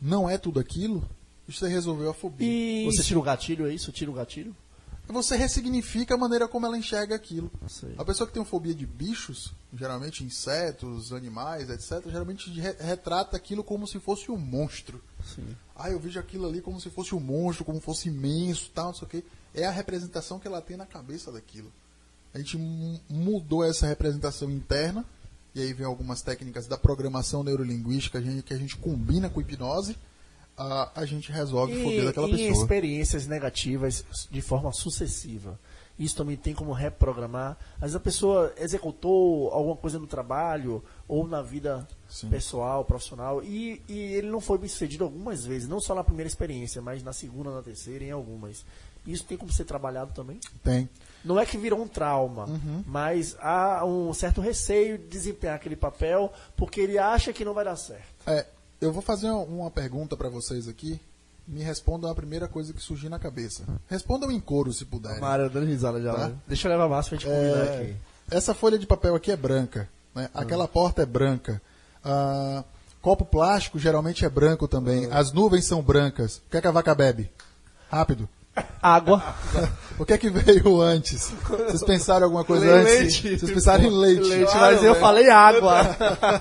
não 0.00 0.28
é 0.28 0.36
tudo 0.36 0.58
aquilo, 0.60 1.08
você 1.48 1.68
resolveu 1.68 2.10
a 2.10 2.14
fobia. 2.14 2.46
E 2.46 2.84
você 2.86 3.02
tira 3.02 3.18
o 3.18 3.22
gatilho, 3.22 3.66
é 3.66 3.72
isso? 3.74 3.92
Tira 3.92 4.10
o 4.10 4.14
gatilho? 4.14 4.54
Você 5.08 5.36
ressignifica 5.36 6.14
a 6.14 6.18
maneira 6.18 6.48
como 6.48 6.66
ela 6.66 6.76
enxerga 6.76 7.14
aquilo. 7.14 7.48
Sei. 7.68 7.94
A 7.96 8.04
pessoa 8.04 8.26
que 8.26 8.34
tem 8.34 8.44
fobia 8.44 8.74
de 8.74 8.84
bichos, 8.84 9.54
geralmente 9.72 10.24
insetos, 10.24 11.12
animais, 11.12 11.70
etc., 11.70 12.02
geralmente 12.10 12.50
re- 12.58 12.74
retrata 12.80 13.36
aquilo 13.36 13.62
como 13.62 13.86
se 13.86 14.00
fosse 14.00 14.32
um 14.32 14.36
monstro. 14.36 15.00
Sim. 15.24 15.46
Ah, 15.76 15.88
eu 15.92 16.00
vejo 16.00 16.18
aquilo 16.18 16.44
ali 16.48 16.60
como 16.60 16.80
se 16.80 16.90
fosse 16.90 17.14
um 17.14 17.20
monstro, 17.20 17.64
como 17.64 17.80
fosse 17.80 18.08
imenso, 18.08 18.68
tal, 18.74 18.86
não 18.86 18.94
sei 18.94 19.06
o 19.06 19.08
quê. 19.08 19.24
É 19.56 19.64
a 19.64 19.70
representação 19.70 20.38
que 20.38 20.46
ela 20.46 20.60
tem 20.60 20.76
na 20.76 20.86
cabeça 20.86 21.32
daquilo. 21.32 21.72
A 22.34 22.38
gente 22.38 22.56
mu- 22.58 23.00
mudou 23.08 23.64
essa 23.64 23.86
representação 23.86 24.50
interna, 24.50 25.04
e 25.54 25.62
aí 25.62 25.72
vem 25.72 25.86
algumas 25.86 26.20
técnicas 26.22 26.66
da 26.66 26.76
programação 26.76 27.42
neurolinguística 27.42 28.20
que 28.20 28.52
a 28.52 28.58
gente 28.58 28.76
combina 28.76 29.30
com 29.30 29.40
hipnose, 29.40 29.96
a, 30.56 31.00
a 31.00 31.06
gente 31.06 31.32
resolve 31.32 31.72
a 31.72 31.82
fobia 31.82 32.04
daquela 32.04 32.28
em 32.28 32.36
pessoa. 32.36 32.50
experiências 32.62 33.26
negativas 33.26 34.04
de 34.30 34.40
forma 34.42 34.70
sucessiva. 34.72 35.58
Isso 35.98 36.14
também 36.14 36.36
tem 36.36 36.54
como 36.54 36.72
reprogramar. 36.72 37.56
Às 37.76 37.80
vezes 37.82 37.96
a 37.96 38.00
pessoa 38.00 38.52
executou 38.58 39.48
alguma 39.50 39.76
coisa 39.76 39.98
no 39.98 40.06
trabalho 40.06 40.84
ou 41.08 41.26
na 41.26 41.40
vida 41.40 41.88
Sim. 42.06 42.28
pessoal, 42.28 42.84
profissional, 42.84 43.42
e, 43.42 43.80
e 43.88 43.98
ele 43.98 44.28
não 44.28 44.40
foi 44.42 44.58
bem 44.58 44.68
sucedido 44.68 45.04
algumas 45.04 45.44
vezes, 45.46 45.66
não 45.66 45.80
só 45.80 45.94
na 45.94 46.04
primeira 46.04 46.28
experiência, 46.28 46.82
mas 46.82 47.02
na 47.02 47.14
segunda, 47.14 47.50
na 47.50 47.62
terceira, 47.62 48.04
em 48.04 48.10
algumas. 48.10 48.62
Isso 49.06 49.24
tem 49.24 49.36
como 49.38 49.52
ser 49.52 49.64
trabalhado 49.64 50.12
também? 50.12 50.38
Tem. 50.64 50.88
Não 51.24 51.38
é 51.38 51.46
que 51.46 51.56
virou 51.58 51.80
um 51.82 51.88
trauma, 51.88 52.44
Uhum. 52.46 52.84
mas 52.86 53.36
há 53.40 53.84
um 53.84 54.12
certo 54.14 54.40
receio 54.40 54.98
de 54.98 55.04
desempenhar 55.06 55.56
aquele 55.56 55.76
papel 55.76 56.32
porque 56.56 56.80
ele 56.80 56.98
acha 56.98 57.32
que 57.32 57.44
não 57.44 57.54
vai 57.54 57.64
dar 57.64 57.76
certo. 57.76 58.04
É, 58.26 58.46
eu 58.80 58.92
vou 58.92 59.02
fazer 59.02 59.30
uma 59.30 59.70
pergunta 59.70 60.16
para 60.16 60.28
vocês 60.28 60.68
aqui. 60.68 61.00
Me 61.48 61.62
respondam 61.62 62.10
a 62.10 62.14
primeira 62.14 62.48
coisa 62.48 62.72
que 62.72 62.80
surgir 62.82 63.08
na 63.08 63.18
cabeça. 63.20 63.62
Respondam 63.88 64.30
em 64.32 64.40
coro, 64.40 64.72
se 64.72 64.84
puderem. 64.84 65.20
Mário 65.20 65.48
dando 65.48 65.66
risada 65.66 66.00
já. 66.02 66.12
Tá. 66.12 66.28
né? 66.28 66.34
Deixa 66.48 66.66
eu 66.66 66.72
levar 66.72 66.88
mais 66.88 67.08
pra 67.08 67.16
gente 67.18 67.26
combinar 67.28 67.66
É, 67.66 67.80
aqui. 67.82 67.96
essa 68.30 68.52
folha 68.52 68.76
de 68.78 68.86
papel 68.86 69.14
aqui 69.14 69.30
é 69.30 69.36
branca. 69.36 69.88
Né? 70.14 70.28
Aquela 70.34 70.66
porta 70.66 71.02
é 71.02 71.06
branca. 71.06 71.62
Ah, 72.04 72.64
copo 73.00 73.24
plástico 73.24 73.78
geralmente 73.78 74.24
é 74.24 74.28
branco 74.28 74.66
também. 74.66 75.06
As 75.12 75.32
nuvens 75.32 75.66
são 75.66 75.80
brancas. 75.82 76.38
O 76.38 76.50
que 76.50 76.56
é 76.56 76.60
que 76.60 76.66
a 76.66 76.72
vaca 76.72 76.94
bebe? 76.96 77.30
Rápido. 77.88 78.28
Água. 78.82 79.22
O 79.98 80.04
que 80.04 80.12
é 80.12 80.18
que 80.18 80.28
veio 80.30 80.80
antes? 80.82 81.32
Vocês 81.48 81.82
pensaram 81.82 82.20
em 82.20 82.24
alguma 82.24 82.44
coisa 82.44 82.66
antes? 82.70 83.22
Leite. 83.22 83.38
Vocês 83.38 83.50
pensaram 83.52 83.84
em 83.84 83.90
leite. 83.90 84.28
Leite, 84.28 84.52
Claro, 84.52 84.60
mas 84.74 84.84
eu 84.84 84.92
velho. 84.92 84.94
falei 85.04 85.30
água. 85.30 85.74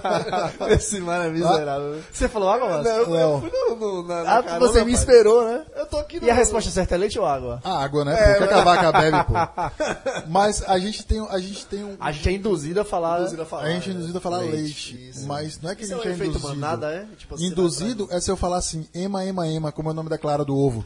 Esse 0.69 0.99
mano 0.99 1.23
é 1.23 1.29
miserável. 1.29 2.01
Você 2.11 2.27
falou 2.27 2.49
água, 2.49 2.69
Márcio? 2.69 2.91
eu- 2.91 3.09
Léo. 3.09 3.39
fui 3.41 3.51
no, 3.51 3.75
no, 3.77 4.07
na, 4.07 4.23
na 4.23 4.37
Ah, 4.37 4.43
carona, 4.43 4.59
você 4.59 4.79
me 4.79 4.91
pai. 4.91 4.93
esperou, 4.93 5.45
né? 5.45 5.63
Eu 5.75 5.85
tô 5.85 5.97
aqui 5.97 6.19
no... 6.19 6.27
E 6.27 6.29
a 6.29 6.33
resposta 6.33 6.69
certa 6.69 6.95
é 6.95 6.97
leite 6.97 7.17
ou 7.17 7.25
água? 7.25 7.61
A 7.63 7.83
água, 7.83 8.03
né? 8.05 8.13
É 8.13 8.45
que 8.47 8.53
a 8.53 8.63
vaca 8.63 8.91
bebe, 8.91 9.17
pô? 9.23 9.33
Mas 10.27 10.61
a 10.67 10.77
gente 10.77 11.05
tem, 11.05 11.25
a 11.29 11.39
gente 11.39 11.65
tem 11.65 11.83
um... 11.83 11.95
A 11.99 12.11
gente 12.11 12.27
é 12.29 12.31
induzido 12.33 12.81
a 12.81 12.85
falar. 12.85 13.21
Induzido 13.21 13.41
a 13.41 13.45
falar, 13.45 13.63
A 13.63 13.69
gente 13.71 13.89
é 13.89 13.93
induzido 13.93 14.17
a 14.17 14.21
falar 14.21 14.37
leite, 14.39 14.95
Leite, 14.95 15.25
mas 15.25 15.59
não 15.61 15.71
é 15.71 15.75
que 15.75 15.83
Isso 15.83 15.93
a 15.93 15.95
é 15.95 15.99
um 15.99 16.03
gente 16.03 16.11
é, 16.11 16.15
efeito 16.15 16.37
induzido. 16.37 16.59
manada, 16.59 16.91
é? 16.91 17.05
Tipo, 17.17 17.41
induzido 17.41 18.07
é 18.11 18.19
se 18.19 18.29
eu 18.29 18.35
falar 18.35 18.57
assim, 18.57 18.85
ema, 18.93 19.23
ema, 19.25 19.47
ema, 19.47 19.71
como 19.71 19.89
é 19.89 19.91
o 19.91 19.95
nome 19.95 20.09
da 20.09 20.17
clara 20.17 20.43
do 20.43 20.55
ovo. 20.57 20.85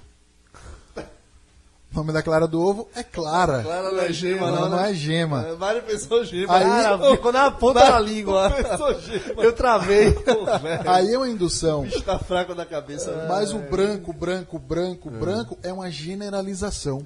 O 1.92 1.98
nome 1.98 2.14
da 2.14 2.22
clara 2.22 2.48
do 2.48 2.62
ovo 2.62 2.88
é 2.96 3.02
clara. 3.04 3.64
Clara 3.64 3.92
não 3.92 4.00
é 4.00 4.14
gema, 4.14 4.52
não, 4.52 4.62
não, 4.62 4.70
não 4.70 4.78
né? 4.78 4.92
é 4.92 4.94
gema. 4.94 5.48
É, 5.48 5.54
Mário 5.56 5.82
pensou 5.82 6.24
gema. 6.24 6.56
Aí- 6.56 6.64
Cara, 6.64 7.12
ficou 7.12 7.34
na 7.34 7.50
ponta 7.50 7.80
da 7.80 8.00
língua. 8.00 8.48
Eu 9.38 9.54
travei. 9.54 10.16
Aí 10.86 11.12
é 11.14 11.18
uma 11.18 11.28
indução. 11.28 11.88
Tá 12.06 12.20
fraco 12.20 12.54
da 12.54 12.64
cabeça. 12.64 13.12
né? 13.12 13.26
Mas 13.28 13.52
o 13.54 13.58
branco, 13.58 14.14
branco, 14.14 14.60
branco, 14.60 15.10
branco 15.10 15.58
é 15.64 15.74
uma 15.74 15.90
generalização. 15.90 17.04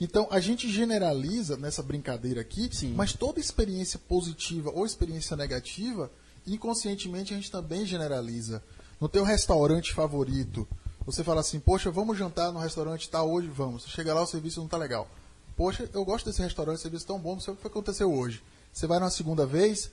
Então 0.00 0.26
a 0.30 0.40
gente 0.40 0.68
generaliza 0.68 1.56
nessa 1.56 1.82
brincadeira 1.82 2.40
aqui, 2.40 2.68
Sim. 2.72 2.94
mas 2.96 3.12
toda 3.12 3.38
experiência 3.38 3.98
positiva 4.08 4.72
ou 4.74 4.84
experiência 4.84 5.36
negativa, 5.36 6.10
inconscientemente 6.44 7.32
a 7.32 7.36
gente 7.36 7.50
também 7.50 7.86
generaliza. 7.86 8.60
No 9.00 9.08
teu 9.08 9.22
restaurante 9.22 9.92
favorito, 9.94 10.66
você 11.06 11.22
fala 11.22 11.40
assim, 11.40 11.60
poxa, 11.60 11.88
vamos 11.88 12.18
jantar 12.18 12.52
no 12.52 12.58
restaurante 12.58 13.08
tal 13.08 13.30
hoje? 13.30 13.46
Vamos. 13.46 13.84
Chega 13.86 14.12
lá, 14.12 14.22
o 14.22 14.26
serviço 14.26 14.60
não 14.60 14.66
tá 14.66 14.76
legal. 14.76 15.08
Poxa, 15.56 15.88
eu 15.94 16.04
gosto 16.04 16.26
desse 16.26 16.42
restaurante, 16.42 16.78
o 16.78 16.82
serviço 16.82 17.04
é 17.04 17.06
tão 17.06 17.18
bom, 17.18 17.34
não 17.34 17.40
sei 17.40 17.54
o 17.54 17.56
que 17.56 17.66
aconteceu 17.66 18.12
hoje. 18.12 18.42
Você 18.72 18.86
vai 18.86 18.98
numa 18.98 19.08
segunda 19.08 19.46
vez, 19.46 19.90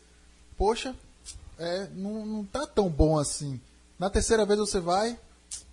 poxa, 0.58 0.96
é, 1.58 1.88
não, 1.94 2.26
não 2.26 2.44
tá 2.44 2.66
tão 2.66 2.90
bom 2.90 3.18
assim. 3.18 3.62
Na 3.98 4.10
terceira 4.10 4.46
vez 4.46 4.60
você 4.60 4.80
vai, 4.80 5.18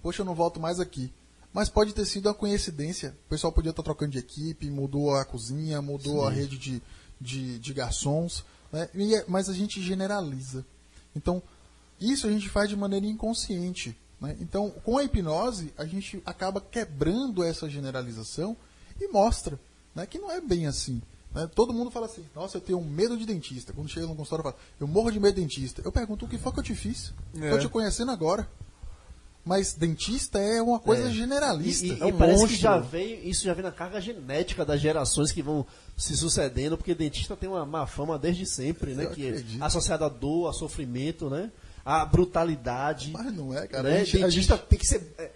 poxa, 0.02 0.20
eu 0.20 0.26
não 0.26 0.34
volto 0.34 0.60
mais 0.60 0.78
aqui. 0.78 1.10
Mas 1.52 1.68
pode 1.68 1.92
ter 1.92 2.04
sido 2.04 2.26
uma 2.26 2.34
coincidência. 2.34 3.16
O 3.26 3.28
pessoal 3.30 3.52
podia 3.52 3.70
estar 3.70 3.82
trocando 3.82 4.12
de 4.12 4.18
equipe, 4.18 4.70
mudou 4.70 5.14
a 5.14 5.24
cozinha, 5.24 5.82
mudou 5.82 6.24
a 6.24 6.30
rede 6.30 6.56
de, 6.56 6.82
de, 7.20 7.58
de 7.58 7.72
garçons. 7.72 8.44
Né? 8.70 8.88
É- 8.94 9.24
mas 9.26 9.48
a 9.48 9.52
gente 9.52 9.82
generaliza. 9.82 10.64
Então, 11.16 11.42
isso 12.00 12.26
a 12.26 12.30
gente 12.30 12.48
faz 12.48 12.68
de 12.68 12.76
maneira 12.76 13.04
inconsciente. 13.06 13.96
Né? 14.20 14.36
Então, 14.40 14.70
com 14.84 14.98
a 14.98 15.04
hipnose, 15.04 15.72
a 15.78 15.84
gente 15.86 16.22
acaba 16.26 16.60
quebrando 16.60 17.42
essa 17.42 17.68
generalização 17.70 18.56
e 19.00 19.08
mostra 19.08 19.58
né, 19.94 20.06
que 20.06 20.18
não 20.18 20.30
é 20.30 20.40
bem 20.40 20.66
assim. 20.66 21.00
né? 21.34 21.48
Todo 21.54 21.72
mundo 21.72 21.90
fala 21.90 22.06
assim, 22.06 22.24
nossa, 22.34 22.56
eu 22.58 22.60
tenho 22.60 22.80
medo 22.82 23.16
de 23.16 23.24
dentista. 23.24 23.72
Quando 23.72 23.88
chega 23.88 24.06
no 24.06 24.14
consultório, 24.14 24.42
fala, 24.44 24.56
eu 24.78 24.86
morro 24.86 25.10
de 25.10 25.18
medo 25.18 25.34
de 25.36 25.40
dentista. 25.40 25.80
Eu 25.84 25.90
pergunto, 25.92 26.24
o 26.26 26.28
que 26.28 26.36
foi 26.38 26.52
que 26.52 26.58
eu 26.60 26.64
te 26.64 26.74
fiz? 26.74 27.12
É. 27.40 27.50
Tô 27.50 27.58
te 27.58 27.68
conhecendo 27.68 28.10
agora. 28.10 28.46
Mas 29.42 29.72
dentista 29.72 30.38
é 30.38 30.60
uma 30.60 30.78
coisa 30.78 31.08
É. 31.08 31.10
generalista. 31.12 31.86
E, 31.86 31.92
e- 31.92 32.00
É 32.00 32.04
um 32.04 32.08
e 32.08 32.12
parece 32.12 32.34
que 32.36 32.40
monstro. 32.42 32.60
já 32.60 32.76
veio, 32.78 33.26
isso 33.26 33.42
já 33.44 33.54
vem 33.54 33.62
na 33.64 33.72
carga 33.72 33.98
genética 34.00 34.66
das 34.66 34.80
gerações 34.80 35.32
que 35.32 35.42
vão 35.42 35.66
se 35.96 36.14
sucedendo, 36.14 36.76
porque 36.76 36.94
dentista 36.94 37.34
tem 37.34 37.48
uma 37.48 37.64
má 37.64 37.86
fama 37.86 38.18
desde 38.18 38.44
sempre, 38.44 38.94
né? 38.94 39.04
Eu 39.06 39.10
Que 39.12 39.24
é 39.26 39.28
acredito. 39.30 39.62
associada 39.62 40.04
à 40.04 40.08
dor, 40.10 40.50
a 40.50 40.52
sofrimento, 40.52 41.30
né? 41.30 41.50
A 41.84 42.04
brutalidade. 42.04 43.10
Mas 43.12 43.32
não 43.34 43.56
é, 43.56 43.66
cara. 43.66 43.84
né? 43.90 44.00
A 44.00 44.04
gente- 44.04 44.24
a 44.24 44.28
gente- 44.30 44.58
tem 44.68 44.78
que 44.78 44.86
ser. 44.86 45.02
é, 45.18 45.30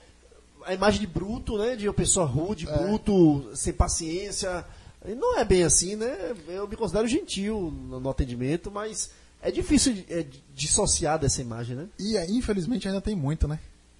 a 0.67 0.75
imagem 0.75 1.01
de 1.01 1.07
bruto, 1.07 1.59
né? 1.59 1.77
De 1.77 1.87
uma 1.89 1.95
pessoa 1.95 2.27
rude, 2.27 2.69
É. 2.69 2.77
bruto, 2.79 3.51
sem 3.55 3.73
paciência. 3.73 4.65
E 5.07 5.15
não 5.15 5.39
é 5.39 5.45
bem 5.45 5.63
assim, 5.65 5.97
né? 5.97 6.35
Eu 6.49 6.67
me 6.67 6.77
considero 6.77 7.07
gentil 7.07 7.71
no, 7.89 8.01
no 8.01 8.09
atendimento, 8.11 8.71
mas 8.71 9.11
é 9.43 9.51
difícil 9.51 9.93
de, 9.93 10.07
é, 10.09 10.27
dissociar 10.55 11.19
dessa 11.19 11.43
imagem, 11.43 11.77
né? 11.77 11.87
E 11.99 12.17
é, 12.17 12.31
infelizmente 12.31 12.89
ainda 12.89 13.01
tem 13.01 13.15
muito, 13.15 13.47
né? 13.47 13.59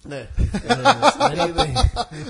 É. 0.09 0.27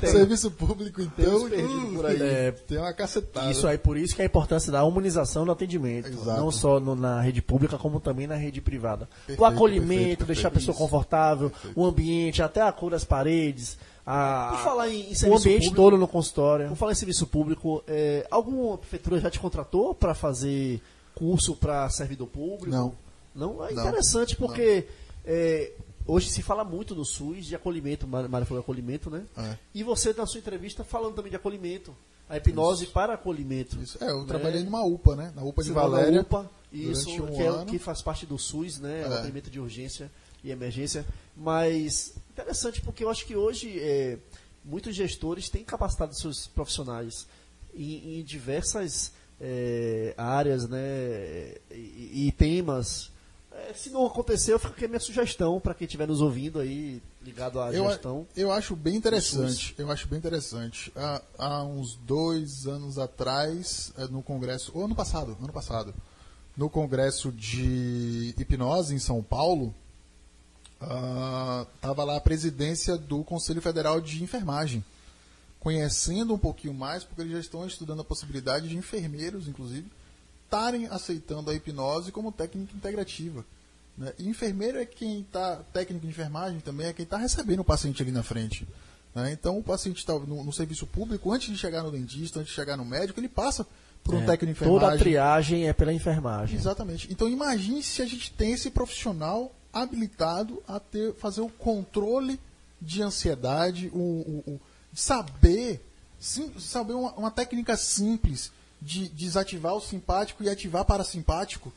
Serviço 0.07 0.51
público, 0.51 1.01
então, 1.01 1.35
uns 1.43 1.49
perdidos 1.49 1.83
uh, 1.91 1.95
por 1.95 2.05
aí. 2.05 2.21
É, 2.21 2.51
tem 2.51 2.77
uma 2.77 2.93
cacetada. 2.93 3.51
Isso 3.51 3.67
aí, 3.67 3.77
por 3.77 3.97
isso 3.97 4.15
que 4.15 4.21
é 4.21 4.25
a 4.25 4.27
importância 4.27 4.71
da 4.71 4.83
humanização 4.83 5.45
do 5.45 5.51
atendimento. 5.51 6.07
Exato. 6.09 6.39
Não 6.39 6.51
só 6.51 6.79
no- 6.79 6.95
na 6.95 7.21
rede 7.21 7.41
pública, 7.41 7.77
como 7.77 7.99
também 7.99 8.27
na 8.27 8.35
rede 8.35 8.61
privada. 8.61 9.07
Perfeito, 9.27 9.41
o 9.41 9.45
acolhimento, 9.45 9.89
perfeito, 9.99 10.25
deixar 10.25 10.47
a 10.47 10.51
perfeito. 10.51 10.71
pessoa 10.71 10.77
confortável, 10.89 11.51
o 11.75 11.85
ambiente, 11.85 12.41
até 12.41 12.61
a 12.61 12.71
cor 12.71 12.91
das 12.91 13.03
paredes, 13.03 13.77
a- 14.05 14.49
Por 14.51 14.59
falar 14.63 14.89
em, 14.89 15.09
em 15.09 15.11
o 15.11 15.15
serviço 15.15 15.27
ambiente 15.41 15.63
público, 15.65 15.75
todo 15.75 15.97
no 15.97 16.07
consultório. 16.07 16.67
Por 16.69 16.75
falar 16.77 16.91
em 16.91 16.95
serviço 16.95 17.27
público, 17.27 17.83
é, 17.87 18.25
alguma 18.31 18.77
prefeitura 18.77 19.19
já 19.19 19.29
te 19.29 19.39
contratou 19.39 19.93
para 19.93 20.13
fazer 20.13 20.81
curso 21.13 21.55
para 21.55 21.89
servidor 21.89 22.27
público? 22.27 22.69
Não. 22.69 22.93
Não? 23.33 23.65
É 23.65 23.73
Não. 23.73 23.83
interessante 23.87 24.35
porque 24.35 24.85
é, 25.25 25.71
hoje 26.05 26.29
se 26.29 26.41
fala 26.41 26.63
muito 26.63 26.95
no 26.95 27.05
SUS 27.05 27.45
de 27.45 27.55
acolhimento, 27.55 28.07
Mário 28.07 28.45
falou 28.45 28.61
acolhimento, 28.61 29.09
né? 29.09 29.25
É. 29.37 29.57
E 29.73 29.83
você, 29.83 30.13
na 30.13 30.25
sua 30.25 30.39
entrevista, 30.39 30.83
falando 30.83 31.15
também 31.15 31.29
de 31.29 31.35
acolhimento. 31.35 31.95
A 32.27 32.37
hipnose 32.37 32.87
para 32.87 33.13
acolhimento. 33.13 33.79
Isso. 33.81 34.03
É, 34.03 34.09
eu 34.09 34.21
né? 34.21 34.27
trabalhei 34.27 34.63
numa 34.63 34.83
UPA, 34.83 35.15
né? 35.15 35.31
Na 35.35 35.43
UPA 35.43 35.61
de 35.61 35.69
Você 35.69 35.73
Valéria. 35.75 36.21
UPA, 36.21 36.49
isso, 36.71 37.23
um 37.23 37.27
que, 37.27 37.43
é, 37.43 37.65
que 37.65 37.79
faz 37.79 38.01
parte 38.01 38.25
do 38.25 38.37
SUS, 38.37 38.79
né? 38.79 39.07
O 39.07 39.13
É. 39.13 39.17
atendimento 39.17 39.49
de 39.49 39.59
urgência 39.59 40.11
e 40.43 40.49
emergência. 40.49 41.05
Mas 41.37 42.13
interessante 42.31 42.81
porque 42.81 43.03
eu 43.03 43.09
acho 43.09 43.25
que 43.25 43.35
hoje 43.35 43.79
é, 43.79 44.17
muitos 44.63 44.95
gestores 44.95 45.49
têm 45.49 45.63
capacitado 45.63 46.15
seus 46.15 46.47
profissionais 46.47 47.27
em, 47.75 48.19
em 48.19 48.23
diversas 48.23 49.13
é, 49.39 50.15
áreas 50.17 50.67
né? 50.67 51.53
e, 51.71 52.27
e 52.27 52.31
temas. 52.31 53.11
É, 53.55 53.73
se 53.73 53.89
não 53.89 54.05
aconteceu, 54.05 54.59
fica 54.59 54.73
aqui 54.73 54.85
a 54.85 54.87
minha 54.87 54.99
sugestão 54.99 55.59
para 55.61 55.73
quem 55.73 55.85
estiver 55.85 56.07
nos 56.07 56.19
ouvindo 56.21 56.59
aí, 56.59 57.01
ligado 57.21 57.59
à 57.61 57.73
Eu, 57.73 57.87
gestão. 57.89 58.27
eu 58.35 58.51
acho 58.51 58.75
bem 58.75 58.95
interessante. 58.95 59.73
Eu 59.77 59.89
acho 59.89 60.07
bem 60.07 60.19
interessante. 60.19 60.91
Há, 60.95 61.21
há 61.37 61.63
uns 61.63 61.95
dois 61.95 62.67
anos 62.67 62.99
atrás, 62.99 63.93
eh, 63.97 64.07
no 64.07 64.21
congresso, 64.21 64.71
ou 64.75 64.83
ano 64.85 64.93
passado, 64.95 65.37
ano 65.41 65.53
passado, 65.53 65.93
no 66.57 66.69
congresso 66.69 67.31
de 67.31 68.33
hipnose 68.37 68.93
em 68.93 68.99
São 68.99 69.23
Paulo, 69.23 69.73
estava 71.75 72.03
lá 72.03 72.17
a 72.17 72.21
presidência 72.21 72.97
do 72.97 73.23
Conselho 73.23 73.61
Federal 73.61 73.99
de 74.01 74.21
Enfermagem, 74.21 74.83
conhecendo 75.59 76.33
um 76.33 76.37
pouquinho 76.37 76.73
mais, 76.73 77.03
porque 77.03 77.21
eles 77.21 77.33
já 77.33 77.39
estão 77.39 77.65
estudando 77.65 78.01
a 78.01 78.05
possibilidade 78.05 78.67
de 78.67 78.77
enfermeiros, 78.77 79.47
inclusive, 79.47 79.89
estarem 80.45 80.87
aceitando 80.87 81.49
a 81.51 81.53
hipnose 81.53 82.11
como 82.11 82.31
técnica 82.31 82.73
integrativa. 82.75 83.43
Né? 83.97 84.13
E 84.19 84.27
enfermeiro 84.27 84.77
é 84.77 84.85
quem 84.85 85.21
está, 85.21 85.57
técnico 85.73 86.05
de 86.05 86.11
enfermagem 86.11 86.59
também 86.59 86.87
é 86.87 86.93
quem 86.93 87.03
está 87.03 87.17
recebendo 87.17 87.59
o 87.59 87.65
paciente 87.65 88.01
ali 88.01 88.11
na 88.11 88.23
frente. 88.23 88.67
né? 89.13 89.31
Então 89.31 89.57
o 89.57 89.63
paciente 89.63 89.97
está 89.99 90.13
no, 90.13 90.43
no 90.43 90.51
serviço 90.53 90.85
público, 90.87 91.31
antes 91.31 91.49
de 91.51 91.57
chegar 91.57 91.81
no 91.83 91.91
dentista, 91.91 92.39
antes 92.39 92.49
de 92.49 92.55
chegar 92.55 92.77
no 92.77 92.85
médico, 92.85 93.19
ele 93.19 93.29
passa 93.29 93.65
por 94.03 94.13
um 94.15 94.21
É, 94.21 94.25
técnico 94.25 94.59
de 94.59 94.69
Toda 94.69 94.85
a 94.85 94.95
enfermagem. 94.95 94.99
triagem 94.99 95.67
é 95.67 95.73
pela 95.73 95.93
enfermagem. 95.93 96.55
Exatamente. 96.57 97.07
Então 97.11 97.27
imagine 97.27 97.81
se 97.81 98.01
a 98.01 98.05
gente 98.05 98.31
tem 98.31 98.51
esse 98.51 98.69
profissional 98.69 99.51
habilitado 99.73 100.61
a 100.67 100.79
ter, 100.79 101.13
fazer 101.15 101.41
o 101.41 101.49
controle 101.49 102.39
de 102.81 103.01
ansiedade, 103.01 103.89
o, 103.93 103.97
o- 103.97 104.43
o- 104.53 104.61
saber, 104.93 105.81
sim, 106.19 106.51
saber 106.59 106.93
uma, 106.93 107.11
uma 107.13 107.31
técnica 107.31 107.75
simples 107.77 108.51
de 108.85 109.09
desativar 109.09 109.73
o 109.73 109.81
simpático 109.81 110.43
e 110.43 110.49
ativar 110.49 110.85
parasimpático. 110.85 111.73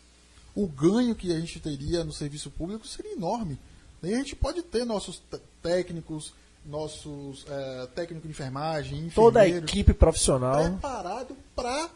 O 0.55 0.67
ganho 0.67 1.15
que 1.15 1.33
a 1.33 1.41
gente 1.41 1.59
teria 1.59 2.05
no 2.05 2.13
serviço 2.13 2.51
público 2.51 2.87
seria 2.87 3.15
enorme. 3.15 3.59
E 4.03 4.13
a 4.13 4.19
gente 4.19 4.37
pode 4.37 4.63
ter 4.63 4.85
nossos 4.85 5.23
técnicos, 5.63 6.35
nossos 6.67 7.47
eh, 7.49 7.89
técnicos 7.95 8.29
de 8.29 8.31
enfermagem, 8.31 9.11
Toda 9.15 9.41
a 9.41 9.49
equipe 9.49 9.95
profissional. 9.95 10.63
preparado 10.63 11.35
para 11.57 11.89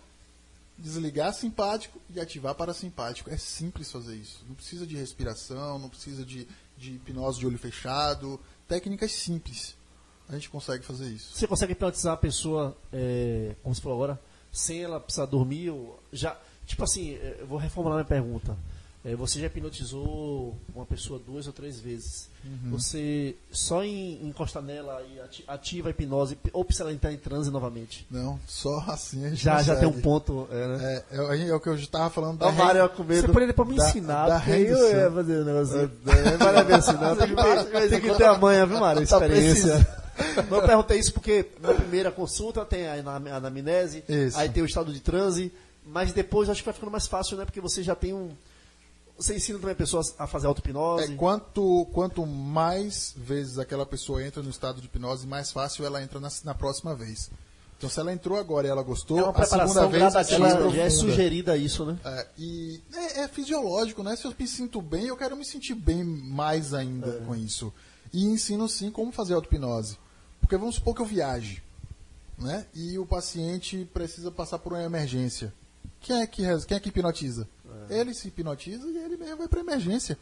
desligar 0.78 1.34
simpático 1.34 2.00
e 2.14 2.18
ativar 2.18 2.54
parasimpático. 2.54 3.28
É 3.28 3.36
simples 3.36 3.92
fazer 3.92 4.16
isso. 4.16 4.42
Não 4.48 4.54
precisa 4.54 4.86
de 4.86 4.96
respiração, 4.96 5.78
não 5.78 5.90
precisa 5.90 6.24
de, 6.24 6.48
de 6.78 6.92
hipnose 6.92 7.38
de 7.38 7.46
olho 7.46 7.58
fechado. 7.58 8.40
Técnicas 8.66 9.12
simples. 9.12 9.76
A 10.28 10.32
gente 10.32 10.48
consegue 10.48 10.82
fazer 10.84 11.08
isso. 11.08 11.36
Você 11.36 11.46
consegue 11.46 11.72
hipnotizar 11.72 12.14
a 12.14 12.16
pessoa, 12.16 12.74
é, 12.90 13.54
como 13.62 13.74
você 13.74 13.82
falou 13.82 14.02
agora, 14.02 14.20
sem 14.52 14.82
ela 14.82 15.00
precisar 15.00 15.26
dormir? 15.26 15.72
Já, 16.12 16.38
tipo 16.66 16.84
assim, 16.84 17.14
é, 17.14 17.38
eu 17.40 17.46
vou 17.46 17.58
reformular 17.58 17.96
minha 17.96 18.08
pergunta. 18.08 18.56
É, 19.04 19.16
você 19.16 19.40
já 19.40 19.46
hipnotizou 19.48 20.56
uma 20.72 20.86
pessoa 20.86 21.18
duas 21.18 21.48
ou 21.48 21.52
três 21.52 21.80
vezes. 21.80 22.28
Uhum. 22.44 22.70
Você 22.70 23.34
só 23.50 23.82
em 23.82 24.24
encostar 24.24 24.62
nela 24.62 25.02
e 25.12 25.18
ati- 25.20 25.44
ativa 25.48 25.88
a 25.88 25.90
hipnose, 25.90 26.38
ou 26.52 26.64
precisa 26.64 26.84
ela 26.84 26.92
entrar 26.92 27.12
em 27.12 27.16
transe 27.16 27.50
novamente? 27.50 28.06
Não, 28.08 28.38
só 28.46 28.78
assim 28.86 29.24
a 29.26 29.30
gente 29.30 29.42
Já, 29.42 29.60
já 29.60 29.74
tem 29.74 29.88
um 29.88 30.00
ponto, 30.00 30.46
é, 30.52 30.68
né? 30.68 31.02
É, 31.10 31.16
é, 31.34 31.36
gente- 31.36 31.50
é 31.50 31.54
o 31.54 31.58
que 31.58 31.68
eu 31.68 31.74
estava 31.74 32.10
falando 32.10 32.38
da 32.38 32.46
o 32.46 32.50
re- 32.50 32.56
com 32.90 33.02
Você 33.02 33.14
medo. 33.14 33.26
poderia 33.32 33.46
depois 33.48 33.68
me 33.68 33.76
da- 33.76 33.88
ensinar, 33.88 34.28
da 34.28 34.38
porque 34.38 34.52
eu 34.52 34.88
ia 34.96 35.10
fazer 35.10 35.40
um 35.40 35.44
negócio. 35.44 35.78
É, 35.80 36.58
é 36.60 36.64
bem 36.64 36.76
assim, 36.76 36.92
não. 36.92 37.16
Tem 37.16 38.00
que, 38.00 38.14
ter 38.16 38.24
a 38.24 38.38
manha, 38.38 38.66
viu, 38.66 38.78
Mário? 38.78 39.02
Tá 39.08 39.16
experiência. 39.18 40.02
Não, 40.48 40.58
eu 40.58 40.66
perguntei 40.66 40.98
isso 41.00 41.12
porque 41.12 41.46
na 41.60 41.74
primeira 41.74 42.12
consulta 42.12 42.64
tem 42.64 42.86
a 42.86 42.94
anamnese, 43.36 44.04
Isso. 44.08 44.38
aí 44.38 44.48
tem 44.48 44.62
o 44.62 44.66
estado 44.66 44.92
de 44.92 45.00
transe, 45.00 45.50
mas 45.84 46.12
depois 46.12 46.48
acho 46.48 46.60
que 46.60 46.66
vai 46.66 46.74
ficando 46.74 46.92
mais 46.92 47.06
fácil, 47.08 47.36
né? 47.36 47.44
Porque 47.44 47.60
você 47.60 47.82
já 47.82 47.96
tem 47.96 48.12
um. 48.14 48.30
Você 49.18 49.36
ensina 49.36 49.58
também 49.58 49.72
a 49.72 49.76
pessoa 49.76 50.02
a 50.18 50.26
fazer 50.26 50.46
auto-hipnose. 50.46 51.12
É, 51.12 51.16
quanto, 51.16 51.86
quanto 51.92 52.26
mais 52.26 53.14
vezes 53.16 53.58
aquela 53.58 53.86
pessoa 53.86 54.24
entra 54.24 54.42
no 54.42 54.50
estado 54.50 54.80
de 54.80 54.86
hipnose, 54.86 55.26
mais 55.26 55.52
fácil 55.52 55.84
ela 55.84 56.02
entra 56.02 56.18
na, 56.18 56.28
na 56.44 56.54
próxima 56.54 56.94
vez. 56.94 57.30
Então, 57.78 57.90
se 57.90 57.98
ela 57.98 58.12
entrou 58.12 58.38
agora 58.38 58.66
e 58.66 58.70
ela 58.70 58.82
gostou, 58.82 59.18
É 59.18 59.22
a 59.42 59.44
segunda 59.44 59.86
vez 59.88 60.02
ela 60.02 60.22
já 60.22 60.36
é 60.48 60.50
aprofunda. 60.52 60.90
sugerida 60.90 61.56
isso, 61.56 61.84
né? 61.84 61.98
É, 62.04 62.26
e 62.38 62.80
é, 62.94 63.20
é 63.22 63.28
fisiológico, 63.28 64.02
né? 64.02 64.14
Se 64.16 64.24
eu 64.24 64.34
me 64.38 64.46
sinto 64.46 64.80
bem, 64.80 65.06
eu 65.06 65.16
quero 65.16 65.36
me 65.36 65.44
sentir 65.44 65.74
bem 65.74 66.02
mais 66.04 66.72
ainda 66.74 67.08
É. 67.08 67.24
com 67.24 67.34
isso. 67.34 67.72
E 68.12 68.24
ensino 68.24 68.68
sim 68.68 68.90
como 68.90 69.10
fazer 69.12 69.34
auto-hipnose. 69.34 69.98
Porque 70.40 70.56
vamos 70.56 70.76
supor 70.76 70.94
que 70.94 71.02
eu 71.02 71.06
viaje, 71.06 71.62
né? 72.38 72.66
E 72.74 72.98
o 72.98 73.06
paciente 73.06 73.88
precisa 73.92 74.30
passar 74.30 74.58
por 74.58 74.72
uma 74.72 74.82
emergência. 74.82 75.52
Quem 76.00 76.20
é 76.20 76.26
que, 76.26 76.42
quem 76.66 76.76
é 76.76 76.80
que 76.80 76.88
hipnotiza? 76.88 77.48
Ele 77.92 78.14
se 78.14 78.28
hipnotiza 78.28 78.86
e 78.86 78.96
ele 78.98 79.16
mesmo 79.16 79.36
vai 79.38 79.48
para 79.48 79.60
emergência. 79.60 80.18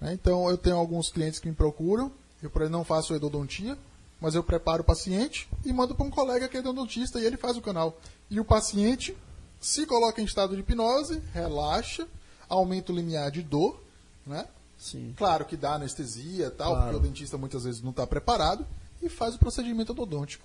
né? 0.00 0.12
Então 0.12 0.48
eu 0.48 0.58
tenho 0.58 0.76
alguns 0.76 1.10
clientes 1.10 1.38
que 1.38 1.48
me 1.48 1.54
procuram, 1.54 2.10
eu 2.42 2.50
não 2.70 2.84
faço 2.84 3.14
endodontia, 3.14 3.76
mas 4.20 4.34
eu 4.34 4.42
preparo 4.42 4.82
o 4.82 4.84
paciente 4.84 5.48
e 5.64 5.72
mando 5.72 5.94
para 5.94 6.04
um 6.06 6.10
colega 6.10 6.48
que 6.48 6.56
é 6.56 6.60
endodontista 6.60 7.20
e 7.20 7.24
ele 7.26 7.36
faz 7.36 7.56
o 7.56 7.62
canal. 7.62 7.96
E 8.30 8.38
o 8.40 8.44
paciente 8.44 9.16
se 9.60 9.86
coloca 9.86 10.20
em 10.20 10.24
estado 10.24 10.54
de 10.54 10.60
hipnose, 10.60 11.22
relaxa, 11.32 12.06
aumenta 12.48 12.92
o 12.92 12.94
limiar 12.94 13.30
de 13.30 13.42
dor, 13.42 13.80
né? 14.26 14.46
Sim. 14.78 15.14
Claro 15.16 15.44
que 15.46 15.56
dá 15.56 15.74
anestesia 15.74 16.46
e 16.46 16.50
tal, 16.50 16.72
Claro. 16.72 16.84
porque 16.92 16.96
o 16.96 17.08
dentista 17.08 17.38
muitas 17.38 17.64
vezes 17.64 17.80
não 17.82 17.90
está 17.90 18.06
preparado 18.06 18.66
e 19.02 19.08
faz 19.08 19.34
o 19.34 19.38
procedimento 19.38 19.92
odontôntico. 19.92 20.44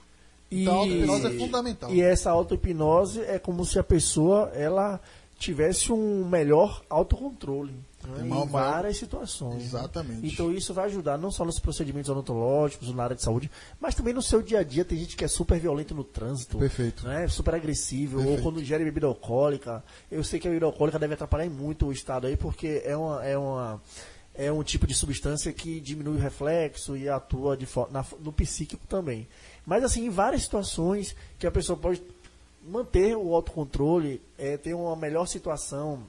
Então 0.52 0.74
a 0.74 0.78
auto-hipnose 0.80 1.28
é 1.28 1.38
fundamental. 1.38 1.94
E 1.94 2.02
essa 2.02 2.32
auto-hipnose 2.32 3.22
é 3.22 3.38
como 3.38 3.66
se 3.66 3.78
a 3.78 3.84
pessoa 3.84 4.50
ela 4.56 5.00
tivesse 5.40 5.92
um 5.92 6.28
melhor 6.28 6.84
autocontrole 6.90 7.74
né, 8.08 8.28
em 8.28 8.48
várias 8.48 8.98
situações. 8.98 9.58
né? 9.58 9.64
Exatamente. 9.66 10.28
Então 10.28 10.52
isso 10.52 10.74
vai 10.74 10.86
ajudar 10.86 11.18
não 11.18 11.32
só 11.32 11.44
nos 11.46 11.60
procedimentos 11.60 12.10
odontológicos, 12.10 12.94
na 12.94 13.04
área 13.04 13.16
de 13.16 13.22
saúde, 13.24 13.50
mas 13.80 13.96
também 13.96 14.14
no 14.14 14.22
seu 14.22 14.42
dia 14.42 14.60
a 14.60 14.64
dia. 14.64 14.84
Tem 14.86 14.98
gente 14.98 15.16
que 15.18 15.24
é 15.24 15.28
super 15.28 15.60
violento 15.60 15.96
no 15.96 16.04
trânsito. 16.04 16.58
Perfeito. 16.58 17.08
Né, 17.08 17.28
super 17.28 17.56
agressivo, 17.56 18.22
ou 18.28 18.42
quando 18.42 18.62
ingere 18.62 18.84
bebida 18.84 19.08
alcoólica. 19.08 19.84
Eu 20.12 20.24
sei 20.24 20.40
que 20.40 20.48
a 20.48 20.52
bebida 20.52 20.66
alcoólica 20.66 21.00
deve 21.00 21.14
atrapalhar 21.14 21.50
muito 21.50 21.88
o 21.88 21.92
estado 21.92 22.28
aí, 22.28 22.36
porque 22.38 22.82
é 22.86 22.96
uma. 22.96 23.26
É 23.26 23.38
uma 23.38 23.82
é 24.36 24.50
um 24.50 24.64
tipo 24.64 24.88
de 24.88 24.94
substância 24.94 25.52
que 25.52 25.82
diminui 25.82 26.16
o 26.16 26.20
reflexo 26.20 26.96
e 26.96 27.10
atua 27.10 27.58
de 27.58 27.68
na- 27.92 28.06
no 28.22 28.32
psíquico 28.32 28.88
também. 28.88 29.28
Mas 29.66 29.84
assim, 29.84 30.06
em 30.06 30.10
várias 30.10 30.44
situações 30.44 31.14
que 31.38 31.46
a 31.46 31.52
pessoa 31.52 31.78
pode 31.78 32.02
manter 32.70 33.16
o 33.16 33.34
autocontrole, 33.34 34.22
é, 34.38 34.56
ter 34.58 34.74
uma 34.74 34.96
melhor 34.96 35.26
situação 35.26 36.04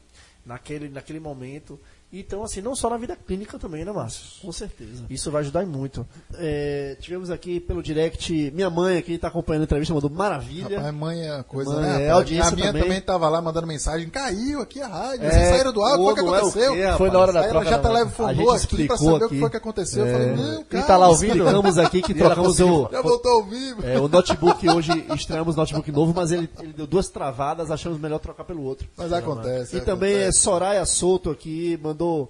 naquele, 0.45 0.89
naquele 0.89 1.19
momento. 1.19 1.81
Então, 2.13 2.43
assim, 2.43 2.61
não 2.61 2.75
só 2.75 2.91
na 2.91 2.97
vida 2.97 3.17
clínica 3.17 3.57
também, 3.57 3.85
né, 3.85 3.93
Márcio? 3.93 4.23
Com 4.43 4.51
certeza. 4.51 5.05
Isso 5.09 5.31
vai 5.31 5.43
ajudar 5.43 5.65
muito. 5.65 6.05
É, 6.35 6.97
tivemos 7.01 7.31
aqui 7.31 7.61
pelo 7.61 7.81
direct, 7.81 8.51
minha 8.53 8.69
mãe 8.69 8.99
aqui 8.99 9.13
está 9.13 9.29
acompanhando 9.29 9.63
a 9.63 9.65
entrevista, 9.65 9.95
mandou 9.95 10.11
maravilha. 10.11 10.77
Rapaz, 10.79 10.95
mãe 10.95 11.21
é 11.21 11.43
coisa, 11.45 11.71
Mãe, 11.73 11.83
né? 11.83 11.89
é, 11.89 11.93
rapaz? 12.09 12.11
audiência 12.11 12.53
a 12.53 12.57
minha 12.57 12.67
também. 12.69 12.83
também. 12.83 13.01
tava 13.01 13.29
lá 13.29 13.41
mandando 13.41 13.67
mensagem. 13.69 14.09
Caiu 14.11 14.61
aqui 14.61 14.81
a 14.83 14.89
rádio. 14.89 15.25
É, 15.25 15.31
Vocês 15.31 15.49
saíram 15.51 15.73
do 15.73 15.83
ar. 15.85 15.99
O 16.01 16.13
que 16.15 16.21
é 16.21 16.23
o 16.25 16.35
aconteceu? 16.35 16.75
rapaz? 16.75 16.97
Foi 16.97 17.11
na 17.11 17.19
hora 17.21 17.33
da 17.33 17.41
Aí 17.41 17.45
ela 17.45 17.53
troca 17.53 17.71
já 17.71 17.77
da- 17.77 17.83
tá 17.83 17.89
a 18.27 18.35
gente 18.35 18.49
aqui 18.49 18.57
explicou 18.57 18.97
saber 18.99 19.11
o 19.13 19.17
aqui. 19.17 19.35
que 19.35 19.41
foi 19.41 19.51
que 19.51 19.57
aconteceu. 19.57 20.07
Eu 20.07 20.13
falei, 20.13 20.35
não, 20.35 20.65
cara. 20.65 20.85
tá 20.85 20.97
lá 20.97 21.09
ouvindo, 21.09 21.37
explicamos 21.37 21.79
aqui 21.79 22.03
que 22.03 22.13
E 22.13 22.21
ela 22.21 22.35
trocamos 22.35 22.59
o, 22.61 22.89
Já 22.91 23.03
voltou 23.03 23.33
ao 23.33 23.45
vivo. 23.45 23.87
é, 23.87 24.01
o 24.01 24.09
notebook 24.09 24.69
hoje, 24.69 25.07
estreamos 25.15 25.55
notebook 25.55 25.93
novo, 25.93 26.13
mas 26.13 26.33
ele, 26.33 26.51
ele 26.61 26.73
deu 26.73 26.89
duas 26.89 27.09
travadas, 27.09 27.71
achamos 27.71 28.01
melhor 28.01 28.19
trocar 28.19 28.43
pelo 28.43 28.65
outro. 28.65 28.89
Mas 28.97 29.13
acontece. 29.13 29.77
E 29.77 29.81
também 29.81 30.13
é. 30.15 30.33
Soraya 30.33 30.85
Souto 30.85 31.31
aqui, 31.31 31.79
mandou 31.81 32.00
um 32.07 32.29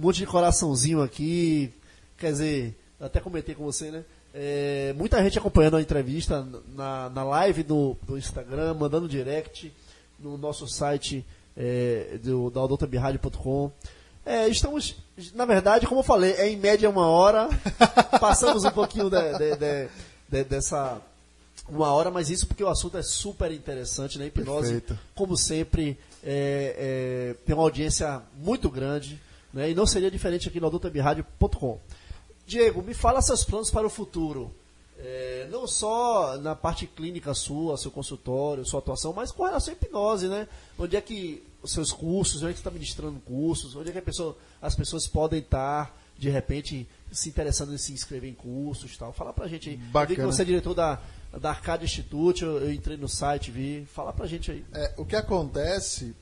monte 0.00 0.16
de 0.18 0.26
coraçãozinho 0.26 1.02
aqui. 1.02 1.72
Quer 2.16 2.32
dizer, 2.32 2.74
até 3.00 3.20
comentei 3.20 3.54
com 3.54 3.64
você, 3.64 3.90
né? 3.90 4.04
É, 4.34 4.92
muita 4.96 5.22
gente 5.22 5.38
acompanhando 5.38 5.76
a 5.76 5.82
entrevista 5.82 6.46
na, 6.74 7.08
na 7.10 7.24
live 7.24 7.62
do, 7.62 7.96
do 8.02 8.18
Instagram, 8.18 8.74
mandando 8.74 9.08
direct 9.08 9.72
no 10.18 10.36
nosso 10.36 10.66
site 10.68 11.24
é, 11.56 12.18
do, 12.22 12.50
da 12.50 12.62
odontobirádio.com. 12.62 13.72
É, 14.26 14.46
estamos, 14.48 14.96
na 15.34 15.46
verdade, 15.46 15.86
como 15.86 16.00
eu 16.00 16.04
falei, 16.04 16.32
é 16.32 16.48
em 16.48 16.56
média 16.56 16.90
uma 16.90 17.06
hora. 17.08 17.48
Passamos 18.20 18.64
um 18.64 18.70
pouquinho 18.70 19.08
de- 19.08 19.38
de- 19.38 19.56
de- 19.56 19.88
de- 20.28 20.44
dessa 20.44 21.00
uma 21.68 21.92
hora, 21.92 22.10
mas 22.10 22.30
isso 22.30 22.46
porque 22.46 22.62
o 22.64 22.68
assunto 22.68 22.96
é 22.98 23.02
super 23.02 23.50
interessante, 23.52 24.18
né? 24.18 24.26
Hipnose, 24.26 24.72
Perfeito. 24.80 24.98
como 25.14 25.36
sempre, 25.36 25.98
é, 26.24 27.32
é, 27.32 27.34
tem 27.44 27.54
uma 27.54 27.62
audiência 27.64 28.22
muito 28.36 28.68
grande, 28.70 29.20
né? 29.52 29.70
E 29.70 29.74
não 29.74 29.86
seria 29.86 30.10
diferente 30.10 30.48
aqui 30.48 30.60
no 30.60 30.66
adultabirádio.com. 30.66 31.78
Diego, 32.46 32.82
me 32.82 32.94
fala 32.94 33.20
seus 33.22 33.44
planos 33.44 33.70
para 33.70 33.86
o 33.86 33.90
futuro. 33.90 34.50
É, 35.00 35.46
não 35.50 35.66
só 35.66 36.36
na 36.38 36.56
parte 36.56 36.86
clínica 36.86 37.32
sua, 37.32 37.76
seu 37.76 37.90
consultório, 37.90 38.64
sua 38.66 38.80
atuação, 38.80 39.12
mas 39.12 39.30
com 39.30 39.44
relação 39.44 39.72
à 39.72 39.76
hipnose, 39.76 40.26
né? 40.28 40.48
Onde 40.78 40.96
é 40.96 41.00
que 41.00 41.42
os 41.62 41.70
seus 41.72 41.92
cursos, 41.92 42.42
onde 42.42 42.46
é 42.50 42.52
que 42.52 42.58
você 42.58 42.60
está 42.62 42.70
ministrando 42.70 43.20
cursos, 43.20 43.76
onde 43.76 43.90
é 43.90 43.92
que 43.92 43.98
a 43.98 44.02
pessoa- 44.02 44.36
as 44.60 44.74
pessoas 44.74 45.06
podem 45.06 45.38
estar, 45.38 45.96
de 46.18 46.28
repente, 46.28 46.84
se 47.12 47.28
interessando 47.28 47.72
em 47.74 47.78
se 47.78 47.92
inscrever 47.92 48.28
em 48.28 48.34
cursos 48.34 48.92
e 48.92 48.98
tal. 48.98 49.12
Fala 49.12 49.32
pra 49.32 49.46
gente 49.46 49.68
aí. 49.68 49.74
Eu 49.76 49.80
vi 49.80 49.86
que 49.86 49.92
Bacana. 49.92 50.26
você 50.32 50.42
é 50.42 50.44
diretor 50.44 50.74
da, 50.74 51.00
da 51.32 51.50
Arcade 51.50 51.84
Institute, 51.84 52.42
eu, 52.42 52.58
eu 52.58 52.72
entrei 52.72 52.96
no 52.96 53.08
site, 53.08 53.50
vi. 53.50 53.86
Fala 53.86 54.12
pra 54.12 54.26
gente 54.26 54.50
aí. 54.50 54.64
É, 54.72 54.94
o 54.96 55.04
que 55.04 55.16
acontece, 55.16 56.14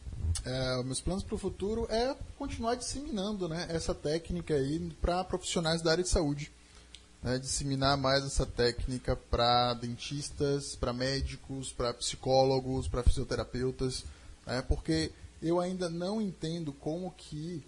é, 0.44 0.82
meus 0.82 1.00
planos 1.00 1.22
para 1.22 1.34
o 1.34 1.38
futuro 1.38 1.86
é 1.90 2.16
continuar 2.38 2.74
disseminando 2.74 3.48
né, 3.48 3.66
essa 3.70 3.94
técnica 3.94 4.54
aí 4.54 4.90
para 5.00 5.22
profissionais 5.24 5.82
da 5.82 5.92
área 5.92 6.02
de 6.04 6.10
saúde. 6.10 6.50
né, 7.22 7.38
disseminar 7.38 7.96
mais 7.96 8.24
essa 8.24 8.46
técnica 8.46 9.16
para 9.16 9.74
dentistas, 9.74 10.76
para 10.76 10.92
médicos, 10.92 11.72
para 11.72 11.92
psicólogos, 11.94 12.88
para 12.88 13.02
fisioterapeutas, 13.02 14.04
né, 14.46 14.62
porque 14.62 15.10
eu 15.42 15.60
ainda 15.60 15.88
não 15.88 16.20
entendo 16.20 16.72
como 16.72 17.10
que, 17.16 17.62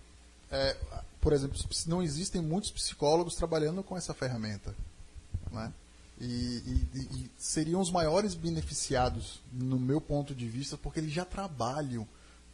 é, 0.50 0.76
por 1.20 1.32
exemplo, 1.32 1.58
não 1.86 2.02
existem 2.02 2.40
muitos 2.40 2.70
psicólogos 2.70 3.34
trabalhando 3.34 3.82
com 3.82 3.96
essa 3.96 4.14
ferramenta. 4.14 4.74
Né? 5.50 5.72
E, 6.20 6.24
e- 6.94 6.98
e- 6.98 7.30
seriam 7.36 7.80
os 7.80 7.90
maiores 7.90 8.34
beneficiados, 8.34 9.40
no 9.52 9.78
meu 9.78 10.00
ponto 10.00 10.34
de 10.34 10.46
vista, 10.48 10.76
porque 10.76 10.98
eles 11.00 11.12
já 11.12 11.24
trabalham 11.24 12.06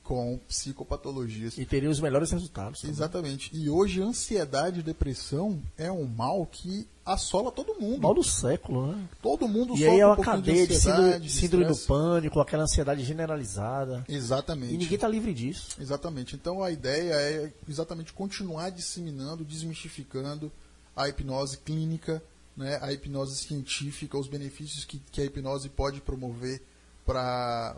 com 0.03 0.39
psicopatologias. 0.47 1.57
E 1.57 1.65
teria 1.65 1.89
os 1.89 1.99
melhores 1.99 2.31
resultados. 2.31 2.81
também. 2.83 2.95
Exatamente. 2.95 3.51
E 3.57 3.71
hoje, 3.71 4.03
ansiedade 4.03 4.81
e 4.81 4.83
depressão 4.83 5.63
é 5.79 5.91
um 5.91 6.05
mal 6.05 6.45
que 6.45 6.87
assola 7.07 7.51
todo 7.51 7.75
mundo. 7.81 8.03
Mal 8.03 8.13
do 8.13 8.23
século, 8.23 8.93
né? 8.93 9.09
Todo 9.23 9.49
mundo 9.49 9.75
E 9.75 9.79
sofre 9.79 9.89
aí 9.93 10.01
é 10.01 10.07
um 10.07 10.11
uma 10.11 10.17
pouquinho 10.17 10.37
cadeia 10.37 10.67
de 10.67 10.75
síndrome, 10.75 10.99
ansiedade, 11.05 11.31
síndrome 11.31 11.65
do 11.65 11.77
pânico, 11.79 12.41
aquela 12.41 12.65
ansiedade 12.65 13.03
generalizada. 13.03 14.05
Exatamente. 14.07 14.75
E 14.75 14.77
ninguém 14.77 14.99
tá 14.99 15.09
livre 15.09 15.33
disso. 15.33 15.77
Exatamente. 15.81 16.35
Então 16.37 16.63
a 16.63 16.71
ideia 16.71 17.15
é 17.15 17.53
exatamente 17.67 18.13
continuar 18.13 18.71
disseminando, 18.71 19.43
desmistificando 19.43 20.53
a 20.95 21.09
hipnose 21.09 21.57
clínica, 21.59 22.23
né, 22.57 22.79
a 22.81 22.93
hipnose 22.93 23.37
científica, 23.37 24.19
os 24.19 24.29
benefícios 24.29 24.85
que, 24.85 24.99
que 24.99 25.21
a 25.21 25.25
hipnose 25.25 25.69
pode 25.69 26.01
promover 26.01 26.63
para 27.05 27.77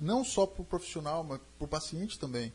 não 0.00 0.24
só 0.24 0.46
para 0.46 0.62
o 0.62 0.64
profissional, 0.64 1.24
mas 1.24 1.40
para 1.58 1.64
o 1.64 1.68
paciente 1.68 2.18
também. 2.18 2.52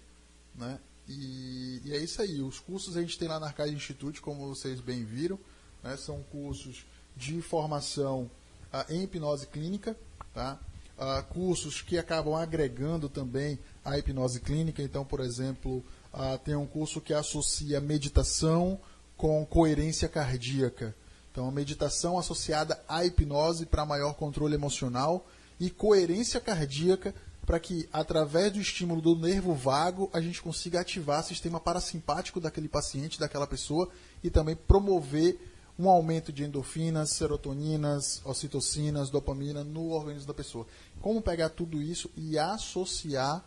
Né? 0.55 0.79
E, 1.07 1.81
e 1.83 1.93
é 1.93 1.97
isso 1.97 2.21
aí. 2.21 2.41
Os 2.41 2.59
cursos 2.59 2.95
a 2.95 3.01
gente 3.01 3.17
tem 3.17 3.27
lá 3.27 3.39
na 3.39 3.47
Arcade 3.47 3.73
Institute, 3.73 4.21
como 4.21 4.47
vocês 4.47 4.79
bem 4.79 5.03
viram, 5.03 5.39
né, 5.83 5.97
são 5.97 6.23
cursos 6.31 6.85
de 7.15 7.41
formação 7.41 8.29
ah, 8.71 8.85
em 8.89 9.03
hipnose 9.03 9.47
clínica, 9.47 9.95
tá? 10.33 10.59
Ah, 10.97 11.21
cursos 11.21 11.81
que 11.81 11.97
acabam 11.97 12.35
agregando 12.35 13.09
também 13.09 13.59
a 13.83 13.97
hipnose 13.97 14.39
clínica. 14.39 14.81
Então, 14.81 15.03
por 15.03 15.19
exemplo, 15.19 15.83
ah, 16.11 16.37
tem 16.37 16.55
um 16.55 16.65
curso 16.65 17.01
que 17.01 17.13
associa 17.13 17.81
meditação 17.81 18.79
com 19.17 19.45
coerência 19.45 20.07
cardíaca. 20.07 20.95
Então, 21.34 21.47
a 21.47 21.51
meditação 21.51 22.19
associada 22.19 22.80
à 22.88 23.03
hipnose 23.03 23.65
para 23.65 23.88
maior 23.88 24.14
controle 24.14 24.53
emocional 24.53 25.26
e 25.60 25.68
coerência 25.72 26.39
cardíaca 26.39 27.11
para 27.43 27.60
que, 27.60 27.89
através 27.91 28.53
do 28.53 28.61
estímulo 28.61 29.01
do 29.01 29.15
nervo 29.15 29.55
vago, 29.55 30.11
a 30.14 30.22
gente 30.22 30.39
consiga 30.39 30.81
ativar 30.81 31.22
o 31.22 31.23
sistema 31.23 31.60
parasimpático 31.60 32.39
daquele 32.39 32.69
paciente, 32.69 33.19
daquela 33.19 33.47
pessoa, 33.47 33.89
e 34.23 34.30
também 34.30 34.55
promover 34.55 35.39
um 35.77 35.89
aumento 35.89 36.31
de 36.31 36.43
endorfinas, 36.43 37.14
serotoninas, 37.14 38.22
ocitocinas, 38.23 39.10
dopamina 39.10 39.64
no 39.64 39.89
organismo 39.89 40.27
da 40.27 40.35
pessoa. 40.35 40.68
Como 41.01 41.19
pegar 41.19 41.49
tudo 41.49 41.81
isso 41.81 42.11
e 42.15 42.38
associar 42.38 43.43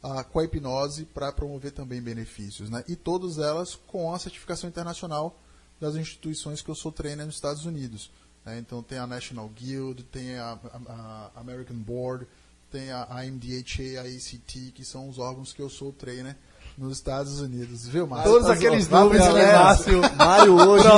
ah, 0.00 0.22
com 0.22 0.38
a 0.38 0.44
hipnose 0.44 1.04
para 1.04 1.32
promover 1.32 1.72
também 1.72 2.00
benefícios. 2.00 2.70
Né? 2.70 2.84
E 2.86 2.94
todas 2.94 3.38
elas 3.38 3.74
com 3.74 4.14
a 4.14 4.18
certificação 4.20 4.70
internacional 4.70 5.36
das 5.80 5.94
instituições 5.96 6.62
que 6.62 6.68
eu 6.70 6.74
sou 6.74 6.90
trainer 6.92 7.26
nos 7.26 7.34
Estados 7.34 7.64
Unidos. 7.66 8.10
né? 8.44 8.58
Então 8.58 8.82
tem 8.82 8.98
a 8.98 9.06
National 9.06 9.48
Guild, 9.48 10.02
tem 10.04 10.36
a, 10.38 10.58
a- 10.88 11.30
a 11.36 11.40
American 11.40 11.76
Board, 11.76 12.26
tem 12.70 12.90
a, 12.90 13.06
MDHA, 13.24 14.00
a 14.00 14.02
ACT, 14.02 14.72
que 14.74 14.84
são 14.84 15.08
os 15.08 15.18
órgãos 15.18 15.52
que 15.52 15.60
eu 15.62 15.68
sou 15.70 15.92
trainer 15.92 16.34
nos 16.76 16.96
Estados 16.96 17.38
Unidos. 17.40 17.86
Viu, 17.86 18.04
Márcio? 18.06 18.32
Todos 18.32 18.50
aqueles 18.50 18.88
nomes, 18.88 19.18
Vai, 19.20 19.28
galera. 19.28 19.58
Márcio. 19.64 20.00
Mário 20.16 20.56
hoje 20.56 20.88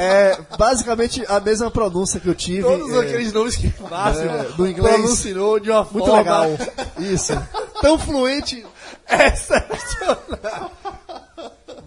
é 0.00 0.38
basicamente 0.56 1.22
a 1.28 1.38
mesma 1.38 1.70
pronúncia 1.70 2.18
que 2.18 2.26
eu 2.28 2.34
tive. 2.34 2.62
Todos 2.62 2.90
é, 2.94 3.00
aqueles 3.00 3.30
nomes 3.32 3.54
que 3.56 3.70
Márcio 3.82 4.22
é, 4.30 4.44
do 4.52 4.66
inglês. 4.66 4.94
pronunciou 4.96 5.60
de 5.60 5.70
uma 5.70 5.84
Muito 5.84 6.06
forma 6.06 6.16
legal. 6.16 6.46
Isso. 6.98 7.32
Tão 7.82 7.98
fluente. 7.98 8.64
excepcional. 9.08 10.72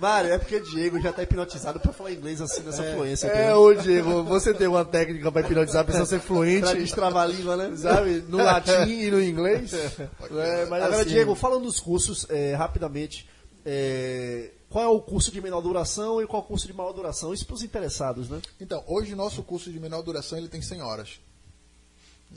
Mário, 0.04 0.34
é 0.34 0.38
porque 0.38 0.60
Diego 0.60 1.00
já 1.00 1.14
tá 1.14 1.24
hipnotizado 1.24 1.80
pra 1.80 1.94
falar 1.94 2.12
inglês 2.12 2.42
assim 2.42 2.62
nessa 2.62 2.84
fluência. 2.84 3.28
É, 3.28 3.56
ô 3.56 3.74
Diego, 3.74 4.22
você 4.24 4.54
tem 4.54 4.68
uma 4.68 4.84
técnica 4.84 5.32
pra 5.32 5.42
hipnotizar 5.42 5.84
a 5.84 5.86
pessoa 5.86 6.06
ser 6.06 6.20
fluente, 6.20 6.60
Pra 6.60 6.74
destravar 6.74 7.24
a 7.24 7.28
língua, 7.28 7.56
né? 7.56 7.74
sabe? 7.78 8.22
No 8.28 8.36
latim 8.36 8.90
e 8.90 9.10
no 9.10 9.24
inglês. 9.24 9.74
É, 9.74 10.66
mas 10.70 10.84
Agora, 10.84 11.02
assim, 11.04 11.10
Diego, 11.10 11.34
falando 11.36 11.64
dos 11.64 11.80
cursos, 11.80 12.28
é, 12.30 12.54
rapidamente, 12.54 13.30
é, 13.66 14.52
qual 14.70 14.84
é 14.84 14.88
o 14.90 15.00
curso 15.00 15.32
de 15.32 15.40
menor 15.40 15.62
duração 15.62 16.22
e 16.22 16.28
qual 16.28 16.42
é 16.42 16.46
o 16.46 16.48
curso 16.50 16.68
de 16.68 16.74
maior 16.74 16.92
duração? 16.92 17.34
Isso 17.34 17.46
para 17.46 17.56
os 17.56 17.64
interessados, 17.64 18.28
né? 18.28 18.42
Então, 18.60 18.84
hoje 18.86 19.16
nosso 19.16 19.42
curso 19.42 19.72
de 19.72 19.80
menor 19.80 20.02
duração 20.02 20.38
ele 20.38 20.50
tem 20.50 20.62
100 20.62 20.82
horas. 20.82 21.22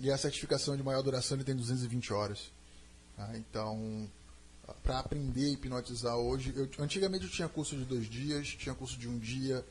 E 0.01 0.09
a 0.09 0.17
certificação 0.17 0.77
de 0.77 0.85
maior 0.85 1.03
duração 1.03 1.37
ele 1.37 1.45
tem 1.45 1.57
220 1.57 2.13
horas. 2.13 2.53
Tá? 3.17 3.29
Então, 3.35 4.09
para 4.83 4.99
aprender 4.99 5.47
a 5.47 5.49
hipnotizar 5.51 6.17
hoje, 6.17 6.53
eu, 6.57 6.69
antigamente 6.83 7.25
eu 7.25 7.31
tinha 7.31 7.49
curso 7.49 7.77
de 7.77 7.85
dois 7.85 8.09
dias, 8.09 8.49
tinha 8.49 8.75
curso 8.75 8.99
de 8.99 9.09
um 9.09 9.19
dia, 9.19 9.65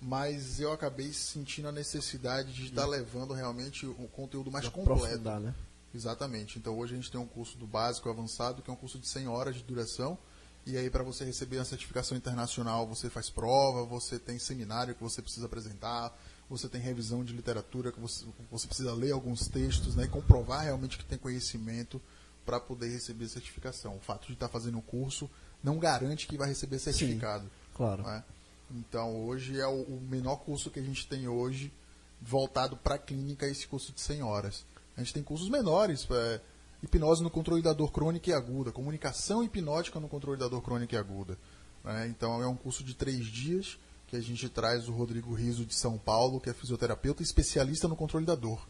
mas 0.00 0.60
eu 0.60 0.72
acabei 0.72 1.12
sentindo 1.12 1.68
a 1.68 1.72
necessidade 1.72 2.52
de 2.52 2.66
estar 2.66 2.86
levando 2.86 3.32
realmente 3.32 3.86
o 3.86 4.08
conteúdo 4.12 4.50
mais 4.50 4.68
completo. 4.68 5.04
Aprofundar, 5.04 5.40
né? 5.40 5.54
Exatamente. 5.94 6.58
Então 6.58 6.76
hoje 6.78 6.94
a 6.94 6.96
gente 6.96 7.10
tem 7.10 7.20
um 7.20 7.26
curso 7.26 7.56
do 7.56 7.66
básico 7.66 8.08
avançado, 8.08 8.62
que 8.62 8.70
é 8.70 8.72
um 8.72 8.76
curso 8.76 8.98
de 8.98 9.06
100 9.06 9.28
horas 9.28 9.54
de 9.54 9.62
duração. 9.62 10.18
E 10.64 10.76
aí, 10.76 10.88
para 10.88 11.02
você 11.02 11.24
receber 11.24 11.58
a 11.58 11.64
certificação 11.64 12.16
internacional, 12.16 12.86
você 12.86 13.10
faz 13.10 13.28
prova, 13.28 13.84
você 13.84 14.16
tem 14.16 14.38
seminário 14.38 14.94
que 14.94 15.02
você 15.02 15.20
precisa 15.20 15.46
apresentar, 15.46 16.16
você 16.48 16.68
tem 16.68 16.80
revisão 16.80 17.24
de 17.24 17.32
literatura, 17.32 17.90
que 17.90 17.98
você, 17.98 18.24
você 18.48 18.68
precisa 18.68 18.94
ler 18.94 19.10
alguns 19.10 19.48
textos 19.48 19.96
né, 19.96 20.04
e 20.04 20.08
comprovar 20.08 20.62
realmente 20.62 20.98
que 20.98 21.04
tem 21.04 21.18
conhecimento 21.18 22.00
para 22.44 22.60
poder 22.60 22.88
receber 22.88 23.28
certificação. 23.28 23.96
O 23.96 24.00
fato 24.00 24.26
de 24.26 24.34
estar 24.34 24.48
tá 24.48 24.52
fazendo 24.52 24.78
o 24.78 24.82
curso 24.82 25.30
não 25.62 25.78
garante 25.78 26.26
que 26.26 26.36
vai 26.36 26.48
receber 26.48 26.78
certificado. 26.78 27.44
Sim, 27.44 27.50
claro. 27.74 28.02
Né? 28.02 28.24
Então, 28.70 29.24
hoje 29.24 29.60
é 29.60 29.66
o, 29.66 29.82
o 29.82 30.00
menor 30.00 30.36
curso 30.36 30.70
que 30.70 30.80
a 30.80 30.82
gente 30.82 31.06
tem 31.06 31.28
hoje 31.28 31.72
voltado 32.20 32.76
para 32.76 32.94
a 32.94 32.98
clínica, 32.98 33.46
esse 33.46 33.66
curso 33.66 33.92
de 33.92 34.00
100 34.00 34.22
horas. 34.22 34.64
A 34.96 35.00
gente 35.00 35.12
tem 35.12 35.22
cursos 35.22 35.48
menores, 35.48 36.06
é, 36.10 36.40
hipnose 36.82 37.22
no 37.22 37.30
controle 37.30 37.62
da 37.62 37.72
dor 37.72 37.92
crônica 37.92 38.30
e 38.30 38.32
aguda, 38.32 38.72
comunicação 38.72 39.42
hipnótica 39.42 39.98
no 40.00 40.08
controle 40.08 40.38
da 40.38 40.48
dor 40.48 40.62
crônica 40.62 40.94
e 40.94 40.98
aguda. 40.98 41.38
Né? 41.84 42.08
Então, 42.08 42.42
é 42.42 42.46
um 42.46 42.56
curso 42.56 42.84
de 42.84 42.94
três 42.94 43.26
dias 43.26 43.78
que 44.06 44.16
a 44.16 44.20
gente 44.20 44.48
traz 44.48 44.88
o 44.88 44.92
Rodrigo 44.92 45.34
Riso 45.34 45.64
de 45.64 45.74
São 45.74 45.96
Paulo, 45.98 46.40
que 46.40 46.50
é 46.50 46.52
fisioterapeuta 46.52 47.22
e 47.22 47.24
especialista 47.24 47.88
no 47.88 47.96
controle 47.96 48.26
da 48.26 48.34
dor. 48.34 48.66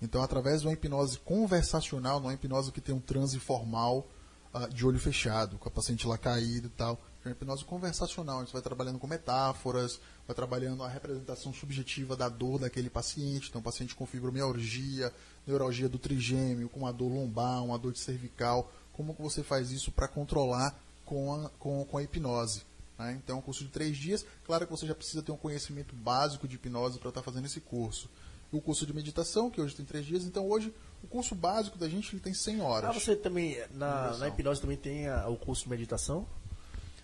Então, 0.00 0.22
através 0.22 0.60
de 0.60 0.66
uma 0.68 0.72
hipnose 0.72 1.18
conversacional, 1.18 2.20
não 2.20 2.30
é 2.30 2.34
hipnose 2.34 2.70
que 2.70 2.80
tem 2.80 2.94
um 2.94 3.00
transe 3.00 3.38
formal 3.40 4.06
uh, 4.54 4.72
de 4.72 4.86
olho 4.86 4.98
fechado, 4.98 5.58
com 5.58 5.68
a 5.68 5.72
paciente 5.72 6.06
lá 6.06 6.16
caída 6.16 6.66
e 6.66 6.70
tal, 6.70 6.98
é 7.24 7.28
uma 7.28 7.32
hipnose 7.32 7.64
conversacional. 7.64 8.38
A 8.38 8.44
gente 8.44 8.52
vai 8.52 8.62
trabalhando 8.62 8.98
com 8.98 9.06
metáforas, 9.06 10.00
vai 10.26 10.34
trabalhando 10.34 10.82
a 10.84 10.88
representação 10.88 11.52
subjetiva 11.52 12.16
da 12.16 12.28
dor 12.28 12.60
daquele 12.60 12.88
paciente. 12.88 13.48
Então, 13.48 13.60
paciente 13.60 13.94
com 13.94 14.06
fibromialgia, 14.06 15.12
neuralgia 15.46 15.88
do 15.88 15.98
trigêmeo, 15.98 16.68
com 16.68 16.80
uma 16.80 16.92
dor 16.92 17.12
lombar, 17.12 17.64
uma 17.64 17.78
dor 17.78 17.92
de 17.92 17.98
cervical. 17.98 18.70
Como 18.92 19.14
que 19.14 19.22
você 19.22 19.42
faz 19.42 19.70
isso 19.72 19.90
para 19.90 20.06
controlar 20.06 20.78
com 21.04 21.34
a, 21.34 21.48
com, 21.58 21.84
com 21.84 21.98
a 21.98 22.02
hipnose? 22.02 22.62
Né? 22.98 23.18
Então, 23.22 23.36
é 23.36 23.38
um 23.38 23.42
curso 23.42 23.64
de 23.64 23.70
três 23.70 23.96
dias. 23.96 24.24
Claro 24.46 24.64
que 24.64 24.70
você 24.70 24.86
já 24.86 24.94
precisa 24.94 25.22
ter 25.22 25.32
um 25.32 25.36
conhecimento 25.36 25.94
básico 25.94 26.46
de 26.46 26.54
hipnose 26.54 26.98
para 26.98 27.08
estar 27.08 27.20
tá 27.20 27.24
fazendo 27.24 27.46
esse 27.46 27.60
curso. 27.60 28.08
O 28.50 28.60
curso 28.60 28.86
de 28.86 28.94
meditação, 28.94 29.50
que 29.50 29.60
hoje 29.60 29.74
tem 29.74 29.84
três 29.84 30.06
dias. 30.06 30.24
Então, 30.24 30.48
hoje, 30.48 30.72
o 31.02 31.06
curso 31.06 31.34
básico 31.34 31.78
da 31.78 31.88
gente 31.88 32.14
ele 32.14 32.22
tem 32.22 32.32
100 32.32 32.60
horas. 32.60 32.90
Ah, 32.90 32.92
você 32.92 33.14
também, 33.14 33.58
na, 33.74 34.16
na 34.16 34.28
hipnose 34.28 34.60
também 34.60 34.76
tem 34.76 35.06
a, 35.08 35.28
o 35.28 35.36
curso 35.36 35.64
de 35.64 35.70
meditação? 35.70 36.26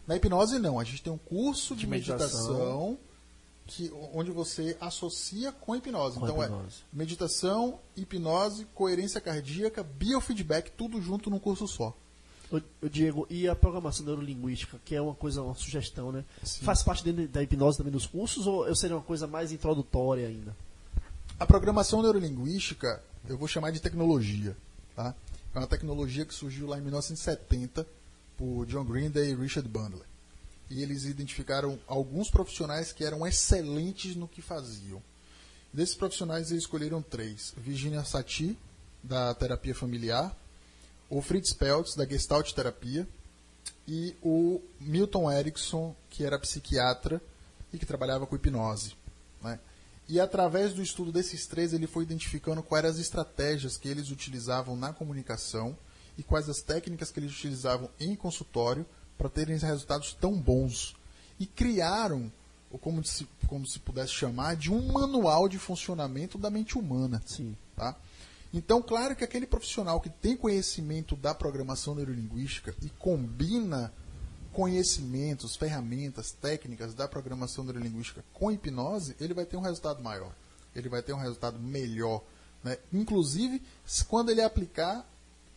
Na 0.06 0.16
hipnose, 0.16 0.58
não. 0.58 0.78
A 0.78 0.84
gente 0.84 1.02
tem 1.02 1.12
um 1.12 1.18
curso 1.18 1.74
de, 1.74 1.80
de 1.82 1.86
meditação, 1.86 2.28
meditação 2.28 2.98
que, 3.66 3.90
onde 4.12 4.30
você 4.30 4.76
associa 4.80 5.52
com 5.52 5.72
a 5.72 5.78
hipnose. 5.78 6.18
Com 6.18 6.26
então, 6.26 6.40
a 6.40 6.46
hipnose. 6.46 6.76
é 6.92 6.96
meditação, 6.96 7.78
hipnose, 7.96 8.66
coerência 8.74 9.20
cardíaca, 9.20 9.82
biofeedback, 9.82 10.70
tudo 10.72 11.00
junto 11.00 11.30
num 11.30 11.38
curso 11.38 11.66
só. 11.66 11.94
O 12.80 12.88
Diego, 12.88 13.26
e 13.28 13.48
a 13.48 13.56
programação 13.56 14.06
neurolinguística, 14.06 14.78
que 14.84 14.94
é 14.94 15.00
uma 15.00 15.14
coisa, 15.14 15.42
uma 15.42 15.54
sugestão, 15.54 16.12
né? 16.12 16.24
Sim. 16.42 16.64
Faz 16.64 16.82
parte 16.82 17.10
da 17.10 17.42
hipnose 17.42 17.78
também 17.78 17.92
dos 17.92 18.06
cursos 18.06 18.46
ou 18.46 18.72
seria 18.76 18.96
uma 18.96 19.02
coisa 19.02 19.26
mais 19.26 19.50
introdutória 19.50 20.28
ainda? 20.28 20.54
A 21.44 21.46
programação 21.46 22.00
neurolinguística, 22.00 23.02
eu 23.28 23.36
vou 23.36 23.46
chamar 23.46 23.70
de 23.70 23.78
tecnologia, 23.78 24.56
tá? 24.96 25.14
É 25.54 25.58
uma 25.58 25.66
tecnologia 25.66 26.24
que 26.24 26.32
surgiu 26.32 26.66
lá 26.66 26.78
em 26.78 26.80
1970 26.80 27.86
por 28.34 28.64
John 28.64 28.82
Greenday 28.82 29.30
e 29.30 29.34
Richard 29.34 29.68
Bandler. 29.68 30.06
E 30.70 30.82
eles 30.82 31.04
identificaram 31.04 31.78
alguns 31.86 32.30
profissionais 32.30 32.94
que 32.94 33.04
eram 33.04 33.26
excelentes 33.26 34.16
no 34.16 34.26
que 34.26 34.40
faziam. 34.40 35.02
Desses 35.70 35.94
profissionais, 35.94 36.50
eles 36.50 36.62
escolheram 36.62 37.02
três: 37.02 37.52
Virginia 37.58 38.02
Satie, 38.04 38.56
da 39.02 39.34
terapia 39.34 39.74
familiar, 39.74 40.34
o 41.10 41.20
Fritz 41.20 41.52
Peltz, 41.52 41.94
da 41.94 42.06
Gestalt 42.06 42.54
Terapia, 42.54 43.06
e 43.86 44.16
o 44.22 44.62
Milton 44.80 45.30
Erickson, 45.30 45.94
que 46.08 46.24
era 46.24 46.38
psiquiatra 46.38 47.20
e 47.70 47.76
que 47.76 47.84
trabalhava 47.84 48.26
com 48.26 48.34
hipnose. 48.34 48.94
E 50.08 50.20
através 50.20 50.74
do 50.74 50.82
estudo 50.82 51.10
desses 51.10 51.46
três, 51.46 51.72
ele 51.72 51.86
foi 51.86 52.02
identificando 52.02 52.62
quais 52.62 52.84
eram 52.84 52.94
as 52.94 53.00
estratégias 53.00 53.76
que 53.76 53.88
eles 53.88 54.10
utilizavam 54.10 54.76
na 54.76 54.92
comunicação 54.92 55.76
e 56.18 56.22
quais 56.22 56.48
as 56.48 56.60
técnicas 56.60 57.10
que 57.10 57.20
eles 57.20 57.32
utilizavam 57.32 57.88
em 57.98 58.14
consultório 58.14 58.84
para 59.16 59.30
terem 59.30 59.56
resultados 59.56 60.12
tão 60.12 60.38
bons. 60.38 60.94
E 61.40 61.46
criaram, 61.46 62.30
ou 62.70 62.78
como 62.78 63.04
se, 63.04 63.26
como 63.48 63.66
se 63.66 63.78
pudesse 63.78 64.12
chamar, 64.12 64.56
de 64.56 64.70
um 64.70 64.92
manual 64.92 65.48
de 65.48 65.58
funcionamento 65.58 66.36
da 66.36 66.50
mente 66.50 66.78
humana. 66.78 67.22
Sim. 67.24 67.56
Tá? 67.74 67.96
Então, 68.52 68.80
claro 68.82 69.16
que 69.16 69.24
aquele 69.24 69.46
profissional 69.46 70.00
que 70.00 70.10
tem 70.10 70.36
conhecimento 70.36 71.16
da 71.16 71.34
programação 71.34 71.94
neurolinguística 71.94 72.74
e 72.82 72.88
combina 72.88 73.92
conhecimentos, 74.54 75.56
ferramentas, 75.56 76.30
técnicas 76.30 76.94
da 76.94 77.08
programação 77.08 77.64
neurolinguística 77.64 78.24
com 78.32 78.52
hipnose, 78.52 79.16
ele 79.20 79.34
vai 79.34 79.44
ter 79.44 79.56
um 79.56 79.60
resultado 79.60 80.02
maior. 80.02 80.32
Ele 80.74 80.88
vai 80.88 81.02
ter 81.02 81.12
um 81.12 81.18
resultado 81.18 81.58
melhor. 81.58 82.22
Né? 82.62 82.78
Inclusive, 82.92 83.60
quando 84.08 84.30
ele 84.30 84.40
aplicar 84.40 85.04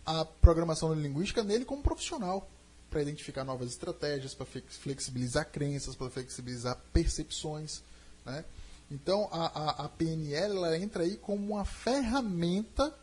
a 0.06 0.26
programação 0.26 0.90
neurolinguística 0.90 1.44
nele 1.44 1.64
como 1.64 1.84
profissional, 1.84 2.49
para 2.90 3.02
identificar 3.02 3.44
novas 3.44 3.69
estratégias, 3.69 4.34
para 4.34 4.45
flexibilizar 4.45 5.45
crenças, 5.52 5.95
para 5.95 6.10
flexibilizar 6.10 6.78
percepções. 6.91 7.84
Né? 8.26 8.44
Então, 8.90 9.28
a, 9.32 9.45
a, 9.45 9.86
a 9.86 9.90
PNL 9.90 10.56
ela 10.56 10.78
entra 10.78 11.03
aí 11.03 11.18
como 11.18 11.53
uma 11.53 11.65
ferramenta 11.65 12.94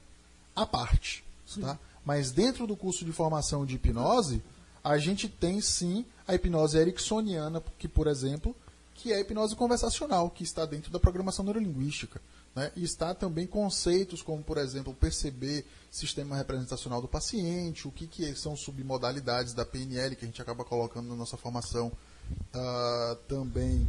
à 0.57 0.67
parte. 0.67 1.25
Tá? 1.61 1.79
Mas 2.05 2.33
dentro 2.33 2.67
do 2.67 2.77
curso 2.77 3.05
de 3.05 3.13
formação 3.13 3.65
de 3.65 3.77
hipnose, 3.77 4.43
a 4.85 4.99
gente 4.99 5.29
tem 5.29 5.63
sim 5.63 6.05
a 6.29 6.35
hipnose 6.35 6.77
ericksoniana, 6.77 7.63
que, 7.79 7.89
por 7.89 8.07
exemplo, 8.07 8.55
que 8.95 9.13
é 9.13 9.17
a 9.17 9.21
hipnose 9.21 9.57
conversacional, 9.57 10.29
que 10.29 10.45
está 10.45 10.67
dentro 10.67 10.93
da 10.93 11.01
programação 11.01 11.45
neurolinguística. 11.45 12.21
Né? 12.55 12.71
E 12.77 12.85
está 12.85 13.15
também 13.15 13.47
conceitos 13.47 14.23
como, 14.23 14.43
por 14.43 14.59
exemplo, 14.59 14.95
perceber 14.95 15.67
sistema 15.91 16.37
representacional 16.37 17.01
do 17.01 17.09
paciente, 17.09 17.89
o 17.89 17.91
que, 17.91 18.07
que 18.07 18.35
são 18.37 18.55
submodalidades 18.55 19.55
da 19.55 19.65
PNL, 19.65 20.15
que 20.15 20.25
a 20.25 20.29
gente 20.29 20.43
acaba 20.43 20.65
colocando 20.65 21.09
na 21.09 21.17
nossa 21.17 21.37
formação 21.37 21.89
uh, 21.89 23.17
também 23.27 23.89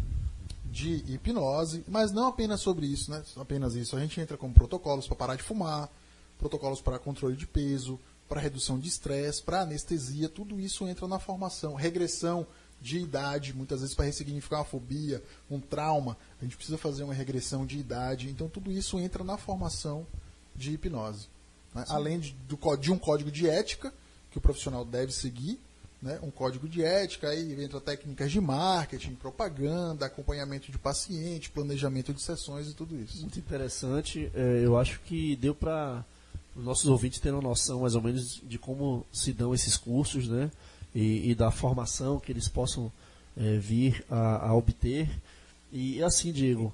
de 0.66 1.04
hipnose, 1.14 1.84
mas 1.88 2.12
não 2.12 2.28
apenas 2.28 2.62
sobre 2.62 2.86
isso, 2.86 3.12
né? 3.12 3.24
apenas 3.38 3.76
isso. 3.76 3.96
A 3.96 4.00
gente 4.00 4.20
entra 4.20 4.38
com 4.38 4.52
protocolos 4.52 5.08
para 5.08 5.16
parar 5.16 5.36
de 5.36 5.44
fumar, 5.44 5.90
protocolos 6.40 6.82
para 6.82 6.98
controle 6.98 7.36
de 7.36 7.46
peso, 7.46 8.00
para 8.28 8.42
redução 8.42 8.80
de 8.80 8.88
estresse, 8.88 9.42
para 9.42 9.62
anestesia, 9.62 10.28
tudo 10.28 10.60
isso 10.60 10.88
entra 10.88 11.08
na 11.08 11.20
formação. 11.20 11.76
Regressão 11.76 12.48
de 12.82 13.00
idade, 13.00 13.54
muitas 13.54 13.82
vezes 13.82 13.96
para 13.96 14.06
ressignificar 14.06 14.58
uma 14.58 14.66
fobia, 14.66 15.24
um 15.50 15.60
trauma, 15.60 16.18
a 16.40 16.44
gente 16.44 16.56
precisa 16.56 16.78
fazer 16.78 17.04
uma 17.04 17.14
regressão 17.14 17.66
de 17.66 17.78
idade. 17.78 18.30
Então 18.30 18.48
tudo 18.48 18.72
isso 18.72 19.00
entra 19.00 19.24
na 19.24 19.38
formação 19.38 20.06
de 20.56 20.72
hipnose. 20.72 21.28
Né? 21.74 21.86
Além 21.90 22.20
de, 22.20 22.32
do, 22.48 22.78
de 22.78 22.92
um 22.92 22.98
código 22.98 23.32
de 23.32 23.50
ética 23.50 23.94
que 24.32 24.38
o 24.38 24.42
profissional 24.42 24.84
deve 24.84 25.12
seguir, 25.12 25.60
né, 26.02 26.20
um 26.22 26.30
código 26.30 26.70
de 26.70 26.84
ética, 26.84 27.30
aí 27.30 27.64
entra 27.64 27.82
técnicas 27.82 28.32
de 28.32 28.40
marketing, 28.40 29.16
propaganda, 29.16 30.06
acompanhamento 30.06 30.72
de 30.72 30.78
paciente, 30.78 31.50
planejamento 31.50 32.14
de 32.14 32.22
sessões 32.22 32.70
e 32.70 32.74
tudo 32.74 32.96
isso. 32.96 33.22
Muito 33.22 33.40
interessante. 33.40 34.32
É, 34.36 34.62
eu 34.64 34.78
acho 34.78 35.00
que 35.02 35.36
deu 35.38 35.56
para 35.56 36.06
os 36.56 36.64
nossos 36.64 36.90
ouvintes 36.90 37.22
uma 37.26 37.42
noção 37.42 37.82
mais 37.82 37.96
ou 37.96 38.02
menos 38.02 38.42
de 38.44 38.58
como 38.58 39.06
se 39.12 39.34
dão 39.34 39.54
esses 39.54 39.76
cursos, 39.76 40.28
né? 40.28 40.50
E, 40.94 41.32
e 41.32 41.36
da 41.36 41.52
formação 41.52 42.20
que 42.20 42.32
eles 42.32 42.48
possam 42.48 42.92
é, 43.36 43.58
vir 43.58 44.06
a, 44.10 44.48
a, 44.48 44.56
obter. 44.56 45.10
E 45.72 46.02
assim, 46.02 46.32
Diego. 46.32 46.74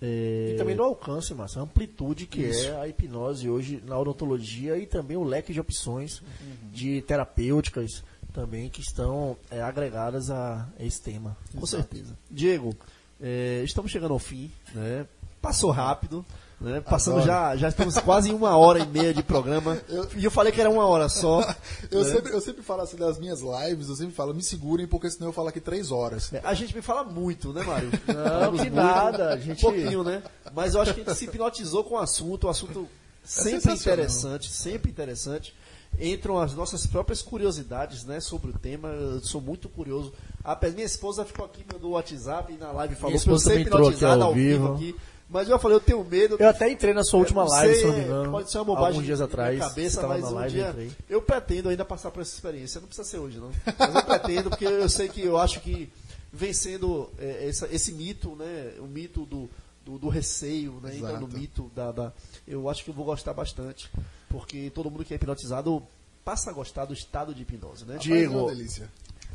É... 0.00 0.54
E 0.54 0.58
também 0.58 0.74
no 0.74 0.82
alcance, 0.82 1.32
mas 1.32 1.56
a 1.56 1.60
amplitude 1.60 2.26
que 2.26 2.42
Isso. 2.42 2.66
é 2.66 2.80
a 2.80 2.88
hipnose 2.88 3.48
hoje 3.48 3.80
na 3.86 3.96
odontologia 3.96 4.76
e 4.76 4.86
também 4.86 5.16
o 5.16 5.22
leque 5.22 5.52
de 5.52 5.60
opções 5.60 6.20
uhum. 6.20 6.70
de 6.72 7.02
terapêuticas 7.02 8.02
também 8.32 8.68
que 8.68 8.80
estão 8.80 9.36
é, 9.48 9.62
agregadas 9.62 10.30
a, 10.30 10.68
esse 10.80 11.00
tema. 11.00 11.36
Com 11.54 11.66
certeza. 11.66 12.18
Diego, 12.28 12.74
é, 13.20 13.62
estamos 13.64 13.92
chegando 13.92 14.12
ao 14.12 14.18
fim, 14.18 14.50
né? 14.74 15.06
Passou 15.40 15.70
rápido. 15.70 16.24
Né? 16.62 16.80
Passando 16.80 17.20
já, 17.22 17.56
já 17.56 17.68
estamos 17.68 17.98
quase 17.98 18.30
em 18.30 18.34
uma 18.34 18.56
hora 18.56 18.78
e 18.78 18.86
meia 18.86 19.12
de 19.12 19.22
programa. 19.22 19.78
Eu, 19.88 20.08
e 20.16 20.24
eu 20.24 20.30
falei 20.30 20.52
que 20.52 20.60
era 20.60 20.70
uma 20.70 20.86
hora 20.86 21.08
só. 21.08 21.40
eu, 21.90 22.04
né? 22.04 22.10
sempre, 22.10 22.32
eu 22.32 22.40
sempre 22.40 22.62
falo 22.62 22.82
assim 22.82 22.96
das 22.96 23.18
minhas 23.18 23.40
lives, 23.40 23.88
eu 23.88 23.96
sempre 23.96 24.14
falo, 24.14 24.32
me 24.32 24.42
segurem, 24.42 24.86
porque 24.86 25.10
senão 25.10 25.28
eu 25.28 25.32
falo 25.32 25.48
aqui 25.48 25.60
três 25.60 25.90
horas. 25.90 26.32
É, 26.32 26.40
a 26.44 26.54
gente 26.54 26.74
me 26.74 26.80
fala 26.80 27.02
muito, 27.02 27.52
né, 27.52 27.62
Mário? 27.64 27.90
Não, 28.06 28.56
que 28.56 28.70
nada. 28.70 29.30
A 29.30 29.36
gente... 29.36 29.58
Um 29.58 29.70
pouquinho, 29.70 30.04
né? 30.04 30.22
Mas 30.54 30.74
eu 30.74 30.80
acho 30.80 30.94
que 30.94 31.00
a 31.00 31.04
gente 31.04 31.16
se 31.16 31.24
hipnotizou 31.24 31.82
com 31.82 31.96
o 31.96 31.98
assunto, 31.98 32.46
o 32.46 32.50
assunto 32.50 32.88
é 33.24 33.26
sempre 33.26 33.72
interessante, 33.72 34.50
sempre 34.50 34.90
interessante 34.90 35.54
entram 36.00 36.38
as 36.38 36.54
nossas 36.54 36.86
próprias 36.86 37.22
curiosidades 37.22 38.04
né, 38.04 38.20
sobre 38.20 38.50
o 38.50 38.54
tema. 38.54 38.88
Eu 38.88 39.20
sou 39.20 39.40
muito 39.40 39.68
curioso. 39.68 40.12
A 40.44 40.58
minha 40.70 40.86
esposa 40.86 41.24
ficou 41.24 41.44
aqui, 41.44 41.64
mandou 41.70 41.90
o 41.90 41.94
WhatsApp 41.94 42.52
e 42.52 42.56
na 42.56 42.72
live 42.72 42.94
falou 42.94 43.18
que 43.18 43.28
eu 43.28 43.38
sempre 43.38 43.62
hipnotizada 43.62 44.24
ao 44.24 44.34
vivo. 44.34 44.74
aqui. 44.74 44.96
Mas 45.32 45.48
eu 45.48 45.58
falei, 45.58 45.76
eu 45.76 45.80
tenho 45.80 46.04
medo. 46.04 46.36
Eu 46.38 46.48
até 46.48 46.70
entrei 46.70 46.92
na 46.92 47.02
sua 47.02 47.20
última 47.20 47.42
live, 47.48 47.72
sei, 47.72 47.80
se 47.82 47.86
não 47.88 47.96
me 47.96 48.04
engano. 48.04 48.30
Pode 48.30 48.50
ser 48.50 48.58
uma 48.58 48.64
bobagem 48.66 48.88
Alguns 48.88 49.04
dias 49.06 49.20
atrás. 49.20 49.56
minha 49.56 49.68
cabeça, 49.68 50.06
mas 50.06 50.22
na 50.22 50.28
um 50.28 50.34
live, 50.34 50.54
dia 50.54 50.68
entrei. 50.68 50.92
eu 51.08 51.22
pretendo 51.22 51.68
ainda 51.70 51.84
passar 51.84 52.10
por 52.10 52.20
essa 52.20 52.34
experiência. 52.34 52.80
Não 52.80 52.86
precisa 52.86 53.08
ser 53.08 53.18
hoje, 53.18 53.38
não. 53.38 53.50
Mas 53.78 53.94
eu 53.94 54.04
pretendo, 54.04 54.50
porque 54.50 54.66
eu 54.66 54.88
sei 54.88 55.08
que 55.08 55.22
eu 55.22 55.38
acho 55.38 55.60
que 55.60 55.90
vencendo 56.32 57.10
é, 57.18 57.48
essa- 57.48 57.68
esse 57.72 57.92
mito, 57.92 58.36
né? 58.36 58.72
O 58.78 58.84
mito 58.86 59.24
do, 59.26 59.48
do, 59.84 59.98
do 59.98 60.08
receio, 60.08 60.72
né? 60.82 60.92
Então, 60.96 61.08
do 61.18 61.24
Exato. 61.26 61.38
mito 61.38 61.70
da, 61.74 61.92
da- 61.92 62.12
Eu 62.46 62.68
acho 62.68 62.84
que 62.84 62.90
eu 62.90 62.94
vou 62.94 63.04
gostar 63.04 63.32
bastante. 63.32 63.90
Porque 64.28 64.70
todo 64.74 64.90
mundo 64.90 65.04
que 65.04 65.12
é 65.12 65.16
hipnotizado 65.16 65.82
passa 66.24 66.50
a 66.50 66.52
gostar 66.52 66.84
do 66.84 66.94
estado 66.94 67.34
de 67.34 67.42
hipnose, 67.42 67.84
né? 67.84 67.94
Rapaz, 67.94 68.02
Diego, 68.02 68.38
uma 68.38 68.48
delícia. 68.54 68.88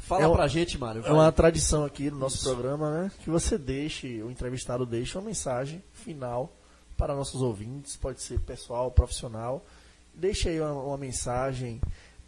Fala 0.08 0.24
É 0.24 0.28
um- 0.28 0.34
pra 0.34 0.48
gente, 0.48 0.78
Mário. 0.78 1.06
É 1.06 1.12
uma 1.12 1.30
tradição 1.34 1.84
aqui 1.84 2.10
no 2.10 2.18
nosso 2.18 2.42
programa, 2.42 3.04
né? 3.04 3.12
Que 3.24 3.30
você 3.30 3.58
deixe, 3.58 4.24
o 4.24 4.32
entrevistado 4.32 4.86
deixe 4.86 5.18
uma 5.18 5.26
mensagem 5.26 5.84
final 5.94 6.50
para 6.96 7.14
nossos 7.14 7.42
ouvintes, 7.42 7.98
pode 7.98 8.22
ser 8.24 8.40
pessoal, 8.40 8.90
profissional. 8.90 9.66
Deixe 10.14 10.48
aí 10.48 10.62
uma, 10.62 10.72
uma 10.72 10.98
mensagem 10.98 11.82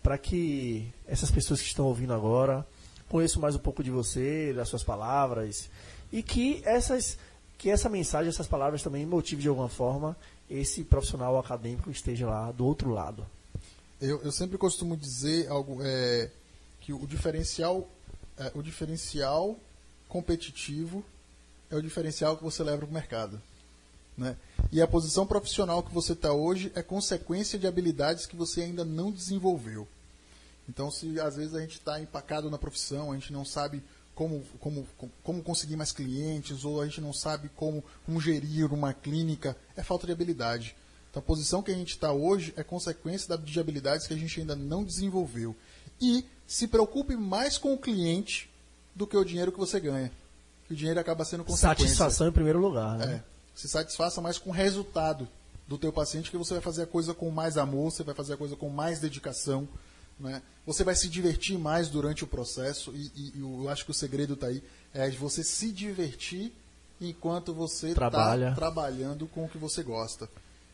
para 0.04 0.18
que 0.18 0.94
essas 1.08 1.32
pessoas 1.32 1.62
que 1.62 1.68
estão 1.68 1.86
ouvindo 1.86 2.14
agora 2.14 2.68
conheçam 3.08 3.42
mais 3.42 3.56
um 3.56 3.60
pouco 3.60 3.82
de 3.82 3.90
você, 3.90 4.52
das 4.54 4.68
suas 4.68 4.84
palavras, 4.84 5.70
e 6.12 6.22
que 6.22 6.62
essas 6.66 7.18
que 7.58 7.70
essa 7.70 7.90
mensagem, 7.90 8.30
essas 8.30 8.48
palavras 8.48 8.82
também 8.84 9.06
motive 9.06 9.42
de 9.42 9.48
alguma 9.50 9.68
forma 9.70 10.16
esse 10.50 10.84
profissional 10.84 11.38
acadêmico 11.38 11.84
que 11.90 11.96
esteja 11.96 12.26
lá 12.28 12.52
do 12.52 12.66
outro 12.66 12.90
lado. 12.92 13.26
Eu, 14.02 14.22
eu 14.22 14.32
sempre 14.32 14.58
costumo 14.58 14.96
dizer 14.96 15.50
algo, 15.50 15.80
é, 15.82 16.30
que 16.90 16.94
o 16.94 17.06
diferencial, 17.06 17.88
é, 18.36 18.52
o 18.56 18.64
diferencial 18.64 19.56
competitivo 20.08 21.06
é 21.70 21.76
o 21.76 21.82
diferencial 21.84 22.36
que 22.36 22.44
você 22.44 22.64
leva 22.64 22.80
para 22.80 22.88
o 22.88 22.92
mercado. 22.92 23.40
Né? 24.18 24.36
E 24.72 24.82
a 24.82 24.88
posição 24.88 25.28
profissional 25.28 25.84
que 25.84 25.94
você 25.94 26.14
está 26.14 26.34
hoje 26.34 26.72
é 26.74 26.82
consequência 26.82 27.60
de 27.60 27.68
habilidades 27.68 28.26
que 28.26 28.36
você 28.36 28.62
ainda 28.62 28.84
não 28.84 29.12
desenvolveu. 29.12 29.88
Então, 30.68 30.90
se 30.90 31.20
às 31.20 31.36
vezes 31.36 31.54
a 31.54 31.62
gente 31.62 31.74
está 31.74 32.02
empacado 32.02 32.50
na 32.50 32.58
profissão, 32.58 33.12
a 33.12 33.16
gente 33.16 33.32
não 33.32 33.46
sabe 33.46 33.84
como, 34.16 34.44
como, 34.60 34.88
como 35.24 35.44
conseguir 35.44 35.76
mais 35.76 35.92
clientes, 35.92 36.66
ou 36.66 36.82
a 36.82 36.86
gente 36.86 37.02
não 37.02 37.14
sabe 37.14 37.50
como, 37.50 37.84
como 38.04 38.20
gerir 38.20 38.74
uma 38.74 38.94
clínica, 38.94 39.56
é 39.78 39.84
falta 39.84 40.08
de 40.08 40.12
habilidade. 40.12 40.76
Então, 41.12 41.22
a 41.22 41.24
posição 41.24 41.62
que 41.62 41.72
a 41.72 41.76
gente 41.76 41.92
está 41.92 42.12
hoje 42.12 42.52
é 42.58 42.64
consequência 42.64 43.38
de 43.38 43.60
habilidades 43.60 44.08
que 44.08 44.14
a 44.14 44.18
gente 44.18 44.40
ainda 44.40 44.56
não 44.56 44.84
desenvolveu. 44.84 45.56
E 46.02 46.26
se 46.48 46.68
preocupe 46.68 47.16
mais 47.16 47.58
com 47.58 47.74
o 47.74 47.78
cliente 47.78 48.50
do 48.96 49.06
que 49.06 49.16
o 49.18 49.24
dinheiro 49.24 49.52
que 49.52 49.60
você 49.60 49.80
ganha. 49.80 50.12
Que 50.68 50.74
o 50.74 50.76
dinheiro 50.76 51.00
acaba 51.00 51.24
sendo 51.26 51.44
consequência. 51.44 51.86
Satisfação 51.88 52.28
em 52.28 52.32
primeiro 52.32 52.60
lugar, 52.60 52.98
né? 52.98 53.16
É. 53.16 53.24
Se 53.56 53.68
satisfaça 53.68 54.22
mais 54.22 54.38
com 54.38 54.50
o 54.50 54.54
resultado 54.54 55.28
do 55.68 55.78
teu 55.78 55.92
paciente, 55.92 56.32
que 56.32 56.38
você 56.38 56.54
vai 56.56 56.62
fazer 56.64 56.84
a 56.84 56.88
coisa 56.88 57.14
com 57.14 57.30
mais 57.30 57.58
amor, 57.58 57.92
você 57.92 58.04
vai 58.04 58.16
fazer 58.16 58.34
a 58.34 58.38
coisa 58.38 58.56
com 58.56 58.70
mais 58.70 59.00
dedicação, 59.00 59.68
né? 60.20 60.42
Você 60.66 60.84
vai 60.84 60.96
se 60.96 61.08
divertir 61.10 61.58
mais 61.58 61.88
durante 61.90 62.24
o 62.24 62.28
processo 62.28 62.92
e, 62.96 63.12
e- 63.16 63.34
eu 63.40 63.70
acho 63.70 63.86
que 63.86 63.92
o 63.92 63.94
segredo 63.94 64.34
está 64.34 64.48
aí, 64.48 64.64
é 64.94 65.10
de 65.10 65.18
você 65.18 65.44
se 65.44 65.72
divertir 65.72 66.52
enquanto 67.02 67.54
você 67.54 67.90
está 67.90 68.10
Trabalha. 68.10 68.54
trabalhando 68.56 69.28
com 69.28 69.46
o 69.46 69.50
que 69.50 69.58
você 69.58 69.84
gosta. 69.84 70.30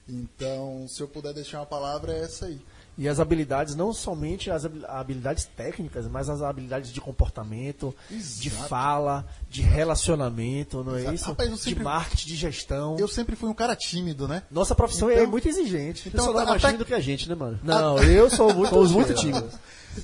Então, 0.07 0.85
se 0.87 1.01
eu 1.01 1.07
puder 1.07 1.33
deixar 1.33 1.59
uma 1.59 1.65
palavra, 1.65 2.13
é 2.13 2.21
essa 2.21 2.45
aí. 2.45 2.59
E 2.97 3.09
as 3.09 3.19
habilidades, 3.19 3.75
não 3.75 3.91
somente 3.93 4.49
as 4.49 4.63
habil- 4.65 4.85
habilidades 4.87 5.43
técnicas, 5.45 6.07
mas 6.07 6.29
as 6.29 6.41
habilidades 6.41 6.93
de 6.93 7.01
comportamento, 7.01 7.93
de 8.09 8.47
Exato. 8.47 8.69
fala, 8.69 9.25
de 9.49 9.61
relacionamento, 9.61 10.83
não 10.83 10.95
é 10.95 10.99
Exato. 11.01 11.15
isso? 11.15 11.25
Rapaz, 11.25 11.49
eu 11.49 11.55
De 11.55 11.61
sempre- 11.61 11.83
marketing, 11.83 12.27
de 12.27 12.35
gestão. 12.35 12.97
Eu 12.97 13.07
sempre 13.07 13.35
fui 13.35 13.49
um 13.49 13.53
cara 13.53 13.75
tímido, 13.75 14.27
né? 14.27 14.43
Nossa 14.49 14.73
profissão 14.73 15.09
é 15.09 15.15
Então- 15.15 15.31
muito 15.31 15.47
exigente. 15.47 16.07
Então, 16.07 16.23
Então, 16.23 16.33
não 16.33 16.41
é 16.41 16.45
mais 16.45 16.57
até- 16.57 16.67
tímido 16.69 16.85
que 16.85 16.93
a 16.93 16.99
gente, 16.99 17.27
né, 17.27 17.35
mano? 17.35 17.59
Não, 17.63 17.97
eu 18.03 18.29
sou 18.29 18.53
muito, 18.53 18.73
muito 18.89 19.13
tímido. 19.13 19.49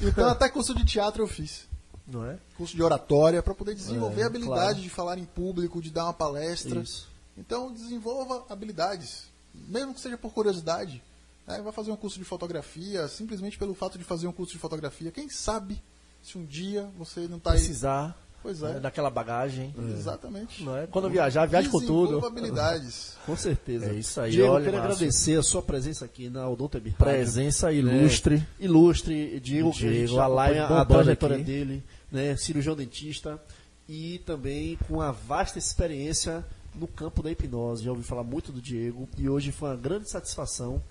Então, 0.01 0.27
até 0.29 0.49
curso 0.49 0.73
de 0.75 0.83
teatro 0.85 1.23
eu 1.23 1.27
fiz. 1.27 1.69
Não 2.07 2.25
é? 2.25 2.37
curso 2.57 2.75
de 2.75 2.83
oratória 2.83 3.41
para 3.41 3.53
poder 3.55 3.73
desenvolver 3.73 4.19
É, 4.21 4.23
a 4.25 4.27
habilidade 4.27 4.55
claro. 4.59 4.75
de 4.81 4.89
falar 4.89 5.17
em 5.17 5.23
público, 5.23 5.81
de 5.81 5.89
dar 5.91 6.03
uma 6.05 6.13
palestra. 6.13 6.81
Isso. 6.81 7.07
Então 7.37 7.71
desenvolva 7.71 8.43
habilidades, 8.49 9.23
mesmo 9.53 9.93
que 9.93 10.01
seja 10.01 10.17
por 10.17 10.33
curiosidade. 10.33 11.01
Né? 11.47 11.61
Vai 11.61 11.71
fazer 11.73 11.91
um 11.91 11.95
curso 11.95 12.17
de 12.19 12.25
fotografia, 12.25 13.07
simplesmente 13.07 13.57
pelo 13.57 13.73
fato 13.73 13.97
de 13.97 14.03
fazer 14.03 14.27
um 14.27 14.31
curso 14.31 14.53
de 14.53 14.59
fotografia. 14.59 15.11
Quem 15.11 15.29
sabe 15.29 15.81
se 16.21 16.37
um 16.37 16.45
dia 16.45 16.89
você 16.97 17.21
não 17.27 17.37
está 17.37 17.51
aí. 17.51 17.57
Precisar 17.57 18.17
Pois 18.41 18.59
né, 18.59 18.77
é, 18.77 18.79
daquela 18.79 19.09
bagagem. 19.09 19.73
exatamente. 19.93 20.63
Não 20.63 20.75
é? 20.75 20.87
Quando 20.87 21.09
viajar, 21.09 21.45
viaje 21.45 21.69
com 21.69 21.79
tudo. 21.79 22.25
habilidades. 22.25 23.15
Com 23.25 23.35
certeza. 23.35 23.91
É 23.91 23.93
isso 23.93 24.19
aí, 24.19 24.31
Diego, 24.31 24.53
olha, 24.53 24.63
quero 24.65 24.77
Márcio. 24.77 24.93
agradecer 24.95 25.37
a 25.39 25.43
sua 25.43 25.61
presença 25.61 26.05
aqui 26.05 26.27
na 26.29 26.49
Odonto. 26.49 26.81
Presença 26.97 27.71
ilustre. 27.71 28.37
né? 28.37 28.47
Ilustre, 28.59 29.39
Diego, 29.39 29.71
que 29.71 29.85
a 29.85 29.89
gente 29.89 29.97
Diego, 29.97 30.15
já 30.15 30.23
a 30.23 30.27
live 30.27 30.59
a 30.59 30.85
trajetória 30.85 31.35
aqui. 31.35 31.45
dele, 31.45 31.83
né? 32.11 32.35
cirurgião 32.35 32.75
dentista 32.75 33.39
e 33.87 34.19
também 34.25 34.77
com 34.87 35.01
a 35.01 35.11
vasta 35.11 35.59
experiência 35.59 36.43
no 36.73 36.87
campo 36.87 37.21
da 37.21 37.29
hipnose. 37.29 37.83
Já 37.83 37.91
ouvi 37.91 38.03
falar 38.03 38.23
muito 38.23 38.51
do 38.51 38.59
Diego 38.61 39.07
e 39.17 39.29
hoje 39.29 39.51
foi 39.51 39.69
uma 39.69 39.75
grande 39.75 40.09
satisfação 40.09 40.81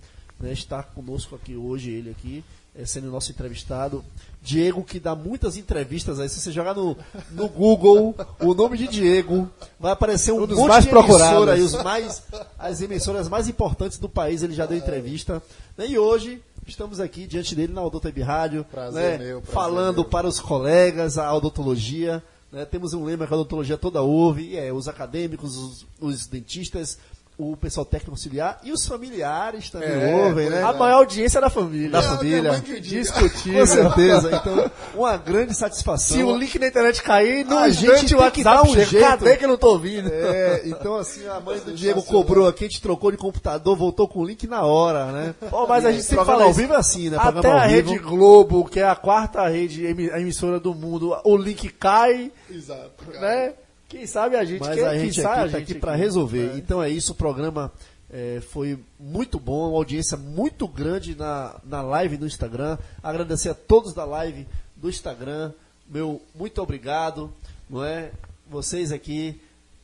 né, 0.40 0.52
estar 0.52 0.82
conosco 0.94 1.34
aqui 1.34 1.54
hoje, 1.56 1.90
ele 1.90 2.10
aqui, 2.10 2.42
eh, 2.74 2.84
sendo 2.86 3.10
nosso 3.10 3.30
entrevistado. 3.30 4.04
Diego, 4.42 4.82
que 4.82 4.98
dá 4.98 5.14
muitas 5.14 5.56
entrevistas 5.56 6.18
aí. 6.18 6.28
Se 6.28 6.40
você 6.40 6.50
jogar 6.50 6.74
no, 6.74 6.96
no 7.32 7.46
Google 7.48 8.14
o 8.40 8.54
nome 8.54 8.78
de 8.78 8.88
Diego, 8.88 9.48
vai 9.78 9.92
aparecer 9.92 10.32
um, 10.32 10.42
Um 10.42 10.46
dos 10.46 10.56
monte 10.56 10.68
mais 10.68 10.84
de 10.84 10.90
emissora 10.90 11.52
aí, 11.52 11.60
os 11.60 11.74
mais, 11.82 12.22
as 12.58 12.80
emissoras 12.80 13.28
mais 13.28 13.48
importantes 13.48 13.98
do 13.98 14.08
país, 14.08 14.42
ele 14.42 14.54
já 14.54 14.64
deu 14.64 14.78
entrevista. 14.78 15.42
né? 15.76 15.86
E 15.86 15.98
hoje 15.98 16.42
estamos 16.66 17.00
aqui 17.00 17.26
diante 17.26 17.54
dele 17.54 17.72
na 17.72 17.82
Odonto 17.82 18.06
Web 18.06 18.22
Rádio, 18.22 18.64
Prazer 18.70 19.18
né? 19.18 19.26
meu, 19.26 19.40
prazer 19.42 19.54
falando 19.54 19.96
meu. 19.96 20.04
para 20.04 20.26
os 20.26 20.40
colegas 20.40 21.18
a 21.18 21.34
odontologia. 21.34 22.22
né? 22.50 22.64
Temos 22.64 22.94
um 22.94 23.04
lema 23.04 23.26
que 23.26 23.32
a 23.34 23.36
odontologia 23.36 23.76
toda 23.76 24.00
ouve, 24.00 24.56
é 24.56 24.72
os 24.72 24.88
acadêmicos, 24.88 25.56
os, 25.56 25.86
os 26.00 26.26
dentistas, 26.26 26.96
o 27.40 27.56
pessoal 27.56 27.84
técnico 27.86 28.12
auxiliar 28.12 28.60
e 28.62 28.72
os 28.72 28.86
familiares 28.86 29.70
também 29.70 29.88
É, 29.88 30.14
ouvem, 30.26 30.50
né? 30.50 30.62
A 30.62 30.72
maior 30.72 30.98
audiência 30.98 31.38
é 31.38 31.40
da 31.40 31.50
família. 31.50 31.90
Da 31.90 31.98
É, 31.98 32.02
família. 32.02 32.62
diga. 32.80 33.12
Com 33.60 33.66
certeza. 33.66 34.30
Então, 34.40 34.70
uma 34.94 35.16
grande 35.16 35.54
satisfação. 35.54 36.16
Se 36.16 36.22
o 36.22 36.36
link 36.36 36.58
na 36.58 36.66
internet 36.68 37.02
cair, 37.02 37.44
no 37.44 37.58
A 37.58 37.68
gente 37.68 38.14
o 38.14 38.30
que 38.30 38.42
dar 38.42 38.56
WhatsApp 38.62 38.68
um 38.70 38.72
chega. 38.74 38.86
jeito. 38.86 39.06
Cadê 39.06 39.36
que 39.36 39.44
eu 39.44 39.48
não 39.48 39.56
tô 39.56 39.70
ouvindo? 39.72 40.08
É, 40.12 40.62
então 40.66 40.96
assim, 40.96 41.26
a 41.26 41.38
mãe 41.40 41.58
do 41.58 41.72
Diego 41.72 42.02
cobrou 42.02 42.46
aqui, 42.48 42.64
a 42.64 42.68
gente 42.68 42.80
trocou 42.80 43.10
de 43.10 43.16
computador, 43.16 43.76
voltou 43.76 44.06
com 44.08 44.20
o 44.20 44.24
link 44.24 44.46
na 44.46 44.62
hora, 44.62 45.06
né? 45.12 45.34
Pô, 45.50 45.66
mas 45.66 45.84
a 45.84 45.92
gente 45.92 46.04
sempre 46.04 46.24
fala 46.24 46.44
ao 46.44 46.52
vivo 46.52 46.72
é 46.74 46.76
assim, 46.76 47.10
né? 47.10 47.16
Até 47.20 47.48
a 47.50 47.66
Rede. 47.66 47.98
Globo, 47.98 48.64
que 48.64 48.80
é 48.80 48.88
a 48.88 48.96
quarta 48.96 49.46
rede, 49.48 49.84
emissora 49.86 50.58
do 50.58 50.74
mundo, 50.74 51.16
o 51.24 51.36
link 51.36 51.68
cai, 51.68 52.30
Exato. 52.50 52.90
cara. 53.12 53.20
né? 53.20 53.52
Quem 53.90 54.06
sabe 54.06 54.36
a 54.36 54.44
gente 54.44 54.60
Mas 54.60 54.78
quer 54.78 54.86
a 54.86 54.96
gente 54.96 55.20
aqui 55.20 55.28
tá 55.28 55.48
gente 55.48 55.56
aqui 55.56 55.74
para 55.74 55.96
resolver. 55.96 56.52
É. 56.52 56.56
Então 56.56 56.80
é 56.80 56.88
isso, 56.88 57.10
o 57.10 57.14
programa 57.16 57.72
é, 58.08 58.40
foi 58.40 58.78
muito 59.00 59.40
bom, 59.40 59.68
uma 59.70 59.76
audiência 59.76 60.16
muito 60.16 60.68
grande 60.68 61.16
na, 61.16 61.60
na 61.64 61.82
live 61.82 62.16
do 62.16 62.24
Instagram. 62.24 62.78
Agradecer 63.02 63.48
a 63.48 63.54
todos 63.54 63.92
da 63.92 64.04
live 64.04 64.46
do 64.76 64.88
Instagram. 64.88 65.52
Meu 65.88 66.22
muito 66.36 66.62
obrigado, 66.62 67.32
não 67.68 67.84
é? 67.84 68.12
Vocês 68.48 68.92
aqui 68.92 69.40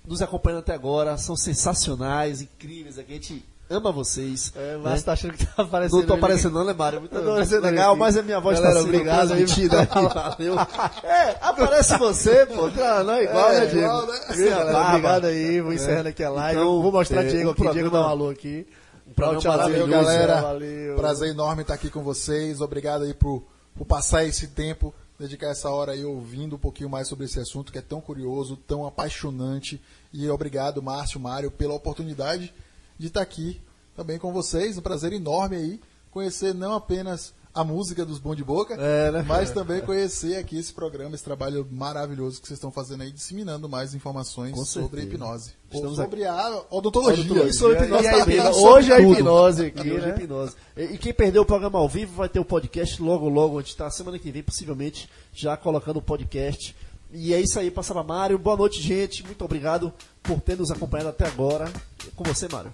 nos 0.07 0.23
acompanhando 0.23 0.61
até 0.61 0.73
agora 0.73 1.19
são 1.19 1.35
sensacionais, 1.35 2.41
incríveis. 2.41 3.01
Aqui 3.01 3.11
a 3.11 3.17
gente 3.17 3.45
ama 3.69 3.91
vocês. 3.91 4.53
É, 4.55 4.73
né? 4.77 4.81
mas 4.83 5.03
tá 5.03 5.13
achando 5.13 5.35
que 5.35 5.45
tá 5.47 5.63
aparecendo. 5.63 6.01
Não 6.01 6.07
tô 6.07 6.15
aparecendo 6.15 6.55
não, 6.55 6.65
né, 6.65 6.73
Mário? 6.73 7.01
Muito 7.01 7.17
aparecendo 7.17 7.63
legal, 7.63 7.91
aqui. 7.91 8.01
mas 8.01 8.17
a 8.17 8.23
minha 8.23 8.41
voz 8.41 8.59
Galera, 8.59 8.75
tá 8.75 8.81
sendo 8.83 8.95
obrigado 8.95 9.33
aí. 9.33 9.45
transmitida. 9.45 9.85
Valeu. 10.15 10.55
É, 11.03 11.37
aparece 11.41 11.99
você, 11.99 12.47
pô. 12.47 12.69
Não, 12.69 13.05
não 13.05 13.15
é 13.15 13.25
igual, 13.25 13.51
É, 13.51 13.61
né, 13.61 13.67
Diego? 13.67 13.87
igual, 13.87 14.07
né? 14.07 14.21
Galera, 14.29 14.73
barba? 14.73 14.89
obrigado 14.89 15.25
aí, 15.27 15.61
vou 15.61 15.73
encerrando 15.73 16.09
aqui 16.09 16.25
a 16.25 16.31
live. 16.31 16.61
Então, 16.61 16.83
vou 16.83 16.93
mostrar 16.93 17.25
é, 17.25 17.29
Diego 17.29 17.49
um 17.49 17.53
aqui, 17.53 17.71
Diego 17.71 17.91
dá 17.91 18.01
um 18.01 18.09
alô 18.09 18.31
aqui. 18.31 18.67
Um 19.09 19.13
tchau, 19.13 19.27
Valeu, 19.27 19.43
maravilhoso, 19.43 19.91
galera. 19.91 20.41
Valeu. 20.41 20.97
Prazer 20.97 21.31
enorme 21.31 21.63
estar 21.63 21.75
aqui 21.75 21.91
com 21.91 22.03
vocês. 22.03 22.61
Obrigado 22.61 23.05
aí 23.05 23.15
por, 23.15 23.45
por 23.75 23.85
passar 23.85 24.25
esse 24.25 24.49
tempo, 24.49 24.95
dedicar 25.19 25.49
essa 25.49 25.71
hora 25.71 25.93
aí 25.93 26.05
ouvindo 26.05 26.57
um 26.57 26.59
pouquinho 26.59 26.91
mais 26.91 27.09
sobre 27.09 27.25
esse 27.25 27.39
assunto 27.39 27.73
que 27.73 27.79
é 27.79 27.83
tão 27.83 28.01
curioso, 28.01 28.57
tão 28.57 28.87
apaixonante. 28.87 29.81
E 30.13 30.29
obrigado, 30.29 30.83
Márcio, 30.83 31.21
Mário, 31.21 31.51
pela 31.51 31.75
oportunidade 31.75 32.53
de 32.99 33.07
estar 33.09 33.21
aqui 33.23 33.61
também 33.95 34.19
com 34.19 34.33
vocês. 34.33 34.77
Um 34.79 34.83
prazer 34.83 35.13
enorme 35.13 35.57
aí 35.57 35.81
conhecer 36.11 36.55
não 36.55 36.73
apenas 36.75 37.35
a 37.53 37.65
música 37.65 38.05
dos 38.05 38.19
Bom 38.19 38.35
de 38.35 38.45
Boca, 38.45 38.75
É, 38.75 39.11
né? 39.11 39.25
mas 39.27 39.51
também 39.51 39.81
conhecer 39.81 40.37
aqui 40.37 40.59
esse 40.59 40.75
programa, 40.75 41.15
esse 41.15 41.25
trabalho 41.25 41.67
maravilhoso 41.71 42.39
que 42.39 42.47
vocês 42.47 42.59
estão 42.59 42.71
fazendo 42.71 43.03
aí, 43.03 43.11
disseminando 43.11 43.67
mais 43.67 43.95
informações 43.95 44.55
sobre 44.69 45.01
certeza. 45.01 45.07
hipnose. 45.07 45.51
Estamos 45.73 45.97
sobre 45.97 46.25
a 46.27 46.63
odontologia. 46.71 47.25
Odontologia. 47.25 47.53
Sobre 47.55 47.83
hipnose 47.85 48.05
E 48.05 48.09
a 48.09 48.19
hipnose- 48.19 48.61
hoje 48.61 48.93
a 48.93 48.97
tudo. 48.97 49.13
hipnose 49.13 49.65
aqui, 49.67 49.91
Hoje 49.91 50.05
a 50.05 50.07
né? 50.09 50.15
hipnose. 50.23 50.55
E, 50.77 50.99
quem 50.99 51.15
perdeu 51.15 51.43
o 51.43 51.47
programa 51.47 51.79
ao 51.79 51.89
vivo 51.89 52.15
vai 52.15 52.29
ter 52.29 52.41
o 52.41 52.45
podcast 52.45 53.01
logo, 53.03 53.27
logo. 53.29 53.59
A 53.59 53.63
gente 53.63 53.71
está 53.71 53.91
semana 53.91 54.19
que 54.19 54.31
vem, 54.31 54.43
possivelmente, 54.43 55.09
já 55.33 55.57
colocando 55.57 55.97
o 55.99 56.03
podcast 56.03 56.77
E 57.19 57.33
é 57.33 57.41
isso 57.41 57.59
aí, 57.59 57.71
passava 57.71 58.03
Mário. 58.03 58.39
Boa 58.39 58.59
noite, 58.59 58.83
gente. 58.83 59.25
Muito 59.25 59.43
obrigado 59.43 59.91
por 60.23 60.39
ter 60.39 60.55
nos 60.55 60.71
acompanhado 60.71 61.09
até 61.09 61.27
agora. 61.27 61.67
Com 62.15 62.23
você, 62.23 62.47
Mário. 62.47 62.71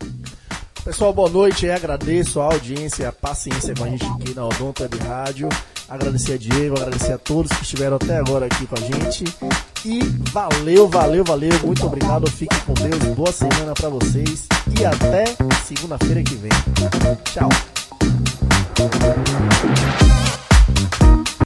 Pessoal, 0.85 1.13
boa 1.13 1.31
noite. 1.31 1.65
Eu 1.65 1.73
agradeço 1.73 2.41
a 2.41 2.47
audiência, 2.47 3.09
a 3.09 3.13
paciência 3.13 3.73
com 3.73 3.85
a 3.85 3.89
gente 3.89 4.05
aqui 4.05 4.35
na 4.35 4.45
Odonto 4.45 4.83
Web 4.83 4.99
Rádio. 4.99 5.49
Agradecer 5.89 6.33
a 6.33 6.37
Diego, 6.37 6.77
agradecer 6.77 7.13
a 7.13 7.19
todos 7.19 7.53
que 7.53 7.63
estiveram 7.63 7.95
até 7.97 8.19
agora 8.19 8.47
aqui 8.47 8.67
com 8.67 8.75
a 8.75 8.81
gente. 8.81 9.25
E 9.85 10.01
valeu, 10.33 10.89
valeu, 10.89 11.23
valeu. 11.23 11.53
Muito 11.65 11.87
obrigado. 11.87 12.29
Fiquem 12.29 12.59
com 12.67 12.75
Deus. 12.75 13.15
Boa 13.15 13.31
semana 13.31 13.75
para 13.75 13.91
vocês. 13.91 14.49
E 14.77 14.85
até 14.85 15.37
segunda-feira 15.65 16.21
que 16.21 16.35
vem. 16.35 16.51
Tchau. 17.33 17.49